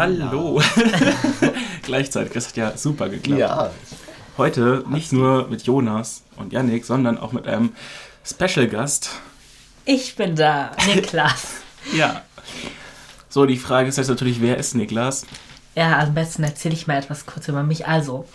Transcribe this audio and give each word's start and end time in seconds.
Hallo. 0.00 0.62
Gleichzeitig, 1.82 2.32
das 2.32 2.48
hat 2.48 2.56
ja 2.56 2.74
super 2.74 3.10
geklappt. 3.10 3.38
Ja. 3.38 3.70
Heute 4.38 4.82
nicht 4.88 5.12
nur 5.12 5.48
mit 5.48 5.64
Jonas 5.64 6.22
und 6.36 6.54
Yannick, 6.54 6.86
sondern 6.86 7.18
auch 7.18 7.32
mit 7.32 7.46
einem 7.46 7.74
Special-Gast. 8.24 9.10
Ich 9.84 10.16
bin 10.16 10.36
da, 10.36 10.70
Niklas. 10.86 11.56
Ja. 11.94 12.22
So, 13.28 13.44
die 13.44 13.58
Frage 13.58 13.90
ist 13.90 13.98
jetzt 13.98 14.08
natürlich, 14.08 14.40
wer 14.40 14.56
ist 14.56 14.74
Niklas? 14.74 15.26
ja, 15.74 15.98
am 15.98 16.14
besten 16.14 16.44
erzähle 16.44 16.72
ich 16.74 16.86
mal 16.86 16.96
etwas 16.96 17.26
kurz 17.26 17.48
über 17.48 17.62
mich. 17.62 17.86
Also, 17.86 18.26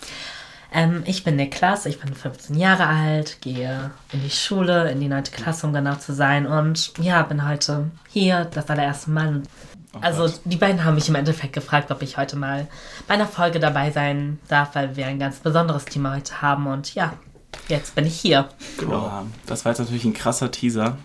ähm, 0.72 1.02
ich 1.08 1.24
bin 1.24 1.36
Niklas, 1.36 1.88
ich 1.88 2.00
bin 2.00 2.14
15 2.14 2.60
Jahre 2.60 2.86
alt, 2.86 3.42
gehe 3.42 3.90
in 4.14 4.22
die 4.22 4.30
Schule, 4.30 4.92
in 4.92 5.00
die 5.00 5.08
9. 5.08 5.24
Klasse, 5.24 5.66
um 5.66 5.74
genau 5.74 5.96
zu 5.96 6.14
sein. 6.14 6.46
Und 6.46 6.94
ja, 7.00 7.24
bin 7.24 7.48
heute 7.48 7.90
hier, 8.10 8.46
das 8.46 8.70
allererste 8.70 9.10
Mal. 9.10 9.42
Oh 9.96 10.00
also, 10.02 10.24
Gott. 10.24 10.42
die 10.44 10.58
beiden 10.58 10.84
haben 10.84 10.96
mich 10.96 11.08
im 11.08 11.16
Endeffekt 11.16 11.54
gefragt, 11.54 11.90
ob 11.90 12.02
ich 12.02 12.18
heute 12.18 12.36
mal 12.36 12.68
bei 13.08 13.14
einer 13.14 13.28
Folge 13.28 13.60
dabei 13.60 13.92
sein 13.92 14.40
darf, 14.50 14.76
weil 14.76 14.96
wir 14.98 15.08
ein 15.08 15.20
ganz 15.20 15.38
besonderes 15.38 15.86
Thema 15.86 16.16
heute 16.16 16.42
haben. 16.42 16.68
Und 16.68 16.94
ja, 16.96 17.14
jetzt 17.70 17.96
bin 17.96 18.06
ich 18.06 18.20
hier. 18.20 18.50
Genau. 18.78 19.06
Ja, 19.06 19.26
das 19.46 19.64
war 19.64 19.72
jetzt 19.72 19.80
natürlich 19.80 20.04
ein 20.04 20.14
krasser 20.14 20.52
Teaser. 20.52 20.98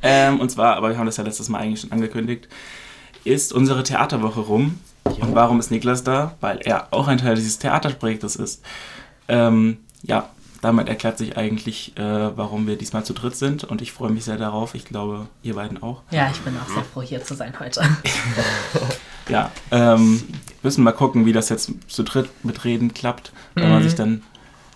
Ähm, 0.00 0.38
und 0.38 0.50
zwar, 0.50 0.76
aber 0.76 0.90
wir 0.90 0.98
haben 0.98 1.06
das 1.06 1.16
ja 1.16 1.24
letztes 1.24 1.48
Mal 1.48 1.58
eigentlich 1.58 1.80
schon 1.80 1.92
angekündigt, 1.92 2.48
ist 3.24 3.52
unsere 3.52 3.82
Theaterwoche 3.82 4.40
rum. 4.40 4.78
Und 5.04 5.34
warum 5.34 5.58
ist 5.58 5.70
Niklas 5.70 6.04
da? 6.04 6.36
Weil 6.40 6.58
er 6.58 6.92
auch 6.92 7.08
ein 7.08 7.18
Teil 7.18 7.34
dieses 7.34 7.58
Theaterprojektes 7.58 8.36
ist. 8.36 8.62
Ähm, 9.26 9.78
ja, 10.02 10.30
damit 10.60 10.88
erklärt 10.88 11.18
sich 11.18 11.36
eigentlich, 11.36 11.96
äh, 11.96 12.36
warum 12.36 12.66
wir 12.66 12.76
diesmal 12.76 13.04
zu 13.04 13.12
dritt 13.12 13.36
sind. 13.36 13.64
Und 13.64 13.82
ich 13.82 13.92
freue 13.92 14.10
mich 14.10 14.24
sehr 14.24 14.36
darauf. 14.36 14.74
Ich 14.74 14.84
glaube, 14.84 15.28
ihr 15.42 15.54
beiden 15.54 15.82
auch. 15.82 16.02
Ja, 16.10 16.30
ich 16.30 16.40
bin 16.40 16.54
auch 16.56 16.72
sehr 16.72 16.84
froh, 16.84 17.02
hier 17.02 17.22
zu 17.22 17.34
sein 17.34 17.58
heute. 17.58 17.82
Ja, 19.28 19.50
ähm, 19.70 20.22
müssen 20.62 20.82
mal 20.82 20.92
gucken, 20.92 21.26
wie 21.26 21.32
das 21.32 21.50
jetzt 21.50 21.70
zu 21.86 22.02
dritt 22.02 22.30
mit 22.44 22.64
Reden 22.64 22.94
klappt, 22.94 23.32
wenn 23.54 23.68
man 23.68 23.82
sich 23.82 23.94
dann 23.94 24.22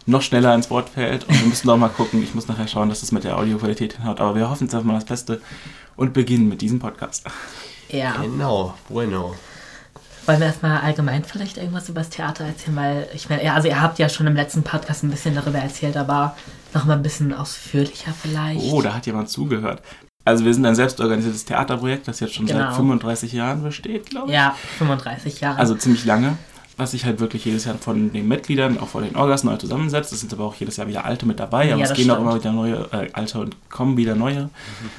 noch 0.05 0.23
schneller 0.23 0.55
ins 0.55 0.69
Wort 0.71 0.91
fällt. 0.91 1.25
Und 1.25 1.41
wir 1.41 1.47
müssen 1.47 1.71
auch 1.71 1.77
mal 1.77 1.89
gucken, 1.89 2.23
ich 2.23 2.35
muss 2.35 2.49
nachher 2.49 2.69
schauen, 2.69 2.89
dass 2.89 3.01
das 3.01 3.13
mit 3.13 3.25
der 3.25 3.39
Audioqualität 3.39 3.95
hinhaut. 3.95 4.21
Aber 4.21 4.35
wir 4.35 4.51
hoffen 4.51 4.65
jetzt 4.65 4.75
einfach 4.75 4.87
mal 4.87 4.95
das 4.95 5.05
Beste 5.05 5.41
und 5.97 6.13
beginnen 6.13 6.49
mit 6.49 6.61
diesem 6.61 6.79
Podcast. 6.79 7.25
Ja. 7.89 8.17
Genau, 8.21 8.75
bueno. 8.89 9.35
Wollen 10.27 10.39
wir 10.39 10.47
erstmal 10.47 10.81
allgemein 10.81 11.25
vielleicht 11.25 11.57
irgendwas 11.57 11.89
über 11.89 12.01
das 12.01 12.11
Theater 12.11 12.45
erzählen? 12.45 12.77
Weil 12.77 13.09
ich 13.15 13.29
meine, 13.29 13.53
also 13.53 13.69
ihr 13.69 13.81
habt 13.81 13.99
ja 13.99 14.09
schon 14.09 14.27
im 14.27 14.37
letzten 14.37 14.63
Podcast 14.63 15.03
ein 15.03 15.11
bisschen 15.11 15.35
darüber 15.35 15.59
erzählt, 15.59 15.97
aber 15.97 16.37
noch 16.75 16.85
mal 16.85 16.95
ein 16.95 17.03
bisschen 17.03 17.35
ausführlicher 17.35 18.13
vielleicht. 18.21 18.61
Oh, 18.73 18.81
da 18.83 18.95
hat 18.95 19.07
jemand 19.07 19.29
zugehört. 19.31 19.83
Also 20.25 20.45
wir 20.45 20.55
sind 20.55 20.65
ein 20.65 20.77
selbstorganisiertes 20.77 21.45
Theaterprojekt, 21.45 22.07
das 22.07 22.21
jetzt 22.21 22.35
schon 22.35 22.47
Genau. 22.47 22.67
seit 22.67 22.77
35 22.77 23.33
Jahren 23.33 23.63
besteht, 23.65 24.11
glaube 24.11 24.29
ich. 24.29 24.35
Ja, 24.35 24.55
35 24.79 25.41
Jahre. 25.41 25.59
Also 25.59 25.75
ziemlich 25.75 26.05
lange. 26.05 26.37
Was 26.79 26.93
sich 26.93 27.05
halt 27.05 27.21
wirklich 27.21 27.45
jedes 27.45 27.67
Jahr 27.67 27.77
von 27.77 28.13
den 28.13 28.27
Mitgliedern, 28.29 28.79
auch 28.79 28.89
von 28.89 29.05
den 29.05 29.15
Orgas 29.15 29.45
neu 29.45 29.57
zusammensetzt. 29.59 30.11
Es 30.13 30.21
sind 30.21 30.33
aber 30.33 30.45
auch 30.45 30.55
jedes 30.55 30.79
Jahr 30.79 30.89
wieder 30.89 31.05
alte 31.05 31.27
mit 31.27 31.39
dabei, 31.39 31.71
aber 31.73 31.83
Ja, 31.83 31.91
es 31.91 31.93
gehen 31.93 32.11
auch 32.11 32.15
stimmt. 32.15 32.29
immer 32.31 32.35
wieder 32.41 32.53
neue, 32.53 32.89
äh, 32.93 33.11
alte 33.13 33.41
und 33.41 33.57
kommen 33.71 33.97
wieder 33.99 34.15
neue. 34.15 34.49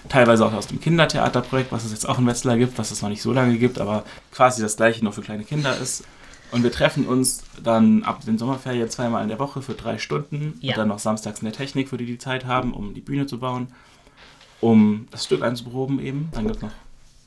Teilweise 0.08 0.46
auch 0.46 0.54
aus 0.54 0.68
dem 0.68 0.80
Kindertheaterprojekt, 0.80 1.72
was 1.72 1.84
es 1.84 1.92
jetzt 1.92 2.08
auch 2.08 2.20
in 2.20 2.28
Wetzlar 2.28 2.58
gibt, 2.58 2.78
was 2.78 2.92
es 2.92 3.02
noch 3.02 3.10
nicht 3.10 3.24
so 3.24 3.34
lange 3.34 3.58
gibt, 3.58 3.80
aber 3.80 4.04
quasi 4.32 4.62
das 4.62 4.78
gleiche 4.78 5.04
nur 5.04 5.14
für 5.14 5.22
kleine 5.22 5.44
Kinder 5.44 5.76
ist. 5.78 6.04
Und 6.52 6.62
wir 6.62 6.72
treffen 6.72 7.08
uns 7.08 7.42
dann 7.64 8.04
ab 8.04 8.24
den 8.24 8.38
Sommerferien 8.38 8.88
zweimal 8.88 9.24
in 9.24 9.30
der 9.30 9.40
Woche 9.40 9.64
für 9.64 9.74
drei 9.74 9.98
Stunden 9.98 10.54
Ja. 10.62 10.74
und 10.74 10.78
dann 10.78 10.88
noch 10.90 11.00
samstags 11.00 11.40
in 11.40 11.46
der 11.46 11.54
Technik, 11.54 11.90
für 11.90 11.98
die 11.98 12.06
die 12.06 12.20
Zeit 12.20 12.46
haben, 12.46 12.76
um 12.76 12.94
die 12.94 13.02
Bühne 13.02 13.26
zu 13.26 13.40
bauen, 13.40 13.68
um 14.62 15.08
das 15.12 15.26
Stück 15.26 15.42
einzuproben 15.42 16.00
eben. 16.00 16.30
Dann 16.34 16.44
gibt 16.44 16.58
es 16.58 16.62
noch 16.62 16.72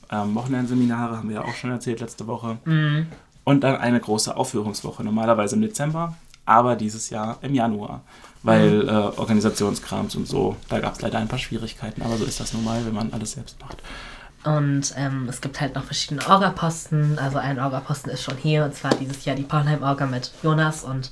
ähm, 0.09 0.33
Wochenendseminare, 0.35 1.17
haben 1.17 1.27
wir 1.27 1.35
ja 1.35 1.43
auch 1.43 1.53
schon 1.53 1.69
erzählt 1.69 1.99
letzte 1.99 2.27
Woche. 2.27 2.57
Mhm. 2.63 3.07
Und 3.47 3.61
dann 3.63 3.77
eine 3.77 3.99
große 4.01 4.35
Aufführungswoche, 4.35 5.03
normalerweise 5.05 5.55
im 5.55 5.61
Dezember, 5.61 6.15
aber 6.45 6.75
dieses 6.75 7.09
Jahr 7.09 7.37
im 7.41 7.53
Januar, 7.55 8.01
weil 8.43 8.83
Mhm. 8.83 8.89
äh, 8.89 8.91
Organisationskrams 8.91 10.15
und 10.17 10.27
so, 10.27 10.57
da 10.67 10.79
gab 10.79 10.95
es 10.95 11.01
leider 11.01 11.17
ein 11.19 11.29
paar 11.29 11.39
Schwierigkeiten, 11.39 12.01
aber 12.01 12.17
so 12.17 12.25
ist 12.25 12.41
das 12.41 12.51
normal, 12.51 12.85
wenn 12.85 12.93
man 12.93 13.13
alles 13.13 13.31
selbst 13.31 13.55
macht. 13.61 13.77
Und 14.43 14.93
ähm, 14.97 15.27
es 15.29 15.39
gibt 15.39 15.61
halt 15.61 15.75
noch 15.75 15.85
verschiedene 15.85 16.27
Orga-Posten. 16.27 17.19
Also 17.19 17.37
ein 17.37 17.57
Orga-Posten 17.57 18.09
ist 18.09 18.23
schon 18.23 18.35
hier, 18.35 18.65
und 18.65 18.75
zwar 18.75 18.93
dieses 18.95 19.23
Jahr 19.23 19.37
die 19.37 19.43
Paulheim-Orga 19.43 20.05
mit 20.07 20.31
Jonas. 20.43 20.83
Und 20.83 21.09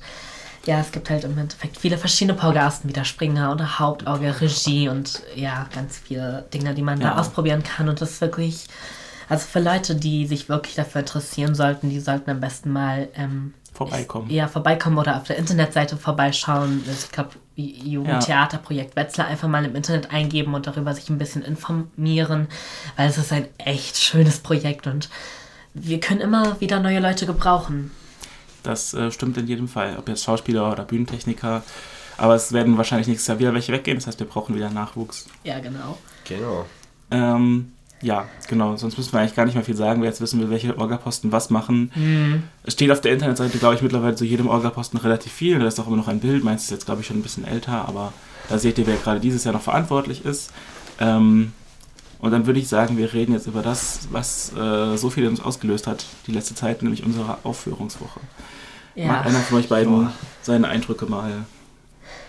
ja, 0.66 0.78
es 0.80 0.92
gibt 0.92 1.08
halt 1.08 1.24
im 1.24 1.38
Endeffekt 1.38 1.78
viele 1.78 1.96
verschiedene 1.96 2.36
Paugasten, 2.38 2.88
wie 2.90 2.92
der 2.94 3.04
Springer 3.04 3.50
oder 3.52 3.78
Hauptorga, 3.78 4.30
Regie 4.42 4.88
und 4.90 5.22
ja, 5.34 5.66
ganz 5.74 5.96
viele 5.98 6.44
Dinge, 6.52 6.74
die 6.74 6.82
man 6.82 7.00
Ja. 7.00 7.12
da 7.14 7.18
ausprobieren 7.20 7.62
kann. 7.62 7.88
Und 7.88 8.00
das 8.02 8.10
ist 8.12 8.20
wirklich, 8.20 8.66
also 9.28 9.46
für 9.46 9.60
Leute, 9.60 9.94
die 9.94 10.26
sich 10.26 10.48
wirklich 10.48 10.74
dafür 10.74 11.00
interessieren 11.00 11.54
sollten, 11.54 11.90
die 11.90 12.00
sollten 12.00 12.30
am 12.30 12.40
besten 12.40 12.72
mal 12.72 13.08
ähm, 13.14 13.54
Vorbeikommen. 13.72 14.30
ja, 14.30 14.48
vorbeikommen 14.48 14.98
oder 14.98 15.16
auf 15.16 15.24
der 15.24 15.36
Internetseite 15.36 15.96
vorbeischauen. 15.96 16.82
Ich 16.90 17.10
glaube, 17.12 17.30
Jugendtheaterprojekt 17.56 18.96
Wetzlar 18.96 19.26
einfach 19.26 19.48
mal 19.48 19.64
im 19.64 19.74
Internet 19.74 20.10
eingeben 20.10 20.54
und 20.54 20.66
darüber 20.66 20.94
sich 20.94 21.10
ein 21.10 21.18
bisschen 21.18 21.42
informieren, 21.42 22.48
weil 22.96 23.08
es 23.08 23.18
ist 23.18 23.32
ein 23.32 23.48
echt 23.58 23.96
schönes 23.98 24.38
Projekt 24.38 24.86
und 24.86 25.08
wir 25.74 26.00
können 26.00 26.20
immer 26.20 26.60
wieder 26.60 26.80
neue 26.80 27.00
Leute 27.00 27.26
gebrauchen. 27.26 27.90
Das 28.62 28.94
äh, 28.94 29.10
stimmt 29.10 29.36
in 29.36 29.46
jedem 29.46 29.68
Fall, 29.68 29.96
ob 29.98 30.08
jetzt 30.08 30.24
Schauspieler 30.24 30.72
oder 30.72 30.84
Bühnentechniker. 30.84 31.62
Aber 32.18 32.34
es 32.34 32.52
werden 32.52 32.78
wahrscheinlich 32.78 33.08
nächstes 33.08 33.28
Jahr 33.28 33.38
wieder 33.38 33.52
welche 33.52 33.72
weggehen, 33.72 33.98
das 33.98 34.06
heißt, 34.06 34.18
wir 34.18 34.26
brauchen 34.26 34.54
wieder 34.54 34.70
Nachwuchs. 34.70 35.26
Ja, 35.44 35.58
genau. 35.58 35.98
Genau. 36.24 36.66
Ähm, 37.10 37.72
ja, 38.02 38.26
genau, 38.48 38.76
sonst 38.76 38.98
müssen 38.98 39.12
wir 39.12 39.20
eigentlich 39.20 39.34
gar 39.34 39.46
nicht 39.46 39.54
mehr 39.54 39.64
viel 39.64 39.76
sagen, 39.76 40.00
weil 40.00 40.08
jetzt 40.08 40.20
wissen 40.20 40.38
wir, 40.40 40.50
welche 40.50 40.76
Orgaposten 40.78 41.32
was 41.32 41.48
machen. 41.50 42.42
Es 42.62 42.74
steht 42.74 42.90
auf 42.90 43.00
der 43.00 43.12
Internetseite, 43.12 43.58
glaube 43.58 43.74
ich, 43.74 43.82
mittlerweile 43.82 44.14
zu 44.14 44.24
jedem 44.24 44.48
Orgaposten 44.48 44.98
relativ 45.00 45.32
viel. 45.32 45.58
Da 45.58 45.66
ist 45.66 45.80
auch 45.80 45.86
immer 45.86 45.96
noch 45.96 46.08
ein 46.08 46.20
Bild. 46.20 46.44
Meins 46.44 46.64
ist 46.64 46.70
jetzt, 46.70 46.84
glaube 46.86 47.00
ich, 47.00 47.06
schon 47.06 47.18
ein 47.18 47.22
bisschen 47.22 47.46
älter, 47.46 47.88
aber 47.88 48.12
da 48.48 48.58
seht 48.58 48.78
ihr, 48.78 48.86
wer 48.86 48.96
gerade 48.96 49.18
dieses 49.20 49.44
Jahr 49.44 49.54
noch 49.54 49.62
verantwortlich 49.62 50.24
ist. 50.24 50.52
Ähm, 51.00 51.52
und 52.18 52.30
dann 52.30 52.46
würde 52.46 52.58
ich 52.60 52.68
sagen, 52.68 52.96
wir 52.98 53.12
reden 53.12 53.32
jetzt 53.32 53.46
über 53.46 53.62
das, 53.62 54.08
was 54.10 54.52
äh, 54.54 54.96
so 54.96 55.10
viel 55.10 55.24
in 55.24 55.30
uns 55.30 55.40
ausgelöst 55.40 55.86
hat, 55.86 56.04
die 56.26 56.32
letzte 56.32 56.54
Zeit, 56.54 56.82
nämlich 56.82 57.04
unsere 57.04 57.38
Aufführungswoche. 57.44 58.20
Ja. 58.94 59.08
Mag 59.08 59.26
einer 59.26 59.40
von 59.40 59.58
euch 59.58 59.68
beiden 59.68 60.02
Ja. 60.02 60.12
seine 60.42 60.68
Eindrücke 60.68 61.06
mal? 61.06 61.32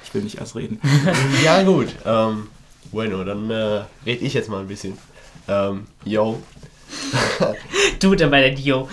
Ich 0.03 0.13
will 0.13 0.23
nicht 0.23 0.37
erst 0.39 0.55
reden. 0.55 0.79
Ja, 1.43 1.63
gut. 1.63 1.87
Ähm, 2.05 2.47
bueno, 2.91 3.23
dann 3.23 3.49
äh, 3.49 3.81
rede 4.05 4.25
ich 4.25 4.33
jetzt 4.33 4.49
mal 4.49 4.61
ein 4.61 4.67
bisschen. 4.67 4.97
Ähm, 5.47 5.87
yo. 6.03 6.43
Du 7.99 8.15
der 8.15 8.27
bei 8.27 8.41
der 8.41 8.51
Dio. 8.51 8.89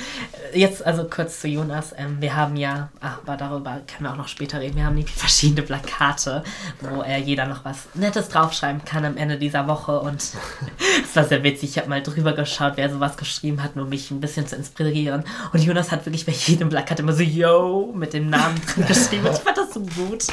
Jetzt 0.54 0.86
also 0.86 1.04
kurz 1.04 1.40
zu 1.40 1.48
Jonas. 1.48 1.92
Ähm, 1.98 2.18
wir 2.20 2.36
haben 2.36 2.56
ja, 2.56 2.88
ach, 3.00 3.18
aber 3.22 3.36
darüber 3.36 3.80
können 3.86 4.04
wir 4.04 4.12
auch 4.12 4.16
noch 4.16 4.28
später 4.28 4.60
reden. 4.60 4.76
Wir 4.76 4.84
haben 4.84 4.94
nämlich 4.94 5.12
verschiedene 5.12 5.62
Plakate, 5.62 6.44
wo 6.80 7.02
äh, 7.02 7.18
jeder 7.18 7.46
noch 7.46 7.64
was 7.64 7.88
Nettes 7.94 8.28
draufschreiben 8.28 8.84
kann 8.84 9.04
am 9.04 9.16
Ende 9.16 9.36
dieser 9.36 9.66
Woche. 9.66 9.98
Und 9.98 10.22
es 11.02 11.16
war 11.16 11.24
sehr 11.24 11.42
witzig. 11.42 11.70
Ich 11.70 11.78
habe 11.78 11.88
mal 11.88 12.02
drüber 12.02 12.32
geschaut, 12.32 12.74
wer 12.76 12.88
sowas 12.88 13.16
geschrieben 13.16 13.62
hat, 13.62 13.76
um 13.76 13.88
mich 13.88 14.10
ein 14.10 14.20
bisschen 14.20 14.46
zu 14.46 14.54
inspirieren. 14.54 15.24
Und 15.52 15.62
Jonas 15.62 15.90
hat 15.90 16.06
wirklich 16.06 16.24
bei 16.24 16.32
jedem 16.32 16.68
Plakat 16.68 17.00
immer 17.00 17.12
so 17.12 17.22
Yo 17.22 17.92
mit 17.94 18.12
dem 18.12 18.30
Namen 18.30 18.60
drin 18.72 18.86
geschrieben. 18.88 19.26
Ich 19.32 19.38
fand 19.38 19.56
das 19.56 19.74
so 19.74 19.80
gut. 19.80 20.24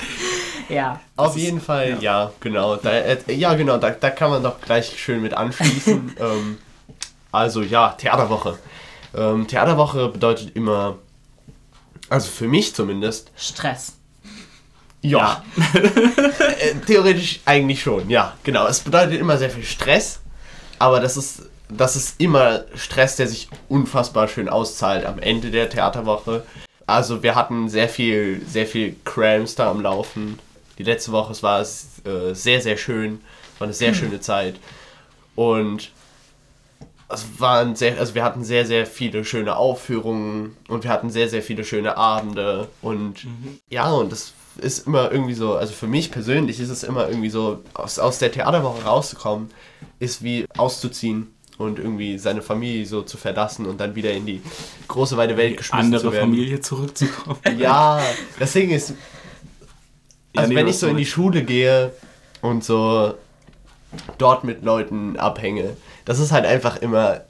Ja. 0.70 1.00
Auf 1.16 1.36
jeden 1.36 1.60
Fall, 1.60 1.98
ja, 2.00 2.32
genau. 2.40 2.76
Da, 2.76 2.92
äh, 2.92 3.18
ja, 3.34 3.56
genau, 3.56 3.78
da, 3.78 3.90
da 3.90 4.12
kann 4.12 4.30
man 4.30 4.44
doch 4.44 4.62
gleich 4.62 5.00
schön 5.00 5.22
mit 5.22 5.34
anschließen. 5.34 6.16
ähm, 6.20 6.58
also 7.32 7.62
ja, 7.62 7.90
Theaterwoche. 7.90 8.58
Ähm, 9.16 9.48
Theaterwoche 9.48 10.10
bedeutet 10.10 10.56
immer, 10.56 10.98
also 12.10 12.30
für 12.30 12.48
mich 12.48 12.74
zumindest, 12.76 13.32
Stress. 13.36 13.94
ja. 15.02 15.44
äh, 15.74 16.76
theoretisch 16.86 17.40
eigentlich 17.46 17.82
schon, 17.82 18.10
ja, 18.10 18.36
genau. 18.44 18.68
Es 18.68 18.80
bedeutet 18.80 19.20
immer 19.20 19.38
sehr 19.38 19.50
viel 19.50 19.64
Stress, 19.64 20.20
aber 20.80 21.00
das 21.00 21.18
ist, 21.18 21.50
das 21.70 21.96
ist 21.96 22.20
immer 22.20 22.66
Stress, 22.76 23.16
der 23.16 23.28
sich 23.28 23.50
unfassbar 23.70 24.28
schön 24.28 24.50
auszahlt 24.50 25.06
am 25.06 25.20
Ende 25.20 25.52
der 25.52 25.70
Theaterwoche. 25.70 26.44
Also 26.86 27.24
wir 27.24 27.36
hatten 27.36 27.70
sehr 27.70 27.88
viel, 27.88 28.42
sehr 28.46 28.68
viel 28.68 28.96
Crams 29.06 29.56
da 29.56 29.70
am 29.70 29.82
Laufen. 29.82 30.40
Die 30.78 30.84
letzte 30.84 31.12
Woche 31.12 31.32
es 31.32 31.44
war 31.44 31.62
es 31.62 32.02
äh, 32.06 32.34
sehr, 32.34 32.62
sehr 32.62 32.76
schön. 32.76 33.22
War 33.60 33.66
eine 33.66 33.74
sehr 33.74 33.94
schöne 33.94 34.20
Zeit. 34.20 34.56
Und 35.36 35.92
es 37.14 37.26
waren 37.40 37.76
sehr, 37.76 37.98
also 38.00 38.16
wir 38.16 38.24
hatten 38.24 38.44
sehr, 38.44 38.66
sehr 38.66 38.86
viele 38.86 39.24
schöne 39.26 39.56
Aufführungen 39.56 40.56
und 40.68 40.84
wir 40.84 40.92
hatten 40.92 41.10
sehr, 41.10 41.30
sehr 41.30 41.42
viele 41.42 41.64
schöne 41.64 41.98
Abende 41.98 42.68
und 42.82 43.28
ja, 43.70 43.92
und 43.92 44.12
das 44.12 44.34
ist 44.58 44.86
immer 44.88 45.12
irgendwie 45.12 45.34
so, 45.34 45.56
also 45.56 45.74
für 45.74 45.88
mich 45.88 46.12
persönlich 46.12 46.60
ist 46.60 46.70
es 46.70 46.84
immer 46.84 47.08
irgendwie 47.08 47.30
so, 47.30 47.64
aus, 47.74 48.00
aus 48.00 48.20
der 48.20 48.32
Theaterwoche 48.32 48.84
rauszukommen, 48.84 49.50
ist 50.00 50.24
wie 50.24 50.46
auszuziehen 50.58 51.34
und 51.58 51.80
irgendwie 51.80 52.18
seine 52.18 52.42
Familie 52.42 52.86
so 52.86 53.02
zu 53.04 53.18
verlassen 53.18 53.66
und 53.66 53.80
dann 53.80 53.96
wieder 53.96 54.12
in 54.12 54.26
die 54.26 54.42
große 54.88 55.16
weite 55.18 55.38
Welt 55.38 55.58
geschmissen 55.58 55.86
Andere 55.86 56.02
zu 56.02 56.12
werden. 56.12 56.32
Familie 56.32 56.60
zurückzukommen. 56.60 57.40
Ja, 57.58 58.02
das 58.40 58.54
Ding 58.54 58.72
ist, 58.72 58.90
Ja, 60.34 60.42
also 60.42 60.50
nee, 60.50 60.56
wenn 60.56 60.68
ich 60.68 60.78
so 60.78 60.88
in 60.88 60.98
die. 60.98 61.06
Schule 61.06 61.44
gehe 61.44 61.92
und 62.42 62.64
so 62.64 63.14
dort 64.18 64.44
mit 64.44 64.64
Leuten 64.64 65.18
abhänge, 65.18 65.76
das 66.06 66.20
ist 66.20 66.32
halt 66.32 66.46
einfach 66.46 66.78
immer, 66.78 67.22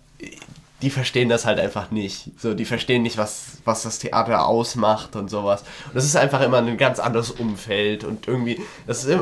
die 0.82 0.90
verstehen 0.90 1.30
das 1.30 1.46
halt 1.46 1.60
einfach 1.60 1.92
nicht. 1.92 2.32
So, 2.40 2.54
die 2.54 2.66
verstehen 2.66 3.04
nicht, 3.04 3.18
was, 3.18 3.58
was 3.66 3.84
das 3.84 4.00
Theater 4.00 4.48
ausmacht 4.48 5.16
und 5.16 5.30
sowas. 5.30 5.62
Und 5.88 5.96
das 5.96 6.06
ist 6.06 6.16
einfach 6.16 6.42
immer 6.42 6.58
ein 6.58 6.78
ganz 6.78 7.00
anderes 7.00 7.32
Umfeld 7.32 8.04
und 8.04 8.28
irgendwie, 8.28 8.62
das 8.88 9.04
ist 9.04 9.20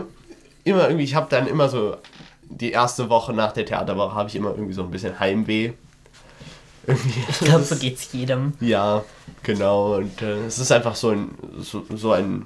immer 0.63 0.84
irgendwie, 0.86 1.04
ich 1.04 1.16
habe 1.16 1.28
dann 1.30 1.48
immer 1.48 1.69
so, 1.69 1.98
die 2.50 2.72
erste 2.72 3.10
Woche 3.10 3.34
nach 3.34 3.51
der 3.51 3.66
Theaterwoche 3.66 4.16
habe 4.16 4.30
ich 4.30 4.36
immer 4.36 4.50
irgendwie 4.51 4.74
so 4.74 4.84
ein 4.84 4.92
bisschen 4.92 5.19
Heimweh. 5.19 5.74
Irgendwie. 6.88 7.24
Ich 7.30 7.40
glaube, 7.40 7.63
so 7.63 7.75
geht's 7.75 8.12
jedem. 8.12 8.54
Ja, 8.60 9.04
genau. 9.44 9.98
Und 9.98 10.22
äh, 10.22 10.46
es 10.46 10.57
ist 10.57 10.72
einfach 10.72 10.96
so 10.96 11.10
ein, 11.10 11.30
so, 11.60 11.86
so 11.96 12.12
ein, 12.13 12.46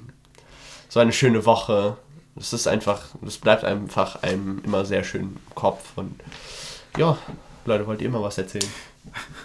so 0.88 1.00
eine 1.00 1.12
schöne 1.12 1.46
Woche. 1.46 1.96
Es 2.36 2.52
ist 2.52 2.66
einfach, 2.66 3.06
es 3.26 3.38
bleibt 3.38 3.64
einfach 3.64 4.22
einem 4.22 4.60
immer 4.64 4.84
sehr 4.84 5.04
schön 5.04 5.22
im 5.22 5.36
Kopf 5.54 5.92
und 5.96 6.20
ja, 6.96 7.16
Leute, 7.64 7.86
wollt 7.86 8.00
ihr 8.00 8.08
immer 8.08 8.22
was 8.22 8.38
erzählen? 8.38 8.68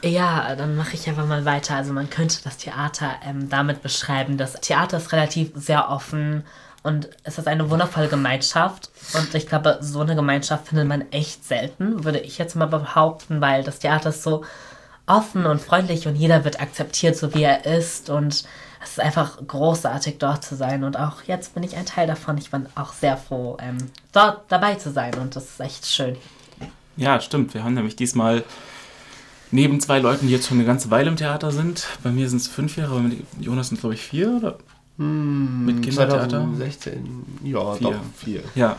Ja, 0.02 0.56
dann 0.56 0.76
mache 0.76 0.94
ich 0.94 1.08
einfach 1.08 1.26
mal 1.26 1.46
weiter. 1.46 1.76
Also 1.76 1.94
man 1.94 2.10
könnte 2.10 2.38
das 2.44 2.58
Theater 2.58 3.16
ähm, 3.26 3.50
damit 3.50 3.82
beschreiben, 3.82 4.38
das 4.38 4.54
Theater 4.54 4.98
ist 4.98 5.12
relativ 5.12 5.52
sehr 5.56 5.90
offen 5.90 6.44
und 6.82 7.10
es 7.24 7.38
ist 7.38 7.48
eine 7.48 7.70
wundervolle 7.70 8.08
Gemeinschaft. 8.08 8.90
Und 9.14 9.34
ich 9.36 9.48
glaube, 9.48 9.80
so 9.82 10.00
eine 10.00 10.16
Gemeinschaft 10.16 10.68
findet 10.68 10.88
man 10.88 11.12
echt 11.12 11.46
selten, 11.46 12.06
würde 12.06 12.20
ich 12.20 12.38
jetzt 12.38 12.56
mal 12.56 12.68
behaupten, 12.68 13.42
weil 13.42 13.64
das 13.64 13.80
Theater 13.80 14.10
ist 14.10 14.24
so 14.24 14.46
offen 15.06 15.46
und 15.46 15.60
freundlich 15.60 16.08
und 16.08 16.16
jeder 16.16 16.46
wird 16.46 16.62
akzeptiert, 16.62 17.18
so 17.18 17.34
wie 17.34 17.44
er 17.44 17.66
ist. 17.66 18.10
Und 18.10 18.46
es 18.82 18.92
ist 18.92 19.00
einfach 19.02 19.46
großartig, 19.46 20.20
dort 20.20 20.46
zu 20.46 20.56
sein. 20.56 20.86
Und 20.86 20.98
auch 20.98 21.24
jetzt 21.24 21.54
bin 21.54 21.64
ich 21.64 21.76
ein 21.76 21.86
Teil 21.86 22.08
davon. 22.08 22.38
Ich 22.38 22.52
bin 22.52 22.68
auch 22.76 22.94
sehr 22.94 23.18
froh, 23.18 23.58
ähm, 23.60 23.78
dort 24.14 24.50
dabei 24.50 24.76
zu 24.76 24.92
sein. 24.92 25.16
Und 25.16 25.36
das 25.36 25.46
ist 25.46 25.60
echt 25.60 25.86
schön. 25.86 26.16
Ja, 27.00 27.20
stimmt. 27.22 27.54
Wir 27.54 27.64
haben 27.64 27.74
nämlich 27.74 27.96
diesmal 27.96 28.44
neben 29.52 29.80
zwei 29.80 30.00
Leuten, 30.00 30.28
die 30.28 30.34
jetzt 30.34 30.48
schon 30.48 30.58
eine 30.58 30.68
ganze 30.68 30.92
Weile 30.92 31.10
im 31.10 31.16
Theater 31.16 31.52
sind. 31.52 31.88
Bei 32.04 32.12
mir 32.12 32.30
sind 32.30 32.42
es 32.42 32.48
fünf 32.48 32.78
Jahre, 32.78 32.92
aber 32.92 33.02
mit 33.02 33.24
Jonas 33.40 33.70
sind 33.70 33.80
glaube 33.80 33.96
ich 33.96 34.02
vier 34.02 34.30
oder? 34.38 34.58
Hm, 34.98 35.66
mit 35.66 35.82
Kindertheater? 35.82 36.30
2016, 36.30 37.26
ja, 37.44 37.74
vier. 37.74 37.88
doch, 37.88 37.96
vier. 38.18 38.44
Ja. 38.54 38.76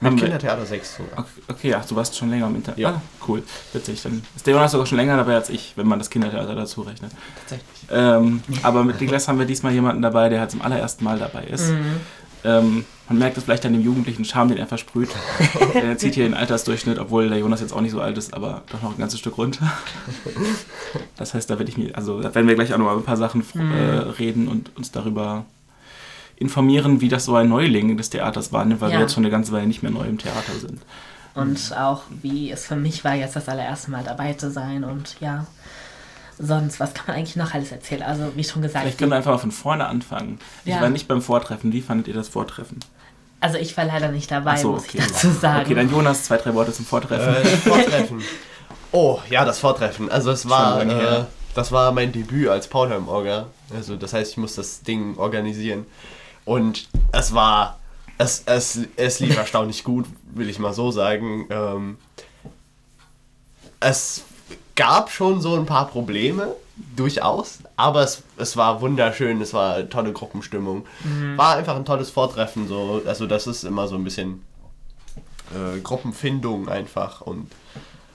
Mit 0.00 0.18
Kindertheater 0.18 0.66
sechs 0.66 0.96
sogar. 0.96 1.26
Okay, 1.48 1.74
ach, 1.74 1.84
du 1.84 1.94
warst 1.94 2.16
schon 2.16 2.28
länger 2.28 2.48
im 2.48 2.56
Internet. 2.56 2.78
Ja. 2.78 2.90
Ah, 2.90 3.02
cool, 3.28 3.42
witzig. 3.72 4.02
Dann 4.02 4.22
ist 4.34 4.46
der 4.46 4.54
Jonas 4.54 4.72
sogar 4.72 4.84
schon 4.86 4.98
länger 4.98 5.16
dabei 5.16 5.36
als 5.36 5.48
ich, 5.48 5.74
wenn 5.76 5.86
man 5.86 6.00
das 6.00 6.10
Kindertheater 6.10 6.56
dazu 6.56 6.82
rechnet. 6.82 7.12
Tatsächlich. 7.40 7.88
Ähm, 7.90 8.42
aber 8.64 8.82
mit 8.84 9.00
Niklas 9.00 9.28
haben 9.28 9.38
wir 9.38 9.46
diesmal 9.46 9.72
jemanden 9.72 10.02
dabei, 10.02 10.28
der 10.28 10.40
halt 10.40 10.50
zum 10.50 10.60
allerersten 10.60 11.04
Mal 11.04 11.20
dabei 11.20 11.44
ist. 11.44 11.70
Mhm. 11.70 12.00
Ähm, 12.44 12.84
man 13.08 13.18
merkt 13.18 13.36
es 13.36 13.44
vielleicht 13.44 13.64
an 13.66 13.72
dem 13.72 13.82
jugendlichen 13.82 14.24
Charme, 14.24 14.50
den 14.50 14.58
er 14.58 14.66
versprüht. 14.66 15.10
er 15.74 15.98
zieht 15.98 16.14
hier 16.14 16.24
den 16.24 16.34
Altersdurchschnitt, 16.34 16.98
obwohl 16.98 17.28
der 17.28 17.38
Jonas 17.38 17.60
jetzt 17.60 17.72
auch 17.72 17.80
nicht 17.80 17.92
so 17.92 18.00
alt 18.00 18.16
ist, 18.18 18.34
aber 18.34 18.62
doch 18.70 18.82
noch 18.82 18.92
ein 18.92 18.98
ganzes 18.98 19.20
Stück 19.20 19.38
runter. 19.38 19.70
Das 21.16 21.34
heißt, 21.34 21.50
da 21.50 21.58
werde 21.58 21.70
ich 21.70 21.76
mir, 21.76 21.96
also 21.96 22.20
da 22.20 22.34
werden 22.34 22.48
wir 22.48 22.54
gleich 22.54 22.72
auch 22.72 22.78
noch 22.78 22.86
mal 22.86 22.96
ein 22.96 23.04
paar 23.04 23.16
Sachen 23.16 23.44
äh, 23.54 23.58
mhm. 23.58 24.10
reden 24.18 24.48
und 24.48 24.76
uns 24.76 24.90
darüber 24.90 25.44
informieren, 26.36 27.00
wie 27.00 27.08
das 27.08 27.24
so 27.24 27.36
ein 27.36 27.48
Neuling 27.48 27.96
des 27.96 28.10
Theaters 28.10 28.52
war, 28.52 28.64
weil 28.80 28.90
ja. 28.90 28.96
wir 28.96 29.00
jetzt 29.00 29.14
schon 29.14 29.24
eine 29.24 29.30
ganze 29.30 29.52
Weile 29.52 29.66
nicht 29.66 29.82
mehr 29.82 29.92
neu 29.92 30.04
im 30.04 30.18
Theater 30.18 30.52
sind. 30.60 30.80
Und 31.34 31.74
auch 31.78 32.02
wie 32.20 32.50
es 32.50 32.66
für 32.66 32.76
mich 32.76 33.04
war, 33.04 33.14
jetzt 33.14 33.36
das 33.36 33.48
allererste 33.48 33.90
Mal 33.90 34.04
dabei 34.04 34.34
zu 34.34 34.50
sein 34.50 34.84
und 34.84 35.16
ja 35.20 35.46
sonst, 36.42 36.80
was 36.80 36.92
kann 36.92 37.04
man 37.06 37.16
eigentlich 37.16 37.36
noch 37.36 37.54
alles 37.54 37.72
erzählen? 37.72 38.02
Also, 38.02 38.32
wie 38.34 38.44
schon 38.44 38.62
gesagt. 38.62 38.82
Vielleicht 38.82 38.98
können 38.98 39.12
wir 39.12 39.16
einfach 39.16 39.32
mal 39.32 39.38
von 39.38 39.52
vorne 39.52 39.86
anfangen. 39.86 40.38
Ja. 40.64 40.76
Ich 40.76 40.82
war 40.82 40.90
nicht 40.90 41.08
beim 41.08 41.22
Vortreffen. 41.22 41.72
Wie 41.72 41.80
fandet 41.80 42.08
ihr 42.08 42.14
das 42.14 42.28
Vortreffen? 42.28 42.80
Also, 43.40 43.58
ich 43.58 43.76
war 43.76 43.84
leider 43.84 44.08
nicht 44.08 44.30
dabei, 44.30 44.56
so, 44.56 44.72
muss 44.72 44.84
okay. 44.84 44.98
ich 44.98 45.06
dazu 45.06 45.30
sagen. 45.30 45.64
Okay, 45.64 45.74
dann 45.74 45.90
Jonas, 45.90 46.24
zwei, 46.24 46.36
drei 46.36 46.52
Worte 46.54 46.72
zum 46.72 46.84
Vortreffen. 46.84 47.34
Äh, 47.34 47.44
Vortreffen. 47.56 48.22
Oh, 48.94 49.20
ja, 49.30 49.46
das 49.46 49.58
Vortreffen. 49.58 50.10
Also, 50.10 50.30
es 50.30 50.50
war. 50.50 50.82
Äh, 50.82 51.24
das 51.54 51.72
war 51.72 51.92
mein 51.92 52.12
Debüt 52.12 52.48
als 52.48 52.68
Paulheim-Orga. 52.68 53.46
Also, 53.74 53.96
das 53.96 54.12
heißt, 54.12 54.32
ich 54.32 54.36
muss 54.36 54.54
das 54.54 54.82
Ding 54.82 55.16
organisieren. 55.16 55.86
Und 56.44 56.90
es 57.10 57.32
war. 57.32 57.78
Es, 58.18 58.42
es, 58.44 58.80
es 58.96 59.20
lief 59.20 59.34
erstaunlich 59.38 59.82
gut, 59.82 60.04
will 60.34 60.50
ich 60.50 60.58
mal 60.58 60.74
so 60.74 60.90
sagen. 60.90 61.46
Ähm, 61.48 61.96
es 63.80 64.24
gab 64.76 65.10
schon 65.10 65.40
so 65.40 65.56
ein 65.56 65.66
paar 65.66 65.88
Probleme, 65.88 66.54
durchaus, 66.96 67.58
aber 67.76 68.02
es, 68.02 68.22
es 68.36 68.56
war 68.56 68.80
wunderschön, 68.80 69.40
es 69.40 69.52
war 69.54 69.88
tolle 69.88 70.12
Gruppenstimmung. 70.12 70.84
Mhm. 71.04 71.36
War 71.36 71.56
einfach 71.56 71.76
ein 71.76 71.84
tolles 71.84 72.10
Vortreffen, 72.10 72.68
so, 72.68 73.02
also 73.06 73.26
das 73.26 73.46
ist 73.46 73.64
immer 73.64 73.88
so 73.88 73.96
ein 73.96 74.04
bisschen 74.04 74.42
äh, 75.50 75.80
Gruppenfindung 75.80 76.68
einfach 76.68 77.20
und 77.20 77.50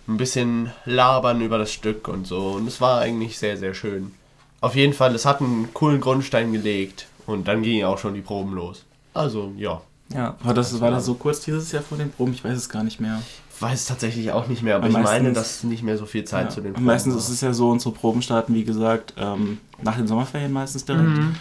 ein 0.07 0.17
bisschen 0.17 0.71
labern 0.85 1.41
über 1.41 1.57
das 1.57 1.71
Stück 1.71 2.07
und 2.07 2.25
so. 2.25 2.51
Und 2.51 2.67
es 2.67 2.79
war 2.79 3.01
eigentlich 3.01 3.37
sehr, 3.37 3.57
sehr 3.57 3.73
schön. 3.73 4.13
Auf 4.61 4.75
jeden 4.75 4.93
Fall, 4.93 5.13
es 5.13 5.25
hat 5.25 5.41
einen 5.41 5.73
coolen 5.73 6.01
Grundstein 6.01 6.51
gelegt 6.51 7.07
und 7.25 7.47
dann 7.47 7.61
gingen 7.61 7.85
auch 7.85 7.97
schon 7.97 8.13
die 8.13 8.21
Proben 8.21 8.53
los. 8.53 8.83
Also, 9.13 9.51
ja. 9.57 9.81
Ja, 10.13 10.37
war 10.41 10.53
das, 10.53 10.79
war 10.79 10.89
das 10.89 11.05
so 11.05 11.15
kurz 11.15 11.41
dieses 11.41 11.73
Jahr 11.73 11.83
vor 11.83 11.97
den 11.97 12.11
Proben? 12.11 12.31
Ich 12.31 12.41
weiß 12.41 12.57
es 12.57 12.69
gar 12.69 12.83
nicht 12.83 13.01
mehr 13.01 13.21
weiß 13.59 13.85
tatsächlich 13.85 14.31
auch 14.31 14.47
nicht 14.47 14.63
mehr, 14.63 14.75
aber, 14.75 14.87
aber 14.87 14.99
ich 14.99 15.03
meine, 15.03 15.33
dass 15.33 15.63
nicht 15.63 15.83
mehr 15.83 15.97
so 15.97 16.05
viel 16.05 16.23
Zeit 16.23 16.45
ja, 16.45 16.49
zu 16.49 16.61
den 16.61 16.73
Proben 16.73 16.85
Meistens 16.85 17.13
war. 17.13 17.19
ist 17.19 17.29
es 17.29 17.41
ja 17.41 17.53
so, 17.53 17.69
unsere 17.69 17.93
Proben 17.93 18.21
starten, 18.21 18.53
wie 18.53 18.63
gesagt, 18.63 19.13
ähm, 19.17 19.59
nach 19.81 19.97
den 19.97 20.07
Sommerferien 20.07 20.51
meistens 20.51 20.85
direkt. 20.85 21.07
Mhm. 21.07 21.35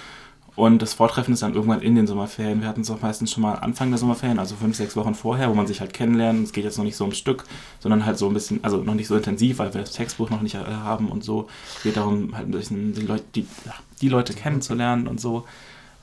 Und 0.57 0.81
das 0.81 0.95
Vortreffen 0.95 1.35
ist 1.35 1.43
dann 1.43 1.55
irgendwann 1.55 1.83
in 1.83 1.95
den 1.95 2.07
Sommerferien. 2.07 2.63
Wir 2.63 2.69
hatten 2.69 2.81
es 2.81 2.91
auch 2.91 3.03
meistens 3.03 3.31
schon 3.31 3.43
mal 3.43 3.57
Anfang 3.57 3.91
der 3.91 3.99
Sommerferien, 3.99 4.39
also 4.39 4.57
fünf, 4.57 4.75
sechs 4.75 4.97
Wochen 4.97 5.15
vorher, 5.15 5.51
wo 5.51 5.55
man 5.55 5.67
sich 5.67 5.83
halt 5.83 5.93
kennenlernt. 5.93 6.45
Es 6.45 6.53
geht 6.53 6.65
jetzt 6.65 6.79
noch 6.79 6.85
nicht 6.85 6.97
so 6.97 7.05
ums 7.05 7.19
Stück, 7.19 7.45
sondern 7.79 8.07
halt 8.07 8.17
so 8.17 8.27
ein 8.27 8.33
bisschen, 8.33 8.65
also 8.65 8.79
noch 8.79 8.95
nicht 8.95 9.07
so 9.07 9.17
intensiv, 9.17 9.59
weil 9.59 9.75
wir 9.75 9.83
das 9.83 9.93
Textbuch 9.93 10.31
noch 10.31 10.41
nicht 10.41 10.55
äh, 10.55 10.65
haben 10.65 11.11
und 11.11 11.23
so. 11.23 11.49
Es 11.77 11.83
geht 11.83 11.99
darum, 11.99 12.35
halt 12.35 12.49
ein 12.49 12.53
bisschen 12.53 12.95
die 12.95 13.03
Leute, 13.03 13.25
die, 13.35 13.47
die 14.01 14.09
Leute 14.09 14.33
kennenzulernen 14.33 15.07
und 15.09 15.21
so. 15.21 15.45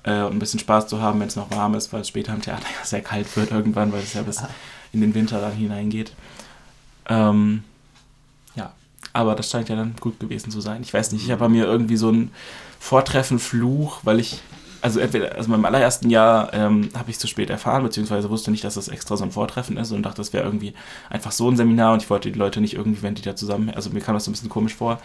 Äh, 0.04 0.24
und 0.24 0.34
ein 0.34 0.40
bisschen 0.40 0.60
Spaß 0.60 0.88
zu 0.88 1.02
haben, 1.02 1.20
wenn 1.20 1.28
es 1.28 1.36
noch 1.36 1.52
warm 1.52 1.76
ist, 1.76 1.94
weil 1.94 2.02
es 2.02 2.10
später 2.10 2.34
im 2.34 2.42
Theater 2.42 2.66
ja 2.78 2.86
sehr 2.86 3.02
kalt 3.02 3.36
wird 3.38 3.52
irgendwann, 3.52 3.92
weil 3.92 4.02
es 4.02 4.14
ja 4.14 4.22
bis 4.22 4.44
in 4.92 5.02
den 5.02 5.16
Winter 5.16 5.40
dann 5.40 5.54
hineingeht. 5.54 6.14
Ähm, 7.08 7.64
ja, 8.56 8.74
aber 9.14 9.36
das 9.36 9.50
scheint 9.50 9.70
ja 9.70 9.76
dann 9.76 9.96
gut 10.00 10.20
gewesen 10.20 10.52
zu 10.52 10.62
sein. 10.62 10.82
Ich 10.82 10.94
weiß 10.94 11.12
nicht, 11.12 11.24
ich 11.24 11.32
habe 11.32 11.40
bei 11.40 11.50
mir 11.50 11.66
irgendwie 11.66 11.98
so 11.98 12.12
ein 12.12 12.32
Vortreffen-Fluch, 12.80 14.02
weil 14.04 14.20
ich, 14.20 14.42
also 14.82 15.00
entweder, 15.00 15.36
also 15.36 15.50
beim 15.50 15.64
allerersten 15.64 16.10
Jahr 16.10 16.54
ähm, 16.54 16.90
habe 16.96 17.10
ich 17.10 17.16
es 17.16 17.20
zu 17.20 17.28
spät 17.28 17.50
erfahren, 17.50 17.84
beziehungsweise 17.84 18.30
wusste 18.30 18.52
nicht, 18.52 18.66
dass 18.66 18.74
das 18.74 18.90
extra 18.90 19.16
so 19.16 19.24
ein 19.24 19.32
Vortreffen 19.32 19.78
ist 19.78 19.92
und 19.92 20.04
dachte, 20.04 20.18
das 20.18 20.34
wäre 20.34 20.44
irgendwie 20.44 20.74
einfach 21.10 21.32
so 21.32 21.50
ein 21.50 21.56
Seminar 21.56 21.94
und 21.94 22.02
ich 22.02 22.10
wollte 22.10 22.30
die 22.30 22.38
Leute 22.38 22.60
nicht 22.60 22.74
irgendwie, 22.74 23.02
wenn 23.02 23.16
die 23.16 23.22
da 23.22 23.38
zusammen, 23.38 23.70
also 23.70 23.90
mir 23.90 24.02
kam 24.02 24.16
das 24.16 24.26
so 24.26 24.32
ein 24.32 24.34
bisschen 24.34 24.50
komisch 24.50 24.76
vor, 24.76 25.00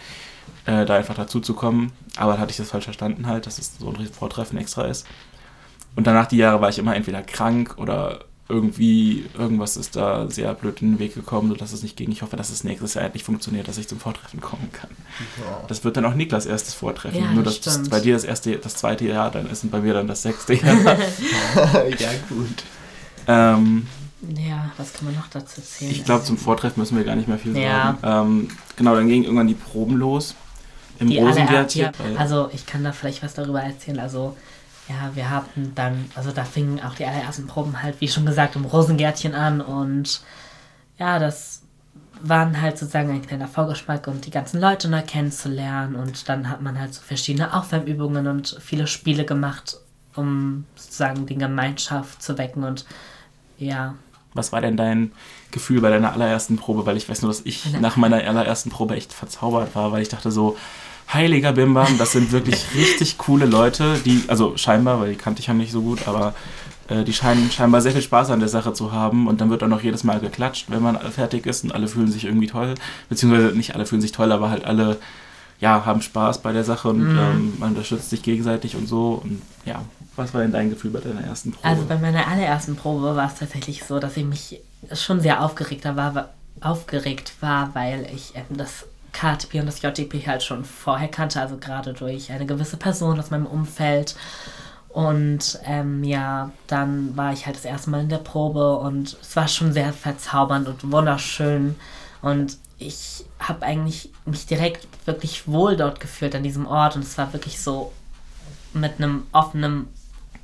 äh, 0.69 0.85
da 0.85 0.95
einfach 0.95 1.15
dazu 1.15 1.39
zu 1.39 1.55
kommen, 1.55 1.91
aber 2.15 2.33
dann 2.33 2.41
hatte 2.41 2.51
ich 2.51 2.57
das 2.57 2.69
falsch 2.69 2.83
verstanden 2.83 3.25
halt, 3.25 3.47
dass 3.47 3.57
es 3.57 3.77
so 3.79 3.89
ein 3.89 4.07
Vortreffen 4.07 4.57
extra 4.59 4.85
ist. 4.85 5.07
Und 5.95 6.05
danach 6.05 6.27
die 6.27 6.37
Jahre 6.37 6.61
war 6.61 6.69
ich 6.69 6.77
immer 6.77 6.95
entweder 6.95 7.23
krank 7.23 7.75
oder 7.77 8.19
irgendwie, 8.47 9.25
irgendwas 9.37 9.77
ist 9.77 9.95
da 9.95 10.29
sehr 10.29 10.53
blöd 10.53 10.81
in 10.81 10.93
den 10.93 10.99
Weg 10.99 11.13
gekommen, 11.13 11.49
sodass 11.49 11.71
es 11.71 11.83
nicht 11.83 11.97
ging. 11.97 12.11
Ich 12.11 12.21
hoffe, 12.21 12.35
dass 12.35 12.49
es 12.49 12.63
nächstes 12.63 12.95
Jahr 12.95 13.05
endlich 13.05 13.23
funktioniert, 13.23 13.67
dass 13.67 13.77
ich 13.77 13.87
zum 13.87 13.99
Vortreffen 13.99 14.41
kommen 14.41 14.69
kann. 14.71 14.89
Ja. 15.39 15.63
Das 15.67 15.83
wird 15.83 15.97
dann 15.97 16.05
auch 16.05 16.15
Niklas 16.15 16.45
erstes 16.45 16.73
Vortreffen. 16.73 17.21
Ja, 17.21 17.31
Nur, 17.31 17.43
dass 17.43 17.61
das 17.61 17.89
bei 17.89 17.99
dir 17.99 18.13
das 18.13 18.23
erste, 18.23 18.57
das 18.57 18.75
zweite 18.75 19.05
Jahr 19.05 19.29
dann 19.29 19.49
ist 19.49 19.63
und 19.63 19.71
bei 19.71 19.81
mir 19.81 19.93
dann 19.93 20.07
das 20.07 20.23
sechste 20.23 20.53
Jahr. 20.53 20.75
ja, 21.99 22.09
gut. 22.27 22.63
Ähm, 23.27 23.87
ja, 24.35 24.71
was 24.77 24.93
kann 24.93 25.05
man 25.05 25.15
noch 25.15 25.27
dazu 25.27 25.61
erzählen? 25.61 25.91
Ich 25.91 26.03
glaube, 26.03 26.23
zum 26.23 26.37
Vortreffen 26.37 26.79
müssen 26.79 26.97
wir 26.97 27.03
gar 27.03 27.15
nicht 27.15 27.27
mehr 27.27 27.39
viel 27.39 27.55
ja. 27.57 27.97
sagen. 28.01 28.29
Ähm, 28.29 28.47
genau, 28.75 28.95
dann 28.95 29.07
gingen 29.07 29.23
irgendwann 29.25 29.47
die 29.47 29.53
Proben 29.53 29.95
los. 29.95 30.35
Im 30.99 31.09
die 31.09 31.19
Rosengärtchen. 31.19 31.91
Also, 32.17 32.49
ich 32.53 32.65
kann 32.65 32.83
da 32.83 32.91
vielleicht 32.91 33.23
was 33.23 33.33
darüber 33.33 33.61
erzählen. 33.61 33.99
Also, 33.99 34.35
ja, 34.89 35.11
wir 35.13 35.29
hatten 35.29 35.73
dann, 35.75 36.09
also 36.15 36.31
da 36.31 36.43
fingen 36.43 36.81
auch 36.81 36.95
die 36.95 37.05
allerersten 37.05 37.45
Proben 37.45 37.81
halt, 37.83 38.01
wie 38.01 38.07
schon 38.07 38.25
gesagt, 38.25 38.55
im 38.55 38.65
Rosengärtchen 38.65 39.35
an 39.35 39.61
und 39.61 40.21
ja, 40.97 41.19
das 41.19 41.61
waren 42.21 42.59
halt 42.59 42.77
sozusagen 42.77 43.11
ein 43.11 43.25
kleiner 43.25 43.47
Vorgeschmack 43.47 44.07
und 44.07 44.25
die 44.25 44.31
ganzen 44.31 44.59
Leute 44.59 44.89
neu 44.89 45.01
kennenzulernen 45.03 45.95
und 45.95 46.27
dann 46.27 46.49
hat 46.49 46.61
man 46.61 46.79
halt 46.79 46.93
so 46.93 47.01
verschiedene 47.01 47.53
Aufwärmübungen 47.53 48.27
und 48.27 48.57
viele 48.59 48.87
Spiele 48.87 49.25
gemacht, 49.25 49.77
um 50.15 50.65
sozusagen 50.75 51.27
die 51.27 51.37
Gemeinschaft 51.37 52.21
zu 52.21 52.37
wecken 52.37 52.63
und 52.63 52.85
ja. 53.57 53.93
Was 54.33 54.51
war 54.51 54.61
denn 54.61 54.75
dein 54.75 55.11
Gefühl 55.51 55.81
bei 55.81 55.89
deiner 55.89 56.13
allerersten 56.13 56.57
Probe? 56.57 56.85
Weil 56.85 56.97
ich 56.97 57.07
weiß 57.09 57.21
nur, 57.21 57.31
dass 57.31 57.41
ich 57.45 57.79
nach 57.79 57.95
meiner 57.95 58.17
allerersten 58.17 58.69
Probe 58.69 58.95
echt 58.95 59.13
verzaubert 59.13 59.75
war, 59.75 59.91
weil 59.91 60.01
ich 60.01 60.09
dachte 60.09 60.31
so, 60.31 60.57
heiliger 61.13 61.53
Bimbam, 61.53 61.97
das 61.97 62.11
sind 62.11 62.31
wirklich 62.31 62.65
richtig 62.75 63.17
coole 63.17 63.45
Leute, 63.45 63.95
die, 64.05 64.23
also 64.27 64.57
scheinbar, 64.57 64.99
weil 64.99 65.11
die 65.11 65.17
kannte 65.17 65.41
ich 65.41 65.47
ja 65.47 65.53
nicht 65.53 65.71
so 65.71 65.81
gut, 65.81 66.07
aber 66.07 66.33
äh, 66.87 67.03
die 67.03 67.13
scheinen 67.13 67.51
scheinbar 67.51 67.81
sehr 67.81 67.91
viel 67.91 68.01
Spaß 68.01 68.29
an 68.29 68.39
der 68.39 68.49
Sache 68.49 68.73
zu 68.73 68.91
haben 68.91 69.27
und 69.27 69.41
dann 69.41 69.49
wird 69.49 69.63
auch 69.63 69.67
noch 69.67 69.81
jedes 69.81 70.03
Mal 70.03 70.19
geklatscht, 70.19 70.69
wenn 70.69 70.83
man 70.83 70.99
fertig 71.11 71.45
ist 71.45 71.63
und 71.63 71.73
alle 71.73 71.87
fühlen 71.87 72.11
sich 72.11 72.25
irgendwie 72.25 72.47
toll, 72.47 72.75
beziehungsweise 73.09 73.55
nicht 73.55 73.75
alle 73.75 73.85
fühlen 73.85 74.01
sich 74.01 74.11
toll, 74.11 74.31
aber 74.31 74.49
halt 74.49 74.65
alle 74.65 74.97
ja, 75.59 75.85
haben 75.85 76.01
Spaß 76.01 76.41
bei 76.41 76.53
der 76.53 76.63
Sache 76.63 76.89
und 76.89 76.99
mhm. 76.99 77.19
ähm, 77.19 77.53
man 77.59 77.69
unterstützt 77.69 78.09
sich 78.09 78.21
gegenseitig 78.21 78.75
und 78.75 78.87
so 78.87 79.21
und 79.23 79.41
ja, 79.65 79.81
was 80.15 80.33
war 80.33 80.41
denn 80.41 80.51
dein 80.51 80.69
Gefühl 80.69 80.91
bei 80.91 80.99
deiner 80.99 81.21
ersten 81.21 81.51
Probe? 81.51 81.67
Also 81.67 81.85
bei 81.85 81.97
meiner 81.97 82.27
allerersten 82.27 82.75
Probe 82.75 83.15
war 83.15 83.27
es 83.27 83.35
tatsächlich 83.35 83.83
so, 83.83 83.99
dass 83.99 84.15
ich 84.15 84.25
mich 84.25 84.61
schon 84.93 85.19
sehr 85.19 85.43
aufgeregt 85.43 85.85
war, 85.85 86.29
aufgeregt 86.61 87.33
war 87.41 87.73
weil 87.73 88.07
ich 88.13 88.33
ähm, 88.35 88.57
das 88.57 88.85
KTP 89.11 89.55
und 89.55 89.65
das 89.65 89.81
JTP 89.81 90.25
halt 90.27 90.43
schon 90.43 90.63
vorher 90.65 91.07
kannte, 91.07 91.41
also 91.41 91.57
gerade 91.57 91.93
durch 91.93 92.31
eine 92.31 92.45
gewisse 92.45 92.77
Person 92.77 93.19
aus 93.19 93.31
meinem 93.31 93.45
Umfeld. 93.45 94.15
Und 94.89 95.59
ähm, 95.65 96.03
ja, 96.03 96.51
dann 96.67 97.15
war 97.15 97.31
ich 97.31 97.45
halt 97.45 97.55
das 97.55 97.65
erste 97.65 97.89
Mal 97.91 98.01
in 98.01 98.09
der 98.09 98.17
Probe 98.17 98.77
und 98.77 99.17
es 99.21 99.35
war 99.35 99.47
schon 99.47 99.71
sehr 99.71 99.93
verzaubernd 99.93 100.67
und 100.67 100.91
wunderschön. 100.91 101.75
Und 102.21 102.57
ich 102.79 103.25
habe 103.39 103.65
eigentlich 103.65 104.11
mich 104.25 104.45
direkt 104.45 104.87
wirklich 105.05 105.47
wohl 105.47 105.75
dort 105.75 105.99
gefühlt 105.99 106.33
an 106.33 106.43
diesem 106.43 106.65
Ort 106.65 106.95
und 106.95 107.03
es 107.03 107.17
war 107.17 107.31
wirklich 107.33 107.61
so 107.61 107.91
mit 108.73 108.97
einem 108.97 109.27
offenen 109.31 109.87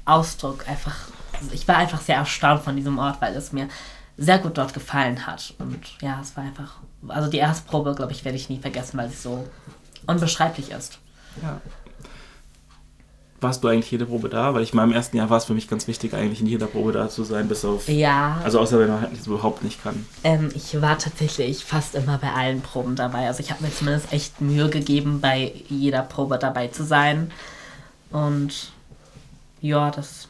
Ausdruck 0.06 0.68
einfach. 0.68 0.96
Ich 1.52 1.68
war 1.68 1.78
einfach 1.78 2.02
sehr 2.02 2.18
erstaunt 2.18 2.64
von 2.64 2.76
diesem 2.76 3.00
Ort, 3.00 3.22
weil 3.22 3.36
es 3.36 3.52
mir 3.52 3.68
sehr 4.18 4.40
gut 4.40 4.58
dort 4.58 4.74
gefallen 4.74 5.26
hat. 5.28 5.54
Und 5.60 5.80
ja, 6.02 6.20
es 6.22 6.36
war 6.38 6.44
einfach. 6.44 6.78
Also 7.08 7.30
die 7.30 7.38
Erstprobe, 7.38 7.94
glaube 7.96 8.12
ich, 8.12 8.26
werde 8.26 8.38
ich 8.38 8.50
nie 8.50 8.60
vergessen, 8.60 8.98
weil 8.98 9.10
sie 9.10 9.18
so 9.18 9.48
unbeschreiblich 10.08 10.72
ist. 10.72 11.00
Ja. 11.42 11.62
Warst 13.42 13.64
du 13.64 13.68
eigentlich 13.68 13.92
jede 13.92 14.06
Probe 14.06 14.30
da? 14.30 14.54
Weil 14.54 14.64
ich 14.64 14.74
mal 14.74 14.86
im 14.86 14.94
ersten 14.94 15.18
Jahr 15.18 15.30
war 15.30 15.38
es 15.38 15.46
für 15.46 15.54
mich 15.54 15.68
ganz 15.68 15.88
wichtig, 15.88 16.14
eigentlich 16.14 16.40
in 16.40 16.48
jeder 16.48 16.68
Probe 16.68 16.94
da 16.94 17.10
zu 17.10 17.24
sein, 17.24 17.48
bis 17.48 17.66
auf. 17.66 17.88
Ja. 17.90 18.40
Also 18.44 18.60
außer 18.60 18.80
wenn 18.80 18.88
man 18.88 19.02
halt 19.02 19.12
das 19.12 19.28
überhaupt 19.28 19.64
nicht 19.64 19.84
kann. 19.84 20.06
Ähm, 20.24 20.50
ich 20.56 20.82
war 20.82 20.98
tatsächlich 20.98 21.64
fast 21.66 21.96
immer 21.96 22.18
bei 22.18 22.32
allen 22.32 22.62
Proben 22.62 22.96
dabei. 22.96 23.28
Also 23.28 23.42
ich 23.42 23.52
habe 23.52 23.64
mir 23.64 23.72
zumindest 23.72 24.14
echt 24.14 24.40
Mühe 24.40 24.70
gegeben, 24.70 25.20
bei 25.20 25.54
jeder 25.68 26.02
Probe 26.02 26.40
dabei 26.40 26.70
zu 26.70 26.86
sein. 26.86 27.30
Und 28.10 28.72
ja, 29.62 29.92
das 29.92 30.30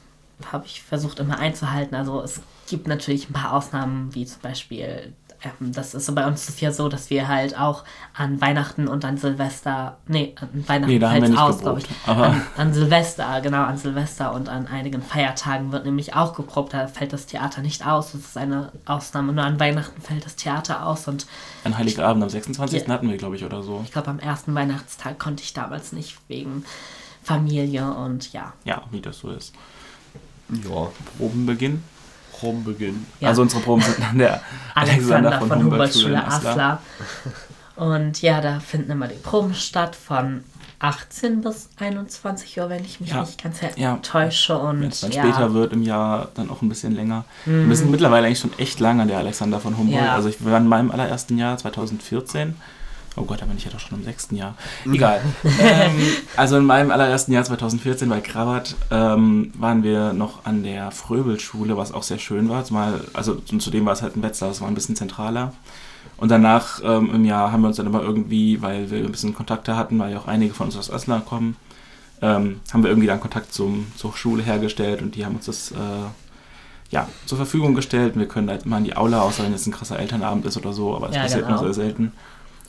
habe 0.51 0.65
ich 0.65 0.81
versucht 0.81 1.19
immer 1.19 1.39
einzuhalten. 1.39 1.95
Also 1.95 2.21
es 2.21 2.41
gibt 2.67 2.87
natürlich 2.87 3.29
ein 3.29 3.33
paar 3.33 3.53
Ausnahmen, 3.53 4.13
wie 4.13 4.25
zum 4.25 4.41
Beispiel, 4.41 5.13
ähm, 5.43 5.71
das 5.71 5.93
ist 5.93 6.05
so 6.05 6.15
bei 6.15 6.25
uns 6.25 6.49
ist 6.49 6.61
ja 6.61 6.71
so, 6.71 6.89
dass 6.89 7.09
wir 7.09 7.27
halt 7.27 7.57
auch 7.57 7.83
an 8.13 8.41
Weihnachten 8.41 8.87
und 8.87 9.05
an 9.05 9.17
Silvester, 9.17 9.97
nee, 10.07 10.35
an 10.39 10.49
Weihnachten 10.67 10.91
Nee, 10.91 11.29
nicht 11.29 11.37
aus, 11.37 11.59
glaube 11.59 11.81
ich. 11.81 11.87
An, 12.07 12.41
an 12.57 12.73
Silvester, 12.73 13.41
genau, 13.41 13.63
an 13.63 13.77
Silvester 13.77 14.33
und 14.33 14.49
an 14.49 14.67
einigen 14.67 15.01
Feiertagen 15.01 15.71
wird 15.71 15.85
nämlich 15.85 16.15
auch 16.15 16.33
geprobt. 16.33 16.73
Da 16.73 16.87
fällt 16.87 17.13
das 17.13 17.27
Theater 17.27 17.61
nicht 17.61 17.85
aus. 17.85 18.11
Das 18.11 18.21
ist 18.21 18.37
eine 18.37 18.71
Ausnahme. 18.85 19.33
Nur 19.33 19.43
an 19.43 19.59
Weihnachten 19.59 20.01
fällt 20.01 20.25
das 20.25 20.35
Theater 20.35 20.85
aus 20.85 21.07
und 21.07 21.27
An 21.63 21.77
Heiligabend 21.77 22.23
am 22.23 22.29
26. 22.29 22.87
Ja. 22.87 22.93
hatten 22.93 23.09
wir, 23.09 23.17
glaube 23.17 23.35
ich, 23.35 23.43
oder 23.43 23.63
so. 23.63 23.81
ich 23.85 23.91
glaube, 23.91 24.09
am 24.09 24.19
ersten 24.19 24.55
Weihnachtstag 24.55 25.19
konnte 25.19 25.43
ich 25.43 25.53
damals 25.53 25.91
nicht 25.91 26.17
wegen 26.27 26.65
Familie 27.23 27.91
und 27.91 28.31
ja. 28.33 28.53
Ja, 28.65 28.83
wie 28.91 29.01
das 29.01 29.19
so 29.19 29.31
ist. 29.31 29.53
Ja, 30.49 30.87
Probenbeginn. 31.17 31.83
Probenbeginn. 32.31 33.05
ja. 33.19 33.29
Also 33.29 33.41
unsere 33.41 33.61
Proben 33.61 33.81
sind 33.81 33.99
an 34.01 34.17
der 34.17 34.41
Alexander 34.75 35.39
von, 35.39 35.51
Humboldt-Schule 35.63 36.09
in 36.13 36.15
Aslar. 36.19 36.51
Aslar. 36.51 36.81
Und 37.75 38.21
ja, 38.21 38.41
da 38.41 38.59
finden 38.59 38.91
immer 38.91 39.07
die 39.07 39.15
Proben 39.15 39.53
statt 39.53 39.95
von 39.95 40.43
18 40.79 41.41
bis 41.41 41.69
21 41.79 42.59
Uhr, 42.59 42.69
wenn 42.69 42.83
ich 42.83 42.99
mich 42.99 43.09
Ja. 43.11 43.21
nicht 43.21 43.41
ganz 43.41 43.59
Ja. 43.77 43.97
täusche. 44.01 44.57
Und 44.57 44.81
Wenn 44.81 44.89
es 44.89 45.01
dann 45.01 45.11
ja, 45.11 45.23
später 45.23 45.53
wird 45.53 45.73
im 45.73 45.81
Jahr, 45.81 46.29
dann 46.35 46.49
auch 46.49 46.61
ein 46.61 46.69
bisschen 46.69 46.93
länger. 46.93 47.23
Wir 47.45 47.75
sind 47.75 47.91
mittlerweile 47.91 48.27
eigentlich 48.27 48.39
schon 48.39 48.57
echt 48.59 48.79
lang 48.79 48.99
an 49.01 49.07
der 49.07 49.17
Alexander 49.17 49.59
von 49.59 49.77
Humboldt. 49.77 50.03
Ja. 50.05 50.13
Also 50.15 50.29
ich 50.29 50.43
war 50.43 50.57
in 50.57 50.67
meinem 50.67 50.91
allerersten 50.91 51.37
Jahr, 51.37 51.57
2014. 51.57 52.55
Oh 53.17 53.23
Gott, 53.23 53.41
da 53.41 53.45
bin 53.45 53.55
ich 53.57 53.63
ja 53.65 53.71
doch 53.71 53.79
schon 53.79 53.97
im 53.99 54.03
sechsten 54.03 54.35
Jahr. 54.35 54.55
Egal. 54.85 55.21
ähm, 55.59 55.91
also 56.35 56.57
in 56.57 56.65
meinem 56.65 56.91
allerersten 56.91 57.31
Jahr, 57.31 57.43
2014, 57.43 58.09
bei 58.09 58.19
Krabat, 58.19 58.75
ähm, 58.91 59.53
waren 59.57 59.83
wir 59.83 60.11
noch 60.13 60.45
an 60.45 60.63
der 60.63 60.91
Fröbelschule, 60.91 61.77
was 61.77 61.93
auch 61.93 62.03
sehr 62.03 62.19
schön 62.19 62.49
war. 62.49 62.65
Zumal, 62.65 63.01
also 63.13 63.37
und 63.51 63.61
zudem 63.61 63.85
war 63.85 63.93
es 63.93 64.01
halt 64.01 64.17
ein 64.17 64.23
Wetzlar, 64.23 64.49
das 64.49 64.59
war 64.59 64.67
ein 64.67 64.75
bisschen 64.75 64.95
zentraler. 64.95 65.53
Und 66.17 66.29
danach 66.29 66.81
ähm, 66.83 67.13
im 67.13 67.25
Jahr 67.25 67.51
haben 67.51 67.61
wir 67.61 67.67
uns 67.67 67.77
dann 67.77 67.87
immer 67.87 68.01
irgendwie, 68.01 68.61
weil 68.61 68.91
wir 68.91 68.99
ein 68.99 69.11
bisschen 69.11 69.33
Kontakte 69.33 69.75
hatten, 69.75 69.97
weil 69.99 70.11
ja 70.11 70.19
auch 70.19 70.27
einige 70.27 70.53
von 70.53 70.67
uns 70.67 70.77
aus 70.77 70.89
Osnabrück 70.89 71.25
kommen, 71.25 71.55
ähm, 72.21 72.61
haben 72.71 72.83
wir 72.83 72.89
irgendwie 72.89 73.07
dann 73.07 73.19
Kontakt 73.19 73.53
zum, 73.53 73.87
zur 73.97 74.15
Schule 74.15 74.43
hergestellt 74.43 75.01
und 75.01 75.15
die 75.15 75.25
haben 75.25 75.35
uns 75.35 75.45
das 75.45 75.71
äh, 75.71 75.75
ja, 76.91 77.07
zur 77.25 77.37
Verfügung 77.37 77.75
gestellt. 77.75 78.17
Wir 78.17 78.27
können 78.27 78.49
halt 78.49 78.65
immer 78.65 78.77
in 78.77 78.85
die 78.85 78.95
Aula, 78.95 79.21
außer 79.21 79.43
wenn 79.43 79.51
jetzt 79.51 79.67
ein 79.67 79.71
krasser 79.71 79.99
Elternabend 79.99 80.45
ist 80.45 80.55
oder 80.57 80.71
so, 80.71 80.95
aber 80.95 81.07
das 81.07 81.15
Ja, 81.15 81.21
passiert 81.23 81.47
genau. 81.47 81.61
nur 81.61 81.73
sehr 81.73 81.85
selten. 81.85 82.11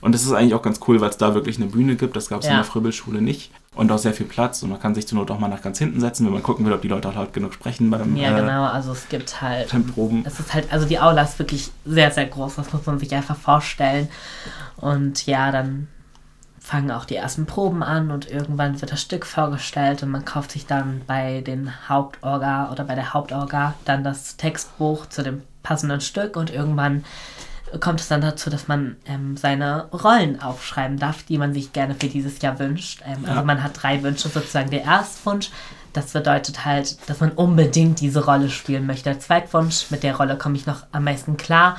Und 0.00 0.12
das 0.14 0.22
ist 0.22 0.32
eigentlich 0.32 0.54
auch 0.54 0.62
ganz 0.62 0.80
cool, 0.86 1.00
weil 1.00 1.10
es 1.10 1.16
da 1.16 1.34
wirklich 1.34 1.56
eine 1.56 1.66
Bühne 1.66 1.96
gibt. 1.96 2.16
Das 2.16 2.28
gab 2.28 2.40
es 2.40 2.46
in 2.46 2.52
Ja. 2.52 2.58
der 2.58 2.64
Fröbelschule 2.64 3.20
nicht. 3.22 3.50
Und 3.74 3.90
auch 3.92 3.98
sehr 3.98 4.14
viel 4.14 4.26
Platz. 4.26 4.62
Und 4.62 4.70
man 4.70 4.80
kann 4.80 4.94
sich 4.94 5.06
zur 5.06 5.18
Not 5.18 5.30
auch 5.30 5.38
mal 5.38 5.48
nach 5.48 5.62
ganz 5.62 5.78
hinten 5.78 6.00
setzen, 6.00 6.24
wenn 6.26 6.32
man 6.32 6.42
gucken 6.42 6.64
will, 6.64 6.72
ob 6.72 6.80
die 6.82 6.88
Leute 6.88 7.08
auch 7.08 7.14
laut 7.14 7.32
genug 7.32 7.52
sprechen 7.54 7.90
beim 7.90 8.16
Ja, 8.16 8.36
äh, 8.36 8.40
genau. 8.40 8.64
Also 8.64 8.92
es 8.92 9.08
gibt 9.08 9.40
halt. 9.42 9.68
Temproben. 9.68 10.24
Es 10.26 10.38
ist 10.40 10.54
halt, 10.54 10.72
also 10.72 10.86
die 10.86 10.98
Aula 10.98 11.22
ist 11.22 11.38
wirklich 11.38 11.70
sehr, 11.84 12.10
sehr 12.10 12.26
groß. 12.26 12.56
Das 12.56 12.72
muss 12.72 12.86
man 12.86 12.98
sich 12.98 13.14
einfach 13.14 13.36
vorstellen. 13.36 14.08
Und 14.76 15.26
ja, 15.26 15.50
dann 15.50 15.88
fangen 16.58 16.90
auch 16.90 17.04
die 17.04 17.14
ersten 17.16 17.46
Proben 17.46 17.82
an 17.84 18.10
und 18.10 18.28
irgendwann 18.30 18.80
wird 18.80 18.90
das 18.90 19.00
Stück 19.00 19.24
vorgestellt 19.24 20.02
und 20.02 20.10
man 20.10 20.24
kauft 20.24 20.50
sich 20.50 20.66
dann 20.66 21.02
bei 21.06 21.40
den 21.40 21.70
Hauptorga 21.88 22.72
oder 22.72 22.82
bei 22.82 22.96
der 22.96 23.14
Hauptorga 23.14 23.74
dann 23.84 24.02
das 24.02 24.36
Textbuch 24.36 25.06
zu 25.06 25.22
dem 25.22 25.42
passenden 25.62 26.00
Stück 26.00 26.36
und 26.36 26.50
irgendwann 26.50 27.04
kommt 27.80 28.00
es 28.00 28.08
dann 28.08 28.20
dazu, 28.20 28.49
dass 28.50 28.68
man 28.68 28.96
ähm, 29.06 29.37
seine 29.37 29.87
Rollen 29.92 30.40
aufschreiben 30.40 30.99
darf, 30.99 31.23
die 31.25 31.37
man 31.38 31.52
sich 31.52 31.73
gerne 31.73 31.94
für 31.94 32.06
dieses 32.08 32.40
Jahr 32.40 32.58
wünscht. 32.58 33.02
Ähm, 33.04 33.25
Also 33.25 33.37
Ja. 33.40 33.42
man 33.42 33.62
hat 33.62 33.73
drei 33.82 34.02
Wünsche, 34.02 34.28
sozusagen 34.28 34.70
der 34.70 34.85
Erstwunsch. 34.85 35.50
Das 35.92 36.12
bedeutet 36.12 36.64
halt, 36.64 36.96
dass 37.08 37.20
man 37.20 37.30
unbedingt 37.32 38.00
diese 38.00 38.25
Rolle 38.25 38.50
spielen 38.50 38.87
möchte. 38.87 39.04
Der 39.04 39.18
Zweitwunsch, 39.18 39.87
mit 39.90 40.02
der 40.02 40.16
Rolle 40.16 40.37
komme 40.37 40.56
ich 40.56 40.66
noch 40.66 40.85
am 40.92 41.04
meisten 41.04 41.37
klar. 41.37 41.76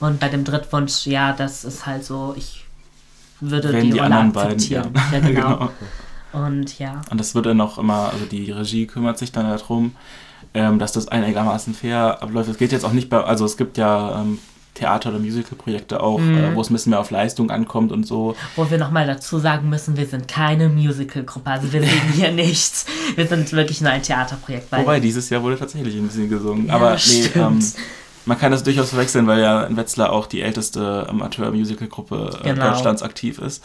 Und 0.00 0.20
bei 0.20 0.28
dem 0.28 0.44
Drittwunsch, 0.44 1.06
ja, 1.06 1.32
das 1.32 1.64
ist 1.64 1.84
halt 1.86 2.04
so, 2.04 2.34
ich 2.36 2.64
würde 3.40 3.72
Werden 3.72 3.84
die, 3.86 3.90
die 3.92 3.98
Rolle 3.98 4.04
anderen 4.14 4.32
beiden, 4.32 4.52
akzeptieren. 4.54 4.92
ja. 5.12 5.18
Ja, 5.18 5.26
genau. 5.26 5.70
Genau. 6.32 6.44
Und 6.46 6.78
ja, 6.78 7.00
Und 7.10 7.18
das 7.18 7.34
wird 7.34 7.46
dann 7.46 7.60
auch 7.62 7.78
immer, 7.78 8.10
also 8.12 8.26
die 8.26 8.50
Regie 8.50 8.86
kümmert 8.86 9.16
sich 9.18 9.32
dann 9.32 9.46
darum, 9.48 9.94
ähm, 10.52 10.78
dass 10.78 10.92
das 10.92 11.08
einigermaßen 11.08 11.72
fair 11.74 12.22
abläuft. 12.22 12.50
Es 12.50 12.58
geht 12.58 12.70
jetzt 12.70 12.84
auch 12.84 12.92
nicht 12.92 13.08
bei, 13.08 13.22
also 13.24 13.46
es 13.46 13.56
gibt 13.56 13.78
ja 13.78 14.20
ähm, 14.20 14.38
Theater- 14.78 15.10
oder 15.10 15.18
Musical-Projekte 15.18 16.00
auch, 16.02 16.18
Mhm. 16.18 16.36
äh, 16.38 16.54
wo 16.54 16.60
es 16.60 16.70
ein 16.70 16.74
bisschen 16.74 16.90
mehr 16.90 17.00
auf 17.00 17.10
Leistung 17.10 17.50
ankommt 17.50 17.92
und 17.92 18.04
so. 18.06 18.34
wo 18.56 18.70
wir 18.70 18.78
nochmal 18.78 19.06
dazu 19.06 19.38
sagen 19.38 19.68
müssen, 19.68 19.96
wir 19.96 20.06
sind 20.06 20.28
keine 20.28 20.68
Musical-Gruppe, 20.68 21.50
also 21.50 21.72
wir 21.72 21.80
singen 21.82 22.12
hier 22.14 22.30
nichts. 22.32 22.86
Wir 23.16 23.26
sind 23.26 23.50
wirklich 23.52 23.80
nur 23.80 23.90
ein 23.90 24.02
Theaterprojekt. 24.02 24.70
Weil 24.70 24.80
Wobei, 24.82 25.00
dieses 25.00 25.28
Jahr 25.30 25.42
wurde 25.42 25.58
tatsächlich 25.58 25.94
ein 25.96 26.06
bisschen 26.06 26.28
gesungen. 26.28 26.66
Ja, 26.66 26.74
Aber 26.74 26.96
nee, 27.06 27.30
ähm, 27.34 27.58
man 28.26 28.38
kann 28.38 28.52
das 28.52 28.62
durchaus 28.62 28.90
verwechseln, 28.90 29.26
weil 29.26 29.40
ja 29.40 29.64
in 29.64 29.76
Wetzlar 29.76 30.12
auch 30.12 30.26
die 30.26 30.42
älteste 30.42 31.06
Amateur-Musical-Gruppe 31.08 32.38
äh, 32.40 32.44
Genau. 32.44 32.70
Deutschlands 32.70 33.02
aktiv 33.02 33.38
ist. 33.38 33.64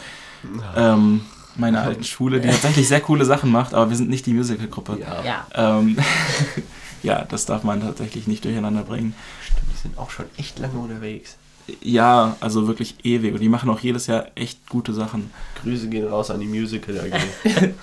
Ähm, 0.75 1.21
meine 1.55 1.81
alten 1.81 2.03
Schule, 2.13 2.39
die 2.39 2.47
tatsächlich 2.49 2.87
sehr 2.87 3.01
coole 3.01 3.25
Sachen 3.25 3.51
macht, 3.51 3.73
aber 3.73 3.89
wir 3.89 3.97
sind 3.97 4.09
nicht 4.09 4.25
die 4.25 4.33
Musical-Gruppe. 4.33 4.97
Ja, 4.99 5.23
ja, 5.53 5.77
Ähm, 5.79 5.97
ja, 7.03 7.23
das 7.25 7.45
darf 7.45 7.63
man 7.63 7.81
tatsächlich 7.81 8.27
nicht 8.27 8.43
durcheinander 8.45 8.83
bringen. 8.83 9.13
stimmt, 9.45 9.67
die 9.73 9.77
sind 9.81 9.97
auch 9.97 10.09
schon 10.09 10.25
echt 10.37 10.59
lange 10.59 10.79
unterwegs. 10.79 11.37
Ja, 11.81 12.35
also 12.41 12.67
wirklich 12.67 12.95
ewig. 13.03 13.33
Und 13.33 13.39
die 13.39 13.47
machen 13.49 13.69
auch 13.69 13.79
jedes 13.79 14.07
Jahr 14.07 14.25
echt 14.35 14.67
gute 14.69 14.93
Sachen. 14.93 15.31
Grüße 15.61 15.87
gehen 15.87 16.07
raus 16.07 16.29
an 16.31 16.39
die 16.39 16.47
Musical 16.47 16.99
AG. 16.99 17.13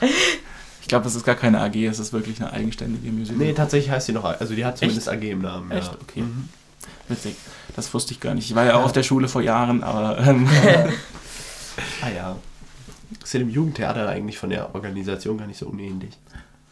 Ich 0.82 0.88
glaube, 0.88 1.06
es 1.06 1.14
ist 1.14 1.24
gar 1.24 1.36
keine 1.36 1.60
AG, 1.60 1.76
es 1.76 2.00
ist 2.00 2.12
wirklich 2.12 2.40
eine 2.40 2.52
eigenständige 2.52 3.12
Musical. 3.12 3.38
nee, 3.38 3.52
tatsächlich 3.52 3.92
heißt 3.92 4.06
sie 4.06 4.12
noch, 4.12 4.24
also 4.24 4.56
die 4.56 4.64
hat 4.64 4.76
zumindest 4.76 5.08
AG 5.08 5.22
im 5.22 5.40
Namen. 5.40 5.70
Echt? 5.70 5.92
Ja. 5.92 5.98
Okay. 6.02 6.22
Mhm. 6.22 6.48
Witzig. 7.06 7.36
Das 7.76 7.94
wusste 7.94 8.12
ich 8.12 8.18
gar 8.18 8.34
nicht. 8.34 8.46
Ich 8.50 8.56
war 8.56 8.64
ja 8.64 8.74
auch 8.74 8.86
auf 8.86 8.92
der 8.92 9.04
Schule 9.04 9.28
vor 9.28 9.40
Jahren, 9.40 9.84
aber 9.84 10.18
ähm, 10.26 10.48
Ah 12.02 12.08
ja. 12.08 12.36
Ist 13.22 13.32
ja 13.34 13.38
dem 13.38 13.50
Jugendtheater 13.50 14.08
eigentlich 14.08 14.38
von 14.38 14.50
der 14.50 14.74
Organisation 14.74 15.38
gar 15.38 15.46
nicht 15.46 15.58
so 15.58 15.66
unähnlich. 15.66 16.10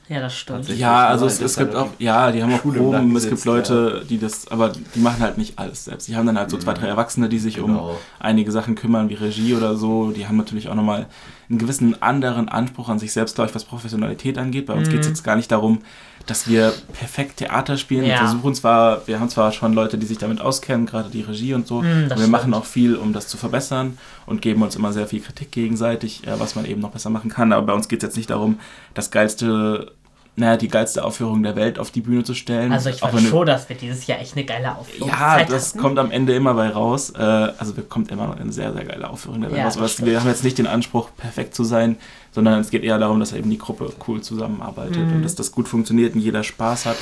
Ja, 0.08 0.20
das 0.20 0.36
stimmt. 0.36 0.68
Ja, 0.70 0.88
nur 0.88 0.96
also 1.08 1.26
halt, 1.26 1.34
es, 1.34 1.40
es 1.40 1.56
gibt 1.56 1.74
dann 1.74 1.82
auch, 1.82 1.90
ja, 1.98 2.32
die 2.32 2.42
haben 2.42 2.52
auch 2.54 2.62
Schule 2.62 2.80
Proben, 2.80 3.14
es 3.16 3.28
gibt 3.28 3.44
Leute, 3.44 4.04
die 4.08 4.18
das, 4.18 4.48
aber 4.48 4.70
die 4.94 5.00
machen 5.00 5.20
halt 5.20 5.38
nicht 5.38 5.58
alles 5.58 5.84
selbst. 5.84 6.08
Die 6.08 6.16
haben 6.16 6.26
dann 6.26 6.38
halt 6.38 6.50
so 6.50 6.58
zwei, 6.58 6.74
drei 6.74 6.86
Erwachsene, 6.86 7.28
die 7.28 7.38
sich 7.38 7.60
um 7.60 7.72
Genau. 7.72 7.98
einige 8.18 8.50
Sachen 8.52 8.74
kümmern, 8.74 9.08
wie 9.08 9.14
Regie 9.14 9.54
oder 9.54 9.76
so. 9.76 10.10
Die 10.12 10.26
haben 10.26 10.36
natürlich 10.36 10.68
auch 10.68 10.74
nochmal 10.74 11.06
einen 11.50 11.58
gewissen 11.58 12.00
anderen 12.02 12.48
Anspruch 12.48 12.88
an 12.88 12.98
sich 12.98 13.12
selbst, 13.12 13.34
glaube 13.34 13.48
ich, 13.50 13.54
was 13.54 13.64
Professionalität 13.64 14.36
angeht. 14.38 14.66
Bei 14.66 14.74
uns 14.74 14.88
Mhm. 14.88 14.92
geht 14.92 15.00
es 15.02 15.06
jetzt 15.08 15.24
gar 15.24 15.36
nicht 15.36 15.50
darum, 15.50 15.80
dass 16.26 16.46
wir 16.46 16.74
perfekt 16.92 17.38
Theater 17.38 17.78
spielen. 17.78 18.02
Wir 18.02 18.10
Ja. 18.10 18.16
versuchen 18.18 18.54
zwar, 18.54 19.06
wir 19.08 19.18
haben 19.18 19.30
zwar 19.30 19.50
schon 19.52 19.72
Leute, 19.72 19.96
die 19.96 20.04
sich 20.04 20.18
damit 20.18 20.42
auskennen, 20.42 20.84
gerade 20.84 21.08
die 21.08 21.22
Regie 21.22 21.54
und 21.54 21.66
so. 21.66 21.76
Mhm, 21.80 22.02
und 22.02 22.08
wir 22.10 22.16
stimmt. 22.16 22.30
machen 22.30 22.52
auch 22.52 22.66
viel, 22.66 22.96
um 22.96 23.14
das 23.14 23.28
zu 23.28 23.38
verbessern 23.38 23.96
und 24.26 24.42
geben 24.42 24.60
uns 24.60 24.76
immer 24.76 24.92
sehr 24.92 25.06
viel 25.06 25.20
Kritik 25.20 25.50
gegenseitig, 25.52 26.26
äh, 26.26 26.38
was 26.38 26.54
man 26.54 26.66
eben 26.66 26.82
noch 26.82 26.90
besser 26.90 27.08
machen 27.08 27.30
kann. 27.30 27.50
Aber 27.54 27.66
bei 27.68 27.72
uns 27.72 27.88
geht 27.88 28.02
es 28.02 28.08
jetzt 28.08 28.16
nicht 28.18 28.28
darum, 28.28 28.58
das 28.92 29.10
geilste, 29.10 29.92
naja, 30.38 30.56
die 30.56 30.68
geilste 30.68 31.04
Aufführung 31.04 31.42
der 31.42 31.56
Welt 31.56 31.78
auf 31.78 31.90
die 31.90 32.00
Bühne 32.00 32.22
zu 32.22 32.34
stellen. 32.34 32.72
Also 32.72 32.90
ich 32.90 33.00
fand 33.00 33.20
schon, 33.20 33.46
dass 33.46 33.68
wir 33.68 33.76
dieses 33.76 34.06
Jahr 34.06 34.20
echt 34.20 34.36
eine 34.36 34.44
geile 34.44 34.76
Aufführung 34.76 35.08
ja, 35.10 35.44
das 35.44 35.76
kommt 35.76 35.98
am 35.98 36.10
Ende 36.10 36.34
immer 36.34 36.54
bei 36.54 36.68
raus. 36.68 37.10
Äh, 37.10 37.20
also 37.22 37.76
wir 37.76 37.82
kommt 37.84 38.10
immer 38.10 38.28
noch 38.28 38.38
eine 38.38 38.52
sehr, 38.52 38.72
sehr 38.72 38.84
geile 38.84 39.10
Aufführung 39.10 39.40
dabei 39.42 39.56
Ja, 39.58 39.64
raus. 39.64 39.76
Aber 39.76 40.06
wir 40.06 40.20
haben 40.20 40.28
jetzt 40.28 40.44
nicht 40.44 40.58
den 40.58 40.66
Anspruch, 40.66 41.10
perfekt 41.16 41.54
zu 41.54 41.64
sein, 41.64 41.96
sondern 42.32 42.60
es 42.60 42.70
geht 42.70 42.84
eher 42.84 42.98
darum, 42.98 43.18
dass 43.20 43.32
eben 43.32 43.50
die 43.50 43.58
Gruppe 43.58 43.92
cool 44.06 44.20
zusammenarbeitet 44.20 44.96
Mhm. 45.06 45.16
und 45.16 45.22
dass 45.22 45.34
das 45.34 45.50
gut 45.52 45.68
funktioniert 45.68 46.14
und 46.14 46.20
jeder 46.20 46.44
Spaß 46.44 46.86
hat 46.86 46.96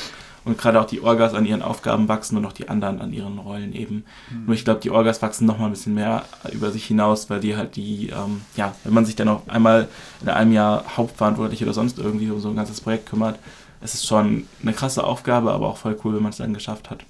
und 0.47 0.57
gerade 0.57 0.79
auch 0.79 0.85
die 0.85 1.01
Orgas 1.01 1.33
an 1.33 1.45
ihren 1.45 1.61
Aufgaben 1.61 2.07
wachsen 2.07 2.37
und 2.37 2.45
auch 2.45 2.53
die 2.53 2.69
anderen 2.69 3.01
an 3.01 3.13
ihren 3.13 3.37
Rollen 3.37 3.73
eben. 3.73 4.05
Mhm. 4.31 4.45
Nur 4.45 4.55
ich 4.55 4.63
glaube, 4.63 4.79
die 4.79 4.91
Orgas 4.91 5.21
wachsen 5.21 5.45
noch 5.45 5.57
mal 5.57 5.65
ein 5.65 5.71
bisschen 5.71 5.93
mehr 5.93 6.23
über 6.51 6.71
sich 6.71 6.85
hinaus, 6.85 7.29
weil 7.29 7.39
die 7.39 7.55
halt 7.57 7.75
die, 7.75 8.09
ähm, 8.09 8.41
ja, 8.55 8.73
wenn 8.83 8.93
man 8.93 9.05
sich 9.05 9.15
dann 9.15 9.27
auch 9.27 9.47
einmal 9.47 9.87
in 10.21 10.29
einem 10.29 10.53
Jahr 10.53 10.83
hauptverantwortlich 10.95 11.61
oder 11.63 11.73
sonst 11.73 11.99
irgendwie 11.99 12.31
um 12.31 12.39
so 12.39 12.49
ein 12.49 12.55
ganzes 12.55 12.81
Projekt 12.81 13.09
kümmert, 13.09 13.37
es 13.81 13.93
ist 13.93 14.07
schon 14.07 14.47
eine 14.61 14.73
krasse 14.73 15.03
Aufgabe, 15.03 15.51
aber 15.51 15.67
auch 15.67 15.77
voll 15.77 15.97
cool, 16.03 16.15
wenn 16.15 16.23
man 16.23 16.31
es 16.31 16.37
dann 16.37 16.53
geschafft 16.53 16.89
hat. 16.89 17.03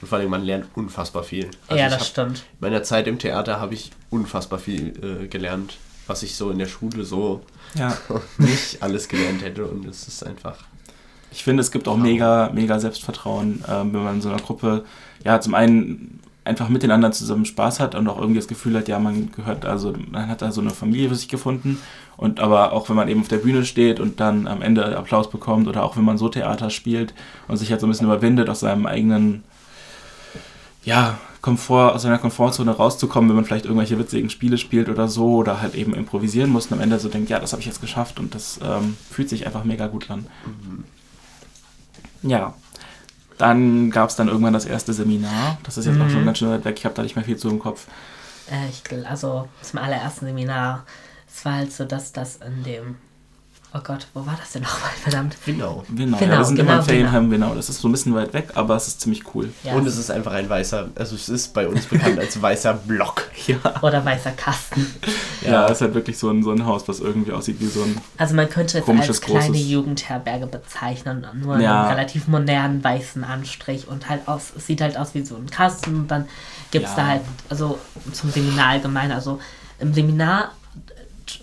Und 0.00 0.08
vor 0.08 0.18
allem, 0.18 0.30
man 0.30 0.42
lernt 0.42 0.66
unfassbar 0.74 1.22
viel. 1.22 1.50
Also 1.66 1.80
ja, 1.80 1.88
das 1.88 2.00
hab, 2.00 2.06
stimmt. 2.06 2.38
In 2.38 2.58
meiner 2.60 2.82
Zeit 2.82 3.06
im 3.06 3.18
Theater 3.18 3.60
habe 3.60 3.74
ich 3.74 3.90
unfassbar 4.10 4.58
viel 4.58 4.92
äh, 5.02 5.28
gelernt, 5.28 5.76
was 6.06 6.22
ich 6.22 6.36
so 6.36 6.50
in 6.50 6.58
der 6.58 6.66
Schule 6.66 7.04
so 7.04 7.42
ja. 7.74 7.96
nicht 8.38 8.82
alles 8.82 9.08
gelernt 9.08 9.42
hätte. 9.42 9.66
Und 9.66 9.86
es 9.86 10.06
ist 10.08 10.24
einfach. 10.24 10.56
Ich 11.34 11.42
finde, 11.42 11.60
es 11.60 11.70
gibt 11.70 11.88
auch 11.88 11.96
mega, 11.96 12.50
mega 12.54 12.78
Selbstvertrauen, 12.78 13.64
ähm, 13.68 13.92
wenn 13.92 14.04
man 14.04 14.14
in 14.16 14.20
so 14.22 14.28
einer 14.28 14.38
Gruppe, 14.38 14.84
ja, 15.24 15.40
zum 15.40 15.54
einen 15.54 16.20
einfach 16.44 16.68
mit 16.68 16.82
den 16.82 16.90
anderen 16.90 17.12
zusammen 17.12 17.44
Spaß 17.44 17.80
hat 17.80 17.94
und 17.94 18.06
auch 18.06 18.18
irgendwie 18.18 18.38
das 18.38 18.48
Gefühl 18.48 18.76
hat, 18.76 18.86
ja, 18.86 18.98
man 18.98 19.32
gehört, 19.32 19.64
also 19.64 19.94
man 20.10 20.28
hat 20.28 20.42
da 20.42 20.52
so 20.52 20.60
eine 20.60 20.70
Familie 20.70 21.08
für 21.08 21.14
sich 21.16 21.28
gefunden. 21.28 21.80
Und 22.16 22.38
aber 22.38 22.72
auch 22.72 22.88
wenn 22.88 22.96
man 22.96 23.08
eben 23.08 23.20
auf 23.20 23.28
der 23.28 23.38
Bühne 23.38 23.64
steht 23.64 23.98
und 23.98 24.20
dann 24.20 24.46
am 24.46 24.62
Ende 24.62 24.96
Applaus 24.96 25.28
bekommt 25.28 25.66
oder 25.66 25.82
auch 25.82 25.96
wenn 25.96 26.04
man 26.04 26.18
so 26.18 26.28
Theater 26.28 26.70
spielt 26.70 27.14
und 27.48 27.56
sich 27.56 27.70
halt 27.70 27.80
so 27.80 27.86
ein 27.86 27.90
bisschen 27.90 28.06
überwindet 28.06 28.48
aus 28.48 28.60
seinem 28.60 28.86
eigenen 28.86 29.42
ja, 30.84 31.18
Komfort, 31.40 31.94
aus 31.94 32.02
seiner 32.02 32.18
Komfortzone 32.18 32.70
rauszukommen, 32.70 33.28
wenn 33.30 33.36
man 33.36 33.44
vielleicht 33.44 33.64
irgendwelche 33.64 33.98
witzigen 33.98 34.30
Spiele 34.30 34.58
spielt 34.58 34.88
oder 34.88 35.08
so 35.08 35.36
oder 35.36 35.60
halt 35.60 35.74
eben 35.74 35.94
improvisieren 35.94 36.50
muss 36.50 36.66
und 36.66 36.74
am 36.74 36.80
Ende 36.80 36.98
so 37.00 37.08
denkt, 37.08 37.30
ja, 37.30 37.40
das 37.40 37.52
habe 37.52 37.60
ich 37.60 37.66
jetzt 37.66 37.80
geschafft 37.80 38.20
und 38.20 38.34
das 38.34 38.60
ähm, 38.62 38.96
fühlt 39.10 39.28
sich 39.28 39.46
einfach 39.46 39.64
mega 39.64 39.88
gut 39.88 40.10
an. 40.10 40.26
Mhm. 40.46 40.84
Ja. 42.24 42.54
Dann 43.38 43.90
gab 43.90 44.10
es 44.10 44.16
dann 44.16 44.28
irgendwann 44.28 44.52
das 44.52 44.64
erste 44.64 44.92
Seminar. 44.92 45.58
Das 45.64 45.76
ist 45.76 45.86
jetzt 45.86 45.96
mhm. 45.96 46.02
auch 46.02 46.10
schon 46.10 46.24
ganz 46.24 46.38
schön 46.38 46.50
weit 46.50 46.64
weg. 46.64 46.76
Ich 46.78 46.84
habe 46.84 46.94
da 46.94 47.02
nicht 47.02 47.16
mehr 47.16 47.24
viel 47.24 47.36
zu 47.36 47.48
im 47.48 47.58
Kopf. 47.58 47.86
Äh, 48.50 48.68
ich, 48.68 49.08
also 49.08 49.48
zum 49.62 49.80
allerersten 49.80 50.26
Seminar, 50.26 50.84
es 51.28 51.44
war 51.44 51.54
halt 51.54 51.72
so, 51.72 51.84
dass 51.84 52.12
das 52.12 52.36
in 52.36 52.62
dem 52.62 52.96
Oh 53.76 53.80
Gott, 53.82 54.06
wo 54.14 54.24
war 54.24 54.36
das 54.38 54.52
denn 54.52 54.62
nochmal? 54.62 54.90
Verdammt. 55.02 55.36
Winnow. 55.44 55.82
Winnow. 55.88 56.20
Winnow 56.20 56.32
ja, 56.32 56.38
wir 56.38 56.44
sind 56.44 56.56
genau, 56.56 56.70
immer 56.70 56.80
in 56.80 56.86
Ferienheim 56.86 57.30
Winnow. 57.32 57.56
Das 57.56 57.68
ist 57.68 57.80
so 57.80 57.88
ein 57.88 57.92
bisschen 57.92 58.14
weit 58.14 58.32
weg, 58.32 58.50
aber 58.54 58.76
es 58.76 58.86
ist 58.86 59.00
ziemlich 59.00 59.34
cool. 59.34 59.52
Ja. 59.64 59.74
Und 59.74 59.84
es 59.84 59.98
ist 59.98 60.12
einfach 60.12 60.30
ein 60.30 60.48
weißer, 60.48 60.90
also 60.94 61.16
es 61.16 61.28
ist 61.28 61.52
bei 61.52 61.66
uns 61.66 61.86
bekannt 61.86 62.16
als 62.20 62.40
weißer 62.40 62.74
Block. 62.74 63.22
Ja. 63.46 63.58
Oder 63.82 64.02
weißer 64.02 64.30
Kasten. 64.30 64.86
Ja, 65.42 65.50
ja, 65.50 65.64
es 65.66 65.72
ist 65.72 65.80
halt 65.82 65.92
wirklich 65.92 66.16
so 66.16 66.30
ein, 66.30 66.42
so 66.42 66.50
ein 66.50 66.64
Haus, 66.64 66.88
was 66.88 67.00
irgendwie 67.00 67.30
aussieht 67.32 67.60
wie 67.60 67.66
so 67.66 67.82
ein. 67.82 68.00
Also 68.16 68.34
man 68.34 68.48
könnte 68.48 68.78
es 68.78 68.88
als 68.88 69.20
kleine 69.20 69.48
großes... 69.48 69.68
Jugendherberge 69.68 70.46
bezeichnen, 70.46 71.26
nur 71.34 71.58
ja. 71.58 71.82
einen 71.82 71.90
relativ 71.90 72.26
modernen 72.26 72.82
weißen 72.82 73.22
Anstrich 73.22 73.86
und 73.86 74.08
halt 74.08 74.26
aus, 74.28 74.52
es 74.56 74.66
sieht 74.66 74.80
halt 74.80 74.96
aus 74.96 75.14
wie 75.14 75.26
so 75.26 75.36
ein 75.36 75.50
Kasten 75.50 75.94
und 75.96 76.10
dann 76.10 76.26
gibt 76.70 76.86
es 76.86 76.94
da 76.94 77.06
halt, 77.06 77.22
also 77.50 77.78
zum 78.12 78.30
Seminar 78.30 78.68
allgemein, 78.68 79.12
also 79.12 79.40
im 79.78 79.92
Seminar 79.92 80.52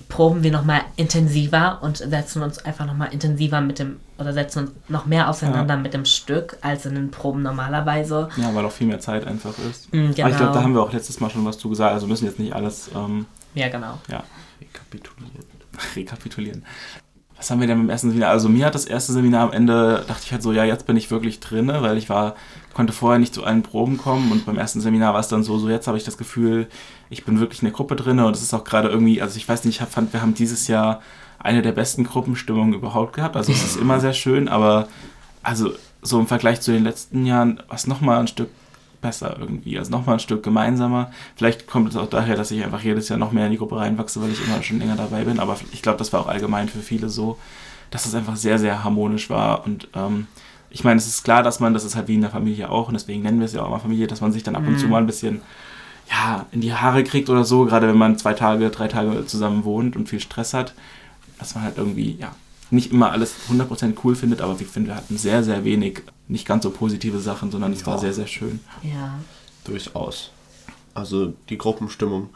proben 0.09 0.43
wir 0.43 0.51
nochmal 0.51 0.81
intensiver 0.95 1.79
und 1.81 1.97
setzen 1.97 2.41
uns 2.41 2.59
einfach 2.59 2.85
nochmal 2.85 3.13
intensiver 3.13 3.61
mit 3.61 3.79
dem, 3.79 3.99
oder 4.17 4.33
setzen 4.33 4.67
uns 4.67 4.71
noch 4.89 5.05
mehr 5.05 5.29
auseinander 5.29 5.75
ja. 5.75 5.79
mit 5.79 5.93
dem 5.93 6.05
Stück 6.05 6.57
als 6.61 6.85
in 6.85 6.95
den 6.95 7.11
Proben 7.11 7.41
normalerweise. 7.41 8.29
Ja, 8.37 8.53
weil 8.53 8.65
auch 8.65 8.71
viel 8.71 8.87
mehr 8.87 8.99
Zeit 8.99 9.25
einfach 9.25 9.53
ist. 9.69 9.91
Mhm, 9.93 10.13
genau. 10.13 10.21
Aber 10.21 10.29
ich 10.29 10.37
glaube, 10.37 10.53
da 10.53 10.63
haben 10.63 10.73
wir 10.73 10.81
auch 10.81 10.93
letztes 10.93 11.19
Mal 11.19 11.29
schon 11.29 11.45
was 11.45 11.57
zu 11.57 11.69
gesagt, 11.69 11.93
also 11.93 12.07
müssen 12.07 12.25
jetzt 12.25 12.39
nicht 12.39 12.53
alles. 12.53 12.91
Ähm, 12.95 13.25
ja, 13.55 13.69
genau. 13.69 13.97
Ja. 14.09 14.23
Rekapitulieren. 14.59 15.45
Rekapitulieren. 15.95 16.65
Was 17.37 17.49
haben 17.49 17.59
wir 17.59 17.65
denn 17.65 17.79
beim 17.79 17.89
ersten 17.89 18.09
Seminar? 18.09 18.29
Also 18.29 18.49
mir 18.49 18.67
hat 18.67 18.75
das 18.75 18.85
erste 18.85 19.13
Seminar 19.13 19.47
am 19.47 19.51
Ende, 19.51 20.05
dachte 20.07 20.21
ich 20.25 20.31
halt 20.31 20.43
so, 20.43 20.53
ja, 20.53 20.63
jetzt 20.63 20.85
bin 20.85 20.95
ich 20.95 21.09
wirklich 21.09 21.39
drin, 21.39 21.69
weil 21.69 21.97
ich 21.97 22.07
war, 22.07 22.35
konnte 22.75 22.93
vorher 22.93 23.17
nicht 23.17 23.33
zu 23.33 23.43
allen 23.43 23.63
Proben 23.63 23.97
kommen 23.97 24.31
und 24.31 24.45
beim 24.45 24.59
ersten 24.59 24.79
Seminar 24.79 25.13
war 25.13 25.21
es 25.21 25.27
dann 25.27 25.43
so, 25.43 25.57
so 25.57 25.67
jetzt 25.67 25.87
habe 25.87 25.97
ich 25.97 26.03
das 26.03 26.19
Gefühl, 26.19 26.67
ich 27.11 27.25
bin 27.25 27.39
wirklich 27.39 27.61
in 27.61 27.67
der 27.67 27.73
Gruppe 27.73 27.95
drin 27.95 28.19
und 28.19 28.35
es 28.35 28.41
ist 28.41 28.53
auch 28.53 28.63
gerade 28.63 28.87
irgendwie, 28.87 29.21
also 29.21 29.35
ich 29.35 29.47
weiß 29.47 29.65
nicht, 29.65 29.81
ich 29.81 29.87
fand, 29.87 30.13
wir 30.13 30.21
haben 30.21 30.33
dieses 30.33 30.67
Jahr 30.67 31.01
eine 31.39 31.61
der 31.61 31.73
besten 31.73 32.05
Gruppenstimmungen 32.05 32.73
überhaupt 32.73 33.13
gehabt. 33.13 33.35
Also 33.35 33.51
es 33.51 33.63
ist 33.63 33.75
immer 33.77 33.99
sehr 33.99 34.13
schön, 34.13 34.47
aber 34.47 34.87
also 35.43 35.73
so 36.01 36.19
im 36.19 36.27
Vergleich 36.27 36.61
zu 36.61 36.71
den 36.71 36.83
letzten 36.83 37.25
Jahren 37.25 37.61
war 37.67 37.75
es 37.75 37.85
nochmal 37.85 38.19
ein 38.19 38.27
Stück 38.27 38.49
besser 39.01 39.35
irgendwie, 39.39 39.77
also 39.77 39.91
nochmal 39.91 40.15
ein 40.15 40.19
Stück 40.19 40.41
gemeinsamer. 40.41 41.11
Vielleicht 41.35 41.67
kommt 41.67 41.89
es 41.89 41.97
auch 41.97 42.09
daher, 42.09 42.37
dass 42.37 42.49
ich 42.51 42.63
einfach 42.63 42.81
jedes 42.81 43.09
Jahr 43.09 43.19
noch 43.19 43.33
mehr 43.33 43.45
in 43.45 43.51
die 43.51 43.57
Gruppe 43.57 43.75
reinwachse, 43.75 44.21
weil 44.21 44.31
ich 44.31 44.45
immer 44.45 44.63
schon 44.63 44.79
länger 44.79 44.95
dabei 44.95 45.25
bin, 45.25 45.39
aber 45.39 45.57
ich 45.73 45.81
glaube, 45.81 45.97
das 45.97 46.13
war 46.13 46.21
auch 46.21 46.27
allgemein 46.27 46.69
für 46.69 46.79
viele 46.79 47.09
so, 47.09 47.37
dass 47.89 48.05
es 48.05 48.15
einfach 48.15 48.37
sehr, 48.37 48.57
sehr 48.57 48.85
harmonisch 48.85 49.29
war 49.29 49.65
und 49.65 49.89
ähm, 49.95 50.27
ich 50.69 50.85
meine, 50.85 50.99
es 50.99 51.07
ist 51.07 51.23
klar, 51.23 51.43
dass 51.43 51.59
man, 51.59 51.73
das 51.73 51.83
ist 51.83 51.97
halt 51.97 52.07
wie 52.07 52.15
in 52.15 52.21
der 52.21 52.29
Familie 52.29 52.69
auch 52.69 52.87
und 52.87 52.93
deswegen 52.93 53.23
nennen 53.23 53.39
wir 53.39 53.45
es 53.45 53.53
ja 53.53 53.63
auch 53.63 53.67
immer 53.67 53.79
Familie, 53.79 54.07
dass 54.07 54.21
man 54.21 54.31
sich 54.31 54.43
dann 54.43 54.55
ab 54.55 54.63
und 54.65 54.79
zu 54.79 54.85
mhm. 54.85 54.91
mal 54.91 54.97
ein 54.99 55.07
bisschen 55.07 55.41
ja, 56.09 56.45
in 56.51 56.61
die 56.61 56.73
Haare 56.73 57.03
kriegt 57.03 57.29
oder 57.29 57.43
so, 57.43 57.65
gerade 57.65 57.87
wenn 57.87 57.97
man 57.97 58.17
zwei 58.17 58.33
Tage, 58.33 58.69
drei 58.69 58.87
Tage 58.87 59.25
zusammen 59.25 59.63
wohnt 59.63 59.95
und 59.95 60.09
viel 60.09 60.19
Stress 60.19 60.53
hat, 60.53 60.73
dass 61.39 61.55
man 61.55 61.63
halt 61.63 61.77
irgendwie, 61.77 62.15
ja, 62.19 62.35
nicht 62.69 62.91
immer 62.91 63.11
alles 63.11 63.35
100% 63.49 63.95
cool 64.03 64.15
findet, 64.15 64.41
aber 64.41 64.55
ich 64.59 64.67
finde, 64.67 64.89
wir 64.89 64.95
hatten 64.95 65.17
sehr, 65.17 65.43
sehr 65.43 65.63
wenig, 65.65 66.03
nicht 66.27 66.47
ganz 66.47 66.63
so 66.63 66.69
positive 66.69 67.19
Sachen, 67.19 67.51
sondern 67.51 67.73
es 67.73 67.81
ja. 67.81 67.87
war 67.87 67.99
sehr, 67.99 68.13
sehr 68.13 68.27
schön. 68.27 68.59
Ja. 68.81 69.19
Durchaus. 69.65 70.31
Also 70.93 71.33
die 71.49 71.57
Gruppenstimmung. 71.57 72.29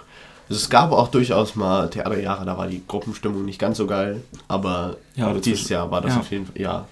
Also 0.49 0.61
es 0.61 0.69
gab 0.69 0.91
auch 0.91 1.07
durchaus 1.07 1.55
mal 1.55 1.89
Theaterjahre, 1.89 2.45
da 2.45 2.57
war 2.57 2.67
die 2.67 2.83
Gruppenstimmung 2.87 3.45
nicht 3.45 3.59
ganz 3.59 3.77
so 3.77 3.87
geil, 3.87 4.21
aber 4.47 4.97
ja, 5.15 5.33
dieses 5.33 5.69
Jahr 5.69 5.89
war 5.89 6.01
das 6.01 6.13
ja. 6.13 6.19
auf 6.19 6.29
jeden 6.29 6.45
Fall, 6.45 6.61
ja, 6.61 6.87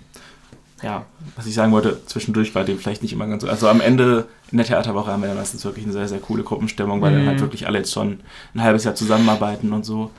ja, 0.84 1.06
was 1.36 1.46
ich 1.46 1.56
sagen 1.56 1.72
wollte, 1.72 2.06
zwischendurch 2.06 2.54
war 2.54 2.66
dem 2.66 2.78
vielleicht 2.78 3.02
nicht 3.02 3.14
immer 3.14 3.26
ganz 3.26 3.42
so. 3.42 3.50
Also 3.50 3.70
am 3.70 3.80
Ende 3.82 4.28
in 4.52 4.58
der 4.58 4.68
Theaterwoche 4.68 5.12
haben 5.12 5.22
wir 5.22 5.30
dann 5.30 5.38
meistens 5.38 5.64
wirklich 5.64 5.86
eine 5.86 5.94
sehr, 5.94 6.10
sehr 6.10 6.20
coole 6.20 6.44
Gruppenstimmung, 6.44 7.02
weil 7.02 7.12
mhm. 7.12 7.18
dann 7.18 7.28
halt 7.28 7.38
mhm. 7.38 7.44
wirklich 7.44 7.66
alle 7.68 7.80
jetzt 7.80 7.94
schon 7.94 8.20
ein 8.54 8.62
halbes 8.62 8.84
Jahr 8.84 8.94
zusammenarbeiten 8.94 9.72
und 9.72 9.86
so. 9.86 10.12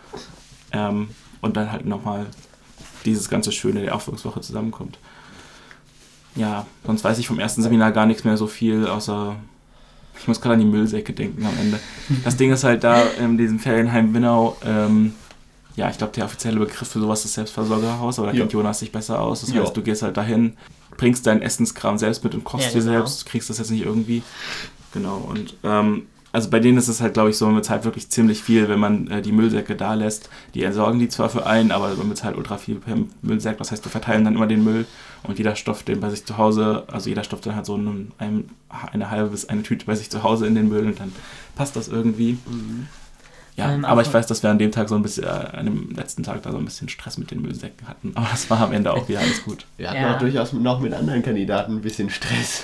Ähm, 0.72 1.11
und 1.42 1.57
dann 1.57 1.70
halt 1.70 1.85
nochmal 1.85 2.27
dieses 3.05 3.29
ganze 3.29 3.53
Schöne 3.53 3.83
der 3.83 3.94
Aufführungswoche 3.94 4.40
zusammenkommt. 4.40 4.98
Ja, 6.35 6.66
sonst 6.85 7.05
weiß 7.05 7.18
ich 7.18 7.29
vom 7.29 7.38
ersten 7.38 7.62
Seminar 7.62 7.92
gar 7.92 8.07
nichts 8.07 8.24
mehr 8.24 8.38
so 8.38 8.46
viel, 8.46 8.87
außer 8.87 9.37
ich 10.18 10.27
muss 10.27 10.40
gerade 10.40 10.55
an 10.55 10.61
die 10.61 10.66
Müllsäcke 10.66 11.12
denken 11.12 11.44
am 11.44 11.57
Ende. 11.61 11.79
Das 12.24 12.37
Ding 12.37 12.50
ist 12.53 12.64
halt 12.64 12.83
da 12.85 13.03
in 13.03 13.37
diesem 13.37 13.59
Ferienheim 13.59 14.14
Winnau, 14.14 14.57
ähm, 14.64 15.14
ja, 15.76 15.90
ich 15.90 15.98
glaube, 15.98 16.12
der 16.12 16.24
offizielle 16.24 16.58
Begriff 16.58 16.88
für 16.88 17.00
sowas 17.00 17.24
ist 17.24 17.34
Selbstversorgerhaus, 17.34 18.18
aber 18.18 18.28
da 18.28 18.38
kennt 18.38 18.52
Jonas 18.52 18.78
sich 18.78 18.92
besser 18.92 19.20
aus. 19.20 19.40
Das 19.40 19.52
heißt, 19.52 19.76
du 19.76 19.82
gehst 19.82 20.02
halt 20.02 20.16
dahin, 20.16 20.56
bringst 20.96 21.26
deinen 21.26 21.42
Essenskram 21.42 21.98
selbst 21.98 22.22
mit 22.22 22.34
und 22.34 22.44
kochst 22.44 22.66
ja, 22.66 22.72
dir 22.72 22.80
genau. 22.80 22.92
selbst, 22.92 23.26
kriegst 23.26 23.50
das 23.50 23.58
jetzt 23.58 23.70
nicht 23.70 23.84
irgendwie. 23.84 24.22
Genau, 24.92 25.16
und 25.16 25.56
ähm, 25.64 26.06
also 26.34 26.50
bei 26.50 26.58
denen 26.58 26.78
ist 26.78 26.88
es 26.88 27.00
halt, 27.00 27.14
glaube 27.14 27.30
ich, 27.30 27.38
so, 27.38 27.46
man 27.46 27.54
bezahlt 27.54 27.84
wirklich 27.84 28.08
ziemlich 28.10 28.42
viel, 28.42 28.68
wenn 28.68 28.80
man 28.80 29.08
äh, 29.08 29.22
die 29.22 29.30
Müllsäcke 29.30 29.76
da 29.76 29.94
lässt. 29.94 30.30
Die 30.54 30.64
entsorgen 30.64 30.98
die 30.98 31.08
zwar 31.08 31.28
für 31.28 31.46
einen, 31.46 31.70
aber 31.70 31.94
man 31.94 32.08
bezahlt 32.08 32.37
ultra 32.37 32.58
viel 32.58 32.76
per 32.76 32.96
Müllsack. 33.22 33.58
Das 33.58 33.70
heißt, 33.70 33.84
wir 33.84 33.90
verteilen 33.90 34.24
dann 34.24 34.34
immer 34.34 34.48
den 34.48 34.64
Müll 34.64 34.84
und 35.22 35.38
jeder 35.38 35.54
stopft 35.54 35.87
den 35.87 36.00
bei 36.00 36.10
sich 36.10 36.24
zu 36.24 36.37
Hause, 36.37 36.84
also 36.88 37.08
jeder 37.08 37.22
stopft 37.22 37.46
dann 37.46 37.54
halt 37.54 37.66
so 37.66 37.74
eine, 37.74 38.06
eine 38.92 39.10
halbe 39.10 39.30
bis 39.30 39.48
eine 39.48 39.62
Tüte 39.62 39.87
bei 39.87 39.94
sich 39.94 40.10
zu 40.10 40.24
Hause 40.24 40.48
in 40.48 40.56
den 40.56 40.68
Müll 40.68 40.87
und 40.87 40.98
dann 40.98 41.12
passt 41.54 41.76
das 41.76 41.87
irgendwie. 41.87 42.32
Mhm. 42.46 42.88
Ja, 43.56 43.72
ähm, 43.72 43.84
aber 43.84 44.02
ich 44.02 44.12
weiß, 44.12 44.26
dass 44.26 44.42
wir 44.42 44.50
an 44.50 44.58
dem 44.58 44.72
Tag 44.72 44.88
so 44.88 44.96
ein 44.96 45.02
bisschen, 45.02 45.24
äh, 45.24 45.28
an 45.28 45.66
dem 45.66 45.90
letzten 45.90 46.24
Tag 46.24 46.42
da 46.42 46.50
so 46.50 46.58
ein 46.58 46.64
bisschen 46.64 46.88
Stress 46.88 47.18
mit 47.18 47.30
den 47.30 47.40
Müllsäcken 47.40 47.86
hatten. 47.86 48.12
Aber 48.16 48.26
das 48.30 48.50
war 48.50 48.60
am 48.60 48.72
Ende 48.72 48.92
auch 48.92 49.08
wieder 49.08 49.20
alles 49.20 49.44
gut. 49.44 49.64
Wir 49.76 49.90
hatten 49.90 50.00
ja. 50.00 50.14
auch 50.14 50.18
durchaus 50.18 50.52
noch 50.52 50.80
mit 50.80 50.92
anderen 50.92 51.22
Kandidaten 51.22 51.76
ein 51.76 51.82
bisschen 51.82 52.10
Stress. 52.10 52.62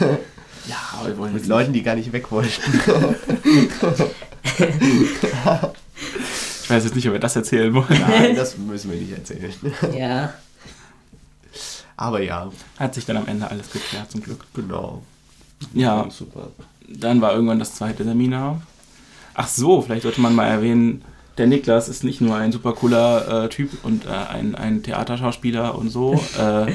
Ja, 0.69 0.77
aber 0.99 1.09
wir 1.09 1.19
wollen 1.19 1.33
Mit 1.33 1.47
Leuten, 1.47 1.73
die 1.73 1.83
gar 1.83 1.95
nicht 1.95 2.13
weg 2.13 2.31
wollten. 2.31 2.61
ich 6.63 6.71
weiß 6.71 6.85
jetzt 6.85 6.95
nicht, 6.95 7.07
ob 7.07 7.15
wir 7.15 7.19
das 7.19 7.35
erzählen 7.35 7.73
wollen. 7.73 7.99
Nein, 8.01 8.37
das 8.37 8.59
müssen 8.59 8.91
wir 8.91 9.01
nicht 9.01 9.13
erzählen. 9.13 9.53
Ja. 9.97 10.35
Aber 11.97 12.23
ja. 12.23 12.51
Hat 12.79 12.95
sich 12.95 13.07
dann 13.07 13.17
am 13.17 13.27
Ende 13.27 13.51
alles 13.51 13.71
geklärt, 13.71 14.11
zum 14.11 14.23
Glück. 14.23 14.45
Genau. 14.55 15.03
Ja, 15.75 16.09
super. 16.11 16.49
Dann 16.89 17.21
war 17.21 17.33
irgendwann 17.35 17.59
das 17.59 17.75
zweite 17.75 18.05
Seminar. 18.05 18.63
Ach 19.43 19.49
so, 19.49 19.81
vielleicht 19.81 20.03
sollte 20.03 20.21
man 20.21 20.35
mal 20.35 20.49
erwähnen, 20.49 21.03
der 21.39 21.47
Niklas 21.47 21.89
ist 21.89 22.05
nicht 22.05 22.21
nur 22.21 22.37
ein 22.37 22.53
super 22.53 22.75
cooler 22.75 23.45
äh, 23.45 23.49
Typ 23.49 23.71
und 23.85 24.05
äh, 24.05 24.11
ein, 24.11 24.55
ein 24.55 24.83
Theaterschauspieler 24.83 25.79
und 25.79 25.89
so, 25.89 26.13
äh, 26.39 26.75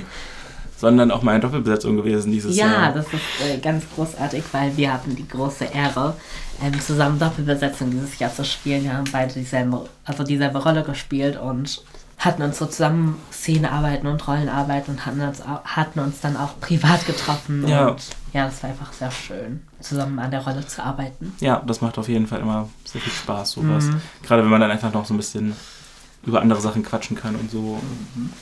sondern 0.75 1.11
auch 1.11 1.21
mal 1.21 1.33
eine 1.33 1.41
Doppelbesetzung 1.41 1.95
gewesen 1.95 2.31
dieses 2.31 2.57
ja, 2.57 2.65
Jahr. 2.65 2.81
Ja, 2.81 2.91
das 2.91 3.05
ist 3.05 3.21
äh, 3.47 3.59
ganz 3.59 3.83
großartig, 3.93 4.43
weil 4.51 4.75
wir 4.77 4.91
hatten 4.91 5.15
die 5.15 5.27
große 5.27 5.65
Ehre, 5.65 6.15
ähm, 6.63 6.81
zusammen 6.81 7.19
Doppelbesetzung 7.19 7.91
dieses 7.91 8.17
Jahr 8.17 8.33
zu 8.33 8.43
spielen. 8.43 8.83
Wir 8.83 8.97
haben 8.97 9.11
beide 9.11 9.35
dieselbe, 9.35 9.87
also 10.03 10.23
dieselbe 10.23 10.57
Rolle 10.57 10.81
gespielt 10.81 11.39
und 11.39 11.83
hatten 12.17 12.41
uns 12.41 12.57
so 12.57 12.65
zusammen 12.65 13.21
Szenearbeiten 13.31 14.07
und 14.07 14.27
Rollenarbeiten 14.27 14.95
und 14.95 15.05
hatten 15.05 15.21
uns, 15.21 15.43
hatten 15.45 15.99
uns 15.99 16.21
dann 16.21 16.37
auch 16.37 16.59
privat 16.59 17.05
getroffen. 17.05 17.67
Ja. 17.67 17.87
Und 17.87 18.01
ja, 18.33 18.45
das 18.45 18.63
war 18.63 18.69
einfach 18.69 18.93
sehr 18.93 19.11
schön, 19.11 19.61
zusammen 19.79 20.19
an 20.19 20.31
der 20.31 20.41
Rolle 20.41 20.65
zu 20.65 20.83
arbeiten. 20.83 21.33
Ja, 21.39 21.61
das 21.65 21.81
macht 21.81 21.97
auf 21.97 22.07
jeden 22.07 22.27
Fall 22.27 22.39
immer 22.39 22.69
sehr 22.83 23.01
viel 23.01 23.13
Spaß, 23.13 23.51
sowas. 23.51 23.85
Mhm. 23.85 24.01
Gerade 24.23 24.43
wenn 24.43 24.49
man 24.49 24.61
dann 24.61 24.71
einfach 24.71 24.93
noch 24.93 25.05
so 25.05 25.13
ein 25.13 25.17
bisschen 25.17 25.55
über 26.25 26.41
andere 26.41 26.61
Sachen 26.61 26.83
quatschen 26.83 27.15
kann 27.15 27.35
und 27.35 27.51
so. 27.51 27.79
Mhm. 28.15 28.33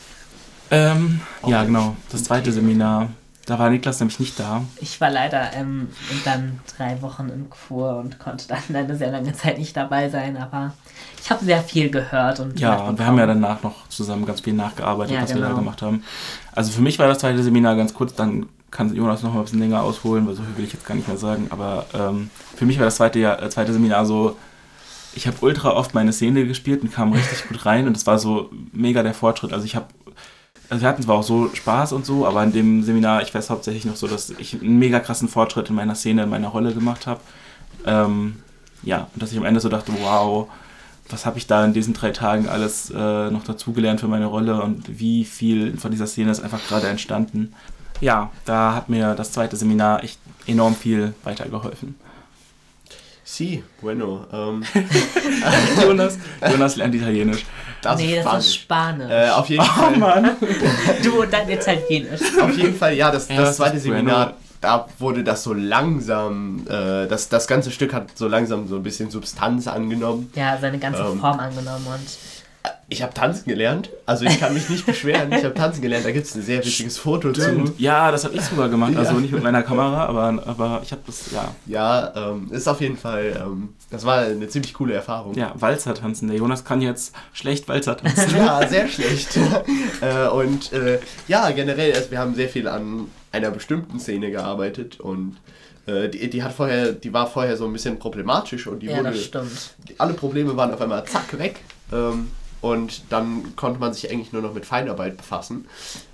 Ähm, 0.71 1.21
ja, 1.45 1.63
genau. 1.63 1.95
Das 2.09 2.23
zweite 2.23 2.51
Seminar 2.51 3.09
Da 3.45 3.59
war 3.59 3.69
Niklas 3.69 3.99
nämlich 3.99 4.19
nicht 4.19 4.39
da. 4.39 4.63
Ich 4.79 5.01
war 5.01 5.09
leider 5.09 5.51
ähm, 5.53 5.89
dann 6.23 6.61
drei 6.77 7.01
Wochen 7.01 7.27
in 7.27 7.49
Kur 7.49 7.97
und 7.97 8.17
konnte 8.17 8.47
dann 8.47 8.59
eine 8.73 8.95
sehr 8.95 9.11
lange 9.11 9.33
Zeit 9.33 9.57
nicht 9.57 9.75
dabei 9.75 10.09
sein, 10.09 10.37
aber 10.37 10.73
ich 11.21 11.29
habe 11.29 11.43
sehr 11.43 11.61
viel 11.61 11.89
gehört. 11.89 12.39
Und 12.39 12.59
ja, 12.59 12.77
und 12.83 12.97
wir 12.97 13.05
haben 13.05 13.17
ja 13.17 13.25
danach 13.25 13.61
noch 13.61 13.87
zusammen 13.89 14.25
ganz 14.25 14.41
viel 14.41 14.53
nachgearbeitet, 14.53 15.15
Ja, 15.15 15.23
was 15.23 15.33
wir 15.33 15.41
da 15.41 15.47
genau. 15.47 15.59
gemacht 15.59 15.81
haben. 15.81 16.03
Also 16.53 16.71
für 16.71 16.81
mich 16.81 16.99
war 16.99 17.07
das 17.07 17.19
zweite 17.19 17.43
Seminar 17.43 17.75
ganz 17.75 17.93
kurz, 17.93 18.13
dann 18.15 18.47
kann 18.71 18.95
Jonas 18.95 19.23
noch 19.23 19.33
mal 19.33 19.39
ein 19.41 19.43
bisschen 19.43 19.59
länger 19.59 19.83
ausholen, 19.83 20.25
weil 20.25 20.35
so 20.35 20.41
viel 20.43 20.57
will 20.57 20.65
ich 20.65 20.73
jetzt 20.73 20.85
gar 20.85 20.95
nicht 20.95 21.07
mehr 21.07 21.17
sagen. 21.17 21.47
Aber 21.49 21.85
ähm, 21.93 22.29
für 22.55 22.65
mich 22.65 22.79
war 22.79 22.85
das 22.85 22.95
zweite, 22.95 23.19
Jahr, 23.19 23.41
äh, 23.41 23.49
zweite 23.49 23.73
Seminar 23.73 24.05
so, 24.05 24.37
ich 25.15 25.27
habe 25.27 25.37
ultra 25.41 25.71
oft 25.71 25.93
meine 25.93 26.11
Szene 26.11 26.45
gespielt 26.47 26.81
und 26.81 26.91
kam 26.91 27.13
richtig 27.13 27.47
gut 27.47 27.65
rein 27.65 27.87
und 27.87 27.95
es 27.95 28.07
war 28.07 28.17
so 28.17 28.49
mega 28.71 29.03
der 29.03 29.13
Fortschritt. 29.13 29.53
Also 29.53 29.65
ich 29.65 29.75
habe, 29.75 29.85
also 30.73 30.81
wir 30.81 30.89
hatten 30.89 31.03
zwar 31.03 31.17
auch 31.17 31.23
so 31.23 31.53
Spaß 31.53 31.93
und 31.93 32.03
so, 32.03 32.25
aber 32.25 32.43
in 32.43 32.51
dem 32.51 32.83
Seminar, 32.83 33.21
ich 33.21 33.33
weiß 33.33 33.51
hauptsächlich 33.51 33.85
noch 33.85 33.95
so, 33.95 34.07
dass 34.07 34.31
ich 34.31 34.59
einen 34.59 34.79
mega 34.79 34.99
krassen 34.99 35.29
Fortschritt 35.29 35.69
in 35.69 35.75
meiner 35.75 35.93
Szene, 35.93 36.23
in 36.23 36.29
meiner 36.29 36.47
Rolle 36.47 36.73
gemacht 36.73 37.05
habe. 37.05 37.21
Ähm, 37.85 38.37
ja, 38.81 39.07
und 39.13 39.21
dass 39.21 39.31
ich 39.31 39.37
am 39.37 39.45
Ende 39.45 39.59
so 39.59 39.69
dachte, 39.69 39.91
wow, 40.01 40.47
was 41.09 41.27
habe 41.27 41.37
ich 41.37 41.45
da 41.45 41.63
in 41.63 41.73
diesen 41.73 41.93
drei 41.93 42.09
Tagen 42.09 42.49
alles 42.49 42.89
äh, 42.89 43.29
noch 43.29 43.43
dazugelernt 43.43 43.99
für 43.99 44.07
meine 44.07 44.25
Rolle 44.25 44.63
und 44.63 44.99
wie 44.99 45.25
viel 45.25 45.77
von 45.77 45.91
dieser 45.91 46.07
Szene 46.07 46.31
ist 46.31 46.39
einfach 46.39 46.65
gerade 46.67 46.87
entstanden. 46.87 47.53
Ja, 48.01 48.31
da 48.45 48.73
hat 48.73 48.89
mir 48.89 49.13
das 49.13 49.31
zweite 49.31 49.55
Seminar 49.55 50.03
echt 50.03 50.17
enorm 50.47 50.73
viel 50.75 51.13
weitergeholfen. 51.23 51.93
Si, 53.23 53.63
bueno. 53.79 54.25
Ähm, 54.33 54.63
Jonas, 55.83 56.17
Jonas 56.41 56.75
lernt 56.77 56.95
Italienisch. 56.95 57.45
Das 57.83 57.99
nee, 57.99 58.15
das 58.15 58.23
Spanisch. 58.25 58.45
ist 58.45 58.55
Spanisch. 58.55 59.11
Äh, 59.11 59.29
auf 59.29 59.49
jeden 59.49 59.61
Oh 59.63 59.65
Fall. 59.65 59.97
Mann. 59.97 60.31
du 61.03 61.21
und 61.21 61.31
dein 61.33 61.49
Italienisch. 61.49 62.21
Auf 62.41 62.55
jeden 62.57 62.75
Fall, 62.75 62.93
ja, 62.95 63.11
das, 63.11 63.27
das 63.27 63.37
das 63.37 63.55
zweite 63.57 63.77
ist 63.77 63.83
Seminar, 63.83 64.25
bueno. 64.25 64.37
da 64.61 64.87
wurde 64.99 65.23
das 65.23 65.43
so 65.43 65.53
langsam, 65.53 66.65
äh, 66.67 67.07
das, 67.07 67.29
das 67.29 67.47
ganze 67.47 67.71
Stück 67.71 67.93
hat 67.93 68.09
so 68.15 68.27
langsam 68.27 68.67
so 68.67 68.77
ein 68.77 68.83
bisschen 68.83 69.09
Substanz 69.11 69.67
angenommen. 69.67 70.31
Ja, 70.35 70.57
seine 70.59 70.79
ganze 70.79 71.01
Ähm. 71.03 71.19
Form 71.19 71.39
angenommen 71.39 71.85
und 71.87 71.99
Ich 72.93 73.01
habe 73.01 73.11
tanzen 73.11 73.49
gelernt, 73.49 73.89
also 74.05 74.23
ich 74.23 74.39
kann 74.39 74.53
mich 74.53 74.69
nicht 74.69 74.85
beschweren, 74.85 75.31
ich 75.31 75.43
habe 75.43 75.55
tanzen 75.55 75.81
gelernt, 75.81 76.05
da 76.05 76.11
gibt 76.11 76.27
es 76.27 76.35
ein 76.35 76.43
sehr 76.43 76.59
witziges 76.59 76.99
Foto 76.99 77.31
zu. 77.33 77.73
Ja, 77.79 78.11
das 78.11 78.23
habe 78.23 78.35
ich 78.35 78.41
sogar 78.41 78.69
gemacht. 78.69 78.95
Also 78.95 79.15
Ja. 79.15 79.19
nicht 79.19 79.33
mit 79.33 79.41
meiner 79.41 79.63
Kamera, 79.63 80.05
aber, 80.05 80.43
aber 80.45 80.81
ich 80.83 80.91
habe 80.91 81.01
das, 81.07 81.31
ja. 81.31 81.55
Ja, 81.65 82.13
ähm, 82.15 82.49
ist 82.51 82.67
auf 82.67 82.81
jeden 82.81 82.95
Fall, 82.95 83.35
ähm, 83.43 83.69
das 83.89 84.05
war 84.05 84.19
eine 84.19 84.47
ziemlich 84.47 84.75
coole 84.75 84.93
Erfahrung. 84.93 85.33
Ja, 85.33 85.53
Walzer 85.55 85.95
tanzen. 85.95 86.27
Der 86.27 86.37
Jonas 86.37 86.65
kann 86.65 86.81
jetzt 86.81 87.15
schlecht 87.33 87.67
Walzer 87.67 87.97
tanzen. 87.97 88.35
Ja, 88.37 88.67
sehr 88.67 88.87
schlecht. 88.87 89.39
äh, 90.01 90.27
und 90.27 90.71
äh, 90.71 90.99
ja, 91.27 91.49
generell, 91.49 91.93
also 91.95 92.11
wir 92.11 92.19
haben 92.19 92.35
sehr 92.35 92.47
viel 92.49 92.67
an 92.67 93.07
einer 93.31 93.49
bestimmten 93.49 93.99
Szene 93.99 94.29
gearbeitet 94.29 94.99
und 94.99 95.37
äh, 95.87 96.09
die, 96.09 96.29
die 96.29 96.43
hat 96.43 96.53
vorher, 96.53 96.91
die 96.91 97.11
war 97.11 97.25
vorher 97.25 97.57
so 97.57 97.65
ein 97.65 97.73
bisschen 97.73 97.97
problematisch 97.97 98.67
und 98.67 98.81
die 98.81 98.87
ja, 98.87 98.97
wurde, 98.97 99.09
das 99.09 99.23
stimmt. 99.23 99.75
alle 99.97 100.13
Probleme 100.13 100.55
waren 100.55 100.71
auf 100.71 100.79
einmal 100.79 101.03
zack 101.05 101.39
weg. 101.39 101.61
Ähm, 101.91 102.29
und 102.63 103.03
dann 103.09 103.55
konnte 103.57 103.79
man 103.79 103.93
sich 103.93 104.09
eigentlich 104.09 104.31
nur 104.31 104.41
noch 104.41 104.53
mit 104.53 104.65
Feinarbeit 104.65 105.17
befassen. 105.17 105.65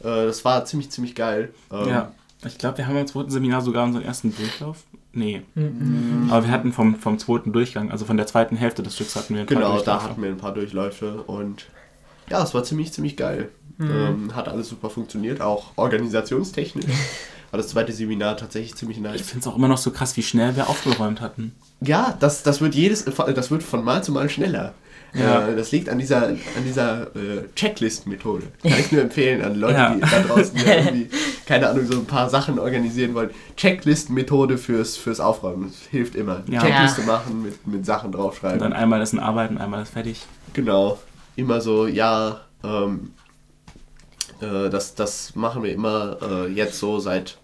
Äh, 0.01 0.25
das 0.25 0.43
war 0.43 0.65
ziemlich, 0.65 0.89
ziemlich 0.89 1.13
geil. 1.15 1.53
Ähm, 1.71 1.87
Ja. 1.87 2.11
Ich 2.45 2.57
glaube, 2.57 2.77
wir 2.77 2.87
haben 2.87 2.95
im 2.95 3.05
zweiten 3.05 3.29
Seminar 3.29 3.61
sogar 3.61 3.83
unseren 3.83 4.03
ersten 4.03 4.33
Durchlauf. 4.33 4.77
Nee. 5.11 5.41
Aber 6.29 6.45
wir 6.45 6.51
hatten 6.51 6.71
vom, 6.71 6.95
vom 6.95 7.19
zweiten 7.19 7.51
Durchgang, 7.51 7.91
also 7.91 8.05
von 8.05 8.15
der 8.15 8.27
zweiten 8.27 8.55
Hälfte 8.55 8.81
des 8.81 8.95
Stücks 8.95 9.15
hatten 9.17 9.33
wir 9.35 9.41
ein 9.41 9.45
paar 9.45 9.57
Genau, 9.57 9.81
da 9.81 10.01
hatten 10.03 10.21
wir 10.21 10.29
ein 10.29 10.37
paar 10.37 10.53
Durchläufe 10.53 11.23
und 11.23 11.65
ja, 12.29 12.41
es 12.41 12.53
war 12.53 12.63
ziemlich, 12.63 12.93
ziemlich 12.93 13.17
geil. 13.17 13.49
Ähm, 13.81 14.35
hat 14.35 14.47
alles 14.47 14.69
super 14.69 14.89
funktioniert, 14.89 15.41
auch 15.41 15.71
organisationstechnisch. 15.75 16.85
War 17.51 17.57
das 17.57 17.69
zweite 17.69 17.91
Seminar 17.91 18.37
tatsächlich 18.37 18.75
ziemlich 18.75 18.97
Ich 18.97 19.03
nice. 19.03 19.21
finde 19.21 19.39
es 19.39 19.47
auch 19.47 19.55
immer 19.57 19.67
noch 19.67 19.77
so 19.77 19.91
krass, 19.91 20.15
wie 20.15 20.23
schnell 20.23 20.55
wir 20.55 20.69
aufgeräumt 20.69 21.19
hatten. 21.21 21.53
Ja, 21.81 22.15
das, 22.19 22.43
das 22.43 22.61
wird 22.61 22.75
jedes, 22.75 23.05
das 23.05 23.51
wird 23.51 23.63
von 23.63 23.83
Mal 23.83 24.03
zu 24.03 24.11
Mal 24.11 24.29
schneller. 24.29 24.73
Ja. 25.13 25.47
Äh, 25.47 25.55
das 25.55 25.71
liegt 25.71 25.89
an 25.89 25.97
dieser, 25.97 26.27
an 26.27 26.37
dieser 26.65 27.03
äh, 27.15 27.43
Checklist-Methode. 27.55 28.43
Kann 28.61 28.79
ich 28.79 28.91
nur 28.91 29.01
empfehlen 29.01 29.41
an 29.43 29.55
Leute, 29.59 29.73
Ja. 29.73 29.93
die 29.95 30.01
da 30.01 30.19
draußen 30.21 30.55
die 30.55 30.63
irgendwie, 30.65 31.09
keine 31.47 31.69
Ahnung, 31.69 31.85
so 31.87 31.97
ein 31.97 32.05
paar 32.05 32.29
Sachen 32.29 32.59
organisieren 32.59 33.13
wollen. 33.15 33.31
Checklist-Methode 33.57 34.57
fürs, 34.57 34.97
fürs 34.97 35.19
Aufräumen. 35.19 35.69
Das 35.71 35.87
hilft 35.89 36.15
immer. 36.15 36.43
Ja. 36.47 36.61
Checkliste 36.61 37.01
machen, 37.03 37.41
mit, 37.43 37.65
mit 37.67 37.85
Sachen 37.85 38.07
Und 38.07 38.11
draufschreiben. 38.13 38.59
dann 38.59 38.73
einmal 38.73 39.01
ist 39.01 39.13
ein 39.13 39.19
Arbeiten, 39.19 39.57
einmal 39.57 39.81
ist 39.83 39.93
fertig. 39.93 40.21
Genau. 40.53 40.99
Immer 41.35 41.61
so, 41.61 41.87
ja, 41.87 42.41
ähm, 42.63 43.13
äh, 44.41 44.69
das, 44.69 44.95
das 44.95 45.35
machen 45.35 45.63
wir 45.63 45.73
immer 45.73 46.17
äh, 46.21 46.47
jetzt 46.51 46.77
so 46.79 46.99
seit 46.99 47.37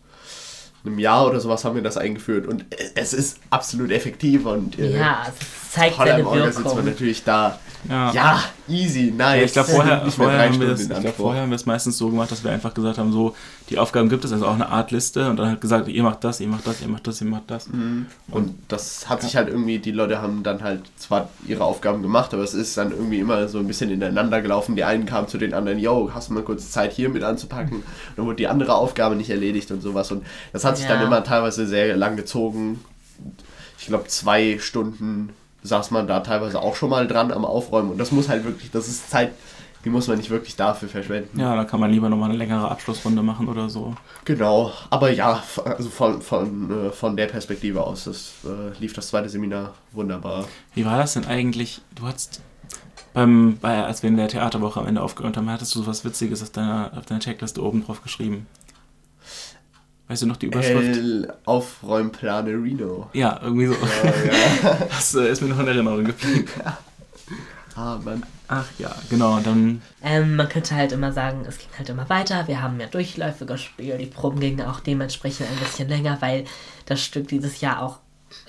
einem 0.86 1.00
Jahr 1.00 1.28
oder 1.28 1.39
sowas 1.39 1.65
haben 1.65 1.76
wir 1.76 1.82
das 1.84 1.98
eingeführt 1.98 2.48
und 2.48 2.65
es 2.95 3.13
ist 3.13 3.38
absolut 3.50 3.91
effektiv 3.91 4.45
und 4.45 4.78
äh, 4.80 4.98
Ja, 4.98 5.19
also 5.26 5.32
es 5.39 5.71
zeigt 5.71 5.98
seine 5.98 6.26
Orga 6.28 6.45
sitzt 6.45 6.58
man 6.60 6.65
Wirkung. 6.76 6.86
natürlich 6.86 7.24
da. 7.24 7.60
Ja. 7.89 8.12
Ja, 8.13 8.43
easy, 8.67 9.13
nice. 9.15 9.38
Ja, 9.38 9.43
ich 9.45 9.54
glaube, 9.54 9.69
vorher, 9.71 10.12
vorher, 10.12 10.50
haben 10.50 10.60
wir 10.60 10.67
das, 10.69 10.82
ich 10.82 10.89
glaub, 10.89 11.15
vorher 11.15 11.43
haben 11.43 11.50
wir 11.50 11.56
es 11.56 11.65
meistens 11.65 11.98
so 11.98 12.10
gemacht, 12.10 12.32
dass 12.32 12.43
wir 12.43 12.52
einfach 12.52 12.74
gesagt 12.74 12.98
haben, 12.98 13.12
so, 13.12 13.36
die 13.69 13.78
Aufgaben 13.78 14.10
gibt 14.10 14.26
es, 14.26 14.32
also 14.32 14.48
auch 14.48 14.54
eine 14.54 14.69
Art 14.69 14.91
Liste 14.91 15.30
und 15.30 15.38
dann 15.38 15.48
halt 15.50 15.62
gesagt, 15.62 15.88
ihr 15.88 16.04
macht 16.04 16.24
das, 16.24 16.39
ihr 16.39 16.48
macht 16.48 16.65
das, 16.67 16.82
ihr 16.82 16.88
macht 16.88 17.06
das, 17.08 17.21
ihr 17.21 17.28
macht 17.28 17.43
das. 17.50 17.67
Und 18.32 18.56
das 18.67 19.08
hat 19.10 19.21
sich 19.21 19.36
halt 19.36 19.50
irgendwie, 19.50 19.80
die 19.80 19.91
Leute 19.91 20.21
haben 20.21 20.43
dann 20.43 20.62
halt 20.63 20.82
zwar 20.98 21.30
ihre 21.48 21.63
Aufgaben 21.63 22.02
gemacht, 22.02 22.34
aber 22.34 22.43
es 22.43 22.54
ist 22.54 22.78
dann 22.78 22.91
irgendwie 22.91 23.19
immer 23.19 23.48
so 23.48 23.60
ein 23.60 23.67
bisschen 23.67 23.89
ineinander 23.89 24.41
gelaufen. 24.41 24.76
Die 24.76 24.84
einen 24.84 25.06
kamen 25.06 25.28
zu 25.28 25.38
den 25.38 25.54
anderen, 25.54 25.80
yo, 25.80 26.12
hast 26.13 26.30
du 26.30 26.34
mal 26.34 26.43
kurz 26.43 26.71
Zeit 26.71 26.93
hier 26.93 27.10
mit 27.10 27.24
anzupacken? 27.24 27.78
Und 27.78 27.84
dann 28.17 28.26
wurde 28.26 28.38
die 28.38 28.48
andere 28.48 28.76
Aufgabe 28.76 29.15
nicht 29.15 29.30
erledigt 29.30 29.71
und 29.71 29.82
sowas. 29.82 30.12
Und 30.12 30.26
das 30.54 30.63
hat 30.65 30.78
sich 30.78 30.88
dann 30.88 31.02
Ja. 31.02 31.08
immer 31.08 31.24
teilweise 31.24 31.67
sehr 31.67 31.95
lang 31.98 32.15
gezogen. 32.15 32.80
Ich 33.80 33.88
glaube, 33.88 34.08
zwei 34.08 34.58
Stunden 34.60 35.30
saß 35.65 35.91
man 35.91 36.08
da 36.08 36.19
teilweise 36.19 36.62
auch 36.62 36.75
schon 36.75 36.89
mal 36.89 37.08
dran 37.08 37.32
am 37.32 37.45
Aufräumen. 37.45 37.91
Und 37.91 37.97
das 37.97 38.12
muss 38.12 38.30
halt 38.30 38.43
wirklich, 38.43 38.71
das 38.71 38.88
ist 38.88 39.10
Zeit, 39.10 39.32
die 39.84 39.89
muss 39.89 40.08
man 40.08 40.17
nicht 40.17 40.30
wirklich 40.30 40.56
dafür 40.56 40.89
verschwenden. 40.89 41.39
Ja, 41.39 41.56
da 41.56 41.63
kann 41.63 41.80
man 41.80 41.91
lieber 41.91 42.10
nochmal 42.10 42.30
eine 42.30 42.38
längere 42.38 42.69
Abschlussrunde 42.69 43.21
machen 43.21 43.47
oder 43.47 43.69
so. 43.69 43.95
Genau, 44.25 44.71
aber 44.89 45.12
ja, 45.12 45.43
also 45.63 45.89
von, 45.89 46.21
von, 46.21 46.88
äh, 46.88 46.91
von 46.91 47.15
der 47.15 47.28
Perspektive 47.28 47.84
aus, 47.84 48.06
das 48.06 48.34
äh, 48.45 48.78
lief 48.80 48.93
das 48.93 49.10
zweite 49.10 49.30
Seminar 49.30 49.73
wunderbar. 49.91 50.45
Wie 50.73 50.86
war 50.86 50.97
das 50.97 51.13
denn 51.13 51.25
eigentlich? 51.25 51.82
Du 51.93 52.08
hattest 52.08 52.41
beim, 53.13 53.58
bei, 53.62 53.84
als 53.84 54.04
wir 54.04 54.10
in 54.10 54.17
der 54.17 54.28
Theaterwoche 54.28 54.80
am 54.80 54.88
Ende 54.88 55.01
aufgeräumt 55.01 55.38
haben, 55.38 55.49
hattest 55.49 55.73
du 55.75 55.80
so 55.80 55.88
was 55.88 56.04
Witziges 56.04 56.41
auf 56.41 56.49
deiner, 56.49 56.91
auf 56.97 57.06
deiner 57.06 57.21
Checkliste 57.21 57.63
oben 57.63 57.86
drauf 57.86 58.01
geschrieben. 58.01 58.47
Weißt 60.08 60.22
du 60.22 60.28
noch 60.28 60.38
die 60.38 60.46
Überschrift? 60.48 61.00
Aufräumplane 61.46 62.52
Reno. 62.52 63.10
Ja, 63.13 63.39
irgendwie 63.41 63.68
so. 63.68 63.74
ja. 63.74 64.78
Das 64.89 65.15
äh, 65.15 65.30
ist 65.32 65.41
mir 65.41 65.50
noch 65.50 65.60
in 65.60 65.68
Erinnerung 65.68 66.04
geblieben. 66.06 66.48
Ah, 67.78 68.00
Mann. 68.06 68.24
Ach 68.48 68.68
ja, 68.78 68.96
genau. 69.10 69.36
Und 69.36 69.46
dann, 69.46 69.82
Ähm, 70.02 70.38
man 70.38 70.48
könnte 70.48 70.76
halt 70.76 70.94
immer 70.94 71.12
sagen, 71.12 71.44
es 71.46 71.58
ging 71.58 71.68
halt 71.78 71.89
immer 71.89 72.08
weiter. 72.10 72.48
Wir 72.48 72.62
haben 72.62 72.78
mehr 72.78 72.88
Durchläufe 72.88 73.46
gespielt. 73.46 74.00
Die 74.00 74.06
Proben 74.06 74.39
gingen 74.39 74.65
auch 74.65 74.80
dementsprechend 74.80 75.48
ein 75.50 75.58
bisschen 75.60 75.89
länger, 75.89 76.22
weil 76.22 76.46
das 76.86 77.02
Stück 77.04 77.28
dieses 77.28 77.60
Jahr 77.60 77.82
auch, 77.82 77.98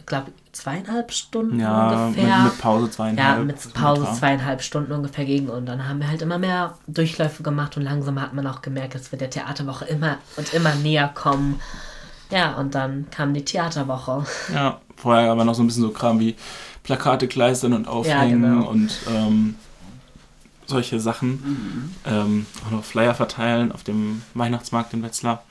glaube 0.06 0.32
zweieinhalb 0.52 1.12
Stunden 1.12 1.60
ja, 1.60 1.90
mit, 1.90 1.98
ungefähr. 1.98 2.38
mit 2.38 2.58
Pause 2.58 2.90
zweieinhalb. 2.90 3.38
ja, 3.38 3.44
mit 3.44 3.74
Pause 3.74 4.02
etwa. 4.02 4.14
zweieinhalb 4.14 4.62
Stunden 4.62 4.92
ungefähr 4.92 5.24
ging. 5.24 5.48
Und 5.48 5.66
dann 5.66 5.88
haben 5.88 6.00
wir 6.00 6.08
halt 6.08 6.22
immer 6.22 6.38
mehr 6.38 6.74
Durchläufe 6.86 7.42
gemacht 7.42 7.76
und 7.76 7.82
langsam 7.82 8.20
hat 8.20 8.32
man 8.32 8.46
auch 8.46 8.62
gemerkt, 8.62 8.94
dass 8.94 9.12
wir 9.12 9.18
der 9.18 9.30
Theaterwoche 9.30 9.84
immer 9.84 10.18
und 10.36 10.54
immer 10.54 10.74
näher 10.76 11.08
kommen. 11.08 11.60
Ja, 12.30 12.54
und 12.54 12.74
dann 12.74 13.06
kam 13.10 13.34
die 13.34 13.44
Theaterwoche. 13.44 14.24
Ja, 14.52 14.80
vorher 14.96 15.30
aber 15.30 15.44
noch 15.44 15.54
so 15.54 15.62
ein 15.62 15.66
bisschen 15.66 15.82
so 15.82 15.90
Kram 15.90 16.18
wie 16.18 16.34
Plakate 16.82 17.28
kleistern 17.28 17.72
und 17.72 17.86
aufhängen 17.86 18.42
genau. 18.42 18.68
und 18.68 18.90
ähm, 19.08 19.56
solche 20.66 21.00
Sachen. 21.00 21.92
Ähm, 22.04 22.46
auch 22.66 22.70
noch 22.70 22.84
Flyer 22.84 23.14
verteilen 23.14 23.72
auf 23.72 23.82
dem 23.82 24.22
Weihnachtsmarkt 24.34 24.92
in 24.94 25.02
Wetzlar. 25.02 25.42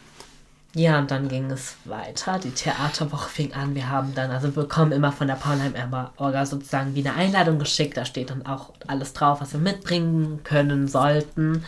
Ja, 0.75 0.99
und 0.99 1.09
dann 1.09 1.29
ging 1.29 1.49
es 1.51 1.77
weiter. 1.85 2.37
Die 2.37 2.51
Theaterwoche 2.51 3.29
fing 3.29 3.53
an. 3.53 3.75
Wir 3.75 3.89
haben 3.89 4.13
dann, 4.13 4.29
also 4.29 4.53
wir 4.53 4.63
bekommen 4.63 4.91
immer 4.91 5.13
von 5.13 5.27
der 5.27 5.35
Paulheim 5.35 5.73
Orga 6.17 6.45
sozusagen 6.45 6.93
wie 6.95 7.07
eine 7.07 7.15
Einladung 7.15 7.59
geschickt. 7.59 7.95
Da 7.95 8.03
steht 8.03 8.29
dann 8.29 8.45
auch 8.45 8.73
alles 8.85 9.13
drauf, 9.13 9.39
was 9.39 9.53
wir 9.53 9.61
mitbringen 9.61 10.41
können 10.43 10.89
sollten. 10.89 11.63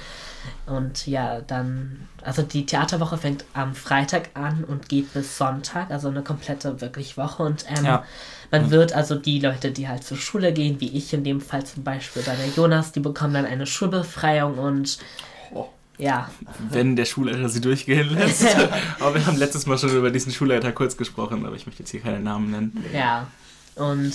Und 0.66 1.08
ja, 1.08 1.40
dann, 1.40 2.08
also 2.22 2.42
die 2.42 2.66
Theaterwoche 2.66 3.18
fängt 3.18 3.46
am 3.54 3.74
Freitag 3.76 4.30
an 4.34 4.66
und 4.66 4.90
geht 4.90 5.14
bis 5.14 5.38
Sonntag, 5.38 5.90
also 5.90 6.10
eine 6.10 6.22
komplette 6.22 6.82
wirklich 6.82 7.16
Woche. 7.18 7.44
Und 7.44 7.66
ähm, 7.70 7.86
Ja. 7.86 8.04
man 8.52 8.72
wird 8.72 8.92
also 8.92 9.16
die 9.16 9.40
Leute, 9.40 9.72
die 9.72 9.88
halt 9.88 10.04
zur 10.04 10.18
Schule 10.18 10.52
gehen, 10.52 10.82
wie 10.82 10.98
ich 10.98 11.14
in 11.14 11.24
dem 11.24 11.40
Fall 11.40 11.66
zum 11.66 11.84
Beispiel, 11.86 12.24
oder 12.24 12.34
der 12.36 12.50
Jonas, 12.50 12.92
die 12.92 13.00
bekommen 13.00 13.34
dann 13.34 13.46
eine 13.46 13.66
Schulbefreiung 13.66 14.58
und. 14.58 15.00
Ja, 15.98 16.30
Wenn 16.70 16.96
der 16.96 17.06
Schulleiter 17.06 17.50
sie 17.50 17.62
durchgehen 17.62 18.10
lässt. 18.14 18.46
aber 19.00 19.16
wir 19.16 19.26
haben 19.26 19.38
letztes 19.38 19.66
Mal 19.66 19.78
schon 19.78 19.96
über 19.96 20.12
diesen 20.12 20.32
Schulleiter 20.32 20.72
kurz 20.72 20.96
gesprochen, 20.96 21.46
aber 21.46 21.56
ich 21.56 21.66
möchte 21.66 21.82
jetzt 21.82 21.90
hier 21.90 22.02
keinen 22.02 22.24
Namen 22.24 22.52
nennen. 22.52 22.86
Ja, 22.94 23.28
und 23.76 24.14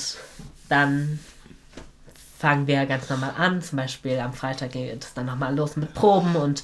dann 0.69 1.19
fangen 2.39 2.67
wir 2.67 2.87
ganz 2.87 3.09
normal 3.09 3.35
an. 3.37 3.63
Zum 3.63 3.79
Beispiel 3.79 4.19
am 4.19 4.33
Freitag 4.33 4.73
geht 4.73 5.05
es 5.05 5.15
dann 5.15 5.27
nochmal 5.27 5.55
los 5.55 5.77
mit 5.77 5.93
Proben 5.95 6.37
und 6.37 6.63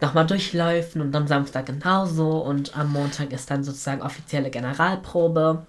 nochmal 0.00 0.26
durchläufen 0.26 1.00
und 1.00 1.14
am 1.14 1.26
Samstag 1.26 1.66
genauso 1.66 2.38
und 2.38 2.76
am 2.76 2.92
Montag 2.92 3.32
ist 3.32 3.50
dann 3.50 3.64
sozusagen 3.64 4.02
offizielle 4.02 4.50
Generalprobe, 4.50 5.66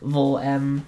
wo 0.00 0.38
ähm, 0.38 0.82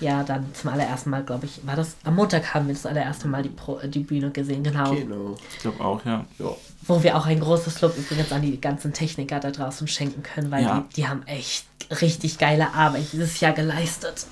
ja 0.00 0.22
dann 0.22 0.46
zum 0.54 0.70
allerersten 0.70 1.10
Mal, 1.10 1.22
glaube 1.24 1.46
ich, 1.46 1.66
war 1.66 1.76
das 1.76 1.96
am 2.04 2.14
Montag 2.16 2.52
haben 2.54 2.66
wir 2.66 2.74
das 2.74 2.86
allererste 2.86 3.28
Mal 3.28 3.42
die, 3.42 3.48
Pro, 3.48 3.78
die 3.84 4.00
Bühne 4.00 4.30
gesehen, 4.30 4.62
genau. 4.62 4.94
Genau. 4.94 5.36
Ich 5.52 5.58
glaube 5.60 5.82
auch, 5.84 6.04
ja. 6.04 6.24
Ja. 6.38 6.50
Wo 6.86 7.02
wir 7.02 7.16
auch 7.16 7.26
ein 7.26 7.40
großes 7.40 7.80
Lob 7.80 7.96
übrigens 7.96 8.30
an 8.32 8.42
die 8.42 8.60
ganzen 8.60 8.92
Techniker 8.92 9.40
da 9.40 9.50
draußen 9.50 9.88
schenken 9.88 10.22
können, 10.22 10.50
weil 10.50 10.62
Ja. 10.64 10.84
die, 10.90 10.94
die 10.96 11.08
haben 11.08 11.22
echt 11.26 11.66
richtig 12.02 12.38
geile 12.38 12.74
Arbeit 12.74 13.06
dieses 13.12 13.40
Jahr 13.40 13.52
geleistet. 13.52 14.26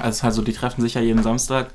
Also, 0.00 0.26
also 0.26 0.42
die 0.42 0.52
treffen 0.52 0.80
sich 0.82 0.94
ja 0.94 1.00
jeden 1.00 1.22
Samstag 1.22 1.70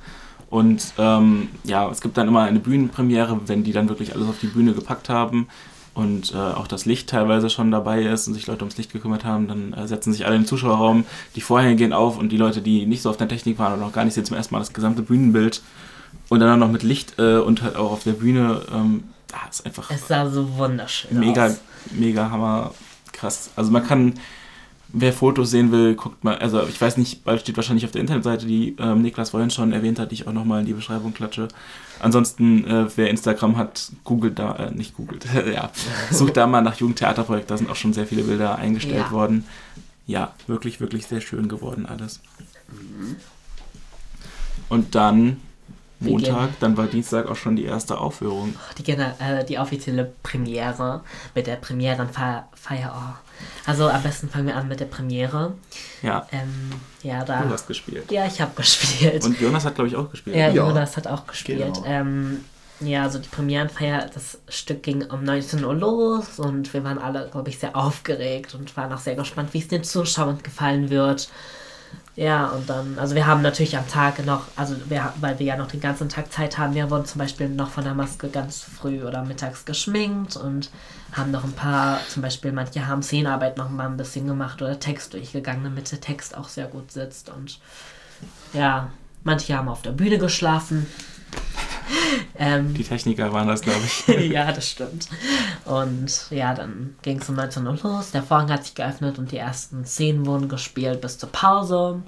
und 0.50 0.93
ähm, 0.98 1.50
ja, 1.63 1.89
es 1.89 2.02
gibt 2.02 2.17
dann 2.17 2.28
immer 2.28 2.43
eine 2.43 2.60
Bühnenpremiere, 2.60 3.39
wenn 3.48 3.63
die 3.63 3.74
dann 3.74 3.89
wirklich 3.89 4.13
alles 4.15 4.28
auf 4.28 4.39
die 4.39 4.48
Bühne 4.48 4.74
gepackt 4.74 5.10
haben 5.10 5.48
und 5.97 6.31
äh, 6.31 6.38
auch 6.38 6.67
das 6.67 6.86
Licht 6.86 7.10
teilweise 7.10 7.49
schon 7.49 7.71
dabei 7.71 8.03
ist 8.03 8.27
und 8.27 8.36
sich 8.36 8.45
Leute 8.45 8.62
ums 8.62 8.77
Licht 8.77 8.93
gekümmert 8.93 9.25
haben, 9.25 9.47
dann 9.47 9.73
äh, 9.73 9.88
setzen 9.88 10.13
sich 10.13 10.27
alle 10.27 10.36
im 10.36 10.45
Zuschauerraum, 10.45 11.05
die 11.36 11.41
Vorhänge 11.41 11.75
gehen 11.75 11.91
auf 11.91 12.19
und 12.19 12.29
die 12.29 12.38
Leute, 12.38 12.62
die 12.62 12.86
nicht 12.86 13.01
so 13.01 13.10
auf 13.10 13.17
der 13.17 13.27
Technik 13.27 13.57
waren 13.57 13.73
und 13.73 13.79
noch 13.79 13.93
gar 13.93 14.05
nicht 14.05 14.13
sehen, 14.13 14.23
zum 14.23 14.38
ersten 14.38 14.53
Mal 14.53 14.60
das 14.60 14.73
gesamte 14.73 15.01
Bühnenbild 15.01 15.63
und 16.29 16.39
dann 16.39 16.51
auch 16.51 16.67
noch 16.67 16.71
mit 16.71 16.83
Licht 16.83 17.17
äh, 17.17 17.38
und 17.39 17.63
halt 17.63 17.75
auch 17.77 17.91
auf 17.91 18.03
der 18.03 18.12
Bühne, 18.12 18.62
ähm, 18.71 19.05
ja, 19.31 19.39
ist 19.49 19.65
einfach 19.65 19.89
Es 19.89 20.07
sah 20.07 20.29
so 20.29 20.55
wunderschön 20.55 21.19
mega, 21.19 21.47
aus. 21.47 21.62
mega 21.91 22.29
hammer 22.29 22.75
krass. 23.12 23.49
Also 23.55 23.71
man 23.71 23.83
kann, 23.83 24.13
wer 24.89 25.13
Fotos 25.13 25.49
sehen 25.49 25.71
will, 25.71 25.95
guckt 25.95 26.23
mal, 26.23 26.38
also 26.38 26.62
ich 26.67 26.79
weiß 26.79 26.97
nicht, 26.97 27.23
bald 27.23 27.41
steht 27.41 27.57
wahrscheinlich 27.57 27.86
auf 27.86 27.91
der 27.91 28.01
Internetseite, 28.01 28.45
die 28.45 28.75
ähm, 28.79 29.01
Niklas 29.01 29.31
vorhin 29.31 29.49
schon 29.49 29.73
erwähnt 29.73 29.97
hat, 29.97 30.12
die 30.12 30.15
ich 30.15 30.27
auch 30.27 30.33
nochmal 30.33 30.60
in 30.60 30.67
die 30.67 30.73
Beschreibung 30.73 31.15
klatsche. 31.15 31.47
Ansonsten, 31.99 32.65
äh, 32.65 32.88
wer 32.95 33.10
Instagram 33.10 33.57
hat, 33.57 33.91
googelt 34.03 34.38
da, 34.39 34.55
äh, 34.55 34.71
nicht 34.71 34.95
googelt, 34.95 35.25
ja, 35.53 35.71
sucht 36.12 36.38
da 36.38 36.47
mal 36.47 36.62
nach 36.62 36.75
Jugendtheaterprojekt, 36.75 37.49
da 37.51 37.57
sind 37.57 37.69
auch 37.69 37.75
schon 37.75 37.93
sehr 37.93 38.05
viele 38.07 38.23
Bilder 38.23 38.55
eingestellt 38.57 39.05
Ja. 39.07 39.12
worden. 39.12 39.45
Ja, 40.05 40.33
wirklich, 40.47 40.79
wirklich 40.79 41.05
sehr 41.07 41.19
schön 41.21 41.49
geworden 41.49 41.86
alles. 41.86 42.21
Und 44.69 44.95
dann 44.95 45.38
Montag, 45.99 46.49
dann 46.60 46.77
war 46.77 46.86
Dienstag 46.88 47.27
auch 47.27 47.36
schon 47.36 47.55
die 47.55 47.65
erste 47.65 47.97
Aufführung. 47.97 48.55
Die, 48.77 48.83
Gener- 48.83 49.15
äh, 49.19 49.43
die 49.45 49.57
offizielle 49.57 50.12
Premiere 50.23 51.01
mit 51.33 51.47
der 51.47 51.55
Premierenfeier. 51.55 52.45
Oh. 52.69 53.13
Also 53.65 53.88
am 53.89 54.01
besten 54.03 54.29
fangen 54.29 54.47
wir 54.47 54.55
an 54.55 54.67
mit 54.67 54.79
der 54.79 54.86
Premiere. 54.86 55.53
Ja, 56.01 56.27
Ähm, 56.31 56.71
ja, 57.03 57.19
du 57.21 57.25
da. 57.27 57.45
hast 57.49 57.67
gespielt. 57.67 58.12
Ja, 58.12 58.25
ich 58.25 58.39
habe 58.41 58.51
gespielt. 58.55 59.23
Und 59.25 59.39
Jonas 59.39 59.65
hat, 59.65 59.75
glaube 59.75 59.88
ich, 59.89 59.95
auch 59.95 60.10
gespielt. 60.10 60.36
ja, 60.36 60.47
Ja. 60.49 60.53
Jonas 60.67 60.97
hat 60.97 61.07
auch 61.07 61.25
gespielt. 61.27 61.60
Genau. 61.73 61.83
Ähm, 61.86 62.43
ja, 62.79 63.01
also 63.03 63.17
die 63.17 63.29
Premierenfeier, 63.29 64.07
das 64.13 64.38
Stück 64.49 64.83
ging 64.83 65.03
um 65.03 65.23
19 65.23 65.63
Uhr 65.65 65.73
los 65.73 66.38
und 66.39 66.71
wir 66.73 66.83
waren 66.83 66.99
alle, 66.99 67.27
glaube 67.31 67.49
ich, 67.49 67.57
sehr 67.57 67.75
aufgeregt 67.75 68.53
und 68.53 68.75
waren 68.77 68.93
auch 68.93 68.99
sehr 68.99 69.15
gespannt, 69.15 69.49
wie 69.53 69.60
es 69.60 69.67
den 69.67 69.83
Zuschauern 69.83 70.38
gefallen 70.43 70.89
wird. 70.91 71.27
Ja, 72.17 72.47
und 72.47 72.67
dann, 72.67 72.97
also 72.97 73.13
wir 73.13 73.27
haben 73.27 73.43
natürlich 73.43 73.77
am 73.77 73.88
Tag 73.88 74.25
noch, 74.25 74.45
also 74.56 74.75
wir, 74.89 75.13
weil 75.21 75.38
wir 75.38 75.45
ja 75.45 75.56
noch 75.56 75.67
den 75.67 75.80
ganzen 75.80 76.10
Tag 76.10 76.32
Zeit 76.34 76.58
haben, 76.58 76.73
wir 76.73 76.89
wurden 76.89 77.06
zum 77.06 77.19
Beispiel 77.19 77.47
noch 77.47 77.69
von 77.69 77.84
der 77.84 77.93
Maske 77.93 78.30
ganz 78.30 78.63
früh 78.63 79.03
oder 79.03 79.23
mittags 79.23 79.65
geschminkt 79.65 80.36
und 80.36 80.71
haben 81.13 81.30
noch 81.30 81.43
ein 81.43 81.51
paar, 81.51 81.99
zum 82.10 82.23
Beispiel 82.23 82.51
manche 82.51 82.88
haben 82.88 83.03
Szenenarbeit 83.03 83.58
noch 83.58 83.69
mal 83.69 83.86
ein 83.86 83.97
bisschen 83.97 84.25
gemacht 84.25 84.63
oder 84.63 84.80
Text 84.80 85.13
durchgegangen, 85.13 85.63
damit 85.63 85.91
der 85.91 86.01
Text 86.01 86.36
auch 86.36 86.49
sehr 86.49 86.65
gut 86.65 86.91
sitzt 86.91 87.30
und 87.30 87.60
ja, 88.51 88.89
manche 89.23 89.56
haben 89.56 89.69
auf 89.69 89.84
der 89.84 89.91
Bühne 89.91 90.17
geschlafen. 90.17 90.88
ähm, 92.37 92.73
Die 92.73 92.83
Techniker 92.83 93.31
waren 93.33 93.47
das, 93.47 93.61
glaube 93.61 93.81
ich. 93.85 94.07
ja, 94.31 94.51
das 94.51 94.69
stimmt. 94.69 95.07
Und 95.65 96.27
ja, 96.29 96.53
dann 96.53 96.95
ging 97.01 97.19
es 97.19 97.29
um 97.29 97.35
19 97.35 97.65
Uhr 97.67 97.77
los, 97.83 98.11
der 98.11 98.23
Vorhang 98.23 98.49
hat 98.51 98.65
sich 98.65 98.75
geöffnet 98.75 99.19
und 99.19 99.31
die 99.31 99.37
ersten 99.37 99.85
Szenen 99.85 100.25
wurden 100.25 100.49
gespielt 100.49 101.01
bis 101.01 101.17
zur 101.17 101.31
Pause. 101.31 102.01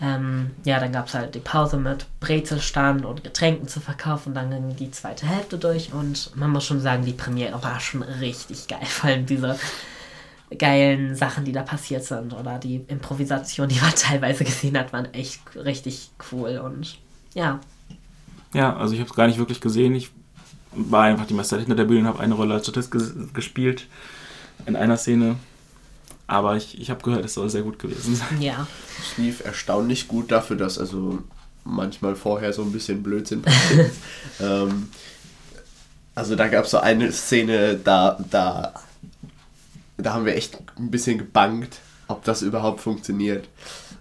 Ähm, 0.00 0.52
ja, 0.64 0.78
dann 0.78 0.92
gab 0.92 1.08
es 1.08 1.14
halt 1.14 1.34
die 1.34 1.40
Pause 1.40 1.76
mit 1.76 2.06
Brezelstand 2.20 3.04
und 3.04 3.24
Getränken 3.24 3.66
zu 3.66 3.80
verkaufen. 3.80 4.32
Dann 4.32 4.50
ging 4.50 4.76
die 4.76 4.90
zweite 4.90 5.26
Hälfte 5.26 5.58
durch 5.58 5.92
und 5.92 6.36
man 6.36 6.50
muss 6.50 6.66
schon 6.66 6.80
sagen, 6.80 7.04
die 7.04 7.12
Premiere 7.12 7.62
war 7.62 7.80
schon 7.80 8.02
richtig 8.02 8.68
geil. 8.68 8.78
Vor 8.84 9.10
allem 9.10 9.26
diese 9.26 9.58
geilen 10.56 11.14
Sachen, 11.14 11.44
die 11.44 11.52
da 11.52 11.62
passiert 11.62 12.04
sind 12.04 12.32
oder 12.32 12.58
die 12.58 12.76
Improvisation, 12.86 13.68
die 13.68 13.80
man 13.80 13.94
teilweise 13.94 14.44
gesehen 14.44 14.78
hat, 14.78 14.92
waren 14.92 15.12
echt 15.12 15.40
richtig 15.56 16.10
cool 16.32 16.58
und 16.58 16.98
ja, 17.34 17.60
Ja, 18.54 18.76
also 18.76 18.94
ich 18.94 19.00
habe 19.00 19.10
es 19.10 19.16
gar 19.16 19.26
nicht 19.26 19.38
wirklich 19.38 19.60
gesehen. 19.60 19.94
Ich 19.94 20.10
war 20.72 21.04
einfach 21.04 21.26
die 21.26 21.34
meiste 21.34 21.56
Zeit 21.56 21.60
hinter 21.60 21.76
der 21.76 21.84
Bühne 21.84 22.00
und 22.00 22.06
habe 22.06 22.20
eine 22.20 22.34
Rolle 22.34 22.54
als 22.54 22.64
Statist 22.64 22.90
ges 22.90 23.14
gespielt 23.32 23.86
in 24.66 24.76
einer 24.76 24.96
Szene. 24.96 25.36
Aber 26.26 26.56
ich, 26.56 26.78
ich 26.78 26.90
habe 26.90 27.02
gehört, 27.02 27.24
es 27.24 27.34
soll 27.34 27.48
sehr 27.48 27.62
gut 27.62 27.78
gewesen 27.78 28.14
sein. 28.14 28.40
ja. 28.40 28.66
Es 29.00 29.16
lief 29.16 29.44
erstaunlich 29.44 30.08
gut 30.08 30.30
dafür, 30.30 30.56
dass 30.56 30.78
also 30.78 31.22
manchmal 31.64 32.16
vorher 32.16 32.52
so 32.52 32.62
ein 32.62 32.72
bisschen 32.72 33.02
Blödsinn 33.02 33.42
passiert 33.42 33.88
ist. 33.88 34.00
ähm, 34.40 34.88
also 36.14 36.34
da 36.34 36.48
gab 36.48 36.64
es 36.64 36.72
so 36.72 36.78
eine 36.78 37.12
Szene, 37.12 37.78
da, 37.82 38.18
da, 38.30 38.74
da 39.96 40.14
haben 40.14 40.26
wir 40.26 40.34
echt 40.34 40.58
ein 40.76 40.90
bisschen 40.90 41.18
gebangt, 41.18 41.78
ob 42.08 42.24
das 42.24 42.42
überhaupt 42.42 42.80
funktioniert. 42.80 43.48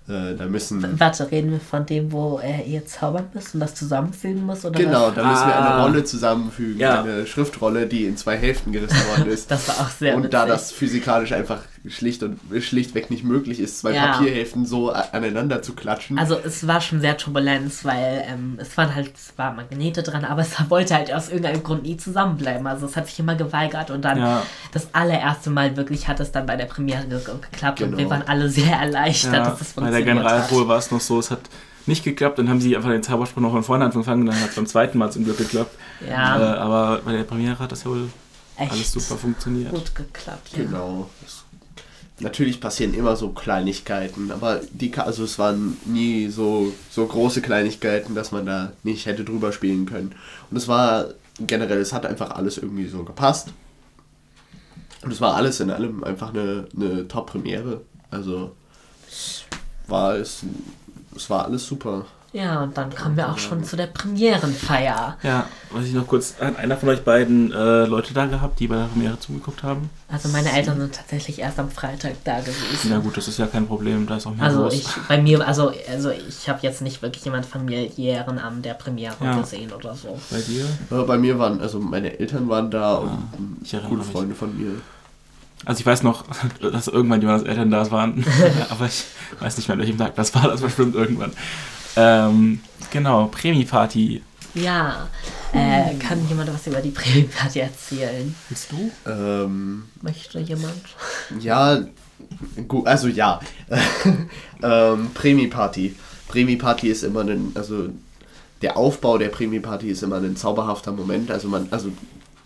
Äh, 0.09 0.35
da 0.35 0.45
müssen... 0.45 0.99
Warte, 0.99 1.29
reden 1.31 1.51
wir 1.51 1.59
von 1.59 1.85
dem, 1.85 2.11
wo 2.13 2.39
er 2.41 2.65
ihr 2.65 2.85
zaubern 2.85 3.25
muss 3.33 3.53
und 3.53 3.59
das 3.59 3.75
zusammenfügen 3.75 4.45
muss? 4.45 4.63
Oder 4.63 4.79
Genau, 4.79 5.07
was? 5.07 5.15
da 5.15 5.23
müssen 5.29 5.47
wir 5.47 5.55
eine 5.57 5.67
Ah. 5.71 5.83
Rolle 5.83 6.03
zusammenfügen, 6.05 6.79
Ja. 6.79 7.01
eine 7.03 7.25
Schriftrolle, 7.27 7.87
die 7.87 8.05
in 8.05 8.15
zwei 8.15 8.37
Hälften 8.37 8.71
gerissen 8.71 8.97
worden 9.09 9.27
ist. 9.29 9.51
Das 9.57 9.67
war 9.67 9.85
auch 9.85 9.89
sehr 9.89 10.15
und 10.15 10.33
da 10.33 10.43
witzig. 10.45 10.53
das 10.53 10.71
physikalisch 10.71 11.31
einfach 11.33 11.59
schlicht 11.89 12.23
und 12.23 12.39
schlichtweg 12.61 13.09
nicht 13.09 13.23
möglich 13.23 13.59
ist, 13.59 13.79
zwei 13.79 13.93
Ja. 13.93 14.13
Papierhälften 14.13 14.65
so 14.65 14.91
aneinander 14.91 15.61
zu 15.61 15.73
klatschen. 15.73 16.17
Also 16.19 16.37
es 16.37 16.65
war 16.67 16.81
schon 16.81 17.01
sehr 17.01 17.17
turbulent, 17.17 17.71
weil 17.85 18.23
ähm, 18.27 18.57
es 18.59 18.75
waren 18.77 18.93
halt, 18.95 19.11
waren 19.35 19.55
Magnete 19.55 20.03
dran, 20.03 20.25
aber 20.25 20.41
es 20.43 20.69
wollte 20.69 20.95
halt 20.95 21.13
aus 21.13 21.29
irgendeinem 21.29 21.63
Grund 21.63 21.83
nie 21.83 21.97
zusammenbleiben. 21.97 22.65
Also 22.67 22.85
es 22.85 22.95
hat 22.95 23.07
sich 23.07 23.19
immer 23.19 23.35
geweigert 23.35 23.89
und 23.91 24.03
dann 24.03 24.17
Ja. 24.19 24.43
das 24.71 24.87
allererste 24.93 25.49
Mal 25.49 25.75
wirklich 25.77 26.07
hat 26.07 26.19
es 26.19 26.31
dann 26.31 26.45
bei 26.45 26.55
der 26.55 26.65
Premiere 26.65 27.05
ge 27.07 27.19
geklappt 27.51 27.81
und 27.81 27.87
Genau. 27.91 27.97
wir 27.97 28.09
waren 28.09 28.23
alle 28.27 28.49
sehr 28.49 28.75
erleichtert, 28.77 29.33
Ja, 29.33 29.49
dass 29.49 29.61
es 29.61 29.73
bei 29.73 29.81
der 29.83 29.91
funktioniert 29.93 30.05
Generalprobe 30.05 30.61
hat. 30.61 30.67
war 30.67 30.77
es 30.77 30.91
noch 30.91 31.01
so, 31.01 31.19
es 31.19 31.31
hat 31.31 31.41
nicht 31.85 32.03
geklappt. 32.03 32.37
Dann 32.37 32.49
haben 32.49 32.59
sie 32.59 32.75
einfach 32.75 32.89
den 32.89 33.01
Zauberspruch 33.03 33.41
noch 33.41 33.51
von 33.51 33.63
vorne 33.63 33.85
angefangen. 33.85 34.25
Dann 34.25 34.39
hat 34.39 34.49
es 34.49 34.55
beim 34.55 34.65
zweiten 34.67 34.97
Mal 34.97 35.09
zum 35.11 35.23
Glück 35.23 35.37
geklappt. 35.37 35.73
Ja. 36.05 36.37
Äh, 36.37 36.57
aber 36.57 37.01
bei 37.05 37.13
der 37.13 37.23
Premiere 37.23 37.57
hat 37.59 37.71
das 37.71 37.83
ja 37.85 37.89
wohl 37.91 38.09
Echt 38.57 38.71
alles 38.71 38.91
super 38.91 39.15
funktioniert. 39.15 39.71
gut 39.71 39.95
geklappt. 39.95 40.49
Ja. 40.51 40.63
Genau. 40.63 41.09
Es, 41.25 41.36
natürlich 42.19 42.59
passieren 42.59 42.93
immer 42.93 43.15
so 43.15 43.29
Kleinigkeiten, 43.29 44.31
aber 44.31 44.61
die, 44.71 44.93
also 44.97 45.23
es 45.23 45.37
waren 45.37 45.77
nie 45.85 46.29
so, 46.29 46.73
so 46.89 47.05
große 47.05 47.41
Kleinigkeiten, 47.41 48.15
dass 48.15 48.31
man 48.31 48.45
da 48.45 48.71
nicht 48.83 49.05
hätte 49.05 49.23
drüber 49.23 49.51
spielen 49.51 49.85
können. 49.85 50.15
Und 50.49 50.57
es 50.57 50.67
war 50.67 51.09
generell, 51.39 51.79
es 51.79 51.93
hat 51.93 52.05
einfach 52.05 52.31
alles 52.31 52.57
irgendwie 52.57 52.87
so 52.87 53.03
gepasst. 53.03 53.49
Und 55.03 55.11
es 55.11 55.21
war 55.21 55.35
alles 55.35 55.59
in 55.59 55.69
allem 55.69 56.03
einfach 56.03 56.33
eine, 56.33 56.67
eine 56.75 57.07
Top-Premiere. 57.07 57.81
Also 58.09 58.55
war 59.87 60.15
es, 60.15 60.41
es 61.15 61.29
war 61.29 61.45
alles 61.45 61.65
super. 61.65 62.05
Ja, 62.37 62.61
und 62.61 62.77
dann 62.77 62.93
kommen 62.93 63.17
wir 63.17 63.29
auch 63.31 63.37
schon 63.39 63.63
zu 63.63 63.75
der 63.75 63.87
Premierenfeier. 63.87 65.17
Ja, 65.23 65.45
was 65.71 65.85
ich 65.85 65.93
noch 65.93 66.05
kurz, 66.05 66.35
hat 66.39 66.55
einer 66.59 66.77
von 66.77 66.89
euch 66.89 67.03
beiden 67.03 67.51
äh, 67.51 67.85
Leute 67.85 68.13
da 68.13 68.27
gehabt, 68.27 68.59
die 68.59 68.67
bei 68.67 68.75
der 68.75 68.83
Premiere 68.85 69.19
zugeguckt 69.19 69.63
haben? 69.63 69.89
Also 70.07 70.29
meine 70.29 70.51
Eltern 70.51 70.79
sind 70.79 70.93
tatsächlich 70.93 71.39
erst 71.39 71.57
am 71.57 71.71
Freitag 71.71 72.13
da 72.25 72.39
gewesen. 72.39 72.89
Na 72.91 72.99
gut, 72.99 73.17
das 73.17 73.27
ist 73.27 73.39
ja 73.39 73.47
kein 73.47 73.65
Problem, 73.65 74.05
da 74.05 74.17
ist 74.17 74.27
auch 74.27 74.35
mehr 74.35 74.45
Also 74.45 74.65
los. 74.65 74.73
ich, 74.75 74.85
bei 75.07 75.19
mir, 75.19 75.45
also, 75.47 75.71
also 75.91 76.11
ich 76.11 76.47
habe 76.47 76.59
jetzt 76.61 76.83
nicht 76.83 77.01
wirklich 77.01 77.25
jemand 77.25 77.47
familiären 77.47 78.37
am 78.37 78.61
der 78.61 78.75
Premiere 78.75 79.15
Ja. 79.23 79.39
gesehen 79.39 79.71
oder 79.73 79.95
so. 79.95 80.19
Bei 80.29 80.39
dir? 80.39 80.65
Aber 80.91 81.07
bei 81.07 81.17
mir 81.17 81.39
waren, 81.39 81.59
also 81.59 81.79
meine 81.79 82.19
Eltern 82.19 82.47
waren 82.49 82.69
da 82.69 82.95
und 82.97 83.57
ich 83.63 83.73
erinnere 83.73 83.89
gute 83.95 84.03
mich. 84.03 84.11
Freunde 84.11 84.35
von 84.35 84.55
mir. 84.55 84.73
Also 85.65 85.79
ich 85.79 85.85
weiß 85.87 86.03
noch, 86.03 86.23
dass 86.61 86.87
irgendwann 86.87 87.19
Jonas 87.21 87.41
Eltern 87.41 87.71
da 87.71 87.89
waren, 87.89 88.23
aber 88.69 88.85
ich 88.85 89.05
weiß 89.39 89.57
nicht 89.57 89.67
mehr, 89.67 89.73
an 89.73 89.79
welchem 89.79 89.97
Tag 89.97 90.13
das 90.15 90.35
war, 90.35 90.43
das 90.43 90.61
war 90.61 90.67
bestimmt 90.67 90.93
irgendwann. 90.93 91.31
Ähm, 91.97 92.59
genau, 92.91 93.25
Prämi-Party. 93.27 94.21
Ja, 94.53 95.07
äh, 95.53 95.95
kann 95.95 96.27
jemand 96.27 96.53
was 96.53 96.67
über 96.67 96.79
die 96.79 96.91
Premierenparty 96.91 97.59
erzählen? 97.59 98.33
Willst 98.49 98.71
du? 98.71 98.91
Ähm, 99.09 99.83
Möchte 100.01 100.39
jemand? 100.39 100.73
Ja, 101.39 101.79
gut, 102.67 102.87
also 102.87 103.07
ja. 103.07 103.39
ähm, 104.63 105.11
Prämi-Party. 105.13 105.95
Prämi-Party 106.27 106.89
ist 106.89 107.03
immer 107.03 107.21
ein, 107.21 107.51
also 107.55 107.89
der 108.61 108.77
Aufbau 108.77 109.17
der 109.17 109.29
Prämi-Party 109.29 109.89
ist 109.89 110.03
immer 110.03 110.17
ein 110.17 110.35
zauberhafter 110.35 110.91
Moment. 110.91 111.31
Also 111.31 111.47
man, 111.47 111.67
also 111.71 111.89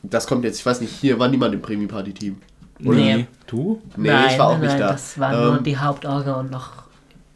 das 0.04 0.28
kommt 0.28 0.44
jetzt, 0.44 0.60
ich 0.60 0.66
weiß 0.66 0.82
nicht, 0.82 0.94
hier 0.94 1.20
war 1.20 1.28
niemand 1.28 1.54
im 1.54 1.62
Prämi-Party-Team. 1.62 2.38
Oder? 2.86 2.98
Nee. 2.98 3.28
Du? 3.48 3.82
Nee, 3.96 4.10
nein, 4.10 4.30
ich 4.32 4.40
war 4.40 4.48
auch 4.48 4.52
nein, 4.54 4.62
nicht 4.62 4.72
nein, 4.72 4.80
da. 4.80 4.92
Das 4.92 5.20
war 5.20 5.32
nur 5.36 5.58
Ähm, 5.58 5.64
die 5.64 5.78
Hauptorgel 5.78 6.34
und 6.34 6.52
noch 6.52 6.81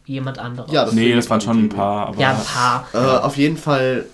jemand 0.05 0.39
anderes. 0.39 0.71
Ja, 0.71 0.85
das 0.85 0.93
Nee, 0.93 1.13
das 1.13 1.29
waren 1.29 1.41
schon 1.41 1.65
ein 1.65 1.69
paar, 1.69 2.07
aber 2.07 2.19
ja, 2.19 2.31
ein 2.31 2.43
paar. 2.43 2.87
Äh, 2.93 3.19
auf 3.19 3.37
jeden 3.37 3.57
Fall 3.57 4.05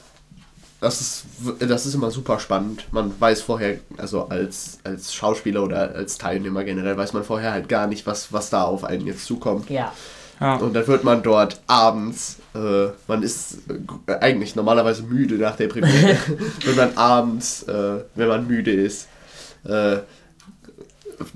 das 0.82 1.00
ist, 1.00 1.26
das 1.60 1.86
ist 1.86 1.94
immer 1.94 2.10
super 2.10 2.40
spannend. 2.40 2.88
Man 2.92 3.14
weiß 3.20 3.44
vorher, 3.44 3.78
also 3.98 4.28
als, 4.30 4.80
als 4.84 5.14
Schauspieler 5.14 5.64
oder 5.64 5.94
als 5.94 6.18
Teilnehmer 6.18 6.64
generell, 6.64 6.98
weiß 6.98 7.14
man 7.14 7.24
vorher 7.24 7.52
halt 7.52 7.70
gar 7.70 7.86
nicht, 7.86 8.08
was, 8.08 8.34
was 8.34 8.50
da 8.50 8.64
auf 8.64 8.84
einen 8.84 9.06
jetzt 9.06 9.26
zukommt. 9.26 9.70
Ja. 9.70 9.94
Ja. 10.40 10.56
Und 10.56 10.74
dann 10.74 10.88
wird 10.88 11.04
man 11.04 11.22
dort 11.22 11.62
abends, 11.68 12.40
äh, 12.56 12.88
man 13.08 13.22
ist 13.22 13.60
äh, 14.08 14.14
eigentlich 14.14 14.56
normalerweise 14.56 15.04
müde 15.04 15.36
nach 15.36 15.56
der 15.56 15.68
Premiere, 15.68 16.18
wird 16.66 16.76
man 16.76 16.98
abends, 16.98 17.62
äh, 17.64 18.00
wenn 18.16 18.28
man 18.28 18.48
müde 18.48 18.72
ist, 18.72 19.08
äh, 19.66 19.98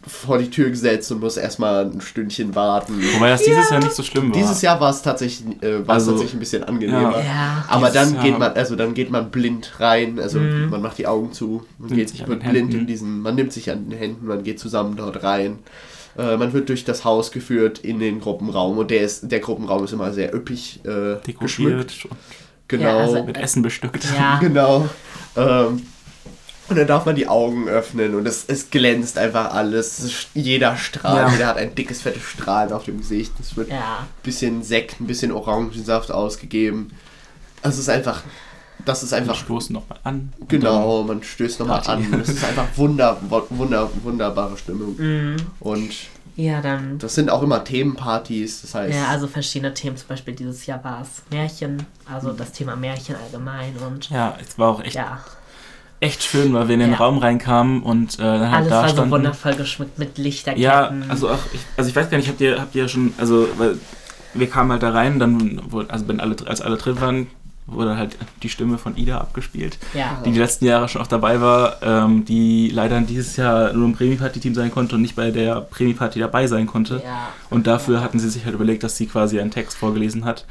vor 0.08 0.38
die 0.38 0.50
Tür 0.50 0.70
gesetzt 0.70 1.12
und 1.12 1.20
muss 1.20 1.38
erstmal 1.38 1.86
ein 1.86 2.02
Stündchen 2.02 2.56
warten. 2.56 2.94
Wobei 3.16 3.30
das 3.30 3.44
dieses 3.44 3.70
Jahr 3.70 3.80
nicht 3.80 3.94
so 3.94 4.04
schlimm 4.04 4.26
war. 4.26 4.32
Dieses 4.42 4.62
Jahr 4.62 4.80
war 4.80 4.90
es 4.90 5.02
tatsächlich, 5.02 5.62
äh, 5.62 5.86
war 5.88 5.98
es 5.98 6.04
Also, 6.04 6.12
tatsächlich 6.12 6.34
ein 6.36 6.40
bisschen 6.40 6.64
angenehmer. 6.64 7.20
Ja. 7.24 7.66
Aber 7.68 7.90
Dieses 7.90 7.94
dann 8.14 8.22
geht 8.22 8.32
Jahr- 8.32 8.40
man, 8.40 8.54
also 8.54 8.76
dann 8.76 8.94
geht 8.94 9.12
man 9.12 9.32
blind 9.32 9.74
rein, 9.80 10.20
also 10.20 10.40
Mhm. 10.40 10.70
man 10.70 10.82
macht 10.82 10.98
die 10.98 11.08
Augen 11.08 11.32
zu, 11.34 11.64
man 11.78 11.88
Nimmt 11.90 12.00
geht, 12.00 12.10
sich 12.10 12.24
an 12.24 12.30
wird 12.30 12.44
den 12.44 12.50
blind 12.52 12.68
Händen. 12.70 12.80
in 12.82 12.88
diesen, 12.88 13.22
man 13.22 13.36
nimmt 13.36 13.54
sich 13.54 13.70
an 13.72 13.90
den 13.90 13.98
Händen, 13.98 14.26
man 14.28 14.44
geht 14.44 14.60
zusammen 14.60 14.96
dort 14.96 15.24
rein. 15.24 15.60
Äh, 16.18 16.38
man 16.38 16.54
wird 16.54 16.70
durch 16.70 16.86
das 16.86 17.04
Haus 17.04 17.32
geführt 17.32 17.80
in 17.80 18.00
den 18.00 18.22
Gruppenraum 18.22 18.78
und 18.78 18.90
der 18.90 19.02
ist, 19.02 19.30
der 19.32 19.40
Gruppenraum 19.42 19.84
ist 19.84 19.92
immer 19.94 20.14
sehr 20.14 20.34
üppig 20.34 20.80
äh, 20.86 21.16
geschmückt. 21.40 21.92
dekoriert 21.92 22.06
und 22.10 22.18
Genau. 22.68 22.84
Ja, 22.84 22.98
also- 22.98 23.24
mit 23.24 23.38
Essen 23.38 23.62
bestückt. 23.62 24.06
Ja. 24.18 24.40
Genau. 24.40 24.90
Ähm, 25.36 25.82
und 26.68 26.78
dann 26.78 26.88
darf 26.88 27.06
man 27.06 27.16
die 27.16 27.28
Augen 27.28 27.68
öffnen 27.68 28.16
und 28.16 28.28
es, 28.28 28.46
es 28.48 28.70
glänzt 28.72 29.18
einfach 29.18 29.54
alles. 29.54 30.28
Jeder 30.34 30.78
Strahl, 30.78 31.16
Ja. 31.28 31.30
jeder 31.32 31.48
hat 31.48 31.58
ein 31.58 31.76
dickes, 31.76 32.02
fettes 32.02 32.24
Strahlen 32.24 32.72
auf 32.74 32.86
dem 32.86 32.98
Gesicht. 33.00 33.34
Es 33.40 33.56
wird 33.56 33.70
Ja. 33.70 34.00
ein 34.00 34.08
bisschen 34.24 34.64
Sekt, 34.64 35.00
ein 35.00 35.08
bisschen 35.08 35.32
Orangensaft 35.32 36.12
ausgegeben. 36.12 36.92
Also 37.62 37.76
es 37.76 37.84
ist 37.84 37.90
einfach, 37.90 38.24
das 38.84 39.04
ist 39.04 39.12
Wir 39.12 39.18
einfach, 39.20 39.36
stoßen 39.36 39.74
nochmal 39.74 40.00
an. 40.04 40.34
genau, 40.48 41.04
man 41.04 41.24
stößt 41.24 41.60
nochmal 41.60 41.82
an. 41.88 42.20
Es 42.22 42.30
ist 42.30 42.44
einfach 42.44 42.66
wunder, 42.76 43.18
wunder, 43.50 43.90
wunderbare 44.04 44.58
Stimmung. 44.58 44.96
Mhm. 44.98 45.36
Und 45.60 45.92
Ja, 46.36 46.62
dann. 46.62 46.98
das 47.00 47.16
sind 47.16 47.30
auch 47.30 47.42
immer 47.44 47.64
Themenpartys, 47.64 48.62
das 48.62 48.76
heißt, 48.76 48.94
Ja, 48.94 49.08
also 49.08 49.28
verschiedene 49.28 49.74
Themen. 49.74 49.98
Zum 49.98 50.08
Beispiel 50.10 50.34
dieses 50.36 50.66
Jahr 50.66 50.84
war 50.84 51.02
es 51.02 51.24
Märchen, 51.32 51.86
also 52.12 52.34
das 52.34 52.52
Thema 52.52 52.76
Märchen 52.76 53.16
allgemein 53.16 53.74
und 53.78 54.10
ja, 54.10 54.38
es 54.42 54.58
war 54.60 54.70
auch 54.70 54.84
echt, 54.84 54.96
ja, 54.96 55.20
echt 56.00 56.24
schön, 56.24 56.54
weil 56.54 56.68
wir 56.68 56.74
in 56.76 56.82
den 56.82 56.92
Ja. 56.92 56.98
Raum 56.98 57.18
reinkamen 57.18 57.82
und 57.84 58.16
äh, 58.20 58.22
dann 58.22 58.52
halt 58.52 58.54
alles 58.54 58.70
da 58.70 58.76
war 58.82 58.88
so 58.90 58.94
standen. 58.96 59.12
wundervoll 59.12 59.56
geschmückt 59.56 59.98
mit 59.98 60.18
Lichterketten. 60.18 60.62
Ja, 60.64 60.92
also 61.10 61.30
auch, 61.30 61.40
ich, 61.54 61.62
also 61.78 61.90
ich 61.90 61.96
weiß 61.96 62.10
gar 62.10 62.18
nicht, 62.18 62.28
habt 62.28 62.42
ihr, 62.42 62.60
habt 62.60 62.76
ihr 62.76 62.88
schon, 62.88 63.14
also, 63.18 63.48
weil 63.58 63.78
wir 64.34 64.50
kamen 64.50 64.72
halt 64.72 64.84
da 64.84 64.92
rein, 64.92 65.20
dann 65.20 65.62
wurde, 65.72 65.90
also 65.90 66.08
wenn 66.08 66.20
alle, 66.20 66.36
als 66.46 66.62
alle 66.62 66.78
drin 66.78 67.00
waren, 67.02 67.28
wurde 67.68 67.98
halt 67.98 68.16
die 68.44 68.50
Stimme 68.50 68.78
von 68.78 68.96
Ida 68.96 69.18
abgespielt, 69.18 69.80
ja. 69.96 70.22
die 70.24 70.32
die 70.32 70.38
letzten 70.38 70.66
Jahre 70.66 70.88
schon 70.88 71.02
auch 71.02 71.08
dabei 71.08 71.42
war, 71.42 71.78
ähm, 71.82 72.24
die 72.24 72.70
leider 72.70 73.02
dieses 73.02 73.38
Jahr 73.38 73.74
nur 73.74 73.86
im 73.88 73.94
Prämi-Party-Team 73.96 74.54
sein 74.54 74.70
konnte 74.72 74.96
und 74.96 75.02
nicht 75.02 75.16
bei 75.16 75.32
der 75.32 75.62
Prämi-Party 75.62 76.20
dabei 76.20 76.46
sein 76.46 76.68
konnte. 76.68 77.02
ja. 77.04 77.30
Und 77.50 77.66
dafür 77.66 78.02
hatten 78.02 78.20
sie 78.20 78.30
sich 78.30 78.46
halt 78.46 78.54
überlegt, 78.54 78.84
dass 78.84 78.98
sie 78.98 79.08
quasi 79.08 79.40
einen 79.40 79.50
Text 79.50 79.78
vorgelesen 79.78 80.26
hat, 80.26 80.46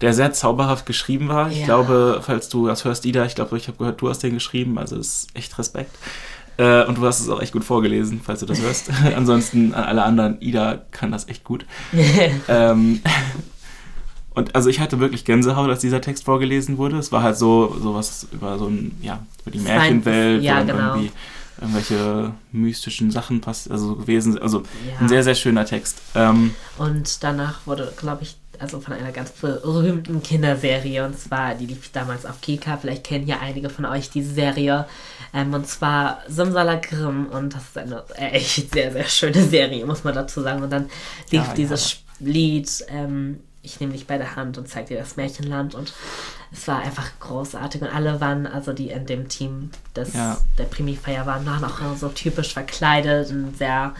der 0.00 0.12
sehr 0.12 0.32
zauberhaft 0.32 0.86
geschrieben 0.86 1.28
war. 1.28 1.50
Ich 1.50 1.60
Ja. 1.60 1.64
glaube, 1.66 2.20
falls 2.22 2.48
du 2.48 2.66
das 2.66 2.84
hörst, 2.84 3.04
Ida, 3.04 3.24
ich 3.24 3.34
glaube, 3.34 3.56
ich 3.56 3.68
habe 3.68 3.78
gehört, 3.78 4.00
du 4.00 4.08
hast 4.08 4.22
den 4.22 4.34
geschrieben, 4.34 4.78
also 4.78 4.96
ist 4.96 5.28
echt 5.34 5.58
Respekt. 5.58 5.96
Äh, 6.56 6.84
und 6.84 6.98
du 6.98 7.06
hast 7.06 7.20
es 7.20 7.28
auch 7.28 7.40
echt 7.40 7.52
gut 7.52 7.64
vorgelesen, 7.64 8.20
falls 8.22 8.40
du 8.40 8.46
das 8.46 8.60
hörst. 8.60 8.90
Ansonsten 9.16 9.74
an 9.74 9.84
alle 9.84 10.02
anderen, 10.02 10.40
Ida 10.40 10.82
kann 10.90 11.12
das 11.12 11.28
echt 11.28 11.44
gut. 11.44 11.64
ähm, 12.48 13.00
und 14.34 14.54
also 14.54 14.68
ich 14.70 14.78
hatte 14.80 15.00
wirklich 15.00 15.24
Gänsehaut, 15.24 15.68
als 15.68 15.80
dieser 15.80 16.00
Text 16.00 16.24
vorgelesen 16.24 16.78
wurde. 16.78 16.96
Es 16.98 17.10
war 17.10 17.22
halt 17.22 17.36
so 17.36 17.76
sowas 17.80 18.28
über 18.32 18.58
so 18.58 18.66
ein, 18.66 18.96
ja, 19.02 19.20
über 19.42 19.50
die 19.50 19.58
Märchenwelt 19.58 20.42
ja, 20.42 20.60
und 20.60 20.66
genau. 20.68 20.94
irgendwie 20.94 21.10
irgendwelche 21.60 22.32
mystischen 22.52 23.10
Sachen 23.10 23.40
pass 23.40 23.68
also 23.68 23.96
gewesen. 23.96 24.38
Also 24.38 24.60
Ja. 24.88 25.00
ein 25.00 25.08
sehr, 25.08 25.22
sehr 25.24 25.34
schöner 25.34 25.64
Text. 25.64 26.00
Ähm, 26.14 26.54
Und 26.76 27.22
danach 27.22 27.66
wurde, 27.66 27.92
glaube 27.96 28.22
ich, 28.22 28.36
also 28.60 28.80
von 28.80 28.92
einer 28.92 29.12
ganz 29.12 29.30
berühmten 29.30 30.20
Kinderserie, 30.22 31.04
und 31.04 31.16
zwar, 31.16 31.54
die 31.54 31.66
lief 31.66 31.90
damals 31.92 32.26
auf 32.26 32.40
Kika, 32.40 32.76
vielleicht 32.76 33.04
kennen 33.04 33.28
ja 33.28 33.38
einige 33.40 33.70
von 33.70 33.84
euch 33.84 34.10
diese 34.10 34.34
Serie, 34.34 34.86
ähm, 35.32 35.54
und 35.54 35.68
zwar 35.68 36.18
Simsalakrim, 36.28 37.26
und 37.26 37.54
das 37.54 37.62
ist 37.62 37.78
eine 37.78 38.04
echt 38.16 38.72
sehr, 38.74 38.90
sehr 38.92 39.04
schöne 39.04 39.44
Serie, 39.44 39.86
muss 39.86 40.02
man 40.02 40.14
dazu 40.14 40.42
sagen. 40.42 40.62
Und 40.64 40.70
dann 40.70 40.86
lief 41.30 41.46
Ja, 41.46 41.54
dieses 41.54 41.98
Lied, 42.18 42.68
ähm, 42.88 43.38
ich 43.62 43.78
nehme 43.78 43.92
dich 43.92 44.08
bei 44.08 44.18
der 44.18 44.34
Hand 44.34 44.58
und 44.58 44.66
zeig 44.68 44.86
dir 44.86 44.98
das 44.98 45.16
Märchenland, 45.16 45.76
und 45.76 45.92
es 46.52 46.66
war 46.68 46.78
einfach 46.80 47.06
großartig, 47.20 47.82
und 47.82 47.88
alle 47.88 48.20
waren, 48.20 48.46
also 48.46 48.72
die 48.72 48.88
in 48.90 49.06
dem 49.06 49.28
Team 49.28 49.70
des, 49.94 50.14
Ja. 50.14 50.38
der 50.56 50.64
Primifeier 50.64 51.26
waren, 51.26 51.44
waren 51.46 51.64
auch 51.64 51.78
so 51.96 52.08
typisch 52.08 52.52
verkleidet 52.54 53.30
und 53.30 53.56
sehr, 53.58 53.92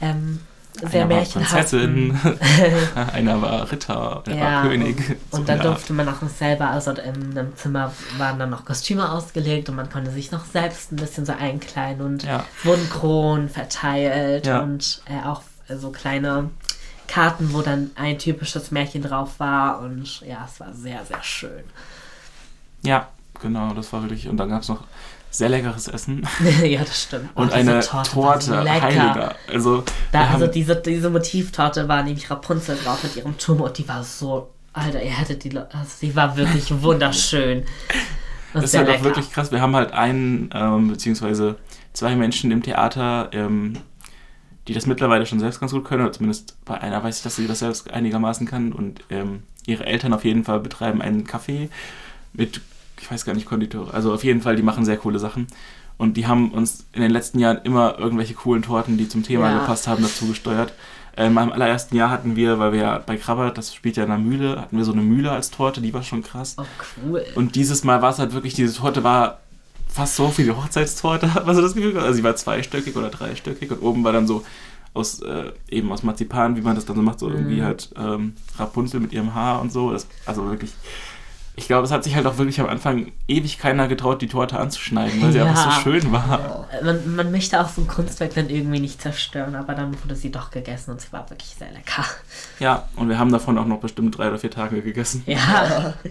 ähm, 0.00 0.40
sehr 0.74 1.02
einer 1.02 1.10
war 1.10 1.16
märchenhaften. 1.16 2.18
Prinzessin, 2.22 2.88
einer 3.12 3.42
war 3.42 3.70
Ritter, 3.70 4.22
einer 4.26 4.40
war 4.40 4.62
König. 4.68 4.96
so 5.30 5.36
Und 5.38 5.48
dann 5.48 5.60
durfte 5.60 5.92
man 5.92 6.08
auch 6.08 6.22
noch 6.22 6.28
selber, 6.30 6.68
also 6.68 6.92
in 6.92 6.98
einem 7.38 7.56
Zimmer 7.56 7.92
waren 8.18 8.38
dann 8.38 8.50
noch 8.50 8.64
Kostüme 8.64 9.10
ausgelegt 9.10 9.68
und 9.68 9.76
man 9.76 9.90
konnte 9.90 10.10
sich 10.10 10.30
noch 10.30 10.44
selbst 10.46 10.92
ein 10.92 10.96
bisschen 10.96 11.26
so 11.26 11.32
einkleiden 11.32 12.04
und 12.04 12.22
Ja. 12.22 12.44
wurden 12.64 12.88
Kronen 12.88 13.48
verteilt 13.48 14.46
Ja. 14.46 14.60
und 14.60 15.02
äh, 15.06 15.26
auch 15.26 15.42
so 15.76 15.90
kleine 15.90 16.50
Karten, 17.10 17.52
wo 17.52 17.60
dann 17.60 17.90
ein 17.96 18.18
typisches 18.18 18.70
Märchen 18.70 19.02
drauf 19.02 19.40
war 19.40 19.80
und 19.80 20.20
ja, 20.20 20.46
es 20.50 20.60
war 20.60 20.72
sehr, 20.72 21.04
sehr 21.04 21.22
schön. 21.22 21.64
Ja, 22.82 23.08
genau, 23.42 23.74
das 23.74 23.92
war 23.92 24.02
wirklich. 24.02 24.28
Und 24.28 24.36
dann 24.36 24.48
gab 24.48 24.62
es 24.62 24.68
noch 24.68 24.84
sehr 25.32 25.48
leckeres 25.48 25.88
Essen 25.88 26.26
ja, 26.64 26.80
das 26.80 27.02
stimmt. 27.04 27.30
Und 27.34 27.52
diese 27.52 27.70
eine 27.72 27.80
Torte, 27.80 28.60
lecker. 28.62 28.82
heiliger. 28.82 29.34
Also, 29.48 29.84
Da, 30.12 30.28
also 30.28 30.46
diese, 30.46 30.76
diese 30.76 31.10
Motivtorte 31.10 31.88
war 31.88 32.02
nämlich 32.02 32.30
Rapunzel 32.30 32.76
drauf 32.76 33.02
mit 33.02 33.16
ihrem 33.16 33.36
Turm 33.38 33.60
und 33.60 33.76
die 33.76 33.88
war 33.88 34.02
so, 34.04 34.50
Alter, 34.72 35.02
ihr 35.02 35.10
hättet 35.10 35.42
die, 35.44 35.56
also 35.56 35.90
die 36.00 36.14
war 36.14 36.36
wirklich 36.36 36.70
wunderschön. 36.82 37.64
Und 38.54 38.62
Das 38.62 38.64
ist 38.64 38.76
halt 38.76 38.88
auch 38.88 38.92
lecker. 38.92 39.04
wirklich 39.04 39.32
krass. 39.32 39.50
Wir 39.50 39.60
haben 39.60 39.74
halt 39.74 39.92
einen, 39.92 40.50
ähm, 40.54 40.88
beziehungsweise 40.88 41.56
zwei 41.92 42.14
Menschen 42.16 42.50
im 42.52 42.62
Theater, 42.62 43.30
ähm, 43.32 43.78
die 44.68 44.74
das 44.74 44.86
mittlerweile 44.86 45.26
schon 45.26 45.40
selbst 45.40 45.60
ganz 45.60 45.72
gut 45.72 45.84
können, 45.84 46.02
oder 46.02 46.12
zumindest 46.12 46.56
bei 46.64 46.80
einer 46.80 47.02
weiß 47.02 47.18
ich, 47.18 47.22
dass 47.22 47.36
sie 47.36 47.46
das 47.46 47.60
selbst 47.60 47.90
einigermaßen 47.90 48.46
kann. 48.46 48.72
Und 48.72 49.00
ähm, 49.10 49.42
ihre 49.66 49.86
Eltern 49.86 50.12
auf 50.12 50.24
jeden 50.24 50.44
Fall 50.44 50.60
betreiben 50.60 51.00
einen 51.02 51.26
Café 51.26 51.68
mit, 52.32 52.60
ich 53.00 53.10
weiß 53.10 53.24
gar 53.24 53.34
nicht, 53.34 53.46
Konditor. 53.46 53.92
Also 53.94 54.12
auf 54.12 54.22
jeden 54.24 54.42
Fall, 54.42 54.56
die 54.56 54.62
machen 54.62 54.84
sehr 54.84 54.96
coole 54.96 55.18
Sachen. 55.18 55.46
Und 55.96 56.16
die 56.16 56.26
haben 56.26 56.52
uns 56.52 56.86
in 56.92 57.02
den 57.02 57.10
letzten 57.10 57.38
Jahren 57.40 57.58
immer 57.64 57.98
irgendwelche 57.98 58.34
coolen 58.34 58.62
Torten, 58.62 58.96
die 58.96 59.08
zum 59.08 59.22
Thema 59.22 59.50
Ja. 59.50 59.58
gepasst 59.60 59.86
haben, 59.86 60.02
dazu 60.02 60.26
gesteuert. 60.26 60.72
Äh, 61.16 61.26
In 61.26 61.34
meinem 61.34 61.52
allerersten 61.52 61.94
Jahr 61.96 62.08
hatten 62.10 62.36
wir, 62.36 62.58
weil 62.58 62.72
wir 62.72 62.80
ja 62.80 62.98
bei 63.04 63.16
Krabbert, 63.16 63.58
das 63.58 63.74
spielt 63.74 63.96
ja 63.96 64.04
in 64.04 64.10
einer 64.10 64.22
Mühle, 64.22 64.60
hatten 64.60 64.76
wir 64.78 64.84
so 64.84 64.92
eine 64.92 65.02
Mühle 65.02 65.30
als 65.30 65.50
Torte, 65.50 65.80
die 65.82 65.92
war 65.92 66.02
schon 66.02 66.22
krass. 66.22 66.56
Oh, 66.58 66.64
cool. 67.04 67.24
Und 67.34 67.54
dieses 67.54 67.84
Mal 67.84 68.00
war 68.00 68.10
es 68.12 68.18
halt 68.18 68.32
wirklich, 68.32 68.54
diese 68.54 68.74
Torte 68.74 69.02
war 69.04 69.40
fast 69.92 70.16
so 70.16 70.32
wie 70.38 70.44
die 70.44 70.50
Hochzeitstorte, 70.52 71.34
hat 71.34 71.46
man 71.46 71.54
so 71.56 71.62
das 71.62 71.74
Gefühl. 71.74 71.98
Also 71.98 72.14
sie 72.14 72.22
war 72.24 72.36
zweistöckig 72.36 72.96
oder 72.96 73.08
dreistöckig 73.10 73.70
und 73.70 73.82
oben 73.82 74.04
war 74.04 74.12
dann 74.12 74.26
so 74.26 74.44
aus 74.94 75.20
äh, 75.22 75.52
eben 75.70 75.90
aus 75.92 76.02
Marzipan, 76.02 76.56
wie 76.56 76.62
man 76.62 76.74
das 76.74 76.84
dann 76.84 76.96
so 76.96 77.02
macht, 77.02 77.18
so 77.20 77.28
irgendwie 77.28 77.60
Mhm. 77.60 77.64
halt 77.64 77.90
ähm, 77.96 78.34
Rapunzel 78.58 79.00
mit 79.00 79.12
ihrem 79.12 79.34
Haar 79.34 79.60
und 79.60 79.70
so. 79.72 79.92
Das, 79.92 80.06
also 80.26 80.44
wirklich, 80.50 80.72
ich 81.54 81.66
glaube, 81.68 81.84
es 81.84 81.92
hat 81.92 82.02
sich 82.04 82.14
halt 82.16 82.26
auch 82.26 82.38
wirklich 82.38 82.58
am 82.60 82.68
Anfang 82.68 83.12
ewig 83.28 83.58
keiner 83.58 83.86
getraut, 83.86 84.20
die 84.22 84.26
Torte 84.26 84.58
anzuschneiden, 84.58 85.20
weil 85.22 85.30
sie 85.32 85.38
Ja. 85.38 85.44
einfach 85.46 85.74
so 85.76 85.80
schön 85.82 86.10
war. 86.10 86.66
Äh, 86.72 86.84
Man, 86.84 87.14
man 87.16 87.30
möchte 87.30 87.60
auch 87.60 87.68
so 87.68 87.82
ein 87.82 87.86
Kunstwerk 87.86 88.34
dann 88.34 88.48
irgendwie 88.50 88.80
nicht 88.80 89.00
zerstören, 89.00 89.54
aber 89.54 89.74
dann 89.74 89.94
wurde 90.02 90.16
sie 90.16 90.30
doch 90.32 90.50
gegessen 90.50 90.90
und 90.92 91.00
sie 91.00 91.12
war 91.12 91.28
wirklich 91.30 91.54
sehr 91.56 91.70
lecker. 91.70 92.04
Ja, 92.58 92.88
und 92.96 93.08
wir 93.08 93.18
haben 93.18 93.30
davon 93.30 93.58
auch 93.58 93.66
noch 93.66 93.78
bestimmt 93.80 94.16
drei 94.18 94.28
oder 94.28 94.38
vier 94.38 94.50
Tage 94.50 94.82
gegessen. 94.82 95.22
Ja. 95.26 95.94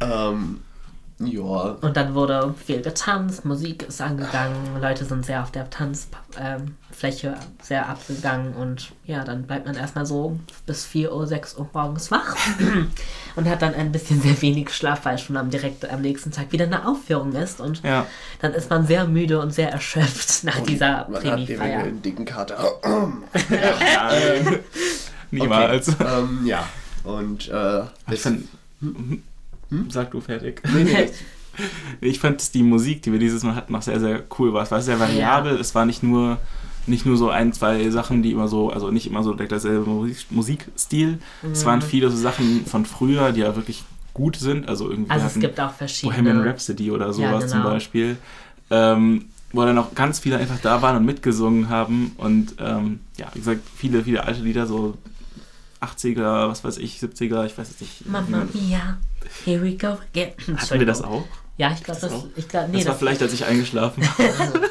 Ähm, 0.00 0.60
ja. 1.26 1.76
Und 1.80 1.96
dann 1.96 2.14
wurde 2.14 2.54
viel 2.64 2.82
getanzt, 2.82 3.44
Musik 3.44 3.82
ist 3.84 4.00
angegangen, 4.00 4.56
Leute 4.80 5.04
sind 5.04 5.24
sehr 5.26 5.42
auf 5.42 5.50
der 5.50 5.68
Tanzfläche 5.70 7.34
sehr 7.62 7.88
abgegangen 7.88 8.54
und 8.54 8.92
ja, 9.04 9.24
dann 9.24 9.44
bleibt 9.44 9.66
man 9.66 9.74
erstmal 9.76 10.06
so 10.06 10.38
bis 10.66 10.84
4 10.84 11.12
Uhr, 11.14 11.26
6 11.26 11.56
Uhr 11.58 11.68
morgens 11.72 12.10
wach 12.10 12.36
und 13.36 13.48
hat 13.48 13.62
dann 13.62 13.74
ein 13.74 13.92
bisschen 13.92 14.20
sehr 14.20 14.40
wenig 14.42 14.70
Schlaf, 14.70 15.04
weil 15.04 15.18
schon 15.18 15.36
am 15.36 15.50
direkt 15.50 15.88
am 15.88 16.00
nächsten 16.02 16.30
Tag 16.30 16.52
wieder 16.52 16.64
eine 16.66 16.86
Aufführung 16.86 17.32
ist 17.32 17.60
und 17.60 17.82
Ja, 17.82 18.06
dann 18.40 18.52
ist 18.54 18.70
man 18.70 18.86
sehr 18.86 19.06
müde 19.06 19.40
und 19.40 19.52
sehr 19.52 19.70
erschöpft 19.72 20.44
nach 20.44 20.60
dieser 20.60 21.08
Man 21.08 21.14
hat 21.16 21.22
Prämiefeier. 21.22 21.56
eventuell 21.58 21.88
einen 21.88 22.02
dicken 22.02 22.24
Kater. 22.24 22.58
Nein. 23.50 24.58
Niemals. 25.30 25.88
Okay. 25.88 26.04
Ähm, 26.18 26.40
ja. 26.46 26.68
Und 27.04 27.48
äh, 27.48 27.82
Ich 28.10 28.22
fand, 29.78 29.92
Sag 29.92 30.10
du 30.10 30.20
fertig. 30.20 30.60
nee, 30.74 30.84
nee, 30.84 31.08
Ich 32.00 32.18
fand 32.18 32.54
die 32.54 32.62
Musik, 32.62 33.02
die 33.02 33.12
wir 33.12 33.18
dieses 33.18 33.42
Mal 33.42 33.54
hatten, 33.54 33.72
noch 33.72 33.82
sehr, 33.82 34.00
sehr 34.00 34.22
cool 34.38 34.52
war. 34.54 34.62
Es 34.62 34.70
war 34.70 34.80
sehr 34.80 34.98
variabel. 34.98 35.58
Es 35.58 35.74
war 35.74 35.84
nicht 35.84 36.02
nur, 36.02 36.38
nicht 36.86 37.04
nur 37.04 37.16
so 37.16 37.28
ein, 37.28 37.52
zwei 37.52 37.90
Sachen, 37.90 38.22
die 38.22 38.32
immer 38.32 38.48
so, 38.48 38.70
also 38.70 38.90
nicht 38.90 39.06
immer 39.06 39.22
so 39.22 39.34
derselbe 39.34 39.88
Musik, 39.88 40.26
Musikstil. 40.30 41.18
Es 41.52 41.64
waren 41.66 41.82
viele 41.82 42.10
so 42.10 42.16
Sachen 42.16 42.64
von 42.66 42.86
früher, 42.86 43.32
die 43.32 43.40
ja 43.40 43.54
wirklich 43.54 43.84
gut 44.14 44.36
sind. 44.36 44.68
Also 44.68 44.90
irgendwie 44.90 45.10
Also 45.10 45.26
es 45.26 45.38
gibt 45.38 45.60
auch 45.60 45.72
verschiedene. 45.74 46.22
Bohemian 46.22 46.46
Rhapsody 46.48 46.90
oder 46.90 47.12
sowas 47.12 47.42
Ja, 47.42 47.48
zum 47.48 47.58
genau. 47.58 47.70
Beispiel. 47.70 48.16
Ähm, 48.70 49.26
wo 49.52 49.62
dann 49.66 49.76
auch 49.76 49.94
ganz 49.94 50.18
viele 50.18 50.38
einfach 50.38 50.58
da 50.60 50.80
waren 50.80 50.96
und 50.96 51.04
mitgesungen 51.04 51.68
haben. 51.68 52.12
Und 52.16 52.54
ähm, 52.58 53.00
ja, 53.18 53.26
wie 53.34 53.40
gesagt, 53.40 53.60
viele, 53.76 54.02
viele 54.04 54.24
alte 54.24 54.40
Lieder, 54.40 54.66
so 54.66 54.96
80er, 55.82 56.48
was 56.48 56.64
weiß 56.64 56.78
ich, 56.78 56.98
70er, 56.98 57.44
ich 57.46 57.56
weiß 57.56 57.70
es 57.70 57.80
nicht. 57.80 58.06
Mamma 58.06 58.46
Mia, 58.52 58.98
here 59.44 59.62
we 59.62 59.76
go 59.76 59.98
again. 60.12 60.32
Hatten 60.56 60.78
wir 60.78 60.86
das 60.86 61.02
auch? 61.02 61.24
Ja, 61.58 61.72
ich 61.72 61.82
glaube, 61.82 62.00
Das 62.00 62.10
das, 62.10 62.24
ich 62.36 62.48
glaub, 62.48 62.68
nee, 62.68 62.78
das 62.78 62.86
war 62.86 62.92
das, 62.92 62.98
vielleicht, 62.98 63.22
als 63.22 63.32
ich 63.32 63.44
eingeschlafen 63.44 64.02
war. 64.02 64.70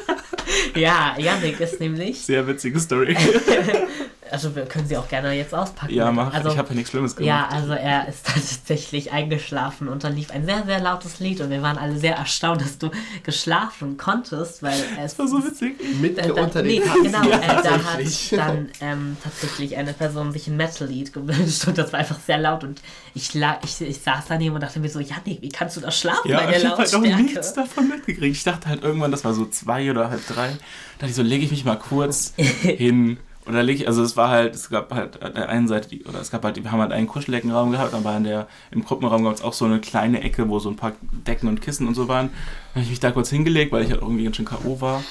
ja, 0.80 1.14
Janik 1.18 1.60
ist 1.60 1.80
nämlich, 1.80 2.20
Sehr 2.20 2.46
witzige 2.46 2.80
Story. 2.80 3.16
also 4.30 4.54
wir 4.56 4.64
können 4.66 4.86
sie 4.86 4.96
auch 4.96 5.08
gerne 5.08 5.32
jetzt 5.32 5.54
auspacken. 5.54 5.92
ja, 5.92 6.10
mach. 6.10 6.32
Also, 6.32 6.50
ich 6.50 6.58
habe 6.58 6.68
ja 6.70 6.74
nichts 6.76 6.90
Schlimmes 6.90 7.16
gemacht. 7.16 7.28
ja, 7.28 7.48
also 7.48 7.72
er 7.72 8.08
ist 8.08 8.24
tatsächlich 8.34 9.12
eingeschlafen 9.12 9.88
und 9.88 10.04
dann 10.04 10.14
lief 10.16 10.30
ein 10.30 10.46
sehr, 10.46 10.64
sehr 10.64 10.80
lautes 10.80 11.18
Lied 11.20 11.40
und 11.40 11.50
wir 11.50 11.60
waren 11.62 11.76
alle 11.78 11.98
sehr 11.98 12.16
erstaunt, 12.16 12.60
dass 12.62 12.78
du 12.78 12.90
geschlafen 13.24 13.96
konntest, 13.96 14.62
weil 14.62 14.78
es 15.02 15.16
Das 15.16 15.18
war 15.18 15.28
so 15.28 15.44
witzig. 15.44 15.74
Mitten 16.00 16.16
Da, 16.28 16.28
da, 16.34 16.42
unter 16.44 16.62
nee, 16.62 16.80
den 16.80 17.02
genau, 17.04 17.22
äh, 17.28 17.30
da 17.30 17.46
hat 17.48 17.64
tatsächlich. 17.64 18.30
dann 18.30 18.68
ähm, 18.80 19.16
tatsächlich 19.22 19.76
eine 19.76 19.92
Person 19.92 20.32
sich 20.32 20.46
ein 20.46 20.56
Metal-Lied 20.56 21.12
gewünscht 21.12 21.66
und 21.66 21.76
das 21.78 21.92
war 21.92 22.00
einfach 22.00 22.18
sehr 22.20 22.38
laut 22.38 22.64
und 22.64 22.80
ich, 23.14 23.34
lag, 23.34 23.58
ich, 23.64 23.80
ich 23.80 24.00
saß 24.00 24.24
daneben 24.28 24.54
und 24.54 24.60
dachte 24.62 24.80
mir 24.80 24.88
so, 24.88 25.00
Janik, 25.00 25.42
wie 25.42 25.48
kannst 25.50 25.76
du 25.76 25.80
da 25.80 25.90
schlafen 25.90 26.30
Ja, 26.30 26.40
bei 26.40 26.46
der 26.46 26.58
ich 26.58 26.64
habe 26.64 26.76
halt 26.78 26.88
auch 26.94 26.98
Lautstärke? 26.98 27.22
nichts 27.22 27.52
davon 27.54 27.88
mitgekriegt. 27.88 28.36
Ich 28.36 28.44
dachte 28.44 28.68
halt 28.68 28.82
irgendwann, 28.82 29.10
das 29.10 29.24
war 29.24 29.34
so 29.34 29.46
zwei 29.46 29.90
oder 29.90 30.10
halb 30.10 30.26
drei, 30.26 30.48
da 30.48 30.54
dachte 30.98 31.10
ich 31.10 31.14
so, 31.16 31.22
lege 31.22 31.44
ich 31.44 31.50
mich 31.50 31.64
mal 31.64 31.76
kurz 31.78 32.32
hin. 32.36 33.18
Und 33.44 33.54
da 33.54 33.62
ich, 33.62 33.88
also 33.88 34.02
es 34.02 34.16
war 34.16 34.28
halt, 34.28 34.54
es 34.54 34.70
gab 34.70 34.94
halt 34.94 35.20
an 35.20 35.34
der 35.34 35.48
einen 35.48 35.66
Seite, 35.66 35.88
die, 35.88 36.04
oder 36.04 36.20
es 36.20 36.30
gab 36.30 36.44
halt, 36.44 36.62
wir 36.62 36.70
haben 36.70 36.80
halt 36.80 36.92
einen 36.92 37.08
Kuscheleckenraum 37.08 37.72
gehabt, 37.72 37.92
dann 37.92 38.04
war 38.04 38.16
in 38.16 38.24
der, 38.24 38.46
im 38.70 38.84
Gruppenraum 38.84 39.24
gab 39.24 39.34
es 39.34 39.42
auch 39.42 39.52
so 39.52 39.64
eine 39.64 39.80
kleine 39.80 40.22
Ecke, 40.22 40.48
wo 40.48 40.60
so 40.60 40.70
ein 40.70 40.76
paar 40.76 40.92
Decken 41.26 41.48
und 41.48 41.60
Kissen 41.60 41.88
und 41.88 41.94
so 41.94 42.06
waren. 42.06 42.28
Dann 42.28 42.74
habe 42.74 42.84
ich 42.84 42.90
mich 42.90 43.00
da 43.00 43.10
kurz 43.10 43.30
hingelegt, 43.30 43.72
weil 43.72 43.84
ich 43.84 43.90
halt 43.90 44.00
irgendwie 44.00 44.24
ganz 44.24 44.36
schön 44.36 44.44
K.O. 44.44 44.80
war. 44.80 45.02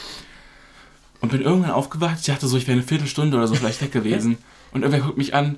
Und 1.20 1.32
bin 1.32 1.42
irgendwann 1.42 1.72
aufgewacht. 1.72 2.18
Ich 2.20 2.26
dachte 2.26 2.48
so, 2.48 2.58
ich 2.58 2.68
wäre 2.68 2.78
eine 2.78 2.88
Viertelstunde 2.88 3.38
oder 3.38 3.48
so 3.48 3.56
vielleicht 3.56 3.82
weg 3.82 3.92
gewesen. 3.92 4.38
Und 4.72 4.84
irgendwer 4.84 5.06
guckt 5.06 5.18
mich 5.18 5.36
an. 5.36 5.58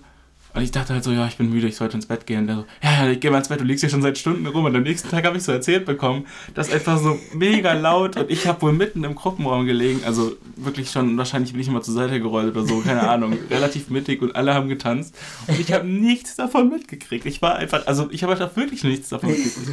Und 0.55 0.61
ich 0.61 0.71
dachte 0.71 0.93
halt 0.93 1.03
so, 1.03 1.11
ja, 1.11 1.25
ich 1.25 1.37
bin 1.37 1.49
müde, 1.49 1.67
ich 1.67 1.75
sollte 1.75 1.97
ins 1.97 2.05
Bett 2.05 2.27
gehen. 2.27 2.41
Und 2.41 2.47
der 2.47 2.55
so, 2.57 2.65
ja, 2.83 3.05
ja, 3.05 3.11
ich 3.11 3.19
gehe 3.19 3.31
mal 3.31 3.39
ins 3.39 3.49
Bett, 3.49 3.59
du 3.59 3.63
liegst 3.63 3.81
hier 3.81 3.89
schon 3.89 4.03
seit 4.03 4.17
Stunden 4.19 4.45
rum. 4.45 4.65
Und 4.65 4.75
am 4.75 4.83
nächsten 4.83 5.09
Tag 5.09 5.25
habe 5.25 5.37
ich 5.37 5.43
so 5.43 5.51
erzählt 5.51 5.85
bekommen, 5.85 6.27
das 6.53 6.67
ist 6.67 6.75
einfach 6.75 6.99
so 6.99 7.19
mega 7.33 7.73
laut. 7.73 8.17
Und 8.17 8.29
ich 8.29 8.45
habe 8.45 8.61
wohl 8.61 8.73
mitten 8.73 9.03
im 9.03 9.15
Gruppenraum 9.15 9.65
gelegen. 9.65 10.01
Also 10.05 10.33
wirklich 10.55 10.91
schon, 10.91 11.17
wahrscheinlich 11.17 11.53
bin 11.53 11.61
ich 11.61 11.67
immer 11.67 11.81
zur 11.81 11.95
Seite 11.95 12.19
gerollt 12.19 12.55
oder 12.55 12.67
so, 12.67 12.81
keine 12.81 13.09
Ahnung. 13.09 13.35
Relativ 13.49 13.89
mittig 13.89 14.21
und 14.21 14.35
alle 14.35 14.53
haben 14.53 14.69
getanzt. 14.69 15.15
Und 15.47 15.59
ich 15.59 15.73
habe 15.73 15.87
nichts 15.87 16.35
davon 16.35 16.69
mitgekriegt. 16.69 17.25
Ich 17.25 17.41
war 17.41 17.55
einfach, 17.55 17.87
also 17.87 18.07
ich 18.11 18.21
habe 18.21 18.33
einfach 18.33 18.55
wirklich 18.55 18.83
nichts 18.83 19.09
davon 19.09 19.29
mitgekriegt. 19.29 19.71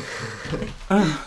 Ach, 0.88 1.18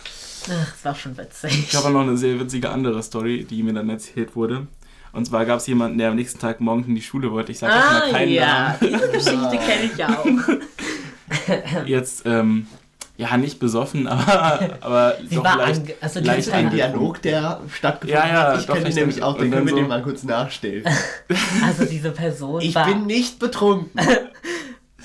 das 0.47 0.83
war 0.83 0.95
schon 0.95 1.15
witzig. 1.15 1.67
Ich 1.69 1.75
habe 1.75 1.89
auch 1.89 1.91
noch 1.91 2.01
eine 2.01 2.17
sehr 2.17 2.39
witzige 2.39 2.71
andere 2.71 3.03
Story, 3.03 3.45
die 3.47 3.61
mir 3.61 3.73
dann 3.73 3.89
erzählt 3.89 4.35
wurde. 4.35 4.67
Und 5.13 5.25
zwar 5.25 5.45
gab 5.45 5.59
es 5.59 5.67
jemanden, 5.67 5.99
der 5.99 6.09
am 6.09 6.15
nächsten 6.15 6.39
Tag 6.39 6.59
morgens 6.59 6.87
in 6.87 6.95
die 6.95 7.01
Schule 7.01 7.31
wollte. 7.31 7.51
Ich 7.51 7.59
sage 7.59 7.73
jetzt 7.73 7.85
ah, 7.85 7.93
mal 7.99 8.11
keinen 8.11 8.31
ja, 8.31 8.45
Namen. 8.47 8.77
diese 8.81 9.11
Geschichte 9.11 9.57
kenne 9.57 9.91
ich 9.93 10.03
auch. 10.03 10.25
Jetzt, 11.85 12.25
ähm, 12.25 12.67
ja, 13.15 13.37
nicht 13.37 13.59
besoffen, 13.59 14.07
aber, 14.07 14.77
aber 14.81 15.17
Sie 15.27 15.35
doch 15.35 15.43
war 15.43 15.57
leicht, 15.57 15.81
ange 15.81 15.93
also 16.01 16.19
die 16.19 16.25
leicht 16.25 16.51
Ein 16.51 16.71
Dialog, 16.71 17.21
der 17.21 17.61
stattgefunden 17.71 18.27
Ja, 18.27 18.33
ja, 18.33 18.53
hat. 18.53 18.59
Ich 18.59 18.67
kenne 18.67 18.83
den 18.83 18.95
nämlich 18.95 19.23
auch, 19.23 19.37
den 19.37 19.51
können 19.51 19.65
wir 19.65 19.73
dann 19.73 19.83
dem 19.83 19.85
so- 19.85 19.89
mal 19.89 20.01
kurz 20.03 20.23
nachstellen. 20.23 20.83
Also 21.65 21.85
diese 21.85 22.11
Person 22.11 22.61
Ich 22.61 22.75
war... 22.75 22.85
bin 22.85 23.05
nicht 23.05 23.39
betrunken. 23.39 23.91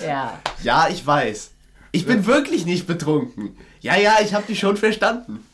ja, 0.02 0.38
Ja, 0.62 0.88
ich 0.90 1.06
weiß. 1.06 1.52
Ich 1.92 2.06
bin 2.06 2.26
wirklich 2.26 2.66
nicht 2.66 2.86
betrunken. 2.86 3.56
Ja, 3.80 3.96
ja, 3.96 4.16
ich 4.22 4.34
habe 4.34 4.46
dich 4.46 4.58
schon 4.58 4.76
verstanden. 4.76 5.44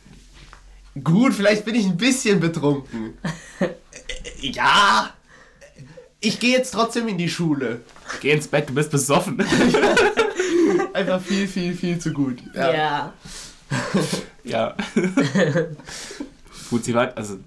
Gut, 1.03 1.35
vielleicht 1.35 1.65
bin 1.65 1.75
ich 1.75 1.87
ein 1.87 1.97
bisschen 1.97 2.41
betrunken. 2.41 3.15
Ja. 4.41 5.11
Ich 6.21 6.39
gehe 6.39 6.53
jetzt 6.53 6.73
trotzdem 6.73 7.09
in 7.09 7.17
die 7.17 7.31
Schule. 7.31 7.81
Geh 8.21 8.33
ins 8.33 8.49
Bett, 8.49 8.69
du 8.69 8.75
bist 8.75 8.91
besoffen. 8.91 9.39
Einfach 10.93 11.21
viel, 11.23 11.49
viel, 11.49 11.75
viel 11.75 11.99
zu 11.99 12.13
gut. 12.13 12.43
ja. 12.55 13.13
ja. 14.45 14.75
Gut, 16.69 16.85
sie 16.85 16.95
war, 16.95 17.17
also, 17.17 17.39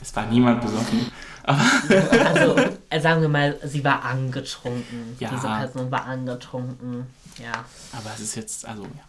es 0.00 0.14
war 0.14 0.26
niemand 0.26 0.60
besoffen. 0.60 1.10
Also, 1.44 2.56
äh, 2.90 3.00
sagen 3.00 3.22
wir 3.22 3.28
mal, 3.28 3.58
sie 3.64 3.82
war 3.82 4.04
angetrunken. 4.04 5.16
Ja. 5.18 5.30
Diese 5.30 5.48
Person 5.48 5.90
war 5.90 6.04
angetrunken. 6.04 7.06
Ja. 7.42 7.64
Aber 7.92 8.10
es 8.14 8.20
ist 8.20 8.34
jetzt, 8.34 8.66
also, 8.66 8.82
ja. 8.82 9.07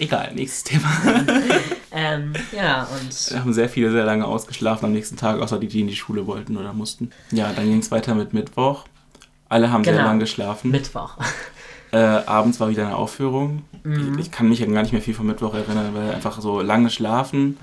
Egal, 0.00 0.32
nächstes 0.34 0.64
Thema. 0.64 0.88
Ähm, 1.92 2.34
ja, 2.56 2.84
und 2.84 3.30
Wir 3.32 3.40
haben 3.40 3.52
sehr 3.52 3.68
viele 3.68 3.90
sehr 3.90 4.04
lange 4.04 4.24
ausgeschlafen 4.24 4.84
am 4.86 4.92
nächsten 4.92 5.16
Tag, 5.16 5.40
außer 5.40 5.58
die, 5.58 5.66
die 5.66 5.80
in 5.80 5.88
die 5.88 5.96
Schule 5.96 6.24
wollten 6.28 6.56
oder 6.56 6.72
mussten. 6.72 7.10
Ja, 7.32 7.52
dann 7.52 7.64
ging 7.64 7.78
es 7.80 7.90
weiter 7.90 8.14
mit 8.14 8.32
Mittwoch. 8.32 8.84
Alle 9.48 9.72
haben 9.72 9.82
sehr 9.82 9.94
Genau. 9.94 10.04
lang 10.06 10.20
geschlafen. 10.20 10.70
Mittwoch. 10.70 11.16
Äh, 11.92 11.96
abends 11.96 12.60
war 12.60 12.68
wieder 12.70 12.86
eine 12.86 12.94
Aufführung. 12.94 13.64
Mhm. 13.82 14.12
Ich, 14.20 14.26
ich 14.26 14.30
kann 14.30 14.48
mich 14.48 14.60
ja 14.60 14.66
gar 14.66 14.82
nicht 14.82 14.92
mehr 14.92 15.02
viel 15.02 15.12
vom 15.14 15.26
Mittwoch 15.26 15.52
erinnern, 15.54 15.92
weil 15.92 16.12
einfach 16.14 16.40
so 16.40 16.60
lange 16.60 16.88
schlafen. 16.88 17.56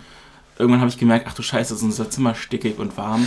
Irgendwann 0.60 0.82
habe 0.82 0.90
ich 0.90 0.98
gemerkt, 0.98 1.28
ach 1.30 1.34
du 1.34 1.42
Scheiße, 1.42 1.74
ist 1.74 1.82
unser 1.82 2.10
Zimmer 2.10 2.36
stickig 2.36 2.78
und 2.78 2.98
warm. 2.98 3.26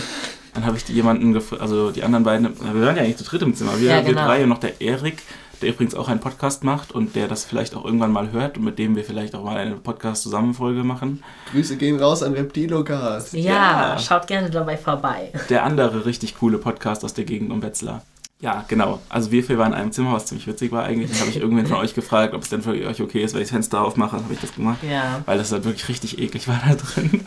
Dann 0.53 0.63
habe 0.67 0.77
ich 0.77 0.83
die 0.83 0.93
jemanden, 0.93 1.35
also 1.59 1.89
die 1.89 2.03
anderen 2.03 2.23
beiden, 2.23 2.49
wir 2.75 2.85
waren 2.85 2.95
ja 2.95 3.01
eigentlich 3.01 3.17
zu 3.17 3.23
dritt 3.23 3.41
im 3.41 3.55
Zimmer. 3.55 3.79
Wir, 3.79 3.89
Ja, 3.89 3.95
wir 4.05 4.13
genau. 4.13 4.25
drei 4.27 4.43
und 4.43 4.49
noch 4.49 4.59
der 4.59 4.79
Erik, 4.79 5.23
der 5.61 5.69
übrigens 5.69 5.95
auch 5.95 6.07
einen 6.07 6.19
Podcast 6.19 6.63
macht 6.63 6.91
und 6.91 7.15
der 7.15 7.27
das 7.27 7.45
vielleicht 7.45 7.75
auch 7.75 7.85
irgendwann 7.85 8.11
mal 8.11 8.31
hört 8.31 8.57
und 8.57 8.63
mit 8.63 8.79
dem 8.79 8.95
wir 8.95 9.03
vielleicht 9.03 9.35
auch 9.35 9.43
mal 9.43 9.57
eine 9.57 9.75
Podcast-Zusammenfolge 9.75 10.83
machen. 10.83 11.23
Grüße 11.51 11.77
gehen 11.77 11.99
raus 11.99 12.23
an 12.23 12.33
Reptilocast. 12.33 13.33
Ja, 13.33 13.93
Ja. 13.93 13.99
schaut 13.99 14.27
gerne 14.27 14.49
dabei 14.49 14.77
vorbei. 14.77 15.31
Der 15.49 15.63
andere 15.63 16.05
richtig 16.05 16.37
coole 16.39 16.57
Podcast 16.57 17.03
aus 17.05 17.13
der 17.13 17.25
Gegend 17.25 17.51
um 17.51 17.61
Wetzlar. 17.61 18.01
Ja, 18.39 18.65
genau. 18.67 18.99
Also 19.07 19.31
wir 19.31 19.43
vier 19.43 19.59
waren 19.59 19.71
in 19.73 19.77
einem 19.77 19.91
Zimmer, 19.91 20.13
was 20.13 20.25
ziemlich 20.25 20.47
witzig 20.47 20.71
war 20.71 20.83
eigentlich. 20.83 21.11
Dann 21.11 21.19
habe 21.19 21.29
ich 21.29 21.37
irgendwen 21.39 21.67
von 21.67 21.77
euch 21.77 21.93
gefragt, 21.93 22.33
ob 22.33 22.41
es 22.41 22.49
denn 22.49 22.63
für 22.63 22.71
euch 22.71 22.99
okay 22.99 23.21
ist, 23.21 23.35
wenn 23.35 23.41
ich 23.41 23.49
das 23.49 23.53
Fenster 23.53 23.81
aufmache. 23.83 24.15
Dann 24.15 24.23
habe 24.25 24.33
ich 24.33 24.41
das 24.41 24.55
gemacht. 24.55 24.79
Ja. 24.81 25.21
Weil 25.27 25.37
das 25.37 25.51
halt 25.51 25.63
wirklich 25.63 25.87
richtig 25.89 26.17
eklig 26.17 26.47
war 26.47 26.59
da 26.67 26.73
drin. 26.73 27.23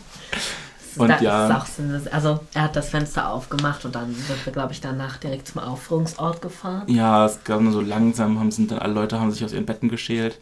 Und 0.97 1.09
da 1.09 1.21
ja. 1.21 1.49
ist 1.49 1.55
auch 1.55 1.67
so, 1.67 1.83
also 2.11 2.41
er 2.55 2.63
hat 2.63 2.77
das 2.77 2.91
Fenster 2.91 3.31
aufgemacht 3.31 3.85
und 3.85 3.95
dann 3.95 4.15
sind 4.15 4.45
wir, 4.45 4.53
glaube 4.53 4.73
ich, 4.73 4.81
danach 4.81 5.17
direkt 5.17 5.49
zum 5.49 5.63
Aufführungsort 5.63 6.43
gefahren. 6.43 6.85
Ja, 6.87 7.27
es 7.27 7.41
nur 7.47 7.73
so 7.73 7.81
langsam, 7.81 8.39
haben, 8.39 8.51
sind 8.51 8.71
dann 8.71 8.79
alle 8.79 8.95
Leute 8.95 9.21
haben 9.21 9.31
sich 9.31 9.45
aus 9.45 9.53
ihren 9.53 9.67
Betten 9.67 9.89
geschält. 9.89 10.39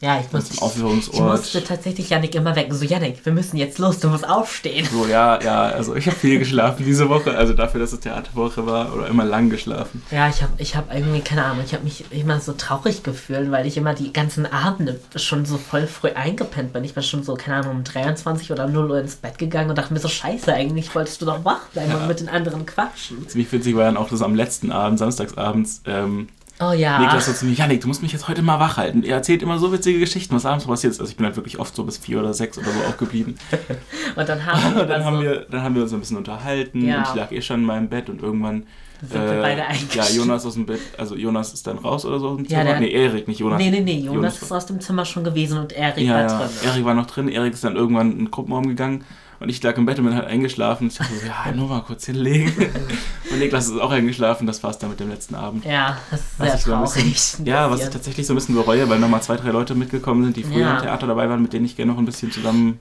Ja, 0.00 0.20
ich 0.20 0.30
musste, 0.32 0.54
zum 0.56 0.98
ich, 0.98 1.20
musste 1.20 1.64
tatsächlich 1.64 2.10
Janik 2.10 2.34
immer 2.34 2.54
wecken. 2.56 2.74
So, 2.74 2.84
Janik, 2.84 3.24
wir 3.24 3.32
müssen 3.32 3.56
jetzt 3.56 3.78
los, 3.78 4.00
du 4.00 4.08
musst 4.08 4.28
aufstehen. 4.28 4.86
So, 4.92 5.06
ja, 5.06 5.40
ja, 5.42 5.62
also 5.62 5.94
ich 5.96 6.06
habe 6.06 6.16
viel 6.16 6.38
geschlafen 6.38 6.84
diese 6.84 7.08
Woche. 7.08 7.36
Also 7.36 7.54
dafür, 7.54 7.80
dass 7.80 7.92
es 7.92 8.00
Theaterwoche 8.00 8.66
war 8.66 8.92
oder 8.94 9.06
immer 9.06 9.24
lang 9.24 9.48
geschlafen. 9.50 10.02
Ja, 10.10 10.28
ich 10.28 10.42
habe 10.42 10.52
ich 10.58 10.76
hab 10.76 10.92
irgendwie, 10.94 11.20
keine 11.20 11.44
Ahnung, 11.44 11.62
ich 11.64 11.72
habe 11.72 11.84
mich 11.84 12.04
immer 12.10 12.40
so 12.40 12.52
traurig 12.52 13.02
gefühlt, 13.02 13.50
weil 13.50 13.66
ich 13.66 13.76
immer 13.76 13.94
die 13.94 14.12
ganzen 14.12 14.44
Abende 14.50 15.00
schon 15.16 15.46
so 15.46 15.56
voll 15.58 15.86
früh 15.86 16.08
eingepennt 16.10 16.72
bin. 16.72 16.84
Ich 16.84 16.94
bin 16.94 17.02
schon 17.02 17.22
so, 17.22 17.34
keine 17.34 17.56
Ahnung, 17.58 17.76
um 17.76 17.84
23 17.84 18.50
oder 18.52 18.66
0 18.66 18.90
Uhr 18.90 19.00
ins 19.00 19.16
Bett 19.16 19.38
gegangen 19.38 19.70
und 19.70 19.76
dachte 19.78 19.92
mir 19.94 20.00
so, 20.00 20.08
scheiße, 20.08 20.52
eigentlich 20.52 20.94
wolltest 20.94 21.22
du 21.22 21.26
doch 21.26 21.44
wach 21.44 21.60
bleiben 21.72 21.90
Ja. 21.92 21.98
und 21.98 22.08
mit 22.08 22.20
den 22.20 22.28
anderen 22.28 22.66
quatschen. 22.66 23.26
Ziemlich 23.28 23.50
witzig 23.52 23.74
war 23.76 23.84
dann 23.84 23.96
auch 23.96 24.08
das 24.08 24.22
am 24.22 24.34
letzten 24.34 24.70
Abend, 24.72 24.98
samstagsabends, 24.98 25.82
ähm, 25.86 26.28
Oh 26.60 26.72
ja. 26.72 26.98
Niklas 27.00 27.26
so 27.26 27.32
zu 27.32 27.46
mir, 27.46 27.52
Janik, 27.54 27.80
du 27.80 27.88
musst 27.88 28.00
mich 28.02 28.12
jetzt 28.12 28.28
heute 28.28 28.40
mal 28.40 28.60
wach 28.60 28.76
halten. 28.76 29.02
Er 29.02 29.16
erzählt 29.16 29.42
immer 29.42 29.58
so 29.58 29.72
witzige 29.72 29.98
Geschichten, 29.98 30.34
was 30.36 30.46
abends 30.46 30.66
passiert 30.66 30.92
ist. 30.92 31.00
Also 31.00 31.10
ich 31.10 31.16
bin 31.16 31.26
halt 31.26 31.34
wirklich 31.36 31.58
oft 31.58 31.74
so 31.74 31.82
bis 31.82 31.98
vier 31.98 32.20
oder 32.20 32.32
sechs 32.32 32.56
oder 32.58 32.68
so 32.70 32.78
aufgeblieben. 32.88 33.34
Und 34.16 34.28
dann 34.28 34.46
haben 34.46 34.74
wir, 34.76 34.82
Und 34.82 34.88
dann 34.88 35.04
haben 35.04 35.16
so, 35.16 35.22
wir, 35.22 35.46
dann 35.50 35.62
haben 35.62 35.74
wir 35.74 35.82
uns 35.82 35.92
ein 35.92 35.98
bisschen 36.00 36.16
unterhalten 36.16 36.86
Ja. 36.86 36.98
und 36.98 37.08
ich 37.08 37.14
lag 37.16 37.32
eh 37.32 37.42
schon 37.42 37.60
in 37.60 37.66
meinem 37.66 37.88
Bett 37.88 38.08
und 38.08 38.22
irgendwann 38.22 38.66
Sind 39.00 39.12
wir 39.14 39.40
beide 39.42 39.60
ja, 39.62 39.66
eingestiegen. 39.66 40.16
Jonas 40.16 40.46
aus 40.46 40.54
dem 40.54 40.66
Bett, 40.66 40.80
also 40.96 41.16
Jonas 41.16 41.52
ist 41.52 41.66
dann 41.66 41.78
raus 41.78 42.04
oder 42.06 42.20
so 42.20 42.28
aus 42.28 42.36
dem 42.36 42.44
Ja, 42.44 42.58
Zimmer. 42.60 42.64
der- 42.70 42.80
nee, 42.80 42.90
Erik, 42.92 43.26
nicht 43.26 43.40
Jonas. 43.40 43.58
Nee, 43.58 43.70
nee, 43.70 43.80
nee, 43.80 43.98
Jonas, 43.98 44.14
Jonas 44.14 44.42
ist 44.42 44.52
aus 44.52 44.66
dem 44.66 44.80
Zimmer 44.80 45.04
schon 45.04 45.24
gewesen 45.24 45.58
und 45.58 45.72
Erik 45.72 46.04
Ja, 46.06 46.14
war 46.14 46.20
ja, 46.22 46.38
drin. 46.38 46.48
Erik 46.64 46.84
war 46.84 46.94
noch 46.94 47.06
drin, 47.06 47.28
Erik 47.28 47.52
ist 47.54 47.64
dann 47.64 47.74
irgendwann 47.74 48.12
in 48.12 48.18
den 48.18 48.30
Gruppenraum 48.30 48.68
gegangen 48.68 49.04
und 49.40 49.48
ich 49.48 49.62
lag 49.62 49.76
im 49.76 49.86
Bett 49.86 49.98
und 49.98 50.04
bin 50.06 50.14
halt 50.14 50.26
eingeschlafen. 50.26 50.88
Ich 50.88 50.96
dachte 50.98 51.14
so, 51.14 51.26
ja, 51.26 51.52
nur 51.52 51.68
mal 51.68 51.80
kurz 51.82 52.06
hinlegen. 52.06 52.52
und 53.30 53.38
Niklas 53.38 53.66
ist 53.68 53.80
auch 53.80 53.90
eingeschlafen, 53.90 54.46
das 54.46 54.62
war's 54.62 54.78
dann 54.78 54.90
mit 54.90 55.00
dem 55.00 55.10
letzten 55.10 55.34
Abend. 55.34 55.64
Ja, 55.64 55.98
das 56.10 56.20
ist 56.20 56.26
Was 56.38 56.46
sehr 56.46 56.54
ich 56.56 56.62
so 56.62 56.70
traurig. 56.72 57.12
bisschen, 57.12 57.46
ja, 57.46 57.70
was 57.70 57.82
ich 57.82 57.90
tatsächlich 57.90 58.26
so 58.26 58.32
ein 58.32 58.36
bisschen 58.36 58.54
bereue, 58.54 58.88
weil 58.88 58.98
nochmal 58.98 59.22
zwei, 59.22 59.36
drei 59.36 59.50
Leute 59.50 59.74
mitgekommen 59.74 60.24
sind, 60.24 60.36
die 60.36 60.44
früher 60.44 60.58
Ja. 60.60 60.76
im 60.76 60.82
Theater 60.82 61.06
dabei 61.06 61.28
waren, 61.28 61.42
mit 61.42 61.52
denen 61.52 61.64
ich 61.66 61.76
gerne 61.76 61.92
noch 61.92 61.98
ein 61.98 62.04
bisschen 62.06 62.30
zusammen 62.32 62.80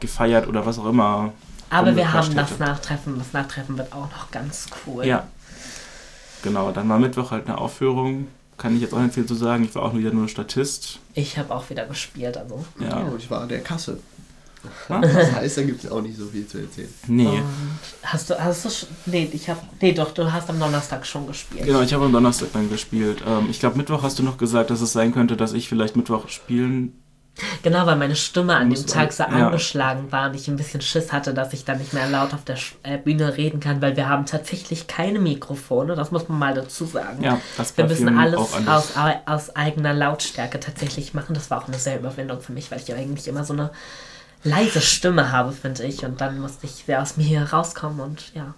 gefeiert 0.00 0.48
oder 0.48 0.66
was 0.66 0.78
auch 0.78 0.86
immer. 0.86 1.32
Aber 1.70 1.94
wir 1.96 2.12
haben 2.12 2.24
rumgequatscht 2.26 2.36
das 2.38 2.50
hätte. 2.52 2.62
Nachtreffen. 2.70 3.18
Das 3.18 3.32
Nachtreffen 3.32 3.78
wird 3.78 3.92
auch 3.92 4.10
noch 4.10 4.30
ganz 4.30 4.66
cool. 4.86 5.06
Ja. 5.06 5.26
Genau, 6.42 6.70
dann 6.72 6.88
war 6.88 6.98
Mittwoch 6.98 7.30
halt 7.30 7.46
eine 7.46 7.58
Aufführung. 7.58 8.26
Kann 8.58 8.76
ich 8.76 8.82
jetzt 8.82 8.94
auch 8.94 9.00
nicht 9.00 9.14
viel 9.14 9.26
zu 9.26 9.34
sagen. 9.34 9.64
Ich 9.64 9.74
war 9.74 9.82
auch 9.82 9.94
wieder 9.94 10.12
nur 10.12 10.28
Statist. 10.28 11.00
Ich 11.14 11.38
habe 11.38 11.52
auch 11.54 11.68
wieder 11.70 11.86
gespielt, 11.86 12.36
also. 12.36 12.64
Ja. 12.78 13.04
Oh, 13.10 13.16
ich 13.18 13.30
war 13.30 13.40
an 13.40 13.48
der 13.48 13.60
Kasse. 13.62 13.98
Das 14.88 15.32
heißt, 15.32 15.58
da 15.58 15.62
gibt 15.62 15.84
es 15.84 15.90
auch 15.90 16.00
nicht 16.02 16.16
so 16.16 16.26
viel 16.26 16.46
zu 16.46 16.58
erzählen. 16.58 16.88
Nee. 17.06 17.26
Und 17.26 17.42
hast 18.02 18.30
du, 18.30 18.38
hast 18.42 18.64
du, 18.64 18.68
sch- 18.68 18.86
nee, 19.06 19.28
ich 19.32 19.48
hab, 19.48 19.62
nee, 19.80 19.92
doch, 19.92 20.12
du 20.12 20.30
hast 20.32 20.48
am 20.50 20.58
Donnerstag 20.60 21.06
schon 21.06 21.26
gespielt. 21.26 21.64
Genau, 21.66 21.80
ich 21.80 21.92
habe 21.94 22.04
am 22.04 22.12
Donnerstag 22.12 22.48
dann 22.52 22.68
gespielt. 22.70 23.22
Ähm, 23.26 23.48
ich 23.50 23.60
glaube, 23.60 23.76
Mittwoch 23.76 24.02
hast 24.02 24.18
du 24.18 24.22
noch 24.22 24.38
gesagt, 24.38 24.70
dass 24.70 24.80
es 24.80 24.92
sein 24.92 25.12
könnte, 25.12 25.36
dass 25.36 25.52
ich 25.52 25.68
vielleicht 25.68 25.96
Mittwoch 25.96 26.28
spielen. 26.28 27.00
Genau, 27.64 27.84
weil 27.84 27.96
meine 27.96 28.14
Stimme 28.14 28.54
an 28.54 28.70
dem 28.70 28.86
Tag 28.86 29.12
so 29.12 29.24
ja. 29.24 29.28
angeschlagen 29.28 30.12
war 30.12 30.28
und 30.28 30.36
ich 30.36 30.46
ein 30.46 30.54
bisschen 30.54 30.80
Schiss 30.80 31.12
hatte, 31.12 31.34
dass 31.34 31.52
ich 31.52 31.64
dann 31.64 31.78
nicht 31.78 31.92
mehr 31.92 32.08
laut 32.08 32.32
auf 32.32 32.44
der 32.44 32.56
äh, 32.84 32.96
Bühne 32.96 33.36
reden 33.36 33.58
kann, 33.58 33.82
weil 33.82 33.96
wir 33.96 34.08
haben 34.08 34.24
tatsächlich 34.24 34.86
keine 34.86 35.18
Mikrofone, 35.18 35.96
das 35.96 36.12
muss 36.12 36.28
man 36.28 36.38
mal 36.38 36.54
dazu 36.54 36.84
sagen. 36.84 37.24
Ja, 37.24 37.40
das 37.56 37.76
Wir 37.76 37.86
müssen 37.86 38.16
alles 38.16 38.38
aus, 38.38 38.96
au- 38.96 39.20
aus 39.32 39.56
eigener 39.56 39.92
Lautstärke 39.92 40.60
tatsächlich 40.60 41.12
machen. 41.12 41.34
Das 41.34 41.50
war 41.50 41.60
auch 41.60 41.66
eine 41.66 41.76
sehr 41.76 41.98
Überwindung 41.98 42.40
für 42.40 42.52
mich, 42.52 42.70
weil 42.70 42.78
ich 42.78 42.86
ja 42.86 42.94
eigentlich 42.94 43.26
immer 43.26 43.42
so 43.42 43.52
eine 43.54 43.72
leise 44.44 44.80
Stimme 44.80 45.32
habe, 45.32 45.52
finde 45.52 45.82
ich. 45.84 46.04
Und 46.04 46.20
dann 46.20 46.40
musste 46.40 46.66
ich 46.66 46.84
sehr 46.86 47.02
aus 47.02 47.16
mir 47.16 47.24
hier 47.24 47.42
rauskommen 47.52 48.00
und 48.00 48.32
ja. 48.34 48.54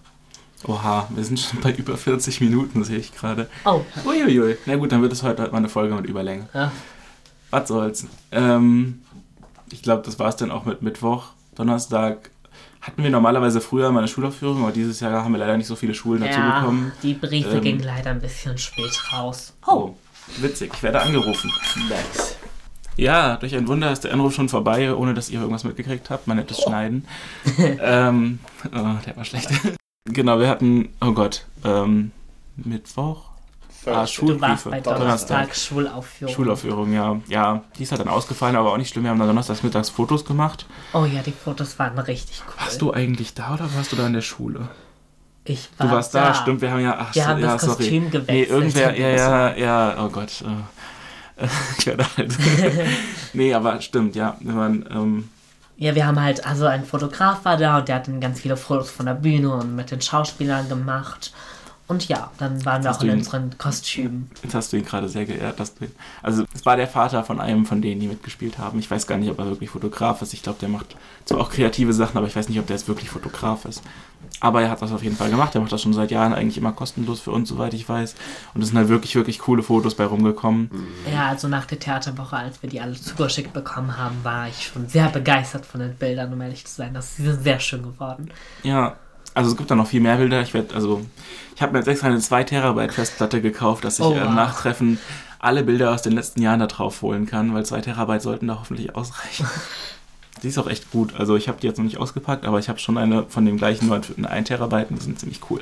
Oha, 0.65 1.07
wir 1.11 1.25
sind 1.25 1.39
schon 1.39 1.61
bei 1.61 1.73
über 1.73 1.97
40 1.97 2.41
Minuten, 2.41 2.83
sehe 2.85 2.99
ich 2.99 3.15
gerade. 3.15 3.49
Oh, 3.65 3.83
Uiuiui. 4.05 4.57
Na 4.67 4.77
gut, 4.77 4.91
dann 4.91 5.03
wird 5.03 5.13
es 5.13 5.23
heute 5.23 5.43
halt 5.43 5.53
mal 5.53 5.59
eine 5.59 5.69
Folge 5.69 5.95
mit 5.95 6.07
Überlänge. 6.07 6.49
ja. 6.55 6.73
Was 7.51 7.69
soll's. 7.69 8.07
Ähm, 8.33 9.03
ich 9.71 9.81
glaube, 9.83 10.03
das 10.03 10.19
war's 10.19 10.37
dann 10.37 10.51
auch 10.51 10.65
mit 10.65 10.83
Mittwoch. 10.83 11.27
Donnerstag 11.55 12.31
hatten 12.81 13.03
wir 13.03 13.11
normalerweise 13.11 13.61
früher 13.61 13.91
mal 13.93 14.01
eine 14.01 14.09
Schulaufführung, 14.09 14.63
aber 14.63 14.73
dieses 14.73 14.99
Jahr 15.01 15.23
haben 15.25 15.33
wir 15.33 15.39
leider 15.39 15.57
nicht 15.57 15.67
so 15.69 15.77
viele 15.77 15.95
Schulen 15.95 16.23
dazu 16.23 16.39
ja 16.39 16.61
bekommen. 16.61 16.93
die 17.03 17.15
Briefe 17.15 17.57
Ähm, 17.57 17.61
gingen 17.63 17.81
leider 17.81 18.11
ein 18.11 18.21
bisschen 18.21 18.59
spät 18.59 18.93
raus. 19.13 19.53
Oh, 19.67 19.95
witzig. 20.39 20.73
Ich 20.75 20.83
werde 20.83 21.01
angerufen. 21.01 21.53
Nice. 21.89 22.36
Ja, 22.97 23.37
durch 23.37 23.55
ein 23.55 23.69
Wunder 23.69 23.93
ist 23.93 24.05
der 24.05 24.13
Anruf 24.13 24.35
schon 24.35 24.49
vorbei, 24.49 24.95
ohne 24.95 25.13
dass 25.15 25.29
ihr 25.29 25.39
irgendwas 25.41 25.65
mitgekriegt 25.65 26.09
habt. 26.11 26.27
Man 26.27 26.39
nettes 26.39 26.61
Schneiden. 26.63 27.07
ähm, 27.59 28.39
oh, 28.67 28.95
der 29.07 29.17
war 29.17 29.25
schlecht. 29.25 29.51
genau, 30.07 30.39
wir 30.41 30.49
hatten, 30.49 30.89
oh 31.01 31.13
Gott, 31.13 31.45
ähm, 31.65 32.13
Mittwoch? 32.57 33.25
Ah, 33.85 33.91
Du 33.91 33.93
warst 33.93 34.15
Schulbriefe. 34.15 34.71
bei 34.71 34.81
Donnerstag. 34.81 34.99
Donnerstag 34.99 35.57
Schulaufführung. 35.57 36.35
Schulaufführung, 36.35 36.93
ja. 36.93 37.21
Ja, 37.29 37.63
die 37.79 37.85
ist 37.85 37.93
halt 37.93 38.01
dann 38.01 38.09
ausgefallen, 38.09 38.57
aber 38.57 38.73
auch 38.73 38.79
nicht 38.79 38.89
schlimm. 38.91 39.05
Wir 39.05 39.11
haben 39.11 39.19
dann 39.21 39.29
donnerstags 39.29 39.63
mittags 39.63 39.91
Fotos 39.91 40.25
gemacht. 40.25 40.67
Oh 40.93 41.05
ja, 41.05 41.23
die 41.23 41.31
Fotos 41.31 41.79
waren 41.79 41.97
richtig 42.01 42.43
cool. 42.49 42.55
Warst 42.65 42.83
du 42.83 42.93
eigentlich 42.93 43.35
da 43.35 43.55
oder 43.55 43.69
warst 43.77 43.93
du 43.93 43.97
da 43.97 44.07
in 44.09 44.15
der 44.15 44.23
Schule? 44.23 44.69
Ich 45.45 45.69
war 45.79 45.87
Du 45.87 45.93
warst 45.93 46.13
da, 46.17 46.35
stimmt. 46.35 46.63
Wir 46.63 46.73
haben 46.73 46.81
ja, 46.81 46.97
ach, 46.99 47.15
Wir 47.15 47.23
so, 47.23 47.29
haben 47.29 47.41
ja, 47.41 47.53
das 47.53 47.63
sorry. 47.63 47.77
Kostüm 47.77 48.05
Nee, 48.05 48.11
gewechselt. 48.11 48.49
irgendwer, 48.51 48.99
ja, 48.99 49.09
ja, 49.09 49.57
ja, 49.57 50.05
oh 50.05 50.09
Gott. 50.09 50.43
Äh, 50.43 50.47
ich 51.79 51.87
werde 51.87 52.07
alt. 52.17 52.37
nee, 53.33 53.53
aber 53.55 53.81
stimmt, 53.81 54.17
ja. 54.17 54.37
Wir 54.41 54.55
waren, 54.57 54.85
ähm, 54.91 55.29
Ja, 55.77 55.95
wir 55.95 56.07
haben 56.07 56.21
halt, 56.21 56.47
also 56.47 56.67
ein 56.67 56.85
Fotograf 56.85 57.45
war 57.45 57.57
da 57.57 57.79
und 57.79 57.89
der 57.89 57.97
hat 57.97 58.09
dann 58.09 58.21
ganz 58.21 58.41
viele 58.41 58.57
Fotos 58.57 58.91
von 58.91 59.07
der 59.07 59.15
Bühne 59.15 59.51
und 59.55 59.77
mit 59.77 59.91
den 59.91 60.01
Schauspielern 60.01 60.69
gemacht. 60.69 61.33
Und 61.89 62.09
ja, 62.09 62.33
dann 62.39 62.65
waren 62.65 62.83
wir 62.83 62.91
auch 62.91 63.01
in 63.03 63.11
ihn- 63.11 63.19
unseren 63.19 63.57
Kostümen. 63.59 64.29
Jetzt 64.43 64.55
hast 64.57 64.73
du 64.73 64.77
ihn 64.77 64.85
gerade 64.85 65.09
sehr 65.09 65.25
geehrt. 65.25 65.61
Dass 65.61 65.73
du 65.77 65.85
ihn, 65.85 65.93
also 66.21 66.45
es 66.53 66.67
war 66.67 66.77
der 66.77 66.89
Vater 66.89 67.23
von 67.23 67.39
einem 67.39 67.65
von 67.65 67.81
denen, 67.81 68.01
die 68.01 68.09
mitgespielt 68.09 68.59
haben. 68.59 68.81
Ich 68.81 68.91
weiß 68.91 69.07
gar 69.07 69.19
nicht, 69.19 69.31
ob 69.31 69.39
er 69.39 69.47
wirklich 69.47 69.71
Fotograf 69.71 70.21
ist. 70.21 70.33
Ich 70.35 70.43
glaube, 70.43 70.59
der 70.59 70.69
macht 70.69 70.97
zwar 71.27 71.39
auch 71.39 71.49
kreative 71.51 71.93
Sachen, 71.93 72.17
aber 72.19 72.27
ich 72.27 72.35
weiß 72.35 72.49
nicht, 72.49 72.59
ob 72.59 72.67
der 72.67 72.75
jetzt 72.75 72.89
wirklich 72.89 73.11
Fotograf 73.11 73.67
ist. 73.67 73.83
Aber 74.41 74.61
er 74.61 74.71
hat 74.71 74.83
das 74.83 74.93
auf 74.93 75.03
jeden 75.03 75.17
Fall 75.17 75.31
gemacht. 75.31 75.55
Er 75.55 75.63
macht 75.63 75.73
das 75.73 75.81
schon 75.81 75.95
seit 75.95 76.11
Jahren 76.11 76.35
eigentlich 76.35 76.59
immer 76.59 76.73
kostenlos 76.73 77.21
für 77.21 77.31
uns, 77.31 77.49
soweit 77.49 77.73
ich 77.73 77.89
weiß. 77.89 78.15
Und 78.55 78.61
es 78.63 78.69
sind 78.69 78.77
halt 78.77 78.89
wirklich, 78.89 79.15
wirklich 79.15 79.39
coole 79.39 79.63
Fotos 79.63 79.95
bei 79.95 80.05
rumgekommen. 80.05 80.71
Ja, 81.11 81.29
also 81.29 81.49
nach 81.49 81.65
der 81.65 81.79
Theaterwoche, 81.79 82.37
als 82.37 82.63
wir 82.63 82.69
die 82.69 82.81
alle 82.81 82.93
zugeschickt 82.93 83.55
bekommen 83.55 83.97
haben, 83.97 84.17
war 84.25 84.47
ich 84.49 84.67
schon 84.67 84.89
sehr 84.89 85.09
begeistert 85.09 85.65
von 85.65 85.81
den 85.81 85.95
Bildern, 85.95 86.33
um 86.35 86.41
ehrlich 86.43 86.67
zu 86.67 86.75
sein. 86.75 86.93
Das 86.93 87.17
sind 87.17 87.43
sehr 87.43 87.61
schön 87.61 87.83
geworden. 87.83 88.31
Ja, 88.63 88.97
also 89.33 89.51
es 89.51 89.57
gibt 89.57 89.71
da 89.71 89.75
noch 89.75 89.87
viel 89.87 90.01
mehr 90.03 90.17
Bilder. 90.17 90.43
Ich 90.43 90.53
werde, 90.53 90.75
also, 90.75 91.01
ich 91.55 91.63
habe 91.63 91.73
mir 91.73 91.79
jetzt 91.79 91.89
extra 91.89 92.09
eine 92.09 92.19
2 92.21 92.45
Terabyte 92.45 92.93
Festplatte 92.93 93.41
gekauft, 93.41 93.85
dass 93.85 93.99
ich 93.99 94.05
Oh, 94.05 94.13
äh, 94.13 94.21
wow. 94.21 94.29
im 94.29 94.35
Nachtreffen 94.35 94.99
alle 95.39 95.63
Bilder 95.65 95.93
aus 95.95 96.03
den 96.03 96.13
letzten 96.13 96.43
Jahren 96.43 96.61
da 96.61 96.67
drauf 96.67 97.01
holen 97.01 97.25
kann, 97.27 97.55
weil 97.55 97.65
2 97.65 97.81
Terabyte 97.81 98.21
sollten 98.23 98.49
da 98.49 98.59
hoffentlich 98.61 98.95
ausreichen. 98.95 99.47
Die 100.47 100.51
ist 100.51 100.59
auch 100.59 100.69
echt 100.69 100.93
gut. 100.93 101.17
Also 101.19 101.35
ich 101.35 101.49
habe 101.49 101.59
die 101.61 101.67
jetzt 101.67 101.77
noch 101.79 101.85
nicht 101.85 101.99
ausgepackt, 101.99 102.47
aber 102.47 102.61
ich 102.61 102.69
habe 102.69 102.79
schon 102.79 102.97
eine 102.99 103.25
von 103.25 103.45
dem 103.45 103.57
gleichen, 103.57 103.89
nur 103.89 104.01
eine 104.17 104.31
1 104.31 104.47
Terabyte 104.47 104.87
die 104.91 104.97
sind 105.03 105.19
ziemlich 105.19 105.41
cool. 105.51 105.61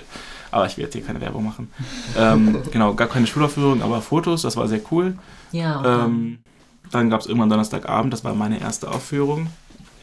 Aber 0.51 0.67
ich 0.67 0.77
will 0.77 0.85
jetzt 0.85 0.93
hier 0.93 1.03
keine 1.03 1.23
Werbung 1.23 1.43
machen. 1.47 1.71
ähm, 2.19 2.59
genau, 2.71 2.93
gar 2.93 3.09
keine 3.09 3.27
Schulaufführung, 3.27 3.81
aber 3.81 4.03
Fotos, 4.03 4.43
das 4.43 4.59
war 4.59 4.69
sehr 4.69 4.81
cool. 4.91 5.17
Ja, 5.53 5.81
dann- 5.81 6.01
Ähm, 6.11 6.39
dann 6.91 7.09
gab 7.09 7.23
es 7.23 7.27
irgendwann 7.27 7.49
Donnerstagabend, 7.49 8.13
das 8.13 8.25
war 8.25 8.35
meine 8.35 8.61
erste 8.61 8.91
Aufführung. 8.91 9.47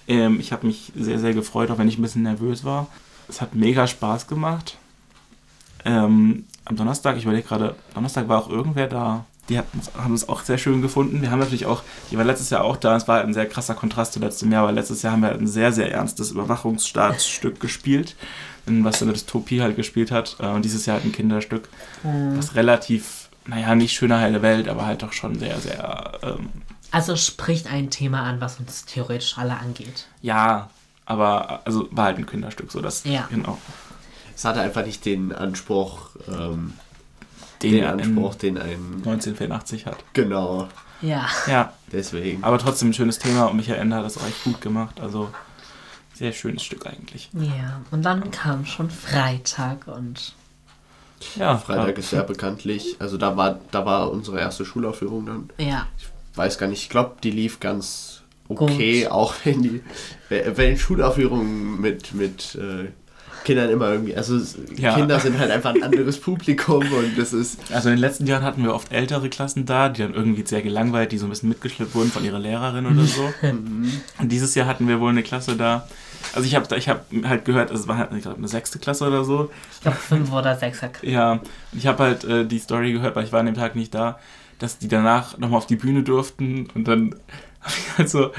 Ähm, 0.07 0.39
ich 0.39 0.51
habe 0.51 0.65
mich 0.65 0.91
sehr, 0.95 1.19
sehr 1.19 1.35
gefreut, 1.35 1.69
auch 1.69 1.77
wenn 1.77 1.87
ich 1.87 1.99
ein 1.99 2.01
bisschen 2.01 2.23
nervös 2.23 2.65
war. 2.65 2.87
Es 3.29 3.39
hat 3.39 3.53
mega 3.53 3.85
Spaß 3.85 4.25
gemacht. 4.25 4.77
Ähm, 5.85 6.45
am 6.65 6.75
Donnerstag, 6.75 7.17
ich 7.17 7.23
überlege 7.23 7.47
gerade, 7.47 7.75
Donnerstag 7.93 8.27
war 8.27 8.39
auch 8.39 8.49
irgendwer 8.49 8.87
da. 8.87 9.25
Die 9.51 9.59
haben 9.59 10.13
es 10.13 10.29
auch 10.29 10.41
sehr 10.41 10.57
schön 10.57 10.81
gefunden. 10.81 11.21
Wir 11.21 11.29
haben 11.29 11.39
natürlich 11.39 11.65
auch, 11.65 11.83
ich 12.09 12.17
war 12.17 12.23
letztes 12.23 12.49
Jahr 12.49 12.63
auch 12.63 12.77
da, 12.77 12.95
es 12.95 13.07
war 13.07 13.17
halt 13.17 13.27
ein 13.27 13.33
sehr 13.33 13.45
krasser 13.47 13.75
Kontrast 13.75 14.13
zu 14.13 14.19
letztem 14.19 14.51
Jahr, 14.51 14.65
weil 14.65 14.73
letztes 14.73 15.01
Jahr 15.01 15.11
haben 15.13 15.21
wir 15.21 15.27
halt 15.29 15.41
ein 15.41 15.47
sehr, 15.47 15.73
sehr 15.73 15.91
ernstes 15.91 16.31
Überwachungsstaatsstück 16.31 17.59
gespielt, 17.59 18.15
in 18.65 18.83
was 18.85 19.01
eine 19.01 19.11
Dystopie 19.11 19.61
halt 19.61 19.75
gespielt 19.75 20.09
hat. 20.09 20.37
Äh, 20.39 20.47
Und 20.47 20.63
dieses 20.63 20.85
Jahr 20.85 20.95
halt 20.97 21.05
ein 21.05 21.11
Kinderstück, 21.11 21.67
was 22.03 22.55
relativ, 22.55 23.29
naja, 23.45 23.75
nicht 23.75 23.93
schöner 23.93 24.19
heile 24.19 24.41
Welt, 24.41 24.69
aber 24.69 24.85
halt 24.85 25.03
doch 25.03 25.11
schon 25.13 25.37
sehr, 25.37 25.59
sehr 25.59 26.13
ähm, 26.23 26.49
also 26.91 27.15
spricht 27.15 27.67
ein 27.71 27.89
Thema 27.89 28.23
an, 28.23 28.41
was 28.41 28.59
uns 28.59 28.85
theoretisch 28.85 29.37
alle 29.37 29.57
angeht. 29.57 30.07
Ja, 30.21 30.69
aber 31.05 31.61
also 31.65 31.87
war 31.91 32.05
halt 32.05 32.17
ein 32.17 32.25
Kinderstück, 32.25 32.71
so 32.71 32.81
das 32.81 33.03
Ja. 33.05 33.27
genau. 33.29 33.57
Es 34.35 34.45
hatte 34.45 34.61
einfach 34.61 34.85
nicht 34.85 35.05
den 35.05 35.33
Anspruch, 35.33 36.09
ähm, 36.27 36.73
Den, 37.63 37.71
den 37.73 37.83
er 37.83 37.91
Anspruch, 37.93 38.35
den 38.35 38.57
ein. 38.57 38.95
1984 38.97 39.85
hat. 39.85 39.97
Genau, 40.13 40.67
Ja. 41.01 41.27
Ja, 41.47 41.73
deswegen. 41.91 42.43
aber 42.43 42.57
trotzdem 42.59 42.89
ein 42.89 42.93
schönes 42.93 43.19
Thema 43.19 43.45
und 43.45 43.57
Michael 43.57 43.79
Ende 43.79 43.95
hat 43.97 44.05
das 44.05 44.17
auch 44.17 44.27
echt 44.27 44.43
gut 44.43 44.61
gemacht. 44.61 44.99
Also 44.99 45.29
sehr 46.13 46.31
schönes 46.33 46.63
Stück 46.63 46.85
eigentlich. 46.85 47.29
Ja, 47.33 47.81
und 47.91 48.03
dann 48.03 48.29
kam 48.31 48.65
schon 48.65 48.89
Freitag 48.89 49.87
und 49.87 50.33
Ja, 51.35 51.57
Freitag 51.57 51.87
ja. 51.87 51.93
ist 51.93 52.11
ja 52.11 52.23
bekanntlich, 52.23 52.95
also 52.99 53.17
da 53.17 53.35
war, 53.37 53.59
da 53.71 53.85
war 53.85 54.11
unsere 54.11 54.39
erste 54.39 54.65
Schulaufführung 54.65 55.25
dann. 55.25 55.49
ja, 55.57 55.87
Weiß 56.35 56.57
gar 56.57 56.67
nicht, 56.67 56.83
ich 56.83 56.89
glaube, 56.89 57.15
die 57.23 57.31
lief 57.31 57.59
ganz 57.59 58.21
okay, 58.47 59.07
auch 59.07 59.33
wenn 59.43 59.61
die, 59.63 59.83
wenn 60.29 60.77
Schulaufführungen 60.77 61.79
mit, 61.81 62.13
mit 62.13 62.55
äh, 62.55 62.89
Kindern 63.43 63.69
immer 63.69 63.91
irgendwie, 63.91 64.15
also 64.15 64.39
Ja. 64.77 64.95
Kinder 64.95 65.19
sind 65.19 65.37
halt 65.39 65.51
einfach 65.51 65.73
ein 65.73 65.83
anderes 65.83 66.19
Publikum 66.19 66.83
und 66.91 67.17
das 67.17 67.33
ist, 67.33 67.59
Also 67.73 67.89
in 67.89 67.95
den 67.95 68.01
letzten 68.01 68.27
Jahren 68.27 68.43
hatten 68.43 68.63
wir 68.63 68.73
oft 68.73 68.91
ältere 68.91 69.29
Klassen 69.29 69.65
da, 69.65 69.89
die 69.89 70.01
dann 70.01 70.13
irgendwie 70.13 70.43
sehr 70.45 70.61
gelangweilt, 70.61 71.11
die 71.11 71.17
so 71.17 71.25
ein 71.25 71.29
bisschen 71.29 71.49
mitgeschleppt 71.49 71.95
wurden 71.95 72.11
von 72.11 72.23
ihrer 72.23 72.39
Lehrerin 72.39 72.85
oder 72.85 73.03
so. 73.05 73.31
Und 73.41 74.29
dieses 74.29 74.55
Jahr 74.55 74.67
hatten 74.67 74.87
wir 74.87 74.99
wohl 74.99 75.09
eine 75.09 75.23
Klasse 75.23 75.55
da. 75.55 75.87
Also 76.33 76.45
ich 76.47 76.55
habe 76.55 76.75
ich 76.77 76.87
hab 76.87 77.05
halt 77.23 77.45
gehört, 77.45 77.71
es 77.71 77.87
war 77.87 77.97
halt 77.97 78.09
ich 78.15 78.21
glaub, 78.21 78.37
eine 78.37 78.47
sechste 78.47 78.77
Klasse 78.79 79.07
oder 79.07 79.23
so. 79.23 79.49
ich 79.73 79.81
glaube 79.81 79.97
fünf 79.97 80.31
oder 80.31 80.55
sechser. 80.55 80.89
Ja, 81.01 81.33
und 81.33 81.41
ich 81.73 81.87
habe 81.87 82.03
halt 82.03 82.23
äh, 82.23 82.45
die 82.45 82.59
Story 82.59 82.93
gehört, 82.93 83.15
weil 83.15 83.25
ich 83.25 83.31
war 83.31 83.39
an 83.39 83.47
dem 83.47 83.55
Tag 83.55 83.75
nicht 83.75 83.93
da, 83.95 84.19
dass 84.59 84.77
die 84.77 84.87
danach 84.87 85.37
nochmal 85.39 85.57
auf 85.57 85.65
die 85.65 85.75
Bühne 85.75 86.03
durften 86.03 86.67
und 86.75 86.87
dann 86.87 87.15
hab 87.61 87.71
ich 87.71 87.97
halt 87.97 88.09
so, 88.09 88.31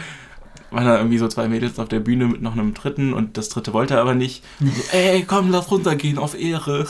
waren 0.73 0.85
da 0.85 0.97
irgendwie 0.97 1.19
so 1.19 1.29
zwei 1.29 1.49
Mädels 1.49 1.79
auf 1.79 1.89
der 1.89 2.01
Bühne 2.01 2.27
mit 2.27 2.43
noch 2.43 2.53
einem 2.53 2.75
dritten 2.75 3.13
und 3.13 3.37
das 3.37 3.49
dritte 3.49 3.73
wollte 3.73 4.01
aber 4.01 4.15
nicht. 4.15 4.43
So, 4.61 4.67
ey, 4.97 5.25
komm, 5.27 5.51
lass 5.51 5.71
runtergehen, 5.71 6.19
auf 6.19 6.39
Ehre. 6.39 6.87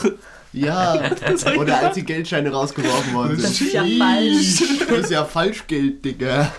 ja, 0.53 0.95
oder 1.59 1.79
als 1.79 1.95
die 1.95 2.03
Geldscheine 2.03 2.51
rausgeworfen 2.51 3.13
worden 3.13 3.37
sind. 3.37 3.43
Das 3.43 3.61
ist 3.61 3.73
ja 3.73 3.83
falsch. 3.83 4.63
Das 4.87 4.99
ist 4.99 5.11
ja 5.11 5.25
Falschgeld, 5.25 6.03
Digga. 6.03 6.51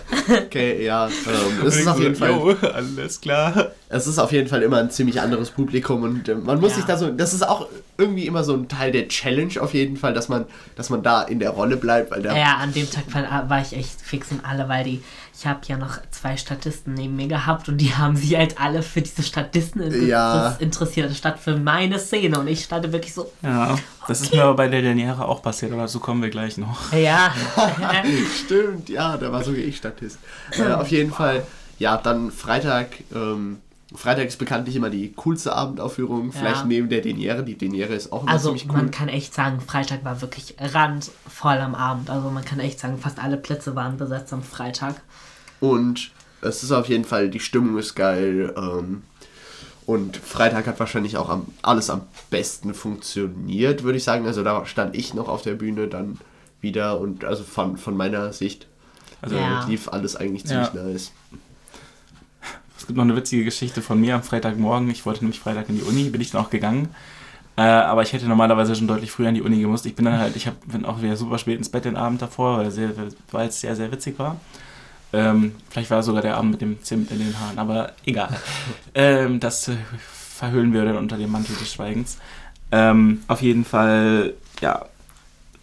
Okay, 0.45 0.85
ja, 0.85 1.07
ähm, 1.07 1.67
es 1.67 1.77
ist 1.77 1.87
auf 1.87 1.99
jeden 1.99 2.15
Fall 2.15 2.31
Jo, 2.31 2.55
alles 2.73 3.21
klar. 3.21 3.71
Es 3.87 4.07
ist 4.07 4.17
auf 4.17 4.31
jeden 4.31 4.47
Fall 4.47 4.63
immer 4.63 4.77
ein 4.79 4.89
ziemlich 4.89 5.21
anderes 5.21 5.51
Publikum 5.51 6.01
und 6.03 6.27
äh, 6.27 6.33
man 6.35 6.59
muss 6.59 6.71
Ja. 6.71 6.75
sich 6.77 6.85
da 6.85 6.97
so, 6.97 7.09
das 7.11 7.33
ist 7.35 7.47
auch 7.47 7.67
irgendwie 7.99 8.25
immer 8.25 8.43
so 8.43 8.53
ein 8.53 8.67
Teil 8.67 8.91
der 8.91 9.07
Challenge 9.07 9.53
auf 9.61 9.73
jeden 9.75 9.95
Fall, 9.95 10.13
dass 10.13 10.27
man, 10.27 10.45
dass 10.75 10.89
man 10.89 11.03
da 11.03 11.21
in 11.21 11.39
der 11.39 11.51
Rolle 11.51 11.77
bleibt, 11.77 12.09
weil 12.11 12.23
da, 12.23 12.35
Ja, 12.35 12.55
an 12.57 12.73
dem 12.73 12.89
Tag 12.89 13.03
war, 13.13 13.47
war 13.49 13.61
ich 13.61 13.73
echt 13.73 14.01
fix 14.01 14.31
in 14.31 14.43
alle, 14.43 14.67
weil 14.67 14.83
die, 14.85 15.03
ich 15.37 15.45
habe 15.45 15.59
ja 15.67 15.77
noch 15.77 15.99
zwei 16.09 16.35
Statisten 16.35 16.95
neben 16.95 17.15
mir 17.15 17.27
gehabt 17.27 17.69
und 17.69 17.77
die 17.77 17.93
haben 17.93 18.15
sich 18.15 18.35
halt 18.35 18.59
alle 18.59 18.81
für 18.81 19.01
diese 19.03 19.21
Statisten 19.21 19.81
inter 19.81 19.97
Ja. 20.05 20.55
interessiert, 20.59 21.15
statt 21.15 21.37
für 21.39 21.55
meine 21.55 21.99
Szene. 21.99 22.39
Und 22.39 22.47
ich 22.47 22.63
stand 22.63 22.91
wirklich 22.91 23.13
so, 23.13 23.31
Ja, 23.43 23.75
das 24.07 24.21
ist 24.21 24.33
mir 24.33 24.43
aber 24.45 24.55
bei 24.55 24.67
der 24.67 24.81
Liniere 24.81 25.25
auch 25.27 25.43
passiert, 25.43 25.71
aber 25.71 25.81
dazu 25.83 25.99
kommen 25.99 26.23
wir 26.23 26.29
gleich 26.31 26.57
noch. 26.57 26.91
ja. 26.91 27.31
stimmt, 28.45 28.89
ja, 28.89 29.15
da 29.17 29.31
war 29.31 29.43
sogar 29.43 29.59
ich 29.59 29.77
Statist. 29.77 30.17
Äh, 30.57 30.71
auf 30.73 30.87
jeden 30.89 31.11
Fall, 31.11 31.43
ja, 31.77 31.97
dann 31.97 32.31
Freitag, 32.31 32.87
ähm, 33.13 33.59
Freitag 33.95 34.27
ist 34.27 34.37
bekanntlich 34.37 34.75
immer 34.75 34.89
die 34.89 35.13
coolste 35.13 35.53
Abendaufführung, 35.53 36.31
vielleicht 36.31 36.61
Ja. 36.61 36.65
neben 36.65 36.89
der 36.89 37.01
Deniere. 37.01 37.43
Die 37.43 37.57
Deniere 37.57 37.93
ist 37.93 38.11
auch 38.11 38.23
immer 38.23 38.31
Also 38.31 38.49
ziemlich 38.49 38.69
cool. 38.69 38.77
man 38.77 38.91
kann 38.91 39.09
echt 39.09 39.33
sagen, 39.33 39.59
Freitag 39.61 40.03
war 40.03 40.21
wirklich 40.21 40.55
randvoll 40.59 41.57
am 41.57 41.75
Abend. 41.75 42.09
Also 42.09 42.29
man 42.29 42.43
kann 42.45 42.59
echt 42.59 42.79
sagen, 42.79 42.97
fast 42.97 43.19
alle 43.19 43.37
Plätze 43.37 43.75
waren 43.75 43.97
besetzt 43.97 44.33
am 44.33 44.43
Freitag. 44.43 45.01
Und 45.59 46.11
es 46.41 46.63
ist 46.63 46.71
auf 46.71 46.87
jeden 46.87 47.05
Fall, 47.05 47.29
die 47.29 47.39
Stimmung 47.39 47.77
ist 47.77 47.95
geil. 47.95 48.53
Ähm, 48.57 49.03
und 49.85 50.17
Freitag 50.17 50.67
hat 50.67 50.79
wahrscheinlich 50.79 51.17
auch 51.17 51.29
am, 51.29 51.45
alles 51.61 51.89
am 51.89 52.01
besten 52.29 52.73
funktioniert, 52.73 53.83
würde 53.83 53.97
ich 53.97 54.03
sagen. 54.03 54.25
Also 54.25 54.43
da 54.43 54.65
stand 54.65 54.95
ich 54.95 55.13
noch 55.13 55.27
auf 55.27 55.43
der 55.43 55.53
Bühne 55.53 55.87
dann 55.87 56.19
wieder 56.61 56.99
und 56.99 57.23
also 57.23 57.43
von, 57.43 57.77
von 57.77 57.95
meiner 57.95 58.33
Sicht 58.33 58.67
also 59.21 59.37
ja. 59.37 59.65
lief 59.65 59.89
alles 59.89 60.15
eigentlich 60.15 60.45
ziemlich 60.45 60.73
ja. 60.73 60.83
nice. 60.83 61.11
Es 62.85 62.87
gibt 62.87 62.97
noch 62.97 63.03
eine 63.03 63.15
witzige 63.15 63.43
Geschichte 63.43 63.81
von 63.81 63.99
mir 63.99 64.13
am 64.13 64.21
Freitagmorgen. 64.21 64.91
Ich 64.91 65.07
wollte 65.07 65.21
nämlich 65.21 65.39
Freitag 65.39 65.69
in 65.69 65.75
die 65.77 65.81
Uni, 65.81 66.03
bin 66.11 66.21
ich 66.21 66.29
dann 66.29 66.45
auch 66.45 66.51
gegangen. 66.51 66.89
Äh, 67.57 67.63
aber 67.63 68.03
ich 68.03 68.13
hätte 68.13 68.27
normalerweise 68.27 68.75
schon 68.75 68.87
deutlich 68.87 69.09
früher 69.09 69.29
in 69.29 69.33
die 69.33 69.41
Uni 69.41 69.59
gemusst. 69.59 69.87
Ich 69.87 69.95
bin 69.95 70.05
dann 70.05 70.19
halt, 70.19 70.35
ich 70.35 70.45
hab, 70.45 70.53
bin 70.67 70.85
auch 70.85 71.01
wieder 71.01 71.15
super 71.15 71.39
spät 71.39 71.57
ins 71.57 71.69
Bett 71.69 71.85
den 71.85 71.95
Abend 71.95 72.21
davor, 72.21 72.59
weil, 72.59 72.69
sehr, 72.69 72.91
weil 73.31 73.47
es 73.47 73.59
sehr, 73.59 73.75
sehr 73.75 73.91
witzig 73.91 74.19
war. 74.19 74.39
Ähm, 75.13 75.55
vielleicht 75.71 75.89
war 75.89 76.03
sogar 76.03 76.21
der 76.21 76.37
Abend 76.37 76.51
mit 76.51 76.61
dem 76.61 76.83
Zimt 76.83 77.09
in 77.09 77.17
den 77.17 77.39
Haaren, 77.39 77.57
aber 77.57 77.93
egal. 78.05 78.29
ähm, 78.93 79.39
das 79.39 79.67
äh, 79.67 79.77
verhüllen 80.37 80.71
wir 80.71 80.85
dann 80.85 80.97
unter 80.97 81.17
dem 81.17 81.31
Mantel 81.31 81.55
des 81.55 81.73
Schweigens. 81.73 82.19
Ähm, 82.71 83.23
auf 83.27 83.41
jeden 83.41 83.65
Fall, 83.65 84.35
ja, 84.61 84.85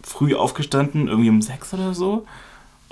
früh 0.03 0.35
aufgestanden, 0.35 1.07
irgendwie 1.07 1.29
um 1.29 1.41
sechs 1.41 1.73
oder 1.73 1.93
so. 1.93 2.27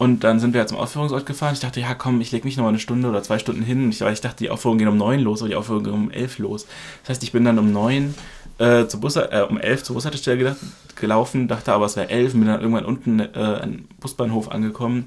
Und 0.01 0.23
dann 0.23 0.39
sind 0.39 0.55
wir 0.55 0.65
zum 0.65 0.79
Aufführungsort 0.79 1.27
gefahren. 1.27 1.53
Ich 1.53 1.59
dachte, 1.59 1.79
ja 1.79 1.93
komm, 1.93 2.21
ich 2.21 2.31
lege 2.31 2.45
mich 2.45 2.57
noch 2.57 2.63
mal 2.63 2.69
eine 2.69 2.79
Stunde 2.79 3.07
oder 3.07 3.21
zwei 3.21 3.37
Stunden 3.37 3.61
hin. 3.61 3.91
Ich, 3.91 4.01
ich 4.01 4.21
dachte, 4.21 4.37
die 4.37 4.49
Aufführung 4.49 4.79
geht 4.79 4.87
um 4.87 4.97
neun 4.97 5.19
los, 5.19 5.43
aber 5.43 5.49
die 5.49 5.55
Aufführung 5.55 5.83
geht 5.83 5.93
um 5.93 6.09
elf 6.09 6.39
los. 6.39 6.65
Das 7.03 7.09
heißt, 7.09 7.23
ich 7.23 7.31
bin 7.31 7.45
dann 7.45 7.59
um 7.59 7.71
neun 7.71 8.15
äh, 8.57 8.87
zur 8.87 8.99
Bus, 8.99 9.15
äh, 9.15 9.45
um 9.47 9.59
elf 9.59 9.83
zur 9.83 9.93
Bushaltestelle 9.93 10.39
gedacht, 10.39 10.57
gelaufen, 10.95 11.47
dachte 11.47 11.71
aber, 11.71 11.85
es 11.85 11.97
wäre 11.97 12.09
elf, 12.09 12.31
bin 12.33 12.47
dann 12.47 12.61
irgendwann 12.61 12.85
unten 12.85 13.19
äh, 13.19 13.27
an 13.35 13.87
Busbahnhof 13.99 14.49
angekommen, 14.49 15.05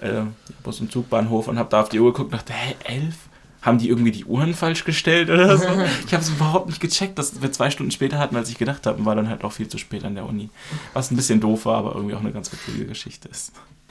äh, 0.00 0.20
Bus- 0.62 0.80
und 0.80 0.92
Zugbahnhof 0.92 1.48
und 1.48 1.58
habe 1.58 1.70
da 1.70 1.80
auf 1.80 1.88
die 1.88 1.98
Uhr 1.98 2.12
geguckt 2.12 2.32
und 2.32 2.38
dachte, 2.38 2.52
hä, 2.52 2.76
elf? 2.84 3.16
Haben 3.62 3.78
die 3.78 3.88
irgendwie 3.88 4.12
die 4.12 4.24
Uhren 4.24 4.54
falsch 4.54 4.84
gestellt 4.84 5.30
oder 5.30 5.58
so? 5.58 5.66
ich 6.06 6.14
habe 6.14 6.22
es 6.22 6.28
überhaupt 6.28 6.68
nicht 6.68 6.80
gecheckt, 6.80 7.18
dass 7.18 7.42
wir 7.42 7.50
zwei 7.50 7.70
Stunden 7.70 7.90
später 7.90 8.20
hatten, 8.20 8.36
als 8.36 8.48
ich 8.50 8.56
gedacht 8.56 8.86
habe, 8.86 8.98
und 8.98 9.04
war 9.04 9.16
dann 9.16 9.28
halt 9.28 9.42
auch 9.42 9.50
viel 9.50 9.66
zu 9.66 9.78
spät 9.78 10.04
an 10.04 10.14
der 10.14 10.26
Uni. 10.26 10.48
Was 10.92 11.10
ein 11.10 11.16
bisschen 11.16 11.40
doof 11.40 11.66
war, 11.66 11.78
aber 11.78 11.96
irgendwie 11.96 12.14
auch 12.14 12.20
eine 12.20 12.30
ganz 12.30 12.52
witzige 12.52 12.86
Geschichte 12.86 13.28
ist. 13.28 13.50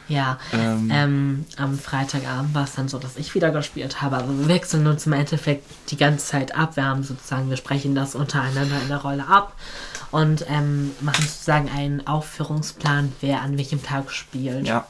Ja, 0.09 0.39
ähm, 0.53 0.89
ähm, 0.91 1.45
am 1.57 1.77
Freitagabend 1.77 2.53
war 2.53 2.63
es 2.63 2.75
dann 2.75 2.87
so, 2.87 2.97
dass 2.97 3.17
ich 3.17 3.35
wieder 3.35 3.51
gespielt 3.51 4.01
habe. 4.01 4.17
Also 4.17 4.39
wir 4.39 4.47
wechseln 4.47 4.87
uns 4.87 5.05
im 5.05 5.13
Endeffekt 5.13 5.65
die 5.89 5.97
ganze 5.97 6.25
Zeit 6.25 6.55
ab. 6.55 6.75
Wir 6.75 6.85
haben 6.85 7.03
sozusagen, 7.03 7.49
wir 7.49 7.57
sprechen 7.57 7.93
das 7.93 8.15
untereinander 8.15 8.81
in 8.81 8.87
der 8.87 9.01
Rolle 9.01 9.27
ab 9.27 9.53
und 10.11 10.45
ähm, 10.49 10.91
machen 11.01 11.23
sozusagen 11.23 11.69
einen 11.69 12.07
Aufführungsplan, 12.07 13.11
wer 13.21 13.41
an 13.41 13.57
welchem 13.57 13.83
Tag 13.83 14.11
spielt. 14.11 14.65
Ja, 14.65 14.87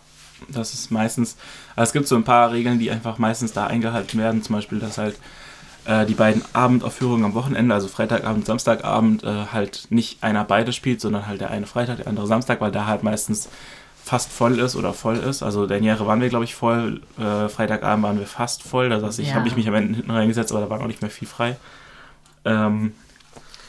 das 0.49 0.73
ist 0.73 0.91
meistens, 0.91 1.35
also 1.75 1.89
es 1.89 1.93
gibt 1.93 2.07
so 2.07 2.15
ein 2.15 2.23
paar 2.23 2.51
Regeln, 2.51 2.79
die 2.79 2.91
einfach 2.91 3.17
meistens 3.17 3.53
da 3.53 3.65
eingehalten 3.67 4.19
werden. 4.19 4.43
Zum 4.43 4.55
Beispiel, 4.55 4.79
dass 4.79 4.97
halt 4.97 5.17
äh, 5.85 6.05
die 6.05 6.13
beiden 6.13 6.43
Abendaufführungen 6.53 7.25
am 7.25 7.33
Wochenende, 7.33 7.73
also 7.73 7.87
Freitagabend, 7.87 8.45
Samstagabend, 8.45 9.23
äh, 9.23 9.45
halt 9.51 9.87
nicht 9.89 10.21
einer 10.21 10.43
beide 10.43 10.73
spielt, 10.73 11.01
sondern 11.01 11.25
halt 11.27 11.41
der 11.41 11.49
eine 11.49 11.65
Freitag, 11.65 11.97
der 11.97 12.07
andere 12.07 12.27
Samstag, 12.27 12.61
weil 12.61 12.71
da 12.71 12.85
halt 12.85 13.03
meistens 13.03 13.49
fast 14.07 14.31
voll 14.31 14.59
ist 14.59 14.77
oder 14.77 14.93
voll 14.93 15.17
ist. 15.17 15.43
Also 15.43 15.67
Derniere 15.67 16.07
waren 16.07 16.21
wir, 16.21 16.29
glaube 16.29 16.45
ich, 16.45 16.55
voll. 16.55 17.01
Äh, 17.19 17.49
Freitagabend 17.49 18.05
waren 18.05 18.19
wir 18.19 18.25
fast 18.25 18.63
voll. 18.63 18.87
Das 18.87 19.03
heißt, 19.03 19.19
ich 19.19 19.29
ja. 19.29 19.33
habe 19.35 19.49
ich 19.49 19.55
mich 19.57 19.67
am 19.67 19.75
Ende 19.75 19.95
hinten 19.95 20.11
reingesetzt, 20.11 20.51
aber 20.53 20.61
da 20.61 20.69
war 20.69 20.79
noch 20.79 20.87
nicht 20.87 21.01
mehr 21.01 21.11
viel 21.11 21.27
frei. 21.27 21.57
Ähm, 22.45 22.93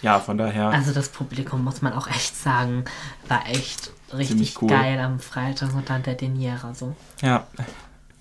ja, 0.00 0.20
von 0.20 0.38
daher. 0.38 0.68
Also 0.68 0.92
das 0.92 1.08
Publikum, 1.08 1.64
muss 1.64 1.82
man 1.82 1.92
auch 1.92 2.06
echt 2.06 2.36
sagen, 2.36 2.84
war 3.26 3.48
echt 3.48 3.90
richtig 4.16 4.62
cool. 4.62 4.68
geil 4.68 5.00
am 5.00 5.18
Freitag 5.18 5.74
und 5.74 5.90
dann 5.90 6.04
der 6.04 6.14
Deniere 6.14 6.72
so. 6.72 6.94
Ja. 7.20 7.44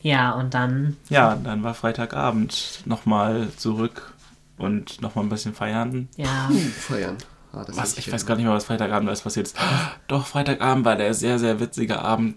Ja, 0.02 0.32
und 0.32 0.56
dann. 0.56 0.98
Ja, 1.10 1.36
dann 1.36 1.62
war 1.62 1.76
Freitagabend 1.76 2.82
nochmal 2.86 3.50
zurück 3.58 4.14
und 4.58 5.04
nochmal 5.04 5.24
ein 5.26 5.30
bisschen 5.30 5.54
feiern. 5.54 6.10
Ja. 6.16 6.50
Uh, 6.50 6.58
feiern. 6.58 7.18
Ah, 7.58 7.66
was? 7.74 7.98
Ich 7.98 8.12
weiß 8.12 8.26
gar 8.26 8.36
nicht 8.36 8.46
mehr, 8.46 8.54
was 8.54 8.66
Freitagabend 8.66 9.10
alles 9.10 9.22
passiert 9.22 9.48
ist. 9.48 9.58
Doch, 10.08 10.26
Freitagabend 10.26 10.86
war 10.86 10.96
der 10.96 11.14
sehr, 11.14 11.40
sehr 11.40 11.60
witzige 11.60 12.00
Abend, 12.00 12.36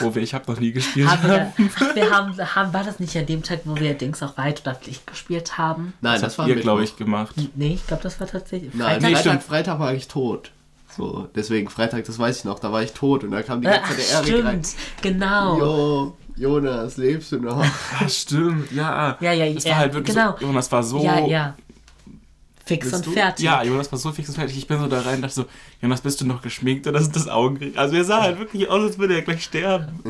wo 0.00 0.14
wir 0.14 0.22
Ich 0.22 0.34
habe 0.34 0.50
noch 0.50 0.60
nie 0.60 0.72
gespielt 0.72 1.08
haben. 1.08 1.28
Wir, 1.28 1.52
ach, 1.76 1.94
wir 1.94 2.10
haben, 2.10 2.36
haben, 2.54 2.72
war 2.72 2.84
das 2.84 3.00
nicht 3.00 3.16
an 3.16 3.26
dem 3.26 3.42
Tag, 3.42 3.60
wo 3.64 3.76
wir 3.76 3.94
Dings 3.94 4.22
auch 4.22 4.36
Weit 4.36 4.62
oder 4.62 4.74
Pflicht 4.74 5.06
gespielt 5.06 5.58
haben? 5.58 5.94
Nein, 6.00 6.14
das, 6.14 6.22
das 6.22 6.38
war 6.38 6.48
ihr, 6.48 6.56
glaube 6.56 6.84
ich, 6.84 6.96
gemacht. 6.96 7.34
Nee, 7.54 7.74
ich 7.74 7.86
glaube, 7.86 8.02
das 8.02 8.20
war 8.20 8.26
tatsächlich. 8.26 8.74
Nein, 8.74 9.00
Freitag, 9.00 9.10
nee, 9.10 9.14
Freitag, 9.16 9.42
Freitag 9.42 9.78
war 9.78 9.94
ich 9.94 10.08
tot. 10.08 10.52
So, 10.96 11.28
deswegen 11.34 11.70
Freitag, 11.70 12.04
das 12.04 12.18
weiß 12.18 12.38
ich 12.38 12.44
noch, 12.44 12.58
da 12.58 12.70
war 12.70 12.82
ich 12.82 12.92
tot 12.92 13.24
und 13.24 13.30
da 13.30 13.42
kam 13.42 13.62
die 13.62 13.68
ganze 13.68 13.96
Zeit 13.96 14.26
der 14.26 14.34
Erik 14.34 14.44
rein. 14.44 14.62
genau. 15.00 15.58
Jo, 15.58 16.16
Jonas, 16.36 16.98
lebst 16.98 17.32
du 17.32 17.38
noch? 17.38 17.64
Ja, 17.64 18.08
stimmt, 18.08 18.70
ja. 18.72 19.16
Ja, 19.20 19.32
ja, 19.32 19.50
das 19.52 19.64
war 19.64 19.76
halt 19.76 19.94
wirklich 19.94 20.14
genau. 20.14 20.36
so, 20.38 20.46
Jonas 20.46 20.70
war 20.70 20.82
so 20.82 21.02
ja, 21.02 21.18
ja 21.20 21.54
fix 22.64 22.92
und 22.92 23.06
du? 23.06 23.12
fertig. 23.12 23.44
Ja, 23.44 23.62
Jonas 23.62 23.90
war 23.90 23.98
so 23.98 24.12
fix 24.12 24.28
und 24.28 24.34
fertig. 24.36 24.56
Ich 24.56 24.66
bin 24.66 24.78
so 24.78 24.86
da 24.86 25.00
rein 25.00 25.16
und 25.16 25.22
dachte 25.22 25.34
so, 25.34 25.44
Jonas, 25.80 26.00
bist 26.00 26.20
du 26.20 26.26
noch 26.26 26.42
geschminkt 26.42 26.86
oder 26.86 27.00
sind 27.00 27.16
das 27.16 27.28
Augenringe? 27.28 27.78
Also 27.78 27.96
er 27.96 28.04
sah 28.04 28.22
halt 28.22 28.38
wirklich 28.38 28.68
aus, 28.68 28.82
als 28.82 28.98
würde 28.98 29.14
er 29.14 29.22
gleich 29.22 29.44
sterben. 29.44 30.00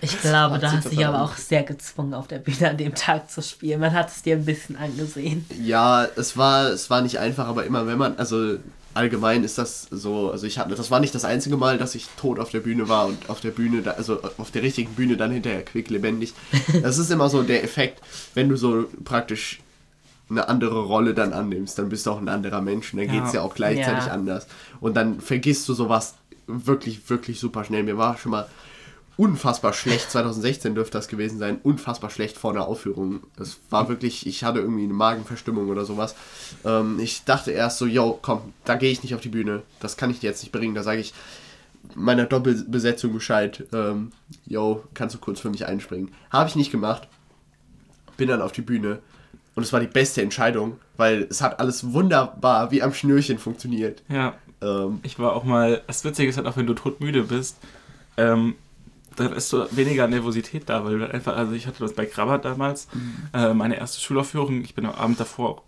Ich 0.00 0.20
glaube, 0.20 0.58
da 0.58 0.72
hast 0.72 0.86
du 0.86 0.90
dich 0.90 1.06
aber 1.06 1.22
auch 1.22 1.36
sehr 1.36 1.62
gezwungen, 1.62 2.14
auf 2.14 2.28
der 2.28 2.38
Bühne 2.38 2.70
an 2.70 2.76
dem 2.76 2.94
Tag 2.94 3.30
zu 3.30 3.42
spielen. 3.42 3.80
Man 3.80 3.92
hat 3.92 4.08
es 4.08 4.22
dir 4.22 4.36
ein 4.36 4.44
bisschen 4.44 4.76
angesehen. 4.76 5.46
Ja, 5.62 6.04
es 6.16 6.36
war, 6.36 6.66
es 6.66 6.90
war 6.90 7.00
nicht 7.00 7.18
einfach, 7.18 7.46
aber 7.46 7.64
immer 7.64 7.86
wenn 7.86 7.96
man, 7.98 8.16
also 8.18 8.58
allgemein 8.96 9.44
ist 9.44 9.58
das 9.58 9.88
so, 9.90 10.30
also 10.30 10.46
ich 10.46 10.58
hatte, 10.58 10.74
das 10.74 10.90
war 10.90 11.00
nicht 11.00 11.14
das 11.14 11.24
einzige 11.24 11.56
Mal, 11.56 11.78
dass 11.78 11.94
ich 11.94 12.08
tot 12.18 12.38
auf 12.38 12.50
der 12.50 12.60
Bühne 12.60 12.88
war 12.88 13.06
und 13.06 13.28
auf 13.28 13.40
der 13.40 13.50
Bühne, 13.50 13.82
also 13.96 14.20
auf 14.38 14.50
der 14.50 14.62
richtigen 14.62 14.94
Bühne 14.94 15.16
dann 15.16 15.30
hinterher 15.30 15.64
quick 15.64 15.90
lebendig. 15.90 16.34
Das 16.82 16.98
ist 16.98 17.10
immer 17.10 17.28
so 17.28 17.42
der 17.42 17.64
Effekt, 17.64 18.00
wenn 18.34 18.48
du 18.48 18.56
so 18.56 18.86
praktisch 19.04 19.60
eine 20.28 20.48
andere 20.48 20.80
Rolle 20.80 21.14
dann 21.14 21.32
annimmst, 21.32 21.78
dann 21.78 21.88
bist 21.88 22.06
du 22.06 22.10
auch 22.10 22.18
ein 22.18 22.28
anderer 22.28 22.60
Mensch 22.60 22.92
und 22.92 22.98
dann 22.98 23.08
geht 23.08 23.24
es 23.24 23.32
ja. 23.32 23.40
ja 23.40 23.46
auch 23.46 23.54
gleichzeitig 23.54 24.06
ja. 24.06 24.12
anders. 24.12 24.46
Und 24.80 24.96
dann 24.96 25.20
vergisst 25.20 25.68
du 25.68 25.74
sowas 25.74 26.14
wirklich, 26.46 27.08
wirklich 27.08 27.38
super 27.38 27.64
schnell. 27.64 27.82
Mir 27.82 27.98
war 27.98 28.16
schon 28.16 28.32
mal 28.32 28.46
unfassbar 29.16 29.72
schlecht, 29.72 30.10
2016 30.10 30.74
dürfte 30.74 30.98
das 30.98 31.08
gewesen 31.08 31.38
sein, 31.38 31.58
unfassbar 31.62 32.10
schlecht 32.10 32.36
vor 32.36 32.52
der 32.52 32.66
Aufführung. 32.66 33.20
Es 33.40 33.58
war 33.70 33.88
wirklich, 33.88 34.26
ich 34.26 34.44
hatte 34.44 34.60
irgendwie 34.60 34.84
eine 34.84 34.92
Magenverstimmung 34.92 35.68
oder 35.68 35.84
sowas. 35.84 36.14
Ähm, 36.64 36.98
ich 37.00 37.24
dachte 37.24 37.50
erst 37.50 37.78
so, 37.78 37.86
yo, 37.86 38.18
komm, 38.20 38.52
da 38.64 38.74
gehe 38.74 38.90
ich 38.90 39.02
nicht 39.02 39.14
auf 39.14 39.22
die 39.22 39.30
Bühne, 39.30 39.62
das 39.80 39.96
kann 39.96 40.10
ich 40.10 40.20
dir 40.20 40.30
jetzt 40.30 40.42
nicht 40.42 40.52
bringen. 40.52 40.74
Da 40.74 40.82
sage 40.82 41.00
ich 41.00 41.14
meiner 41.94 42.26
Doppelbesetzung 42.26 43.12
Bescheid, 43.12 43.64
ähm, 43.72 44.12
yo, 44.44 44.84
kannst 44.92 45.14
du 45.14 45.18
kurz 45.18 45.40
für 45.40 45.50
mich 45.50 45.66
einspringen. 45.66 46.10
Habe 46.30 46.48
ich 46.48 46.56
nicht 46.56 46.72
gemacht. 46.72 47.08
Bin 48.16 48.28
dann 48.28 48.42
auf 48.42 48.52
die 48.52 48.62
Bühne 48.62 48.98
und 49.56 49.62
es 49.62 49.72
war 49.72 49.80
die 49.80 49.86
beste 49.86 50.22
Entscheidung, 50.22 50.78
weil 50.96 51.26
es 51.28 51.40
hat 51.40 51.58
alles 51.58 51.92
wunderbar 51.92 52.70
wie 52.70 52.82
am 52.82 52.94
Schnürchen 52.94 53.38
funktioniert. 53.38 54.02
Ja. 54.08 54.34
Ähm, 54.62 55.00
ich 55.02 55.18
war 55.18 55.34
auch 55.34 55.44
mal, 55.44 55.82
das 55.86 56.04
Witzige 56.04 56.28
ist 56.28 56.36
halt 56.36 56.46
auch, 56.46 56.56
wenn 56.56 56.66
du 56.66 56.74
todmüde 56.74 57.24
bist, 57.24 57.56
ähm, 58.18 58.54
dann 59.16 59.32
ist 59.32 59.48
so 59.48 59.66
weniger 59.70 60.06
Nervosität 60.08 60.68
da, 60.68 60.84
weil 60.84 60.98
du 60.98 61.10
einfach, 61.10 61.36
also 61.36 61.52
ich 61.52 61.66
hatte 61.66 61.80
das 61.80 61.94
bei 61.94 62.04
Krabbert 62.04 62.44
damals, 62.44 62.88
mhm. 62.92 63.28
äh, 63.32 63.54
meine 63.54 63.78
erste 63.78 63.98
Schulaufführung, 63.98 64.62
ich 64.62 64.74
bin 64.74 64.84
am 64.84 64.94
Abend 64.94 65.18
davor, 65.18 65.62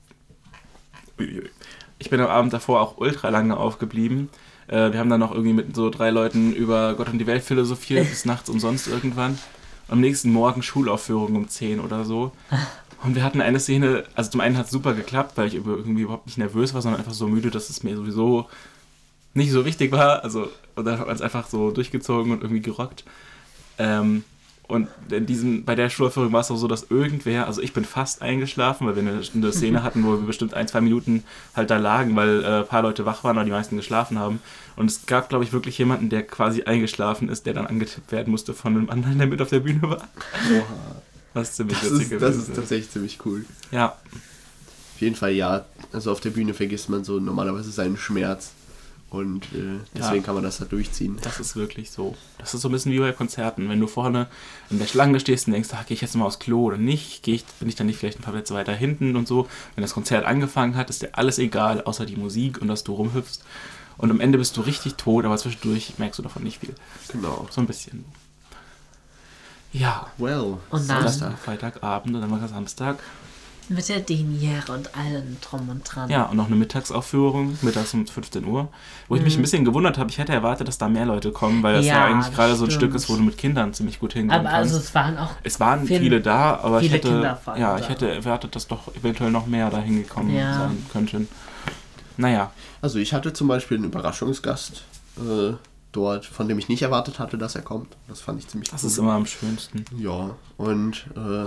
ich 1.98 2.10
bin 2.10 2.20
am 2.20 2.28
Abend 2.28 2.52
davor 2.52 2.82
auch 2.82 2.98
ultra 2.98 3.30
lange 3.30 3.56
aufgeblieben. 3.56 4.28
Äh, 4.68 4.92
wir 4.92 5.00
haben 5.00 5.08
dann 5.08 5.20
noch 5.20 5.32
irgendwie 5.32 5.54
mit 5.54 5.74
so 5.74 5.88
drei 5.88 6.10
Leuten 6.10 6.52
über 6.52 6.94
Gott 6.94 7.08
und 7.08 7.18
die 7.18 7.26
Welt 7.26 7.42
philosophiert, 7.42 8.06
bis 8.10 8.26
nachts 8.26 8.50
umsonst 8.50 8.86
irgendwann. 8.86 9.38
Am 9.88 10.00
nächsten 10.00 10.30
Morgen 10.30 10.62
Schulaufführung 10.62 11.34
um 11.34 11.48
10 11.48 11.80
oder 11.80 12.04
so. 12.04 12.32
Und 13.02 13.14
wir 13.14 13.22
hatten 13.22 13.40
eine 13.40 13.60
Szene, 13.60 14.04
also 14.14 14.30
zum 14.30 14.40
einen 14.40 14.56
hat 14.56 14.66
es 14.66 14.72
super 14.72 14.92
geklappt, 14.94 15.36
weil 15.36 15.46
ich 15.46 15.54
irgendwie 15.54 16.02
überhaupt 16.02 16.26
nicht 16.26 16.38
nervös 16.38 16.74
war, 16.74 16.82
sondern 16.82 17.00
einfach 17.00 17.14
so 17.14 17.28
müde, 17.28 17.50
dass 17.50 17.70
es 17.70 17.82
mir 17.84 17.96
sowieso 17.96 18.48
nicht 19.34 19.52
so 19.52 19.64
wichtig 19.64 19.92
war. 19.92 20.24
Also, 20.24 20.50
und 20.74 20.84
dann 20.84 20.98
hat 20.98 21.06
man 21.06 21.14
es 21.14 21.22
einfach 21.22 21.46
so 21.46 21.70
durchgezogen 21.70 22.32
und 22.32 22.42
irgendwie 22.42 22.62
gerockt. 22.62 23.04
Ähm, 23.78 24.24
und 24.68 24.88
in 25.10 25.24
diesem, 25.24 25.64
bei 25.64 25.74
der 25.74 25.88
Schulaufführung 25.88 26.30
war 26.32 26.40
es 26.40 26.50
auch 26.50 26.56
so, 26.56 26.68
dass 26.68 26.90
irgendwer, 26.90 27.46
also 27.46 27.62
ich 27.62 27.72
bin 27.72 27.86
fast 27.86 28.20
eingeschlafen, 28.20 28.86
weil 28.86 28.96
wir 28.96 29.02
eine, 29.02 29.22
eine 29.34 29.52
Szene 29.52 29.82
hatten, 29.82 30.04
wo 30.04 30.10
wir 30.10 30.26
bestimmt 30.26 30.52
ein, 30.52 30.68
zwei 30.68 30.82
Minuten 30.82 31.24
halt 31.56 31.70
da 31.70 31.78
lagen, 31.78 32.14
weil 32.16 32.44
äh, 32.44 32.46
ein 32.58 32.66
paar 32.66 32.82
Leute 32.82 33.06
wach 33.06 33.24
waren, 33.24 33.38
aber 33.38 33.46
die 33.46 33.50
meisten 33.50 33.76
geschlafen 33.76 34.18
haben. 34.18 34.40
Und 34.76 34.90
es 34.90 35.06
gab, 35.06 35.30
glaube 35.30 35.44
ich, 35.44 35.54
wirklich 35.54 35.78
jemanden, 35.78 36.10
der 36.10 36.22
quasi 36.22 36.64
eingeschlafen 36.64 37.30
ist, 37.30 37.46
der 37.46 37.54
dann 37.54 37.66
angetippt 37.66 38.12
werden 38.12 38.30
musste 38.30 38.52
von 38.52 38.76
einem 38.76 38.90
anderen, 38.90 39.16
der 39.16 39.26
mit 39.26 39.40
auf 39.40 39.48
der 39.48 39.60
Bühne 39.60 39.80
war. 39.82 40.06
Oha. 40.52 41.02
Das 41.34 41.50
ist 41.50 41.56
ziemlich 41.56 41.78
das 41.78 41.90
ist, 41.90 42.12
Das 42.12 42.36
ist 42.36 42.54
tatsächlich 42.54 42.90
ziemlich 42.90 43.18
cool. 43.24 43.44
Ja. 43.70 43.96
Auf 44.94 45.00
jeden 45.00 45.16
Fall 45.16 45.32
ja. 45.32 45.64
Also 45.92 46.10
auf 46.12 46.20
der 46.20 46.30
Bühne 46.30 46.54
vergisst 46.54 46.88
man 46.88 47.04
so 47.04 47.20
normalerweise 47.20 47.70
seinen 47.70 47.96
Schmerz. 47.96 48.52
Und 49.10 49.44
äh, 49.54 49.80
deswegen 49.94 50.16
ja, 50.16 50.22
kann 50.22 50.34
man 50.34 50.44
das 50.44 50.58
da 50.58 50.66
durchziehen. 50.66 51.16
Das 51.22 51.40
ist 51.40 51.56
wirklich 51.56 51.90
so. 51.90 52.14
Das 52.36 52.52
ist 52.52 52.60
so 52.60 52.68
ein 52.68 52.72
bisschen 52.72 52.92
wie 52.92 52.98
bei 52.98 53.12
Konzerten. 53.12 53.68
Wenn 53.70 53.80
du 53.80 53.86
vorne 53.86 54.26
in 54.68 54.78
der 54.78 54.86
Schlange 54.86 55.18
stehst 55.18 55.46
und 55.46 55.54
denkst, 55.54 55.70
ach, 55.72 55.86
gehe 55.86 55.94
ich 55.94 56.02
jetzt 56.02 56.14
mal 56.14 56.26
aufs 56.26 56.38
Klo 56.38 56.64
oder 56.64 56.76
nicht, 56.76 57.22
gehe 57.22 57.34
ich, 57.34 57.44
bin 57.58 57.70
ich 57.70 57.74
dann 57.74 57.86
nicht 57.86 57.98
vielleicht 57.98 58.18
ein 58.18 58.22
paar 58.22 58.34
Plätze 58.34 58.52
weiter 58.52 58.74
hinten 58.74 59.16
und 59.16 59.26
so. 59.26 59.48
Wenn 59.74 59.82
das 59.82 59.94
Konzert 59.94 60.26
angefangen 60.26 60.76
hat, 60.76 60.90
ist 60.90 61.00
dir 61.00 61.10
alles 61.12 61.38
egal, 61.38 61.80
außer 61.82 62.04
die 62.04 62.16
Musik 62.16 62.60
und 62.60 62.68
dass 62.68 62.84
du 62.84 62.92
rumhüpfst. 62.92 63.40
Und 63.96 64.10
am 64.10 64.20
Ende 64.20 64.36
bist 64.36 64.56
du 64.58 64.60
richtig 64.60 64.94
tot, 64.94 65.24
aber 65.24 65.38
zwischendurch 65.38 65.94
merkst 65.98 66.18
du 66.18 66.22
davon 66.22 66.42
nicht 66.42 66.60
viel. 66.60 66.74
Genau. 67.10 67.48
So 67.50 67.62
ein 67.62 67.66
bisschen. 67.66 68.04
Ja. 69.72 70.06
Well, 70.16 70.56
Und 70.70 70.88
dann- 70.88 71.04
war 71.04 71.36
Freitagabend 71.36 72.14
und 72.14 72.20
dann 72.22 72.30
war 72.30 72.46
Samstag. 72.48 72.98
Mit 73.70 73.86
der 73.90 74.00
Deniere 74.00 74.72
und 74.72 74.96
allem 74.96 75.36
drum 75.42 75.68
und 75.68 75.82
dran. 75.84 76.08
Ja, 76.08 76.22
und 76.22 76.38
noch 76.38 76.46
eine 76.46 76.56
Mittagsaufführung, 76.56 77.58
mittags 77.60 77.92
um 77.92 78.06
15 78.06 78.46
Uhr. 78.46 78.68
Wo 79.08 79.16
ich 79.16 79.20
mich 79.22 79.36
ein 79.36 79.42
bisschen 79.42 79.66
gewundert 79.66 79.98
habe, 79.98 80.08
ich 80.08 80.16
hätte 80.16 80.32
erwartet, 80.32 80.68
dass 80.68 80.78
da 80.78 80.88
mehr 80.88 81.04
Leute 81.04 81.32
kommen, 81.32 81.62
weil 81.62 81.74
das 81.74 81.84
ja, 81.84 81.96
Ja, 81.98 82.04
eigentlich 82.06 82.34
gerade 82.34 82.56
so 82.56 82.64
ein. 82.64 82.70
Stück 82.70 82.94
ist, 82.94 83.10
wo 83.10 83.16
du 83.16 83.22
mit 83.22 83.36
Kindern 83.36 83.74
ziemlich 83.74 84.00
gut 84.00 84.14
hingehen 84.14 84.30
Aber 84.30 84.48
kannst. 84.48 84.72
also 84.72 84.78
es 84.78 84.94
waren 84.94 85.18
auch. 85.18 85.32
es 85.42 85.60
waren 85.60 85.86
viele- 85.86 86.00
viele, 86.00 86.20
da, 86.22 86.58
aber 86.62 86.78
ich 86.80 86.86
viele 86.86 86.96
hätte, 86.96 87.08
Kinder 87.08 87.36
vor 87.36 87.52
allem 87.52 87.62
ja, 87.62 87.74
da. 87.76 87.78
ich 87.80 87.88
hätte 87.90 88.10
erwartet, 88.10 88.56
dass 88.56 88.68
doch 88.68 88.88
eventuell 88.96 89.30
noch 89.30 89.46
mehr 89.46 89.68
da 89.68 89.80
hingekommen 89.80 90.34
Ja. 90.34 90.54
sein 90.60 90.86
könnten. 90.90 91.28
Naja, 92.16 92.50
Also 92.80 92.98
ich 93.00 93.12
hatte 93.12 93.32
zum 93.34 93.48
Beispiel 93.48 93.76
einen 93.76 93.84
Überraschungsgast 93.86 94.82
äh, 95.18 95.52
dort, 95.92 96.26
von 96.26 96.48
dem 96.48 96.58
ich 96.58 96.68
nicht 96.68 96.82
erwartet 96.82 97.18
hatte, 97.18 97.38
dass 97.38 97.54
er 97.54 97.62
kommt. 97.62 97.96
Das 98.08 98.20
fand 98.20 98.38
ich 98.38 98.48
ziemlich 98.48 98.70
das 98.70 98.82
cool. 98.84 98.90
ist 98.90 98.98
immer 98.98 99.12
am 99.14 99.26
schönsten. 99.26 99.84
Ja, 99.98 100.30
und 100.56 101.06
äh, 101.16 101.46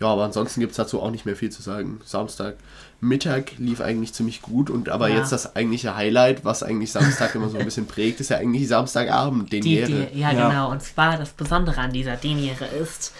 ja, 0.00 0.08
aber 0.08 0.24
ansonsten 0.24 0.60
gibt 0.60 0.72
es 0.72 0.76
dazu 0.78 1.00
auch 1.00 1.10
nicht 1.10 1.26
mehr 1.26 1.36
viel 1.36 1.50
zu 1.50 1.62
sagen. 1.62 2.00
Samstag 2.04 2.56
Mittag 3.00 3.52
lief 3.58 3.80
eigentlich 3.80 4.12
ziemlich 4.14 4.42
gut 4.42 4.68
und 4.70 4.88
aber 4.88 5.08
Ja. 5.08 5.18
jetzt 5.18 5.30
das 5.32 5.54
eigentliche 5.54 5.94
Highlight, 5.94 6.44
was 6.44 6.62
eigentlich 6.62 6.90
Samstag 6.92 7.34
immer 7.34 7.48
so 7.48 7.58
ein 7.58 7.64
bisschen 7.64 7.86
prägt, 7.86 8.20
ist 8.20 8.30
ja 8.30 8.38
eigentlich 8.38 8.66
Samstagabend, 8.68 9.52
den 9.52 9.62
Die, 9.62 9.76
Ehre. 9.76 10.08
die, 10.12 10.18
ja, 10.18 10.32
Ja. 10.32 10.48
genau. 10.48 10.70
Und 10.70 10.82
zwar 10.82 11.18
das 11.18 11.30
Besondere 11.30 11.80
an 11.80 11.92
dieser 11.92 12.16
Deniere 12.16 12.64
ist, 12.66 13.12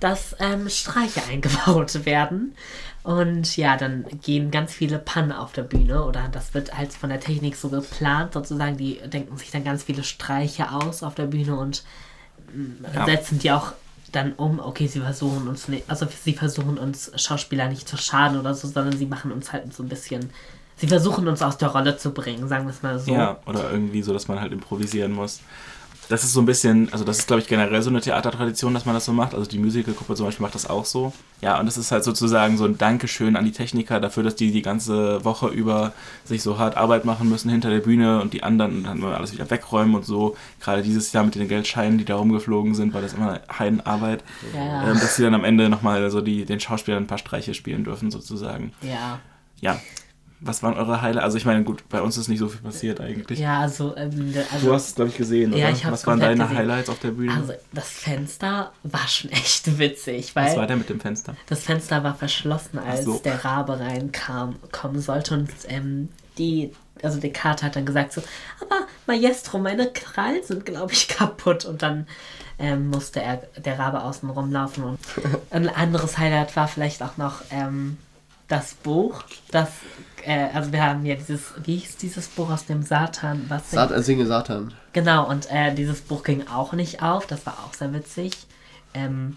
dass 0.00 0.34
ähm, 0.40 0.68
Streiche 0.68 1.22
eingebaut 1.30 2.04
werden. 2.04 2.54
Und 3.02 3.56
ja, 3.56 3.76
dann 3.76 4.04
gehen 4.22 4.50
ganz 4.50 4.72
viele 4.74 4.98
Pannen 4.98 5.32
auf 5.32 5.52
der 5.52 5.62
Bühne 5.62 6.04
oder 6.04 6.28
das 6.30 6.52
wird 6.52 6.76
halt 6.76 6.92
von 6.92 7.08
der 7.08 7.20
Technik 7.20 7.56
so 7.56 7.70
geplant, 7.70 8.34
sozusagen. 8.34 8.76
Die 8.76 9.00
denken 9.06 9.36
sich 9.38 9.50
dann 9.50 9.64
ganz 9.64 9.84
viele 9.84 10.04
Streiche 10.04 10.70
aus 10.72 11.02
auf 11.02 11.14
der 11.14 11.26
Bühne 11.26 11.56
und 11.56 11.82
mm, 12.52 12.84
Ja. 12.94 13.06
setzen 13.06 13.38
die 13.38 13.52
auch 13.52 13.72
dann 14.12 14.32
um, 14.34 14.58
okay, 14.58 14.86
sie 14.86 15.00
versuchen 15.00 15.48
uns 15.48 15.68
nicht, 15.68 15.84
also 15.88 16.06
sie 16.24 16.34
versuchen 16.34 16.78
uns 16.78 17.12
Schauspieler 17.14 17.68
nicht 17.68 17.88
zu 17.88 17.96
schaden 17.96 18.38
oder 18.38 18.54
so, 18.54 18.68
sondern 18.68 18.96
sie 18.96 19.06
machen 19.06 19.30
uns 19.32 19.52
halt 19.52 19.72
so 19.72 19.82
ein 19.84 19.88
bisschen, 19.88 20.30
sie 20.76 20.88
versuchen 20.88 21.28
uns 21.28 21.42
aus 21.42 21.58
der 21.58 21.68
Rolle 21.68 21.96
zu 21.96 22.10
bringen, 22.12 22.48
sagen 22.48 22.64
wir 22.66 22.70
es 22.72 22.82
mal 22.82 22.98
so. 22.98 23.12
Ja, 23.12 23.38
oder 23.46 23.70
irgendwie 23.70 24.02
so, 24.02 24.12
dass 24.12 24.26
man 24.28 24.40
halt 24.40 24.52
improvisieren 24.52 25.12
muss. 25.12 25.40
Das 26.10 26.24
ist 26.24 26.32
so 26.32 26.40
ein 26.40 26.46
bisschen, 26.46 26.92
also 26.92 27.04
das 27.04 27.20
ist, 27.20 27.28
glaube 27.28 27.40
ich, 27.40 27.46
generell 27.46 27.80
so 27.82 27.88
eine 27.88 28.00
Theatertradition, 28.00 28.74
dass 28.74 28.84
man 28.84 28.96
das 28.96 29.04
so 29.04 29.12
macht. 29.12 29.32
Also 29.32 29.48
die 29.48 29.60
Musicalgruppe 29.60 30.16
zum 30.16 30.26
Beispiel 30.26 30.42
macht 30.42 30.56
das 30.56 30.68
auch 30.68 30.84
so. 30.84 31.12
Ja, 31.40 31.60
und 31.60 31.66
das 31.66 31.78
ist 31.78 31.92
halt 31.92 32.02
sozusagen 32.02 32.58
so 32.58 32.64
ein 32.64 32.76
Dankeschön 32.76 33.36
an 33.36 33.44
die 33.44 33.52
Techniker 33.52 34.00
dafür, 34.00 34.24
dass 34.24 34.34
die 34.34 34.50
die 34.50 34.60
ganze 34.60 35.24
Woche 35.24 35.46
über 35.46 35.92
sich 36.24 36.42
so 36.42 36.58
hart 36.58 36.76
Arbeit 36.76 37.04
machen 37.04 37.28
müssen 37.28 37.48
hinter 37.48 37.70
der 37.70 37.78
Bühne 37.78 38.20
und 38.20 38.32
die 38.32 38.42
anderen 38.42 38.82
dann 38.82 38.98
mal 38.98 39.14
alles 39.14 39.32
wieder 39.32 39.48
wegräumen 39.48 39.94
und 39.94 40.04
so. 40.04 40.36
Gerade 40.58 40.82
dieses 40.82 41.12
Jahr 41.12 41.22
mit 41.22 41.36
den 41.36 41.46
Geldscheinen, 41.46 41.96
die 41.96 42.04
da 42.04 42.16
rumgeflogen 42.16 42.74
sind, 42.74 42.92
war 42.92 43.02
das 43.02 43.12
immer 43.12 43.40
Heidenarbeit. 43.56 44.24
Ja. 44.52 44.90
Ähm, 44.90 44.98
dass 44.98 45.14
sie 45.14 45.22
dann 45.22 45.34
am 45.34 45.44
Ende 45.44 45.68
nochmal 45.68 46.10
so 46.10 46.20
die, 46.20 46.44
den 46.44 46.58
Schauspielern 46.58 47.04
ein 47.04 47.06
paar 47.06 47.18
Streiche 47.18 47.54
spielen 47.54 47.84
dürfen, 47.84 48.10
sozusagen. 48.10 48.72
ja. 48.82 49.20
Ja. 49.60 49.78
Was 50.42 50.62
waren 50.62 50.74
eure 50.74 51.02
Highlights? 51.02 51.24
Also 51.24 51.36
ich 51.36 51.44
meine, 51.44 51.64
gut, 51.64 51.86
bei 51.88 52.00
uns 52.00 52.16
ist 52.16 52.28
nicht 52.28 52.38
so 52.38 52.48
viel 52.48 52.60
passiert 52.62 53.00
eigentlich. 53.00 53.38
Ja, 53.38 53.60
also, 53.60 53.94
ähm, 53.96 54.34
also, 54.52 54.66
Du 54.68 54.72
hast 54.74 54.88
es, 54.88 54.94
glaube 54.94 55.10
ich, 55.10 55.16
gesehen, 55.16 55.52
Ja, 55.54 55.66
oder? 55.68 55.76
ich 55.76 55.90
Was 55.90 56.06
waren 56.06 56.18
deine 56.18 56.42
gesehen. 56.44 56.56
Highlights 56.56 56.88
auf 56.88 56.98
der 56.98 57.10
Bühne? 57.10 57.34
also 57.34 57.52
das 57.72 57.88
Fenster 57.88 58.72
war 58.82 59.06
schon 59.08 59.30
echt 59.32 59.78
witzig, 59.78 60.34
weil 60.34 60.46
Was 60.50 60.56
war 60.56 60.66
der 60.66 60.76
mit 60.76 60.88
dem 60.88 60.98
Fenster? 61.00 61.36
das 61.46 61.60
Fenster 61.64 62.02
war 62.04 62.14
verschlossen, 62.14 62.78
als 62.78 63.04
so. 63.04 63.18
der 63.22 63.44
Rabe 63.44 63.78
reinkam, 63.78 64.56
kommen 64.72 65.00
sollte 65.00 65.34
und 65.34 65.50
ähm, 65.68 66.08
die, 66.38 66.72
also 67.02 67.20
die 67.20 67.32
Karte 67.32 67.66
hat 67.66 67.76
dann 67.76 67.84
gesagt 67.84 68.12
so, 68.14 68.22
aber 68.62 68.86
Maestro, 69.06 69.58
meine 69.58 69.92
Krallen 69.92 70.42
sind, 70.42 70.64
glaube 70.64 70.92
ich, 70.92 71.08
kaputt 71.08 71.66
und 71.66 71.82
dann 71.82 72.06
ähm, 72.58 72.88
musste 72.88 73.20
er, 73.20 73.42
der 73.58 73.78
Rabe 73.78 74.02
außen 74.02 74.30
rumlaufen 74.30 74.84
und 74.84 74.98
ein 75.50 75.68
anderes 75.68 76.16
Highlight 76.16 76.56
war 76.56 76.66
vielleicht 76.68 77.02
auch 77.02 77.18
noch 77.18 77.42
ähm, 77.50 77.98
das 78.48 78.74
Buch, 78.74 79.22
das, 79.50 79.68
äh, 80.26 80.48
also 80.54 80.72
wir 80.72 80.82
haben 80.84 81.04
ja 81.06 81.14
dieses, 81.14 81.52
wie 81.64 81.76
hieß 81.76 81.96
dieses 81.96 82.28
Buch 82.28 82.50
aus 82.50 82.66
dem 82.66 82.82
Satan, 82.82 83.44
was 83.48 83.70
Sat 83.70 83.90
äh, 83.90 84.02
singe 84.02 84.26
Satan. 84.26 84.72
Genau, 84.92 85.28
und 85.28 85.50
äh, 85.50 85.74
dieses 85.74 86.00
Buch 86.00 86.22
ging 86.24 86.46
auch 86.48 86.72
nicht 86.72 87.02
auf. 87.02 87.26
Das 87.26 87.44
war 87.46 87.54
auch 87.66 87.74
sehr 87.74 87.92
witzig. 87.92 88.32
Ähm, 88.94 89.36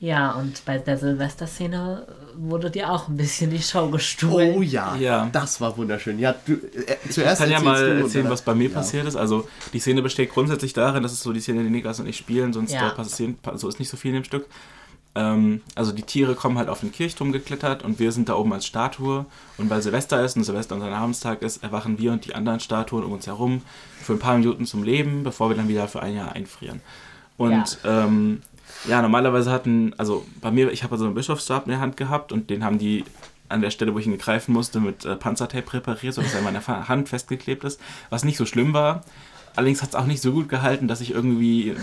ja, 0.00 0.30
und 0.32 0.64
bei 0.64 0.78
der 0.78 0.96
Silvesterszene 0.96 2.06
wurde 2.36 2.70
dir 2.70 2.92
auch 2.92 3.08
ein 3.08 3.16
bisschen 3.16 3.50
die 3.50 3.60
Show 3.60 3.88
gestohlen. 3.90 4.54
Oh 4.56 4.62
ja, 4.62 4.94
Ja. 4.96 5.28
das 5.32 5.60
war 5.60 5.76
wunderschön. 5.76 6.20
Ja, 6.20 6.34
du, 6.46 6.52
äh, 6.52 6.96
Ich 7.04 7.10
zuerst 7.12 7.40
kann 7.42 7.50
ja 7.50 7.58
mal 7.60 7.84
du 7.84 8.02
erzählen, 8.04 8.24
dann- 8.24 8.32
was 8.32 8.42
bei 8.42 8.54
mir 8.54 8.68
ja. 8.68 8.74
passiert 8.76 9.06
ist. 9.08 9.16
Also 9.16 9.48
die 9.72 9.80
Szene 9.80 10.00
besteht 10.02 10.30
grundsätzlich 10.32 10.72
darin, 10.72 11.02
das 11.02 11.12
ist 11.12 11.22
so 11.24 11.32
die 11.32 11.40
Szene, 11.40 11.64
die 11.64 11.70
Niklas 11.70 11.98
und 11.98 12.06
ich 12.06 12.16
spielen, 12.16 12.52
sonst 12.52 12.72
Ja. 12.72 12.90
passieren, 12.90 13.38
so 13.56 13.68
ist 13.68 13.80
nicht 13.80 13.88
so 13.88 13.96
viel 13.96 14.10
in 14.10 14.16
dem 14.22 14.24
Stück. 14.24 14.46
Ähm, 15.18 15.62
also 15.74 15.90
die 15.90 16.02
Tiere 16.02 16.36
kommen 16.36 16.58
halt 16.58 16.68
auf 16.68 16.80
den 16.80 16.92
Kirchturm 16.92 17.32
geklettert 17.32 17.82
und 17.82 17.98
wir 17.98 18.12
sind 18.12 18.28
da 18.28 18.36
oben 18.36 18.52
als 18.52 18.66
Statue. 18.66 19.26
Und 19.56 19.68
weil 19.68 19.82
Silvester 19.82 20.24
ist 20.24 20.36
und 20.36 20.44
Silvester 20.44 20.76
unser 20.76 20.90
Namenstag 20.90 21.42
ist, 21.42 21.64
erwachen 21.64 21.98
wir 21.98 22.12
und 22.12 22.24
die 22.24 22.36
anderen 22.36 22.60
Statuen 22.60 23.02
um 23.02 23.12
uns 23.12 23.26
herum 23.26 23.62
für 24.00 24.12
ein 24.12 24.20
paar 24.20 24.38
Minuten 24.38 24.64
zum 24.64 24.84
Leben, 24.84 25.24
bevor 25.24 25.50
wir 25.50 25.56
dann 25.56 25.68
wieder 25.68 25.88
für 25.88 26.00
ein 26.02 26.14
Jahr 26.14 26.32
einfrieren. 26.32 26.80
Und 27.36 27.78
ja, 27.82 28.04
ähm, 28.04 28.42
ja 28.86 29.02
normalerweise 29.02 29.50
hatten, 29.50 29.92
also 29.98 30.24
bei 30.40 30.52
mir, 30.52 30.70
ich 30.70 30.84
habe 30.84 30.92
also 30.92 31.06
einen 31.06 31.14
Bischofsstab 31.14 31.64
in 31.66 31.72
der 31.72 31.80
Hand 31.80 31.96
gehabt 31.96 32.30
und 32.30 32.48
den 32.48 32.64
haben 32.64 32.78
die 32.78 33.04
an 33.48 33.60
der 33.60 33.70
Stelle, 33.70 33.94
wo 33.94 33.98
ich 33.98 34.06
ihn 34.06 34.18
greifen 34.18 34.52
musste, 34.52 34.78
mit 34.78 35.04
äh, 35.04 35.16
Panzertape 35.16 35.62
präpariert, 35.62 36.14
sodass 36.14 36.32
er 36.32 36.40
in 36.40 36.44
meiner 36.44 36.64
Hand 36.88 37.08
festgeklebt 37.08 37.64
ist, 37.64 37.80
was 38.10 38.22
nicht 38.22 38.36
so 38.36 38.46
schlimm 38.46 38.72
war. 38.72 39.02
Allerdings 39.56 39.82
hat 39.82 39.90
es 39.90 39.94
auch 39.94 40.06
nicht 40.06 40.22
so 40.22 40.32
gut 40.32 40.48
gehalten, 40.48 40.88
dass 40.88 41.00
ich 41.00 41.10
irgendwie, 41.12 41.76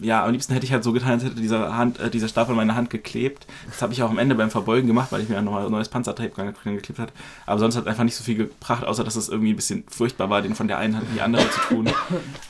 ja, 0.00 0.24
am 0.24 0.32
liebsten 0.32 0.52
hätte 0.52 0.66
ich 0.66 0.72
halt 0.72 0.84
so 0.84 0.92
getan, 0.92 1.12
als 1.12 1.24
hätte 1.24 1.36
dieser, 1.36 1.76
Hand, 1.76 2.00
äh, 2.00 2.10
dieser 2.10 2.28
Stab 2.28 2.48
an 2.48 2.56
meiner 2.56 2.74
Hand 2.74 2.90
geklebt. 2.90 3.46
Das 3.68 3.82
habe 3.82 3.92
ich 3.92 4.02
auch 4.02 4.10
am 4.10 4.18
Ende 4.18 4.34
beim 4.34 4.50
Verbeugen 4.50 4.86
gemacht, 4.86 5.12
weil 5.12 5.22
ich 5.22 5.28
mir 5.28 5.40
nochmal 5.42 5.68
neues 5.70 5.88
Panzertape 5.88 6.30
geklebt 6.64 6.98
hat. 6.98 7.12
Aber 7.46 7.58
sonst 7.58 7.76
hat 7.76 7.84
es 7.84 7.88
einfach 7.88 8.04
nicht 8.04 8.16
so 8.16 8.24
viel 8.24 8.36
gebracht, 8.36 8.84
außer 8.84 9.04
dass 9.04 9.16
es 9.16 9.28
irgendwie 9.28 9.52
ein 9.52 9.56
bisschen 9.56 9.84
furchtbar 9.88 10.30
war, 10.30 10.42
den 10.42 10.54
von 10.54 10.68
der 10.68 10.78
einen 10.78 10.96
Hand 10.96 11.08
in 11.08 11.14
die 11.14 11.22
andere 11.22 11.48
zu 11.50 11.60
tun. 11.60 11.90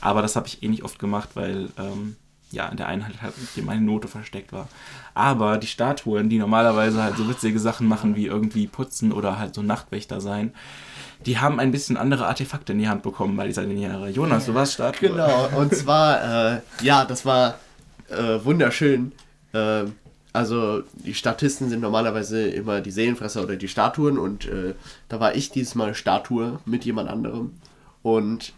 Aber 0.01 0.21
das 0.21 0.35
habe 0.35 0.47
ich 0.47 0.63
eh 0.63 0.67
nicht 0.67 0.83
oft 0.83 0.99
gemacht, 0.99 1.29
weil 1.35 1.69
ähm, 1.77 2.15
ja, 2.51 2.67
in 2.67 2.77
der 2.77 2.87
einen 2.87 3.05
Hand 3.05 3.21
halt 3.21 3.33
meine 3.63 3.81
Note 3.81 4.07
versteckt 4.07 4.53
war. 4.53 4.67
Aber 5.13 5.57
die 5.57 5.67
Statuen, 5.67 6.29
die 6.29 6.37
normalerweise 6.37 7.03
halt 7.03 7.17
so 7.17 7.27
witzige 7.29 7.59
Sachen 7.59 7.87
machen, 7.87 8.15
wie 8.15 8.25
irgendwie 8.25 8.67
putzen 8.67 9.11
oder 9.11 9.37
halt 9.37 9.53
so 9.55 9.61
Nachtwächter 9.61 10.21
sein, 10.21 10.53
die 11.25 11.39
haben 11.39 11.59
ein 11.59 11.71
bisschen 11.71 11.97
andere 11.97 12.27
Artefakte 12.27 12.73
in 12.73 12.79
die 12.79 12.87
Hand 12.87 13.03
bekommen 13.03 13.35
bei 13.35 13.47
dieser 13.47 13.63
Lineare. 13.63 14.09
Jonas, 14.09 14.45
du 14.45 14.53
warst 14.53 14.73
Statue. 14.73 15.09
Genau, 15.09 15.49
und 15.55 15.75
zwar, 15.75 16.55
äh, 16.55 16.59
ja, 16.81 17.05
das 17.05 17.25
war 17.25 17.55
äh, 18.09 18.43
wunderschön. 18.43 19.11
Äh, 19.53 19.85
also 20.33 20.83
die 20.93 21.13
Statisten 21.13 21.69
sind 21.69 21.81
normalerweise 21.81 22.47
immer 22.47 22.81
die 22.81 22.91
Seelenfresser 22.91 23.43
oder 23.43 23.55
die 23.55 23.67
Statuen 23.67 24.17
und 24.17 24.45
äh, 24.45 24.73
da 25.07 25.19
war 25.19 25.33
ich 25.33 25.49
dieses 25.49 25.75
Mal 25.75 25.95
Statue 25.95 26.59
mit 26.65 26.85
jemand 26.85 27.09
anderem. 27.09 27.53
Und 28.03 28.53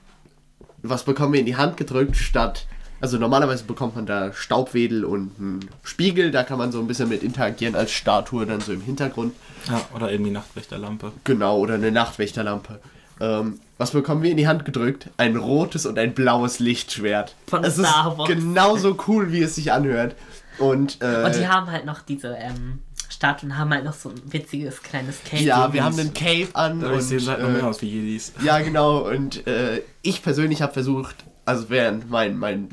was 0.82 1.04
bekommen 1.04 1.34
wir 1.34 1.40
in 1.40 1.46
die 1.46 1.58
Hand 1.58 1.78
gedrückt 1.78 2.16
statt... 2.16 2.68
Also 3.00 3.18
normalerweise 3.18 3.64
bekommt 3.64 3.96
man 3.96 4.06
da 4.06 4.34
Staubwedel 4.34 5.06
und 5.06 5.32
einen 5.40 5.70
Spiegel, 5.84 6.32
da 6.32 6.44
kann 6.44 6.58
man 6.58 6.72
so 6.72 6.80
ein 6.80 6.88
bisschen 6.88 7.10
mit 7.10 7.22
interagieren 7.24 7.76
als 7.76 7.92
Statue 7.92 8.46
dann 8.46 8.60
so 8.62 8.74
im 8.74 8.82
Hintergrund. 8.82 9.34
Ja, 9.68 9.82
oder 9.96 10.12
irgendwie 10.12 10.32
Nachtwächterlampe. 10.32 11.12
Genau, 11.24 11.60
oder 11.60 11.76
eine 11.76 11.92
Nachtwächterlampe. 11.92 12.80
Ähm, 13.20 13.60
was 13.78 13.92
bekommen 13.92 14.24
wir 14.24 14.32
in 14.32 14.38
die 14.38 14.48
Hand 14.48 14.66
gedrückt? 14.66 15.10
Ein 15.18 15.36
rotes 15.36 15.86
und 15.86 16.00
ein 16.00 16.14
blaues 16.14 16.60
Lichtschwert. 16.60 17.36
Von 17.48 17.64
es 17.64 17.76
Star 17.76 18.12
ist 18.12 18.18
Wars. 18.18 18.30
genauso 18.30 18.98
cool, 19.08 19.32
wie 19.32 19.42
es 19.44 19.56
sich 19.56 19.72
anhört. 19.72 20.16
Und, 20.58 21.02
äh, 21.02 21.24
Und 21.26 21.36
die 21.36 21.48
haben 21.48 21.70
halt 21.70 21.86
noch 21.86 22.02
diese 22.02 22.36
ähm, 22.36 22.80
Statuen, 23.10 23.58
haben 23.58 23.72
halt 23.72 23.86
noch 23.86 23.94
so 23.94 24.10
ein 24.10 24.22
witziges 24.26 24.82
kleines 24.82 25.24
Cape. 25.24 25.44
ja, 25.44 25.72
wir 25.72 25.84
haben 25.84 26.00
einen 26.00 26.14
Cape 26.14 26.50
an. 26.54 26.84
Aber 26.84 26.98
ich 26.98 27.04
sehe 27.04 27.20
halt 27.28 27.42
noch 27.42 27.50
äh, 27.50 27.54
mehr 27.54 27.68
aus 27.68 27.82
wie 27.82 27.88
Jedis. 27.88 28.34
Ja, 28.44 28.60
genau. 28.60 29.08
Und 29.08 29.46
äh, 29.46 29.82
ich 30.02 30.24
persönlich 30.24 30.62
habe 30.62 30.74
versucht, 30.74 31.16
also 31.46 31.70
während 31.70 32.10
mein, 32.10 32.38
mein, 32.38 32.70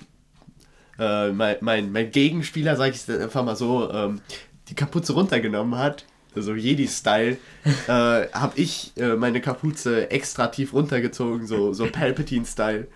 äh, 0.99 1.31
mein, 1.33 1.57
mein, 1.61 1.93
mein 1.93 2.11
Gegenspieler, 2.11 2.77
sage 2.77 2.91
ich 2.93 3.09
es 3.09 3.21
einfach 3.21 3.45
mal 3.45 3.57
so, 3.57 3.91
ähm, 3.93 4.21
die 4.69 4.75
Kapuze 4.75 5.13
runtergenommen 5.13 5.79
hat, 5.79 6.05
also 6.35 6.55
Jedi-Style, 6.55 7.37
äh, 7.65 7.91
habe 7.91 8.53
ich 8.57 8.93
äh, 8.97 9.15
meine 9.15 9.41
Kapuze 9.41 10.11
extra 10.11 10.49
tief 10.49 10.73
runtergezogen, 10.73 11.47
so, 11.47 11.73
so 11.73 11.87
Palpatine-Style. 11.87 12.87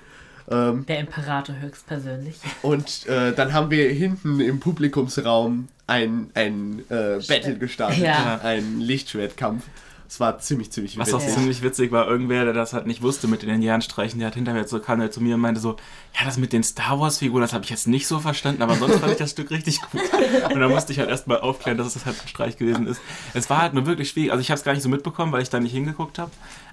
Ähm, 0.51 0.86
Der 0.86 1.01
Imperator 1.01 1.55
höchstpersönlich. 1.61 2.36
und 2.62 3.07
äh, 3.07 3.32
dann 3.34 3.53
haben 3.53 3.70
wir 3.70 3.90
hinten 3.90 4.40
im 4.40 4.61
Publikumsraum 4.61 5.68
ein, 5.86 6.30
ein 6.34 6.80
äh, 6.88 7.18
Battle 7.28 7.59
gestartet, 7.59 7.99
Ja. 7.99 8.40
einen 8.42 8.80
Lichtschwertkampf. 8.80 9.64
Es 10.11 10.21
war 10.21 10.39
ziemlich, 10.39 10.71
ziemlich 10.71 10.97
Was 10.97 11.13
auch 11.13 11.21
witzig. 11.21 11.35
ziemlich 11.35 11.63
witzig 11.63 11.93
war, 11.93 12.09
irgendwer, 12.09 12.45
der 12.45 12.55
das 12.55 12.73
halt 12.73 12.87
nicht 12.87 13.03
wusste 13.03 13.29
mit 13.29 13.43
den 13.43 13.51
Indianstreichen, 13.51 14.19
der 14.19 14.29
hat 14.29 14.37
hinterher 14.37 14.67
so 14.67 14.81
kam 14.81 15.03
er 15.03 15.11
zu 15.11 15.21
mir 15.21 15.35
und 15.35 15.43
meinte 15.43 15.61
so, 15.61 15.77
ja, 16.19 16.25
das 16.25 16.39
mit 16.39 16.55
den 16.55 16.63
Star 16.63 16.99
Wars 16.99 17.19
Figuren, 17.19 17.43
das 17.43 17.53
habe 17.53 17.65
ich 17.65 17.71
jetzt 17.71 17.87
nicht 17.87 18.07
so 18.07 18.19
verstanden, 18.19 18.63
aber 18.63 18.77
sonst 18.77 19.01
fand 19.01 19.13
ich 19.13 19.19
das 19.19 19.33
Stück 19.33 19.51
richtig 19.51 19.83
gut. 19.83 20.01
Und 20.55 20.61
dann 20.61 20.71
musste 20.71 20.93
ich 20.93 20.99
halt 20.99 21.11
erstmal 21.11 21.41
aufklären, 21.41 21.77
dass 21.77 21.95
es 21.95 22.07
halt 22.07 22.17
ein 22.23 22.27
Streich 22.29 22.57
gewesen 22.57 22.87
ist. 22.87 23.03
Es 23.35 23.51
war 23.51 23.61
halt 23.61 23.75
nur 23.75 23.85
wirklich 23.85 24.09
schwierig, 24.09 24.31
also 24.33 24.41
ich 24.41 24.51
habe 24.51 24.57
es 24.59 24.65
gar 24.65 24.73
nicht 24.73 24.83
so 24.83 24.89
mitbekommen, 24.89 25.31
weil 25.31 25.43
ich 25.43 25.51
da 25.51 25.61
nicht 25.61 25.73
hingeguckt 25.73 26.19
habe. 26.19 26.31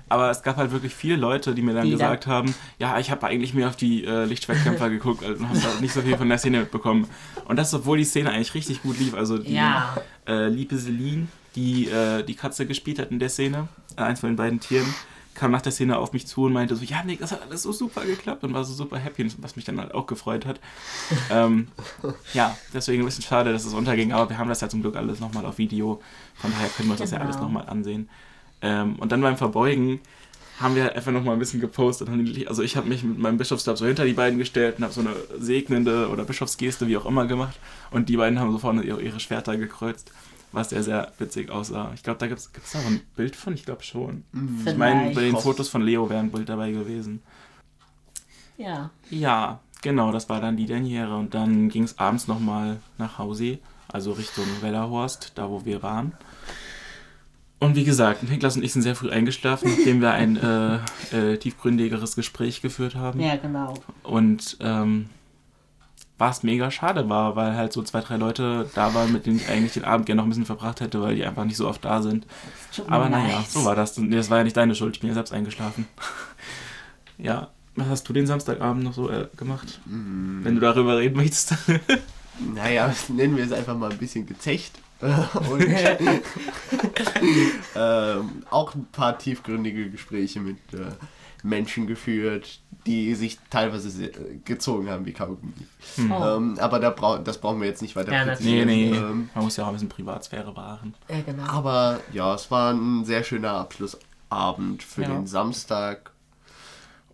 Aber 0.08 0.30
es 0.30 0.42
gab 0.44 0.56
halt 0.58 0.72
wirklich 0.72 0.94
viele 0.94 1.16
Leute, 1.18 1.56
die 1.56 1.62
mir 1.62 1.74
dann 1.74 1.86
Die 1.86 1.92
gesagt 1.92 2.28
haben, 2.28 2.54
ja, 2.78 3.00
ich 3.00 3.10
habe 3.12 3.26
eigentlich 3.26 3.54
mehr 3.54 3.68
auf 3.68 3.76
die 3.76 4.06
äh, 4.06 4.26
Lichtschwertkämpfer 4.26 4.90
geguckt 4.90 5.24
also, 5.26 5.44
und 5.44 5.50
habe 5.50 5.60
da 5.60 5.82
nicht 5.82 5.94
so 5.94 6.02
viel 6.02 6.16
von 6.16 6.30
der 6.30 6.38
Szene 6.38 6.60
mitbekommen. 6.60 7.08
Und 7.46 7.58
das, 7.58 7.74
obwohl 7.74 7.98
die 7.98 8.04
Szene 8.06 8.30
eigentlich 8.30 8.54
richtig 8.54 8.84
gut 8.84 9.00
lief. 9.00 9.16
Also 9.16 9.40
die 9.40 9.56
Ja. 9.56 9.98
äh, 10.28 10.48
liebe 10.48 10.78
Celine, 10.78 11.28
die 11.56 11.88
äh, 11.89 12.24
die 12.24 12.36
Katze 12.36 12.66
gespielt 12.66 12.99
hat 12.99 13.12
in 13.12 13.20
der 13.20 13.30
Szene, 13.30 13.68
äh, 13.97 14.01
eins 14.01 14.20
von 14.20 14.30
den 14.30 14.36
beiden 14.36 14.60
Tieren, 14.60 14.93
kam 15.34 15.51
nach 15.51 15.62
der 15.62 15.72
Szene 15.72 15.97
auf 15.97 16.14
mich 16.14 16.28
zu 16.28 16.43
und 16.45 16.53
meinte 16.53 16.76
so, 16.76 16.84
ja, 16.86 17.03
Nick, 17.03 17.20
das 17.20 17.32
hat 17.32 17.41
alles 17.41 17.64
so 17.64 17.72
super 17.72 18.06
geklappt 18.06 18.43
und 18.43 18.53
war 18.53 18.64
so 18.64 18.74
super 18.74 18.97
happy, 18.97 19.30
was 19.39 19.56
mich 19.56 19.66
dann 19.66 19.80
halt 19.80 19.93
auch 19.93 20.08
gefreut 20.08 20.45
hat. 20.45 20.60
ähm, 21.30 21.68
ja, 22.34 22.58
deswegen 22.74 23.03
ein 23.03 23.06
bisschen 23.06 23.24
schade, 23.24 23.51
dass 23.51 23.66
es 23.66 23.74
unterging, 23.74 24.14
aber 24.14 24.30
wir 24.30 24.38
haben 24.38 24.47
das 24.49 24.62
ja 24.62 24.70
zum 24.70 24.82
Glück 24.82 24.95
alles 24.95 25.20
nochmal 25.20 25.45
auf 25.45 25.58
Video, 25.58 26.01
von 26.36 26.51
daher 26.51 26.70
können 26.70 26.88
wir 26.89 26.93
uns 26.93 27.01
das 27.01 27.12
ja 27.12 27.18
Genau. 27.18 27.30
alles 27.30 27.41
nochmal 27.41 27.68
ansehen. 27.68 28.10
Ähm, 28.62 28.95
und 28.95 29.12
dann 29.12 29.22
beim 29.22 29.36
Verbeugen 29.38 29.99
haben 30.60 30.76
wir 30.76 30.95
einfach 30.95 31.12
nochmal 31.12 31.34
ein 31.36 31.39
bisschen 31.39 31.60
gepostet. 31.60 32.08
Also 32.47 32.64
ich 32.64 32.78
habe 32.78 32.88
mich 32.88 33.03
mit 33.03 33.18
meinem 33.20 33.38
Bischofsstab 33.38 33.78
so 33.78 33.86
hinter 33.86 34.06
die 34.06 34.14
beiden 34.14 34.39
gestellt 34.39 34.78
und 34.78 34.86
habe 34.86 34.93
so 34.93 35.01
eine 35.01 35.14
segnende 35.38 36.08
oder 36.10 36.24
Bischofsgeste, 36.24 36.88
wie 36.88 36.95
auch 36.95 37.06
immer, 37.06 37.26
gemacht. 37.26 37.60
Und 37.91 38.08
die 38.08 38.16
beiden 38.16 38.39
haben 38.39 38.53
so 38.53 38.58
vorne 38.58 38.84
ihre 38.84 39.20
Schwerter 39.20 39.58
gekreuzt, 39.58 40.14
was 40.56 40.70
sehr, 40.70 40.84
sehr 40.84 41.12
witzig 41.20 41.49
aussah. 41.49 41.91
Ich 41.93 42.03
glaube, 42.03 42.20
da 42.20 42.28
gibt 42.28 42.39
es 42.39 42.51
da 42.72 42.80
auch 42.80 42.86
ein 42.86 43.01
Bild 43.16 43.36
von, 43.36 43.53
ich 43.53 43.66
glaube 43.66 43.84
schon. 43.84 44.24
Ich 44.66 44.76
meine, 44.76 45.01
bei 45.01 45.06
den 45.08 45.14
Vielleicht. 45.14 45.43
Fotos 45.43 45.70
von 45.70 45.82
Leo 45.82 46.10
wäre 46.10 46.20
ein 46.20 46.32
Bild 46.32 46.49
dabei 46.49 46.72
gewesen. 46.72 47.22
Ja. 48.58 48.89
Ja, 49.10 49.60
genau, 49.82 50.12
das 50.12 50.30
war 50.30 50.41
dann 50.41 50.58
die 50.58 50.66
Derniere. 50.66 51.16
Und 51.16 51.34
dann 51.34 51.70
ging 51.70 51.84
es 51.84 51.99
abends 51.99 52.28
nochmal 52.28 52.78
nach 52.97 53.18
Hause, 53.18 53.60
also 53.88 54.14
Richtung 54.14 54.45
Wellerhorst, 54.62 55.34
da 55.36 55.49
wo 55.49 55.66
wir 55.66 55.84
waren. 55.84 56.14
Und 57.60 57.76
wie 57.76 57.84
gesagt, 57.84 58.24
Niklas 58.24 58.58
und 58.58 58.64
ich 58.64 58.74
sind 58.74 58.82
sehr 58.82 58.95
früh 58.95 59.10
eingeschlafen, 59.10 59.70
nachdem 59.70 60.01
wir 60.01 60.12
ein 60.12 60.38
äh, 61.12 61.34
äh, 61.34 61.38
tiefgründigeres 61.38 62.16
Gespräch 62.16 62.62
geführt 62.62 62.95
haben. 62.95 63.20
Ja, 63.20 63.38
genau. 63.38 63.74
Und 64.03 64.58
ähm, 64.60 65.10
was 66.18 66.43
mega 66.43 66.72
schade 66.72 67.09
war, 67.09 67.36
weil 67.36 67.55
halt 67.55 67.74
so 67.74 67.84
zwei, 67.84 68.01
drei 68.01 68.16
Leute 68.18 68.70
da 68.74 68.93
waren, 68.93 69.11
mit 69.11 69.26
denen 69.26 69.38
ich 69.38 69.49
eigentlich 69.49 69.74
den 69.74 69.84
Abend 69.84 70.05
gerne 70.05 70.18
noch 70.18 70.26
ein 70.26 70.30
bisschen 70.30 70.45
verbracht 70.45 70.80
hätte, 70.80 71.01
weil 71.01 71.16
die 71.16 71.26
einfach 71.26 71.43
nicht 71.43 71.57
so 71.57 71.68
oft 71.68 71.84
da 71.84 72.01
sind. 72.01 72.26
Aber 72.88 73.09
naja, 73.09 73.43
so 73.47 73.66
war 73.66 73.76
das. 73.76 73.95
Das 73.95 74.30
war 74.30 74.38
ja 74.38 74.43
nicht 74.43 74.55
deine 74.55 74.76
Schuld, 74.76 74.95
ich 74.95 75.01
bin 75.01 75.09
ja 75.09 75.13
selbst 75.13 75.34
eingeschlafen. 75.34 75.88
ja, 77.18 77.49
was 77.76 77.88
hast 77.88 78.09
du 78.09 78.13
den 78.13 78.28
Samstagabend 78.28 78.84
noch 78.84 78.93
so 78.93 79.09
äh, 79.09 79.28
gemacht? 79.36 79.80
Wenn 79.86 80.55
du 80.55 80.61
darüber 80.61 80.97
reden 80.97 81.18
möchtest. 81.18 81.55
Naja, 82.53 82.93
nennen 83.07 83.38
wir 83.38 83.45
es 83.45 83.53
einfach 83.53 83.78
mal 83.78 83.91
ein 83.91 83.97
bisschen 83.97 84.26
gezecht. 84.26 84.80
Und 85.01 85.66
ähm, 87.76 88.43
auch 88.49 88.76
ein 88.76 88.88
paar 88.91 89.18
tiefgründige 89.18 89.89
Gespräche 89.89 90.39
mit 90.39 90.57
äh, 90.74 90.91
Menschen 91.43 91.86
geführt, 91.86 92.59
die 92.86 93.16
sich 93.16 93.40
teilweise 93.50 94.06
äh, 94.06 94.38
gezogen 94.46 94.90
haben 94.90 95.06
wie 95.06 95.14
Kaugummi. 95.14 95.54
Oh. 95.98 96.02
Ähm, 96.38 96.58
aber 96.60 96.80
da 96.80 96.92
brau 96.92 97.18
das 97.18 97.40
brauchen 97.40 97.60
wir 97.62 97.68
jetzt 97.68 97.82
nicht 97.82 97.96
weiter 97.96 98.12
Ja, 98.12 98.26
nee, 98.40 98.66
nee, 98.66 98.92
Ähm, 98.96 99.30
man 99.34 99.44
muss 99.44 99.58
ja 99.58 99.64
auch 99.64 99.70
ein 99.70 99.74
bisschen 99.74 99.90
Privatsphäre 99.90 100.56
wahren. 100.56 100.94
Ja, 101.10 101.22
genau. 101.22 101.44
aber 101.44 102.00
ja, 102.14 102.34
es 102.36 102.50
war 102.52 102.74
ein 102.74 103.04
sehr 103.06 103.24
schöner 103.24 103.54
Abschlussabend 103.54 104.84
für 104.84 105.02
Ja. 105.04 105.10
den 105.10 105.28
Samstag. 105.28 106.12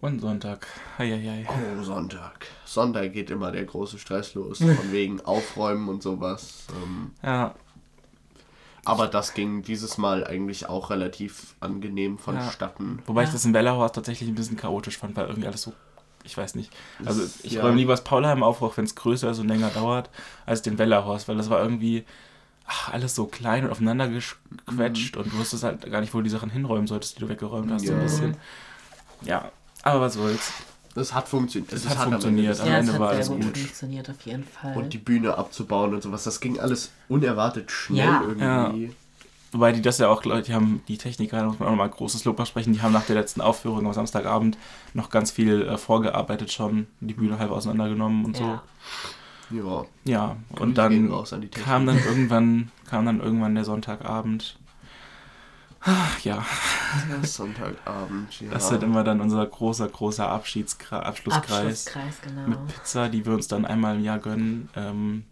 Und 0.02 0.20
Sonntag. 0.20 0.66
Heieiei. 0.98 1.46
Oh, 1.48 1.84
Sonntag. 1.84 2.48
Sonntag 2.66 3.14
geht 3.14 3.30
immer 3.30 3.52
der 3.52 3.66
große 3.66 4.00
Stress 4.00 4.34
los, 4.34 4.58
von 4.60 4.92
wegen 4.92 5.22
Aufräumen 5.22 5.88
und 5.90 6.02
sowas. 6.02 6.66
Ähm, 6.84 7.12
Ja, 7.24 7.54
Aber 8.86 9.08
das 9.08 9.34
ging 9.34 9.62
dieses 9.62 9.98
Mal 9.98 10.26
eigentlich 10.26 10.68
auch 10.68 10.90
relativ 10.90 11.56
angenehm 11.60 12.18
vonstatten. 12.18 13.02
wobei 13.06 13.24
ich 13.24 13.30
Ja. 13.30 13.34
das 13.34 13.46
in 13.46 13.54
Wellerhorst 13.54 13.96
tatsächlich 13.96 14.28
ein 14.30 14.36
bisschen 14.36 14.58
chaotisch 14.58 14.98
fand, 14.98 15.16
weil 15.16 15.28
irgendwie 15.28 15.48
alles 15.48 15.62
so, 15.62 15.74
ich 16.24 16.36
weiß 16.36 16.56
nicht. 16.56 16.74
Also 17.06 17.28
ich 17.44 17.54
Ja. 17.54 17.64
räume 17.64 17.78
lieber 17.78 17.94
das 17.94 18.04
Paulheim 18.04 18.42
auf, 18.44 18.62
auch 18.62 18.78
wenn 18.78 18.86
es 18.86 18.96
größer 18.96 19.32
ist 19.32 19.40
und 19.40 19.48
länger 19.48 19.70
dauert, 19.72 20.10
als 20.46 20.62
den 20.62 20.78
Wellerhorst, 20.78 21.28
weil 21.28 21.38
das 21.38 21.50
war 21.50 21.62
irgendwie 21.62 22.06
ach, 22.66 22.94
alles 22.94 23.16
so 23.16 23.26
klein 23.26 23.66
und 23.66 23.72
aufeinander 23.72 24.08
gequetscht 24.08 25.18
und 25.18 25.34
du 25.34 25.38
wusstest 25.38 25.64
halt 25.64 25.90
gar 25.92 26.00
nicht, 26.02 26.14
wo 26.14 26.20
du 26.20 26.24
die 26.24 26.30
Sachen 26.30 26.50
hinräumen 26.50 26.88
solltest, 26.88 27.18
die 27.18 27.22
du 27.22 27.28
weggeräumt 27.30 27.70
hast, 27.72 27.86
so 27.86 27.92
ein 27.94 27.98
Ja. 27.98 28.04
bisschen. 28.04 28.38
Ja, 29.24 29.52
aber 29.84 30.02
was 30.02 30.14
soll's. 30.14 30.54
Das 30.96 31.14
hat 31.14 31.28
funktioniert. 31.28 31.72
Es 31.72 31.84
Das 31.84 31.98
hat 31.98 32.04
funktioniert, 32.10 32.60
am 32.60 32.68
ja, 32.68 32.78
Ende 32.80 32.92
es 32.92 33.00
war 33.00 33.08
hat 33.10 33.16
alles 33.16 33.30
gut 33.30 33.42
gut. 33.42 33.58
funktioniert, 33.58 34.10
auf 34.10 34.22
jeden 34.26 34.44
Fall. 34.44 34.76
Und 34.76 34.92
die 34.94 34.98
Bühne 34.98 35.38
abzubauen 35.38 35.94
und 35.94 36.04
sowas, 36.04 36.24
das 36.26 36.40
ging 36.40 36.60
alles 36.60 36.92
unerwartet 37.08 37.72
schnell 37.72 38.00
Ja. 38.06 38.24
irgendwie. 38.28 38.94
Wobei 39.54 39.74
die 39.74 39.82
das 39.82 39.98
ja 39.98 40.08
auch, 40.08 40.24
Leute, 40.24 40.48
die 40.48 40.54
haben, 40.54 40.82
die 40.88 40.98
Techniker, 40.98 41.38
da 41.38 41.46
muss 41.48 41.60
man 41.60 41.68
auch 41.68 41.72
nochmal 41.72 41.90
großes 41.90 42.24
Lob 42.26 42.40
aussprechen, 42.40 42.72
die 42.74 42.82
haben 42.82 42.94
nach 42.94 43.06
der 43.06 43.16
letzten 43.16 43.42
Aufführung 43.42 43.86
am 43.86 43.94
Samstagabend 43.94 44.58
noch 44.94 45.10
ganz 45.10 45.32
viel 45.32 45.64
äh, 45.64 45.78
vorgearbeitet 45.78 46.52
schon, 46.54 46.88
die 47.02 47.14
Bühne 47.14 47.38
halb 47.38 47.52
auseinandergenommen 47.52 48.24
und 48.26 48.40
ja. 48.40 48.64
Ja. 49.50 49.62
so. 49.62 49.88
Ja, 50.06 50.38
Grüße 50.52 50.64
und 50.64 50.78
dann 50.78 50.92
gehen 50.92 51.12
raus 51.12 51.34
an 51.34 51.42
die 51.42 51.48
Technik. 51.50 51.66
kam 51.66 51.86
dann 51.86 51.98
irgendwann, 51.98 52.72
kam 52.90 53.06
dann 53.06 53.20
irgendwann 53.20 53.56
der 53.56 53.66
Sonntagabend. 53.66 54.58
Ach, 55.84 56.20
ja, 56.20 56.46
Ja, 57.10 57.24
Sonntagabend, 57.28 58.40
ja. 58.40 58.52
das 58.52 58.70
wird 58.70 58.84
immer 58.84 59.04
dann 59.04 59.20
unser 59.20 59.46
großer, 59.46 59.88
großer 59.88 60.28
Abschiedskreis, 60.30 61.04
Abschlusskreis 61.04 61.88
Abschlusskreis, 61.88 62.22
genau. 62.22 62.48
mit 62.48 62.68
Pizza, 62.68 63.10
die 63.10 63.26
wir 63.26 63.34
uns 63.34 63.48
dann 63.48 63.66
einmal 63.66 63.96
im 63.96 64.04
Jahr 64.04 64.20
gönnen. 64.20 64.70
Ähm, 64.76 65.24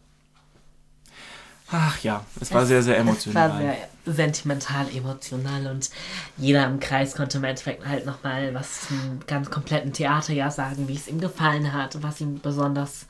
ach 1.72 2.00
ja, 2.02 2.26
es 2.41 2.52
war 2.52 2.66
sehr, 2.66 2.82
sehr 2.82 2.95
Es 2.95 3.02
emotional. 3.02 3.50
war 3.52 3.58
sehr 3.60 3.78
sentimental, 4.06 4.88
emotional 4.95 5.68
und 5.68 5.91
jeder 6.38 6.66
im 6.66 6.80
Kreis 6.80 7.16
konnte 7.16 7.38
im 7.38 7.43
Endeffekt 7.43 7.86
halt 7.86 8.08
nochmal 8.08 8.52
was 8.56 8.88
zum 8.88 9.20
ganz 9.28 9.52
kompletten 9.52 9.93
Theaterjahr 9.93 10.50
sagen, 10.50 10.88
wie 10.88 10.95
es 10.95 11.08
ihm 11.08 11.20
gefallen 11.22 11.74
hat, 11.74 12.02
was 12.02 12.22
ihm 12.22 12.39
besonders 12.39 13.06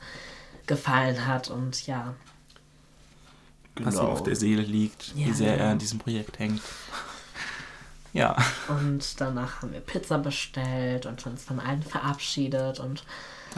gefallen 0.66 1.26
hat 1.26 1.48
und 1.48 1.86
ja, 1.86 2.12
was 3.76 3.94
ihm 3.94 4.00
auf 4.00 4.22
der 4.24 4.36
Seele 4.36 4.60
liegt, 4.62 5.14
wie 5.16 5.28
Ja, 5.28 5.32
sehr 5.32 5.52
er 5.52 5.56
genau. 5.58 5.70
an 5.70 5.78
diesem 5.78 5.98
Projekt 5.98 6.38
hängt. 6.38 6.60
Ja, 8.12 8.36
und 8.68 9.20
danach 9.20 9.62
haben 9.62 9.72
wir 9.72 9.80
Pizza 9.80 10.18
bestellt 10.18 11.06
und 11.06 11.24
uns 11.26 11.44
von 11.44 11.60
allen 11.60 11.82
verabschiedet 11.82 12.80
und 12.80 13.04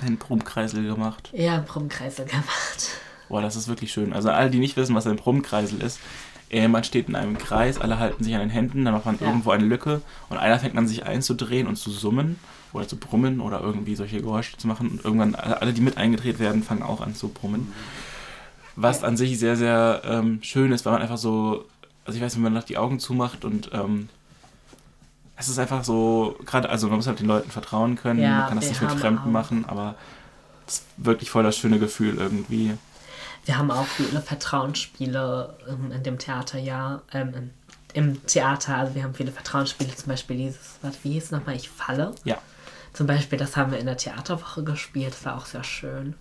einen 0.03 0.19
Brummkreisel 0.19 0.85
gemacht. 0.85 1.31
ja, 1.33 1.55
einen 1.55 1.65
Brummkreisel 1.65 2.27
gemacht. 2.27 2.89
Boah, 3.29 3.41
das 3.41 3.57
ist 3.57 3.69
wirklich 3.69 3.93
schön. 3.93 4.13
Also 4.13 4.31
alle, 4.31 4.51
die 4.51 4.59
nicht 4.59 4.77
wissen, 4.77 4.95
was 4.95 5.07
ein 5.07 5.17
Brummkreisel 5.17 5.81
ist, 5.81 6.01
äh, 6.51 6.69
man 6.69 6.85
steht 6.85 7.09
in 7.09 7.17
einem 7.17 7.39
Kreis, 7.39 7.81
alle 7.81 7.99
halten 7.99 8.23
sich 8.25 8.35
an 8.35 8.41
den 8.41 8.51
Händen, 8.51 8.85
dann 8.85 8.93
macht 8.93 9.07
man 9.07 9.19
Ja. 9.19 9.27
irgendwo 9.29 9.53
eine 9.53 9.65
Lücke 9.65 10.03
und 10.29 10.37
einer 10.37 10.59
fängt 10.59 10.77
an 10.77 10.87
sich 10.87 11.07
einzudrehen 11.07 11.67
und 11.67 11.77
zu 11.77 11.91
summen 11.91 12.39
oder 12.75 12.87
zu 12.87 12.97
brummen 12.99 13.41
oder 13.41 13.61
irgendwie 13.61 13.95
solche 13.97 14.21
Geräusche 14.21 14.59
zu 14.59 14.67
machen 14.69 14.89
und 14.91 15.05
irgendwann 15.05 15.35
alle, 15.35 15.63
alle, 15.63 15.73
die 15.73 15.81
mit 15.81 15.97
eingedreht 15.97 16.39
werden, 16.39 16.63
fangen 16.63 16.83
auch 16.83 17.01
an 17.01 17.15
zu 17.15 17.29
brummen. 17.29 17.73
Was 18.77 19.03
an 19.05 19.17
sich 19.17 19.39
sehr, 19.39 19.57
sehr 19.57 20.03
ähm, 20.05 20.41
schön 20.43 20.73
ist, 20.73 20.85
weil 20.85 20.93
man 20.95 21.03
einfach 21.03 21.19
so, 21.19 21.65
also 22.05 22.17
ich 22.19 22.23
weiß, 22.23 22.35
wenn 22.37 22.43
man 22.43 22.55
noch 22.55 22.65
die 22.65 22.77
Augen 22.79 22.99
zumacht 22.99 23.45
und 23.47 23.71
ähm, 23.73 24.09
es 25.37 25.49
ist 25.49 25.59
einfach 25.59 25.83
so, 25.85 26.37
gerade, 26.47 26.69
also 26.69 26.89
man 26.89 26.97
muss 26.97 27.07
halt 27.07 27.21
den 27.21 27.27
Leuten 27.27 27.51
vertrauen 27.51 27.97
können, 27.97 28.21
Ja, 28.21 28.39
man 28.41 28.49
kann 28.49 28.61
das 28.61 28.69
nicht 28.69 28.81
mit 28.83 28.91
Fremden 28.93 29.19
auch- 29.23 29.27
machen, 29.27 29.65
aber 29.67 29.95
es 30.67 30.75
ist 30.79 30.85
wirklich 30.99 31.31
voll 31.31 31.43
das 31.43 31.57
schöne 31.57 31.79
Gefühl 31.79 32.17
irgendwie. 32.19 32.77
Wir 33.45 33.59
haben 33.59 33.71
auch 33.73 33.87
viele 33.87 34.21
Vertrauensspiele 34.21 35.57
ähm, 35.69 35.91
in 35.93 36.03
dem 36.03 36.19
Theaterjahr, 36.19 37.03
ähm, 37.13 37.35
im, 37.35 37.51
im 37.95 38.27
Theater, 38.27 38.77
also 38.77 38.95
wir 38.95 39.03
haben 39.03 39.15
viele 39.15 39.33
Vertrauensspiele, 39.33 39.95
zum 39.97 40.09
Beispiel 40.09 40.37
dieses, 40.37 40.77
was, 40.83 41.03
wie 41.03 41.13
hieß 41.13 41.25
es 41.25 41.31
nochmal, 41.33 41.57
Ich 41.57 41.69
falle. 41.69 42.15
Ja. 42.25 42.39
Zum 42.93 43.07
Beispiel, 43.07 43.39
das 43.39 43.57
haben 43.57 43.73
wir 43.73 43.79
in 43.79 43.87
der 43.87 43.97
Theaterwoche 43.97 44.63
gespielt, 44.65 45.13
das 45.15 45.25
war 45.25 45.37
auch 45.37 45.47
sehr 45.47 45.65
schön. 45.65 46.15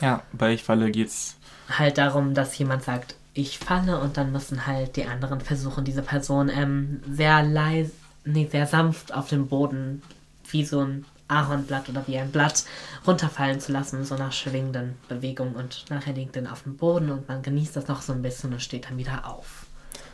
Ja, 0.00 0.22
bei 0.32 0.52
Ich 0.52 0.64
falle 0.64 0.90
geht's 0.90 1.36
Halt 1.68 1.98
darum, 1.98 2.34
dass 2.34 2.56
jemand 2.58 2.82
sagt, 2.84 3.14
ich 3.32 3.58
falle 3.58 3.98
und 4.00 4.16
dann 4.16 4.32
müssen 4.32 4.66
halt 4.66 4.96
die 4.96 5.04
anderen 5.06 5.40
versuchen, 5.40 5.84
diese 5.84 6.02
Person 6.02 6.48
ähm, 6.48 7.02
sehr 7.10 7.42
leise, 7.42 7.90
nee, 8.26 8.48
sehr 8.50 8.66
sanft 8.66 9.14
auf 9.14 9.28
den 9.28 9.48
Boden, 9.48 10.02
wie 10.50 10.64
so 10.64 10.80
ein 10.80 11.04
Ahornblatt 11.28 11.88
oder 11.88 12.06
wie 12.06 12.18
ein 12.18 12.30
Blatt, 12.30 12.64
runterfallen 13.06 13.60
zu 13.60 13.72
lassen, 13.72 14.04
so 14.04 14.14
einer 14.14 14.30
schwingenden 14.30 14.96
Bewegung 15.08 15.54
und 15.54 15.86
nachher 15.90 16.12
liegt 16.12 16.36
dann 16.36 16.46
auf 16.46 16.62
dem 16.62 16.76
Boden 16.76 17.10
und 17.10 17.28
man 17.28 17.42
genießt 17.42 17.76
das 17.76 17.88
noch 17.88 18.02
so 18.02 18.12
ein 18.12 18.22
bisschen 18.22 18.52
und 18.52 18.62
steht 18.62 18.86
dann 18.88 18.98
wieder 18.98 19.26
auf. 19.26 19.66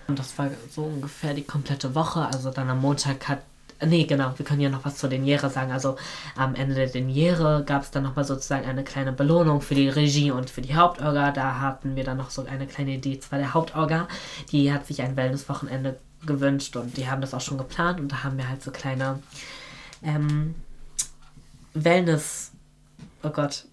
Und 0.08 0.18
das 0.18 0.36
war 0.38 0.50
so 0.70 0.84
ungefähr 0.84 1.34
die 1.34 1.44
komplette 1.44 1.94
Woche. 1.94 2.26
Also 2.26 2.50
dann 2.50 2.70
am 2.70 2.80
Montag 2.80 3.28
hat 3.28 3.42
Nee, 3.84 4.04
genau, 4.04 4.32
wir 4.36 4.44
können 4.44 4.60
ja 4.60 4.68
noch 4.68 4.84
was 4.84 4.96
zur 4.96 5.10
Liniere 5.10 5.50
sagen. 5.50 5.72
Also 5.72 5.96
am 6.36 6.54
Ende 6.54 6.74
der 6.74 6.88
Liniere 6.88 7.64
gab 7.66 7.82
es 7.82 7.90
dann 7.90 8.02
nochmal 8.02 8.24
sozusagen 8.24 8.66
eine 8.66 8.84
kleine 8.84 9.12
Belohnung 9.12 9.60
für 9.60 9.74
die 9.74 9.88
Regie 9.88 10.30
und 10.30 10.50
für 10.50 10.62
die 10.62 10.74
Hauptorga. 10.74 11.30
Da 11.32 11.60
hatten 11.60 11.96
wir 11.96 12.04
dann 12.04 12.16
noch 12.16 12.30
so 12.30 12.44
eine 12.46 12.66
kleine 12.66 12.92
Idee. 12.92 13.18
Zwar 13.18 13.38
der 13.38 13.54
Hauptorga, 13.54 14.08
die 14.50 14.72
hat 14.72 14.86
sich 14.86 15.02
ein 15.02 15.16
Wellnesswochenende 15.16 15.98
gewünscht 16.24 16.76
und 16.76 16.96
die 16.96 17.08
haben 17.10 17.20
das 17.20 17.34
auch 17.34 17.40
schon 17.40 17.58
geplant 17.58 17.98
und 18.00 18.12
da 18.12 18.22
haben 18.22 18.38
wir 18.38 18.48
halt 18.48 18.62
so 18.62 18.70
kleine 18.70 19.18
ähm, 20.02 20.54
Wellness. 21.74 22.52
Oh 23.22 23.30
Gott. 23.30 23.64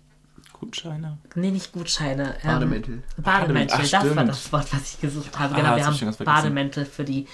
Gutscheine? 0.53 1.17
Nee, 1.35 1.51
nicht 1.51 1.71
Gutscheine. 1.71 2.35
Ähm, 2.43 2.49
Bademäntel. 2.51 3.03
Bademäntel, 3.17 3.77
Ach, 3.79 3.89
das 3.89 4.15
war 4.15 4.25
das 4.25 4.51
Wort, 4.51 4.73
was 4.73 4.93
ich 4.93 5.01
gesucht 5.01 5.39
habe. 5.39 5.55
Ah, 5.55 5.57
Genau, 5.57 5.75
wir 5.75 5.83
das 5.85 6.01
hab 6.01 6.19
haben. 6.19 6.25
Bademäntel 6.25 6.85
für 6.85 7.05
die, 7.05 7.27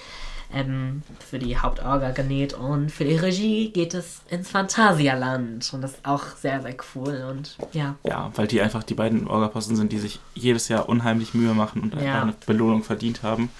ähm, 0.52 1.02
für 1.28 1.38
die 1.38 1.58
Hauptorga 1.58 2.10
genäht 2.12 2.54
und 2.54 2.90
für 2.90 3.04
die 3.04 3.16
Regie 3.16 3.70
geht 3.70 3.94
es 3.94 4.20
ins 4.30 4.48
Phantasialand 4.50 5.70
und 5.74 5.82
das 5.82 5.92
ist 5.92 6.06
auch 6.06 6.22
sehr, 6.40 6.62
sehr 6.62 6.74
cool 6.94 7.24
und 7.30 7.56
ja. 7.72 7.96
Ja, 8.04 8.30
weil 8.36 8.46
die 8.46 8.60
einfach 8.60 8.82
die 8.82 8.94
beiden 8.94 9.26
Orgaposten 9.28 9.76
sind, 9.76 9.92
die 9.92 9.98
sich 9.98 10.20
jedes 10.34 10.68
Jahr 10.68 10.88
unheimlich 10.88 11.34
Mühe 11.34 11.54
machen 11.54 11.82
und 11.82 11.94
einfach 11.94 12.06
Ja. 12.06 12.22
eine 12.22 12.34
Belohnung 12.46 12.82
verdient 12.84 13.22
haben. 13.22 13.50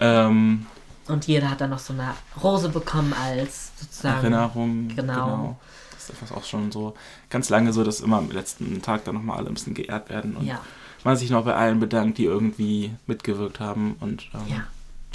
Ähm, 0.00 0.66
Und 1.08 1.26
jeder 1.26 1.50
hat 1.50 1.60
dann 1.60 1.70
noch 1.70 1.78
so 1.78 1.92
eine 1.92 2.14
Rose 2.42 2.68
bekommen 2.68 3.12
als 3.12 3.72
sozusagen. 3.78 4.18
Erinnerung. 4.18 4.88
Genau. 4.94 5.58
Das 5.92 6.04
ist 6.04 6.10
etwas 6.10 6.32
auch 6.32 6.44
schon 6.44 6.72
so 6.72 6.94
ganz 7.30 7.48
lange 7.48 7.72
so, 7.72 7.84
dass 7.84 8.00
immer 8.00 8.18
am 8.18 8.30
letzten 8.30 8.82
Tag 8.82 9.04
dann 9.04 9.14
nochmal 9.14 9.38
alle 9.38 9.48
ein 9.48 9.54
bisschen 9.54 9.74
geehrt 9.74 10.08
werden 10.10 10.36
und 10.36 10.46
Ja, 10.46 10.60
man 11.04 11.16
sich 11.16 11.30
noch 11.30 11.44
bei 11.44 11.54
allen 11.54 11.80
bedankt, 11.80 12.18
die 12.18 12.24
irgendwie 12.24 12.92
mitgewirkt 13.06 13.60
haben 13.60 13.96
und 14.00 14.28
ähm, 14.34 14.40
ja. 14.48 14.56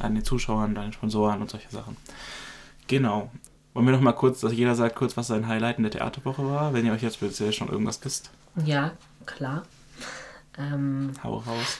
An 0.01 0.15
den 0.15 0.23
Zuschauern, 0.23 0.77
an 0.77 0.85
den 0.85 0.93
Sponsoren 0.93 1.41
und 1.41 1.49
solche 1.49 1.69
Sachen. 1.69 1.97
Genau. 2.87 3.31
Wollen 3.73 3.85
wir 3.85 3.93
noch 3.93 4.01
mal 4.01 4.13
kurz, 4.13 4.39
dass 4.39 4.53
jeder 4.53 4.73
sagt 4.73 4.95
kurz, 4.95 5.15
was 5.17 5.27
sein 5.27 5.47
Highlight 5.47 5.77
in 5.77 5.83
der 5.83 5.91
Theaterwoche 5.91 6.43
war, 6.49 6.73
wenn 6.73 6.85
ihr 6.85 6.93
euch 6.93 7.03
jetzt 7.03 7.15
speziell 7.15 7.53
schon 7.53 7.69
irgendwas 7.69 8.03
wisst. 8.03 8.31
Ja, 8.65 8.91
klar. 9.25 9.63
Ähm, 10.57 11.11
Hau 11.23 11.37
raus. 11.37 11.79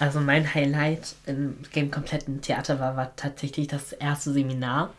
Also 0.00 0.18
mein 0.18 0.52
Highlight 0.52 1.14
im, 1.26 1.58
im 1.72 1.90
kompletten 1.90 2.40
Theater 2.40 2.80
war, 2.80 2.96
war 2.96 3.14
tatsächlich 3.16 3.68
das 3.68 3.92
erste 3.92 4.32
Seminar. 4.32 4.90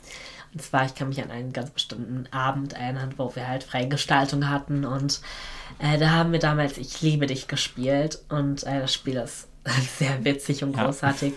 Und 0.54 0.62
zwar, 0.62 0.86
ich 0.86 0.96
kann 0.96 1.10
mich 1.10 1.24
an 1.24 1.32
einen 1.32 1.54
ganz 1.54 1.72
bestimmten 1.72 2.32
Abend 2.32 2.74
erinnern, 2.74 3.14
wo 3.18 3.36
wir 3.36 3.48
halt 3.48 3.64
freie 3.64 3.88
Gestaltung 3.88 4.50
hatten. 4.50 4.86
Und 4.86 5.22
äh, 5.80 5.98
da 5.98 6.12
haben 6.12 6.32
wir 6.32 6.40
damals 6.40 6.78
Ich 6.78 7.02
liebe 7.02 7.26
dich 7.26 7.48
gespielt. 7.48 8.20
Und 8.30 8.64
äh, 8.64 8.80
das 8.80 8.94
Spiel 8.94 9.16
ist 9.16 9.48
sehr 10.00 10.24
witzig 10.26 10.64
und 10.64 10.76
Ja. 10.76 10.86
großartig. 10.86 11.34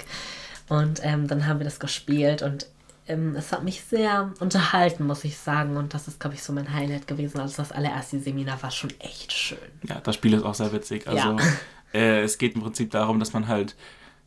Und 0.69 1.01
ähm, 1.05 1.29
dann 1.29 1.47
haben 1.47 1.61
wir 1.61 1.65
das 1.65 1.79
gespielt 1.79 2.43
und 2.43 2.67
ähm, 3.07 3.37
es 3.37 3.53
hat 3.53 3.65
mich 3.65 3.83
sehr 3.83 4.33
unterhalten, 4.41 5.07
muss 5.07 5.25
ich 5.25 5.37
sagen. 5.37 5.77
Und 5.77 5.93
das 5.93 6.09
ist, 6.09 6.19
glaube 6.21 6.37
ich, 6.37 6.43
so 6.43 6.55
mein 6.55 6.73
Highlight 6.73 7.07
gewesen. 7.07 7.39
Also 7.39 7.57
das 7.59 7.71
allererste 7.71 8.19
Seminar 8.19 8.63
war 8.63 8.71
schon 8.71 8.91
echt 8.99 9.33
schön. 9.33 9.59
Ja, 9.87 10.01
das 10.01 10.15
Spiel 10.15 10.33
ist 10.33 10.43
auch 10.43 10.55
sehr 10.55 10.73
witzig. 10.73 11.07
Also 11.07 11.19
Ja. 11.19 11.37
äh, 11.93 12.23
es 12.23 12.39
geht 12.39 12.55
im 12.55 12.63
Prinzip 12.63 12.91
darum, 12.93 13.21
dass 13.21 13.35
man 13.35 13.47
halt 13.47 13.77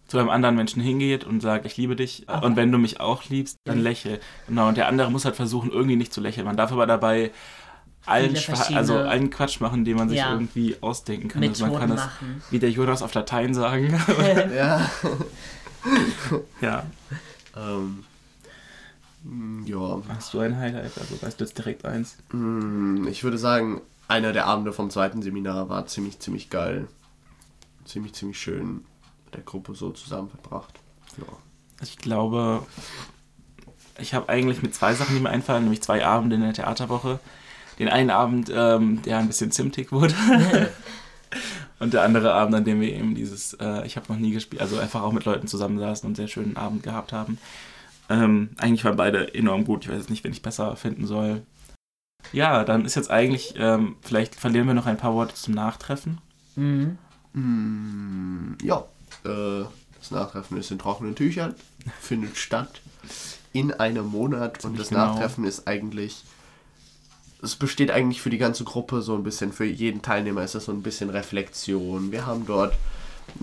zu 0.08 0.20
einem 0.20 0.30
anderen 0.30 0.56
Menschen 0.56 0.82
hingeht 0.82 1.24
und 1.26 1.42
sagt, 1.42 1.66
ich 1.66 1.76
liebe 1.76 1.96
dich. 1.96 2.30
Aber- 2.30 2.46
Und 2.46 2.56
wenn 2.56 2.72
du 2.72 2.78
mich 2.78 3.00
auch 3.00 3.24
liebst, 3.26 3.58
dann 3.66 3.78
Ja. 3.78 3.84
lächel. 3.84 4.20
Genau, 4.48 4.68
und 4.68 4.78
der 4.78 4.88
andere 4.88 5.10
muss 5.12 5.26
halt 5.26 5.36
versuchen, 5.36 5.72
irgendwie 5.72 5.96
nicht 5.98 6.14
zu 6.14 6.22
lächeln. 6.22 6.46
Man 6.46 6.56
darf 6.56 6.72
aber 6.72 6.86
dabei 6.86 7.32
allen, 8.08 8.36
also 8.74 8.98
allen 8.98 9.30
Quatsch 9.30 9.60
machen, 9.60 9.86
den 9.86 9.98
man 9.98 10.10
sich 10.10 10.18
Ja. 10.20 10.34
irgendwie 10.34 10.76
ausdenken 10.82 11.28
kann. 11.28 11.44
Also 11.44 11.66
man 11.68 11.80
kann 11.80 11.90
das 11.90 12.06
machen. 12.06 12.42
wie 12.50 12.60
der 12.60 12.72
Jonas 12.72 13.02
auf 13.02 13.14
Latein 13.14 13.54
sagen. 13.54 13.88
Ja. 14.56 14.90
ja. 16.62 16.84
Ähm, 17.56 18.04
mm, 19.24 19.66
ja. 19.66 20.02
Hast 20.10 20.34
du 20.34 20.40
ein 20.40 20.58
Highlight? 20.58 20.98
Also 20.98 21.22
weißt 21.22 21.40
du 21.40 21.44
jetzt 21.46 21.58
direkt 21.58 21.86
eins? 21.86 22.18
Mm, 22.32 23.08
Ich 23.08 23.24
würde 23.24 23.38
sagen, 23.38 23.82
einer 24.08 24.34
der 24.34 24.46
Abende 24.48 24.74
vom 24.74 24.90
zweiten 24.90 25.22
Seminar 25.22 25.70
war 25.70 25.86
ziemlich, 25.88 26.20
ziemlich 26.20 26.50
geil. 26.50 26.88
Ziemlich, 27.86 28.14
ziemlich 28.14 28.40
schön 28.40 28.84
mit 29.26 29.34
der 29.36 29.42
Gruppe 29.44 29.76
so 29.76 29.92
zusammen 29.92 30.30
verbracht. 30.30 30.74
Ja. 31.18 31.26
Ich 31.82 31.98
glaube, 31.98 32.64
ich 34.00 34.14
habe 34.14 34.30
eigentlich 34.30 34.62
mit 34.62 34.74
zwei 34.76 34.94
Sachen, 34.94 35.16
die 35.16 35.22
mir 35.22 35.30
einfallen, 35.30 35.64
nämlich 35.64 35.82
zwei 35.84 36.06
Abende 36.06 36.36
in 36.36 36.42
der 36.42 36.54
Theaterwoche. 36.54 37.20
Den 37.80 37.90
einen 37.90 38.10
Abend, 38.10 38.52
ähm, 38.54 39.02
der 39.04 39.18
ein 39.18 39.28
bisschen 39.28 39.52
zimtig 39.52 39.92
wurde. 39.92 40.16
und 41.80 41.94
der 41.94 42.04
andere 42.04 42.34
Abend, 42.34 42.56
an 42.56 42.66
dem 42.66 42.82
wir 42.82 42.92
eben 42.92 43.16
dieses, 43.16 43.54
äh, 43.54 43.86
ich 43.86 43.98
habe 43.98 44.12
noch 44.12 44.20
nie 44.20 44.32
gespielt, 44.32 44.62
also 44.62 44.80
einfach 44.80 45.04
auch 45.04 45.12
mit 45.12 45.26
Leuten 45.26 45.48
zusammensaßen 45.48 46.08
und 46.08 46.12
einen 46.12 46.16
sehr 46.16 46.28
schönen 46.28 46.58
Abend 46.58 46.84
gehabt 46.84 47.14
haben. 47.14 47.38
Ähm, 48.10 48.50
eigentlich 48.58 48.86
waren 48.86 48.96
beide 48.96 49.34
enorm 49.34 49.66
gut. 49.66 49.84
Ich 49.84 49.90
weiß 49.90 49.98
jetzt 49.98 50.10
nicht, 50.10 50.24
wen 50.24 50.32
ich 50.32 50.42
besser 50.42 50.76
finden 50.76 51.06
soll. 51.06 51.44
Ja, 52.34 52.64
dann 52.64 52.86
ist 52.86 52.96
jetzt 52.96 53.12
eigentlich, 53.12 53.54
ähm, 53.58 53.96
vielleicht 54.02 54.36
verlieren 54.36 54.68
wir 54.68 54.74
noch 54.74 54.86
ein 54.86 54.98
paar 54.98 55.14
Worte 55.14 55.36
zum 55.36 55.54
Nachtreffen. 55.54 56.20
Mhm. 56.56 56.98
Mm, 57.34 58.58
ja. 58.64 58.86
Äh, 59.24 59.66
das 60.00 60.12
Nachtreffen 60.12 60.58
ist 60.58 60.72
in 60.72 60.80
trockenen 60.80 61.16
Tüchern, 61.16 61.56
findet 62.00 62.38
statt 62.38 62.82
in 63.54 63.74
einem 63.74 64.08
Monat 64.08 64.64
und 64.64 64.80
das 64.80 64.90
genau. 64.90 65.08
Nachtreffen 65.08 65.44
ist 65.44 65.68
eigentlich. 65.68 66.24
Es 67.42 67.56
besteht 67.56 67.92
eigentlich 67.92 68.22
für 68.22 68.30
die 68.30 68.38
ganze 68.40 68.64
Gruppe 68.64 69.02
so 69.02 69.14
ein 69.16 69.24
bisschen, 69.24 69.54
für 69.54 69.66
jeden 69.66 70.02
Teilnehmer 70.02 70.44
ist 70.44 70.56
das 70.56 70.66
so 70.66 70.72
ein 70.72 70.82
bisschen 70.82 71.10
Reflexion. 71.10 72.12
Wir 72.12 72.26
haben 72.26 72.46
dort 72.48 72.74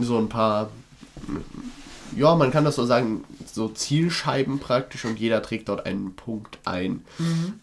so 0.00 0.18
ein 0.18 0.28
paar, 0.28 0.70
ja, 2.16 2.34
man 2.34 2.50
kann 2.50 2.64
das 2.64 2.76
so 2.76 2.84
sagen, 2.84 3.24
so 3.52 3.68
Zielscheiben 3.68 4.58
praktisch 4.58 5.04
und 5.04 5.18
jeder 5.18 5.42
trägt 5.42 5.68
dort 5.68 5.86
einen 5.86 6.14
Punkt 6.14 6.58
ein, 6.64 7.04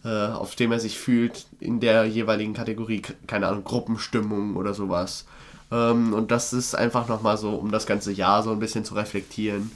äh, 0.04 0.08
auf 0.28 0.54
dem 0.54 0.72
er 0.72 0.80
sich 0.80 0.98
fühlt 0.98 1.46
in 1.60 1.80
der 1.80 2.04
jeweiligen 2.06 2.54
Kategorie, 2.54 3.02
keine 3.26 3.48
Ahnung, 3.48 3.64
Gruppenstimmung 3.64 4.56
oder 4.56 4.72
sowas. 4.74 5.26
Ähm, 5.70 6.14
und 6.14 6.30
das 6.30 6.52
ist 6.52 6.74
einfach 6.74 7.08
nochmal 7.08 7.36
so, 7.36 7.50
um 7.50 7.70
das 7.70 7.86
ganze 7.86 8.12
Jahr 8.12 8.42
so 8.42 8.52
ein 8.52 8.58
bisschen 8.58 8.84
zu 8.84 8.94
reflektieren. 8.94 9.70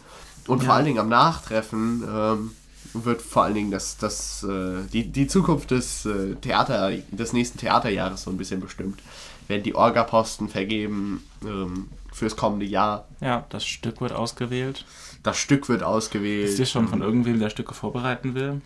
Und 0.46 0.60
vor 0.60 0.68
Ja. 0.68 0.74
allen 0.76 0.84
Dingen 0.86 0.98
am 1.00 1.08
Nachtreffen 1.08 2.04
ähm, 2.08 2.50
wird 2.94 3.22
vor 3.22 3.44
allen 3.44 3.54
Dingen 3.54 3.70
das, 3.70 3.96
das, 3.96 4.42
äh, 4.44 4.82
die, 4.92 5.06
die 5.10 5.26
Zukunft 5.26 5.70
des 5.70 6.04
äh, 6.06 6.34
Theater, 6.36 6.90
des 7.10 7.32
nächsten 7.32 7.58
Theaterjahres 7.58 8.22
so 8.22 8.30
ein 8.30 8.36
bisschen 8.36 8.60
bestimmt. 8.60 9.00
Werden 9.48 9.62
die 9.62 9.74
Orga-Posten 9.74 10.48
vergeben 10.48 11.22
ähm, 11.44 11.88
fürs 12.12 12.36
kommende 12.36 12.66
Jahr. 12.66 13.06
Ja, 13.20 13.44
das 13.50 13.64
Stück 13.66 14.00
wird 14.00 14.12
ausgewählt. 14.12 14.84
Das 15.22 15.38
Stück 15.38 15.68
wird 15.68 15.82
ausgewählt. 15.82 16.48
Ist 16.48 16.58
dir 16.58 16.66
schon 16.66 16.88
von 16.88 17.00
irgendwem, 17.02 17.38
der 17.38 17.50
Stücke 17.50 17.72
vorbereiten 17.74 18.34
will? 18.34 18.60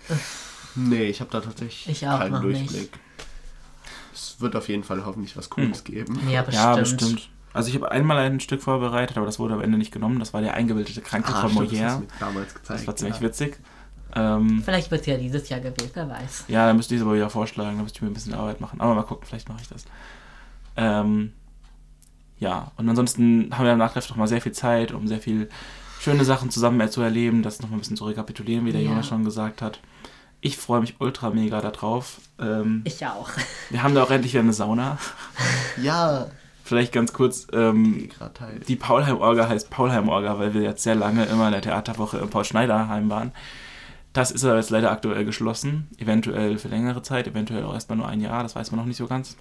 Nee, 0.75 1.05
ich 1.05 1.21
habe 1.21 1.31
da 1.31 1.41
tatsächlich 1.41 1.89
Ich 1.89 2.09
auch 2.09 2.19
keinen 2.19 2.33
noch 2.33 2.43
Durchblick. 2.43 2.71
nicht. 2.73 2.91
Es 4.15 4.37
wird 4.41 4.57
auf 4.57 4.69
jeden 4.69 4.85
Fall 4.85 5.05
hoffentlich 5.05 5.37
was 5.37 5.51
Cooles 5.51 5.85
geben. 5.85 6.19
Ja, 6.31 6.43
bestimmt. 6.43 6.65
Ja, 6.65 6.77
bestimmt. 6.77 7.29
Also 7.53 7.69
ich 7.69 7.75
habe 7.75 7.91
einmal 7.91 8.19
ein 8.19 8.39
Stück 8.41 8.63
vorbereitet, 8.63 9.17
aber 9.17 9.27
das 9.27 9.39
wurde 9.39 9.55
am 9.55 9.61
Ende 9.61 9.77
nicht 9.77 9.91
genommen. 9.93 10.19
Das 10.21 10.33
war 10.33 10.41
der 10.41 10.55
eingebildete 10.55 11.01
Kranke 11.01 11.33
von 11.33 11.37
Ah, 11.45 11.49
stimmt, 11.49 11.73
das 11.73 11.81
hast 11.81 11.97
Molière. 11.97 12.01
mir 12.01 12.07
damals 12.21 12.55
gezeigt. 12.55 12.81
Das 12.81 12.87
war 12.87 12.97
ziemlich 12.97 13.17
ja. 13.17 13.23
witzig. 13.23 13.59
Ähm, 14.15 14.63
Vielleicht 14.65 14.91
wird 14.91 15.05
sie 15.05 15.11
ja 15.13 15.17
dieses 15.17 15.49
Jahr 15.49 15.61
gewählt, 15.61 15.91
wer 15.95 16.09
weiß. 16.09 16.45
ja, 16.49 16.67
dann 16.67 16.77
müsste 16.77 16.95
ich 16.95 17.01
es 17.01 17.07
aber 17.07 17.15
wieder 17.17 17.31
vorschlagen, 17.31 17.77
da 17.77 17.83
müsste 17.83 17.99
ich 17.99 18.03
mir 18.03 18.09
ein 18.09 18.15
bisschen 18.15 18.35
Arbeit 18.35 18.61
machen. 18.61 18.81
Aber 18.81 18.95
mal 18.95 19.03
gucken, 19.03 19.27
vielleicht 19.27 19.49
mache 19.49 19.61
ich 19.63 19.69
das. 19.69 19.85
Ähm, 20.77 21.33
ja, 22.39 22.73
und 22.77 22.89
ansonsten 22.89 23.51
haben 23.57 23.65
wir 23.65 23.73
am 23.73 23.79
Nachtreff 23.79 24.09
noch 24.09 24.17
mal 24.17 24.27
sehr 24.29 24.41
viel 24.41 24.53
Zeit, 24.53 24.93
um 24.93 25.07
sehr 25.07 25.21
viel 25.21 25.49
schöne 26.01 26.25
Sachen 26.25 26.51
zusammen 26.51 26.91
zu 26.91 27.03
erleben, 27.03 27.43
das 27.43 27.61
noch 27.61 27.69
mal 27.69 27.77
ein 27.77 27.81
bisschen 27.81 27.97
zu 27.97 28.07
rekapitulieren, 28.07 28.65
wie 28.65 28.73
der 28.73 28.81
Ja. 28.81 28.91
Jonas 28.91 29.07
schon 29.07 29.25
gesagt 29.25 29.61
hat. 29.63 29.81
Ich 30.41 30.57
freue 30.57 30.81
mich 30.81 30.95
ultra 31.01 31.29
mega 31.31 31.61
darauf. 31.61 32.19
Ähm, 32.41 32.81
Ich 32.85 33.05
auch. 33.05 33.29
wir 33.69 33.83
haben 33.83 33.95
da 33.95 34.03
auch 34.03 34.11
endlich 34.11 34.33
wieder 34.33 34.43
eine 34.43 34.53
Sauna. 34.55 34.97
Ja, 35.83 36.27
Vielleicht 36.65 36.93
ganz 36.93 37.13
kurz, 37.13 37.49
ähm. 37.53 38.09
Die 38.69 38.77
Paulheim-Orga 38.77 39.49
heißt 39.49 39.71
Paulheim-Orga, 39.71 40.39
weil 40.39 40.55
wir 40.55 40.63
jetzt 40.63 40.85
sehr 40.85 40.95
lange 40.95 41.25
immer 41.25 41.47
in 41.47 41.53
der 41.53 41.63
Theaterwoche 41.63 42.19
im 42.19 42.31
Paul-Schneider-Heim 42.31 43.11
waren. 43.11 43.33
Das 44.13 44.31
ist 44.31 44.45
aber 44.45 44.57
jetzt 44.57 44.71
leider 44.71 44.91
aktuell 44.91 45.25
geschlossen. 45.25 45.89
Eventuell 45.99 46.59
für 46.59 46.69
längere 46.69 47.03
Zeit, 47.03 47.29
eventuell 47.29 47.65
auch 47.65 47.75
erstmal 47.75 47.99
nur 47.99 48.09
ein 48.09 48.21
Jahr, 48.21 48.43
das 48.43 48.57
weiß 48.57 48.71
man 48.73 48.81
noch 48.81 48.87
nicht 48.87 48.97
so 48.97 49.07
ganz. 49.07 49.37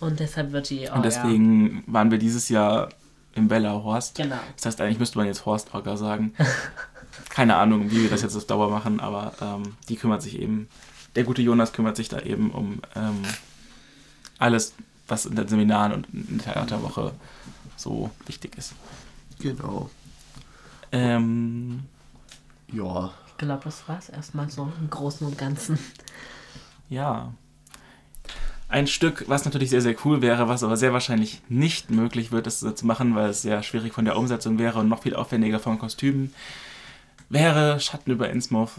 Und 0.00 0.20
deshalb 0.20 0.52
wird 0.52 0.70
die. 0.70 0.88
Oh, 0.90 0.96
Und 0.96 1.04
deswegen 1.04 1.84
waren 1.86 2.10
wir 2.10 2.18
dieses 2.18 2.48
Jahr 2.48 2.88
im 3.34 3.48
Bellerhorst. 3.48 4.18
Ja. 4.18 4.24
Genau. 4.24 4.36
Das 4.56 4.66
heißt, 4.66 4.80
eigentlich 4.80 4.98
müsste 4.98 5.18
man 5.18 5.26
jetzt 5.26 5.44
Horst-Orga 5.46 5.96
sagen. 5.96 6.32
Keine 7.28 7.56
Ahnung, 7.56 7.90
wie 7.90 8.02
wir 8.02 8.10
das 8.10 8.22
jetzt 8.22 8.36
auf 8.36 8.46
Dauer 8.46 8.70
machen, 8.70 9.00
aber 9.00 9.32
ähm, 9.40 9.76
die 9.88 9.96
kümmert 9.96 10.22
sich 10.22 10.38
eben, 10.38 10.68
der 11.14 11.24
gute 11.24 11.42
Jonas 11.42 11.72
kümmert 11.72 11.96
sich 11.96 12.08
da 12.08 12.20
eben 12.20 12.50
um 12.50 12.80
ähm, 12.94 13.22
alles, 14.38 14.74
was 15.08 15.26
in 15.26 15.34
den 15.36 15.48
Seminaren 15.48 15.92
und 15.92 16.06
in 16.12 16.38
der 16.38 16.54
Theaterwoche 16.54 17.12
so 17.76 18.10
wichtig 18.26 18.56
ist. 18.58 18.72
Genau. 19.38 19.90
Ähm, 20.92 21.84
Ja. 22.72 23.12
Glaube, 23.38 23.64
das 23.64 23.88
war 23.88 23.98
es 23.98 24.08
erstmal 24.08 24.50
so 24.50 24.70
im 24.80 24.90
Großen 24.90 25.26
und 25.26 25.36
Ganzen. 25.38 25.78
Ja. 26.88 27.32
Ein 28.68 28.86
Stück, 28.86 29.24
was 29.28 29.44
natürlich 29.44 29.70
sehr, 29.70 29.80
sehr 29.80 29.96
cool 30.04 30.22
wäre, 30.22 30.48
was 30.48 30.64
aber 30.64 30.76
sehr 30.76 30.92
wahrscheinlich 30.92 31.40
nicht 31.48 31.90
möglich 31.90 32.32
wird, 32.32 32.46
das 32.46 32.60
zu 32.60 32.86
machen, 32.86 33.14
weil 33.14 33.30
es 33.30 33.42
sehr 33.42 33.62
schwierig 33.62 33.92
von 33.92 34.04
der 34.04 34.16
Umsetzung 34.16 34.58
wäre 34.58 34.80
und 34.80 34.88
noch 34.88 35.02
viel 35.02 35.14
aufwendiger 35.14 35.60
von 35.60 35.78
Kostümen, 35.78 36.32
wäre 37.28 37.78
Schatten 37.80 38.10
über 38.10 38.30
Innsmouth 38.30 38.72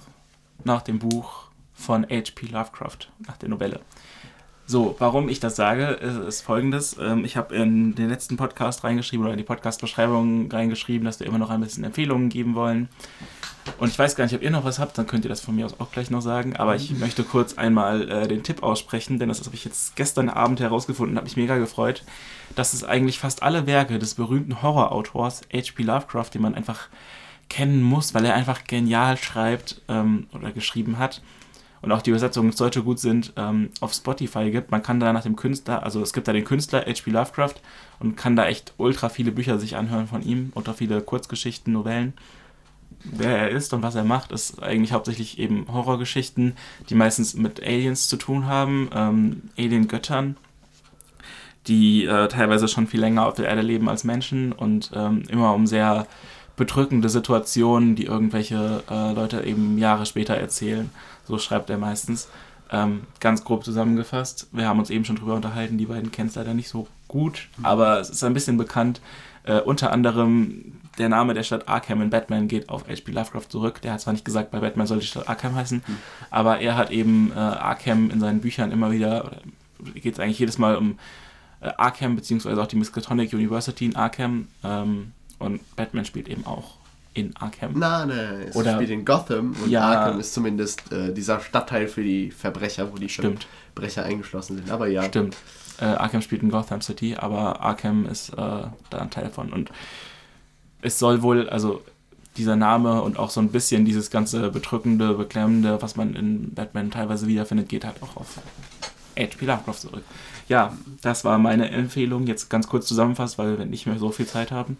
nach 0.63 0.81
dem 0.81 0.99
Buch 0.99 1.45
von 1.73 2.03
H.P. 2.03 2.47
Lovecraft, 2.47 3.09
nach 3.27 3.37
der 3.37 3.49
Novelle. 3.49 3.79
So, 4.69 4.97
warum 4.99 5.29
ich 5.29 5.39
das 5.39 5.55
sage, 5.55 5.85
ist, 5.85 6.17
ist 6.17 6.41
folgendes. 6.41 6.97
Ähm, 6.99 7.23
ich 7.23 7.37
habe 7.37 7.55
in 7.55 7.95
den 7.95 8.09
letzten 8.09 8.35
Podcast 8.35 8.83
reingeschrieben 8.83 9.25
oder 9.25 9.33
in 9.33 9.37
die 9.37 9.45
Podcast-Beschreibung 9.45 10.51
reingeschrieben, 10.51 11.05
dass 11.05 11.21
wir 11.21 11.27
immer 11.27 11.37
noch 11.37 11.49
ein 11.49 11.61
bisschen 11.61 11.85
Empfehlungen 11.85 12.27
geben 12.27 12.53
wollen. 12.53 12.89
Und 13.77 13.89
ich 13.89 13.99
weiß 13.99 14.15
gar 14.15 14.25
nicht, 14.25 14.35
ob 14.35 14.41
ihr 14.41 14.51
noch 14.51 14.63
was 14.63 14.79
habt, 14.79 14.97
dann 14.97 15.07
könnt 15.07 15.25
ihr 15.25 15.29
das 15.29 15.41
von 15.41 15.55
mir 15.55 15.65
aus 15.65 15.79
auch 15.79 15.91
gleich 15.91 16.09
noch 16.09 16.21
sagen. 16.21 16.55
Aber 16.55 16.75
ich 16.75 16.91
möchte 16.97 17.23
kurz 17.23 17.57
einmal 17.57 18.09
äh, 18.09 18.27
den 18.27 18.43
Tipp 18.43 18.63
aussprechen, 18.63 19.19
denn 19.19 19.29
das 19.29 19.43
habe 19.45 19.55
ich 19.55 19.65
jetzt 19.65 19.95
gestern 19.95 20.29
Abend 20.29 20.59
herausgefunden 20.59 21.13
und 21.13 21.17
habe 21.17 21.25
mich 21.25 21.37
mega 21.37 21.57
gefreut, 21.57 22.03
dass 22.55 22.73
es 22.73 22.83
eigentlich 22.83 23.19
fast 23.19 23.43
alle 23.43 23.67
Werke 23.67 23.99
des 23.99 24.15
berühmten 24.15 24.61
Horrorautors 24.61 25.41
H.P. 25.53 25.83
Lovecraft, 25.83 26.31
den 26.33 26.41
man 26.41 26.55
einfach 26.55 26.87
kennen 27.49 27.81
muss, 27.81 28.13
weil 28.13 28.25
er 28.25 28.35
einfach 28.35 28.63
genial 28.65 29.17
schreibt 29.17 29.81
ähm, 29.87 30.27
oder 30.33 30.51
geschrieben 30.51 30.97
hat 30.97 31.21
und 31.81 31.91
auch 31.91 32.01
die 32.01 32.09
Übersetzungen 32.09 32.49
ins 32.49 32.57
Deutsche 32.57 32.83
gut 32.83 32.99
sind, 32.99 33.33
ähm, 33.37 33.69
auf 33.79 33.93
Spotify 33.93 34.51
gibt. 34.51 34.71
Man 34.71 34.83
kann 34.83 34.99
da 34.99 35.13
nach 35.13 35.23
dem 35.23 35.35
Künstler, 35.35 35.83
also 35.83 36.01
es 36.01 36.13
gibt 36.13 36.27
da 36.27 36.33
den 36.33 36.43
Künstler 36.43 36.81
H.P. 36.81 37.11
Lovecraft 37.11 37.55
und 37.99 38.17
kann 38.17 38.35
da 38.35 38.47
echt 38.47 38.73
ultra 38.77 39.09
viele 39.09 39.31
Bücher 39.31 39.59
sich 39.59 39.75
anhören 39.75 40.07
von 40.07 40.21
ihm, 40.21 40.51
ultra 40.55 40.73
viele 40.73 41.01
Kurzgeschichten, 41.01 41.73
Novellen 41.73 42.13
wer 43.03 43.37
er 43.37 43.49
ist 43.49 43.73
und 43.73 43.83
was 43.83 43.95
er 43.95 44.03
macht, 44.03 44.31
ist 44.31 44.61
eigentlich 44.61 44.91
hauptsächlich 44.91 45.39
eben 45.39 45.65
Horrorgeschichten, 45.71 46.55
die 46.89 46.95
meistens 46.95 47.33
mit 47.35 47.61
Aliens 47.61 48.07
zu 48.07 48.17
tun 48.17 48.45
haben, 48.45 48.89
ähm, 48.93 49.41
Alien-Göttern, 49.57 50.37
die 51.67 52.05
äh, 52.05 52.27
teilweise 52.27 52.67
schon 52.67 52.87
viel 52.87 52.99
länger 52.99 53.25
auf 53.25 53.35
der 53.35 53.47
Erde 53.47 53.61
leben 53.61 53.89
als 53.89 54.03
Menschen 54.03 54.51
und 54.51 54.91
ähm, 54.93 55.23
immer 55.29 55.53
um 55.53 55.67
sehr 55.67 56.07
bedrückende 56.55 57.09
Situationen, 57.09 57.95
die 57.95 58.05
irgendwelche 58.05 58.83
äh, 58.89 59.13
Leute 59.13 59.43
eben 59.43 59.77
Jahre 59.77 60.05
später 60.05 60.35
erzählen. 60.35 60.89
So 61.25 61.37
schreibt 61.37 61.69
er 61.69 61.77
meistens. 61.77 62.29
Ähm, 62.69 63.03
ganz 63.21 63.45
grob 63.45 63.63
zusammengefasst. 63.63 64.47
Wir 64.51 64.67
haben 64.67 64.79
uns 64.79 64.89
eben 64.89 65.05
schon 65.05 65.15
drüber 65.15 65.35
unterhalten, 65.35 65.77
die 65.77 65.85
beiden 65.85 66.11
kennen 66.11 66.27
es 66.27 66.35
leider 66.35 66.53
nicht 66.53 66.67
so 66.67 66.87
gut, 67.07 67.47
aber 67.63 68.01
es 68.01 68.09
ist 68.09 68.23
ein 68.25 68.33
bisschen 68.33 68.57
bekannt. 68.57 68.99
Äh, 69.43 69.61
unter 69.61 69.93
anderem 69.93 70.73
der 70.97 71.09
Name 71.09 71.33
der 71.33 71.43
Stadt 71.43 71.67
Arkham 71.67 72.01
in 72.01 72.09
Batman 72.09 72.47
geht 72.47 72.69
auf 72.69 72.87
H.P. 72.87 73.11
Lovecraft 73.11 73.49
zurück. 73.49 73.81
Der 73.81 73.93
hat 73.93 74.01
zwar 74.01 74.13
nicht 74.13 74.25
gesagt, 74.25 74.51
bei 74.51 74.59
Batman 74.59 74.87
soll 74.87 74.99
die 74.99 75.05
Stadt 75.05 75.29
Arkham 75.29 75.55
heißen, 75.55 75.83
mhm. 75.85 75.97
aber 76.29 76.59
er 76.59 76.75
hat 76.75 76.91
eben 76.91 77.31
äh, 77.31 77.39
Arkham 77.39 78.09
in 78.09 78.19
seinen 78.19 78.41
Büchern 78.41 78.71
immer 78.71 78.91
wieder, 78.91 79.25
oder 79.25 79.41
geht 79.93 80.13
es 80.13 80.19
eigentlich 80.19 80.39
jedes 80.39 80.57
Mal 80.57 80.75
um 80.75 80.97
äh, 81.61 81.69
Arkham, 81.77 82.15
beziehungsweise 82.15 82.61
auch 82.61 82.67
die 82.67 82.75
Miskatonic 82.75 83.33
University 83.33 83.85
in 83.85 83.95
Arkham. 83.95 84.47
Ähm, 84.63 85.13
und 85.39 85.75
Batman 85.75 86.05
spielt 86.05 86.27
eben 86.29 86.45
auch 86.45 86.77
in 87.13 87.35
Arkham. 87.37 87.77
Nein, 87.77 88.09
nein, 88.09 88.45
es 88.49 88.55
Oder, 88.55 88.75
spielt 88.75 88.91
in 88.91 89.03
Gotham 89.03 89.55
und 89.63 89.69
ja, 89.69 89.81
Arkham 89.81 90.19
ist 90.19 90.33
zumindest 90.33 90.91
äh, 90.91 91.13
dieser 91.13 91.39
Stadtteil 91.39 91.87
für 91.87 92.03
die 92.03 92.31
Verbrecher, 92.31 92.91
wo 92.91 92.97
die 92.97 93.09
stimmt. 93.09 93.47
Verbrecher 93.73 94.03
eingeschlossen 94.03 94.57
sind. 94.57 94.69
Aber 94.69 94.87
ja. 94.87 95.03
Stimmt. 95.03 95.35
Äh, 95.79 95.85
Arkham 95.85 96.21
spielt 96.21 96.43
in 96.43 96.49
Gotham 96.49 96.81
City, 96.81 97.15
aber 97.15 97.61
Arkham 97.61 98.05
ist 98.07 98.29
äh, 98.29 98.35
da 98.35 98.97
ein 98.99 99.09
Teil 99.09 99.29
von. 99.29 99.51
Und 99.51 99.71
es 100.81 100.99
soll 100.99 101.21
wohl, 101.21 101.49
also 101.49 101.81
dieser 102.37 102.55
Name 102.55 103.01
und 103.01 103.17
auch 103.17 103.29
so 103.29 103.41
ein 103.41 103.49
bisschen 103.49 103.83
dieses 103.85 104.09
ganze 104.09 104.49
bedrückende, 104.51 105.13
beklemmende, 105.15 105.81
was 105.81 105.95
man 105.95 106.15
in 106.15 106.53
Batman 106.53 106.91
teilweise 106.91 107.27
wiederfindet, 107.27 107.67
geht 107.67 107.83
halt 107.83 108.01
auch 108.01 108.15
auf 108.15 108.37
H.P. 109.17 109.45
Lovecraft 109.45 109.79
zurück. 109.79 110.03
Ja, 110.47 110.77
das 111.01 111.25
war 111.25 111.37
meine 111.39 111.69
Empfehlung. 111.71 112.27
Jetzt 112.27 112.49
ganz 112.49 112.67
kurz 112.67 112.87
zusammenfasst, 112.87 113.37
weil 113.37 113.57
wir 113.57 113.65
nicht 113.65 113.85
mehr 113.87 113.97
so 113.97 114.11
viel 114.11 114.27
Zeit 114.27 114.51
haben. 114.51 114.77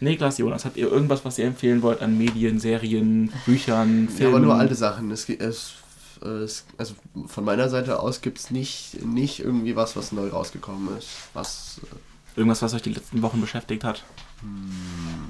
Niklas, 0.00 0.38
Jonas, 0.38 0.64
habt 0.64 0.76
ihr 0.76 0.90
irgendwas, 0.92 1.24
was 1.24 1.38
ihr 1.38 1.46
empfehlen 1.46 1.82
wollt 1.82 2.02
an 2.02 2.16
Medien, 2.16 2.60
Serien, 2.60 3.32
Büchern, 3.46 4.08
Filmen? 4.08 4.20
Ja, 4.20 4.28
aber 4.28 4.38
nur 4.40 4.54
alte 4.54 4.74
Sachen. 4.74 5.10
Es, 5.10 5.28
es, 5.28 5.72
es 6.20 6.66
also 6.76 6.94
von 7.26 7.44
meiner 7.44 7.68
Seite 7.68 7.98
aus 8.00 8.20
gibt 8.20 8.38
es 8.38 8.50
nicht, 8.50 9.04
nicht 9.04 9.40
irgendwie 9.40 9.74
was, 9.74 9.96
was 9.96 10.12
neu 10.12 10.28
rausgekommen 10.28 10.96
ist. 10.96 11.08
Was, 11.32 11.80
äh 11.82 11.96
Irgendwas, 12.36 12.62
was 12.62 12.74
euch 12.74 12.82
die 12.82 12.92
letzten 12.92 13.22
Wochen 13.22 13.40
beschäftigt 13.40 13.82
hat? 13.82 14.04
Hm. 14.42 14.48
hm 14.48 15.27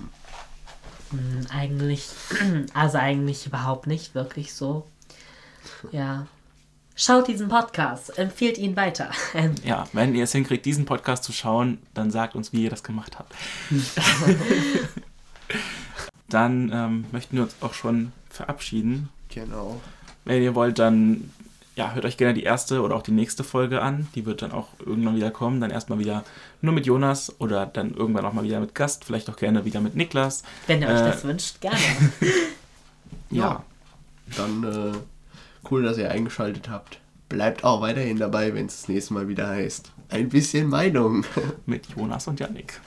eigentlich, 1.50 2.08
also 2.74 2.98
eigentlich 2.98 3.46
überhaupt 3.46 3.86
nicht 3.86 4.14
wirklich 4.14 4.54
so. 4.54 4.86
Ja, 5.92 6.26
Schaut 7.00 7.28
diesen 7.28 7.46
Podcast, 7.46 8.18
empfiehlt 8.18 8.58
ihn 8.58 8.74
weiter. 8.74 9.12
ja, 9.64 9.86
wenn 9.92 10.16
ihr 10.16 10.24
es 10.24 10.32
hinkriegt, 10.32 10.66
diesen 10.66 10.84
Podcast 10.84 11.22
zu 11.22 11.32
schauen, 11.32 11.78
dann 11.94 12.10
sagt 12.10 12.34
uns, 12.34 12.52
wie 12.52 12.64
ihr 12.64 12.70
das 12.70 12.82
gemacht 12.82 13.20
habt. 13.20 13.32
dann 16.28 16.72
ähm, 16.74 17.04
möchten 17.12 17.36
wir 17.36 17.44
uns 17.44 17.54
auch 17.60 17.72
schon 17.72 18.10
verabschieden. 18.28 19.10
Genau. 19.28 19.80
Wenn 20.24 20.42
ihr 20.42 20.56
wollt, 20.56 20.80
dann 20.80 21.30
ja, 21.78 21.94
hört 21.94 22.04
euch 22.04 22.16
gerne 22.16 22.34
die 22.34 22.42
erste 22.42 22.82
oder 22.82 22.96
auch 22.96 23.02
die 23.02 23.12
nächste 23.12 23.44
Folge 23.44 23.80
an. 23.80 24.08
Die 24.14 24.26
wird 24.26 24.42
dann 24.42 24.52
auch 24.52 24.68
irgendwann 24.84 25.16
wieder 25.16 25.30
kommen. 25.30 25.60
Dann 25.60 25.70
erstmal 25.70 25.98
wieder 25.98 26.24
nur 26.60 26.74
mit 26.74 26.86
Jonas 26.86 27.40
oder 27.40 27.66
dann 27.66 27.94
irgendwann 27.94 28.24
auch 28.24 28.32
mal 28.32 28.44
wieder 28.44 28.60
mit 28.60 28.74
Gast. 28.74 29.04
Vielleicht 29.04 29.30
auch 29.30 29.36
gerne 29.36 29.64
wieder 29.64 29.80
mit 29.80 29.94
Niklas. 29.94 30.42
Wenn 30.66 30.82
ihr 30.82 30.88
äh, 30.88 30.92
euch 30.92 31.00
das 31.00 31.24
wünscht, 31.24 31.60
gerne. 31.60 31.78
ja. 33.30 33.44
ja. 33.44 33.62
Dann 34.36 34.64
äh, 34.64 34.98
Cool, 35.70 35.82
dass 35.82 35.98
ihr 35.98 36.10
eingeschaltet 36.10 36.68
habt. 36.68 36.98
Bleibt 37.28 37.64
auch 37.64 37.80
weiterhin 37.80 38.18
dabei, 38.18 38.54
wenn 38.54 38.66
es 38.66 38.80
das 38.80 38.88
nächste 38.88 39.14
Mal 39.14 39.28
wieder 39.28 39.48
heißt. 39.48 39.90
Ein 40.08 40.28
bisschen 40.28 40.68
Meinung. 40.68 41.24
Mit 41.66 41.86
Jonas 41.94 42.26
und 42.26 42.40
Yannick. 42.40 42.80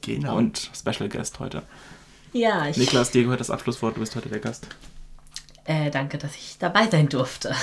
Genau. 0.00 0.36
Und 0.36 0.70
Special 0.74 1.08
Guest 1.08 1.40
heute. 1.40 1.62
Ja, 2.32 2.68
ich. 2.68 2.76
Niklas, 2.76 3.10
dir 3.10 3.24
gehört 3.24 3.40
das 3.40 3.50
Abschlusswort, 3.50 3.96
du 3.96 4.00
bist 4.00 4.14
heute 4.16 4.28
der 4.28 4.40
Gast. 4.40 4.66
Äh, 5.64 5.90
danke, 5.90 6.18
dass 6.18 6.34
ich 6.36 6.58
dabei 6.58 6.88
sein 6.88 7.08
durfte. 7.08 7.54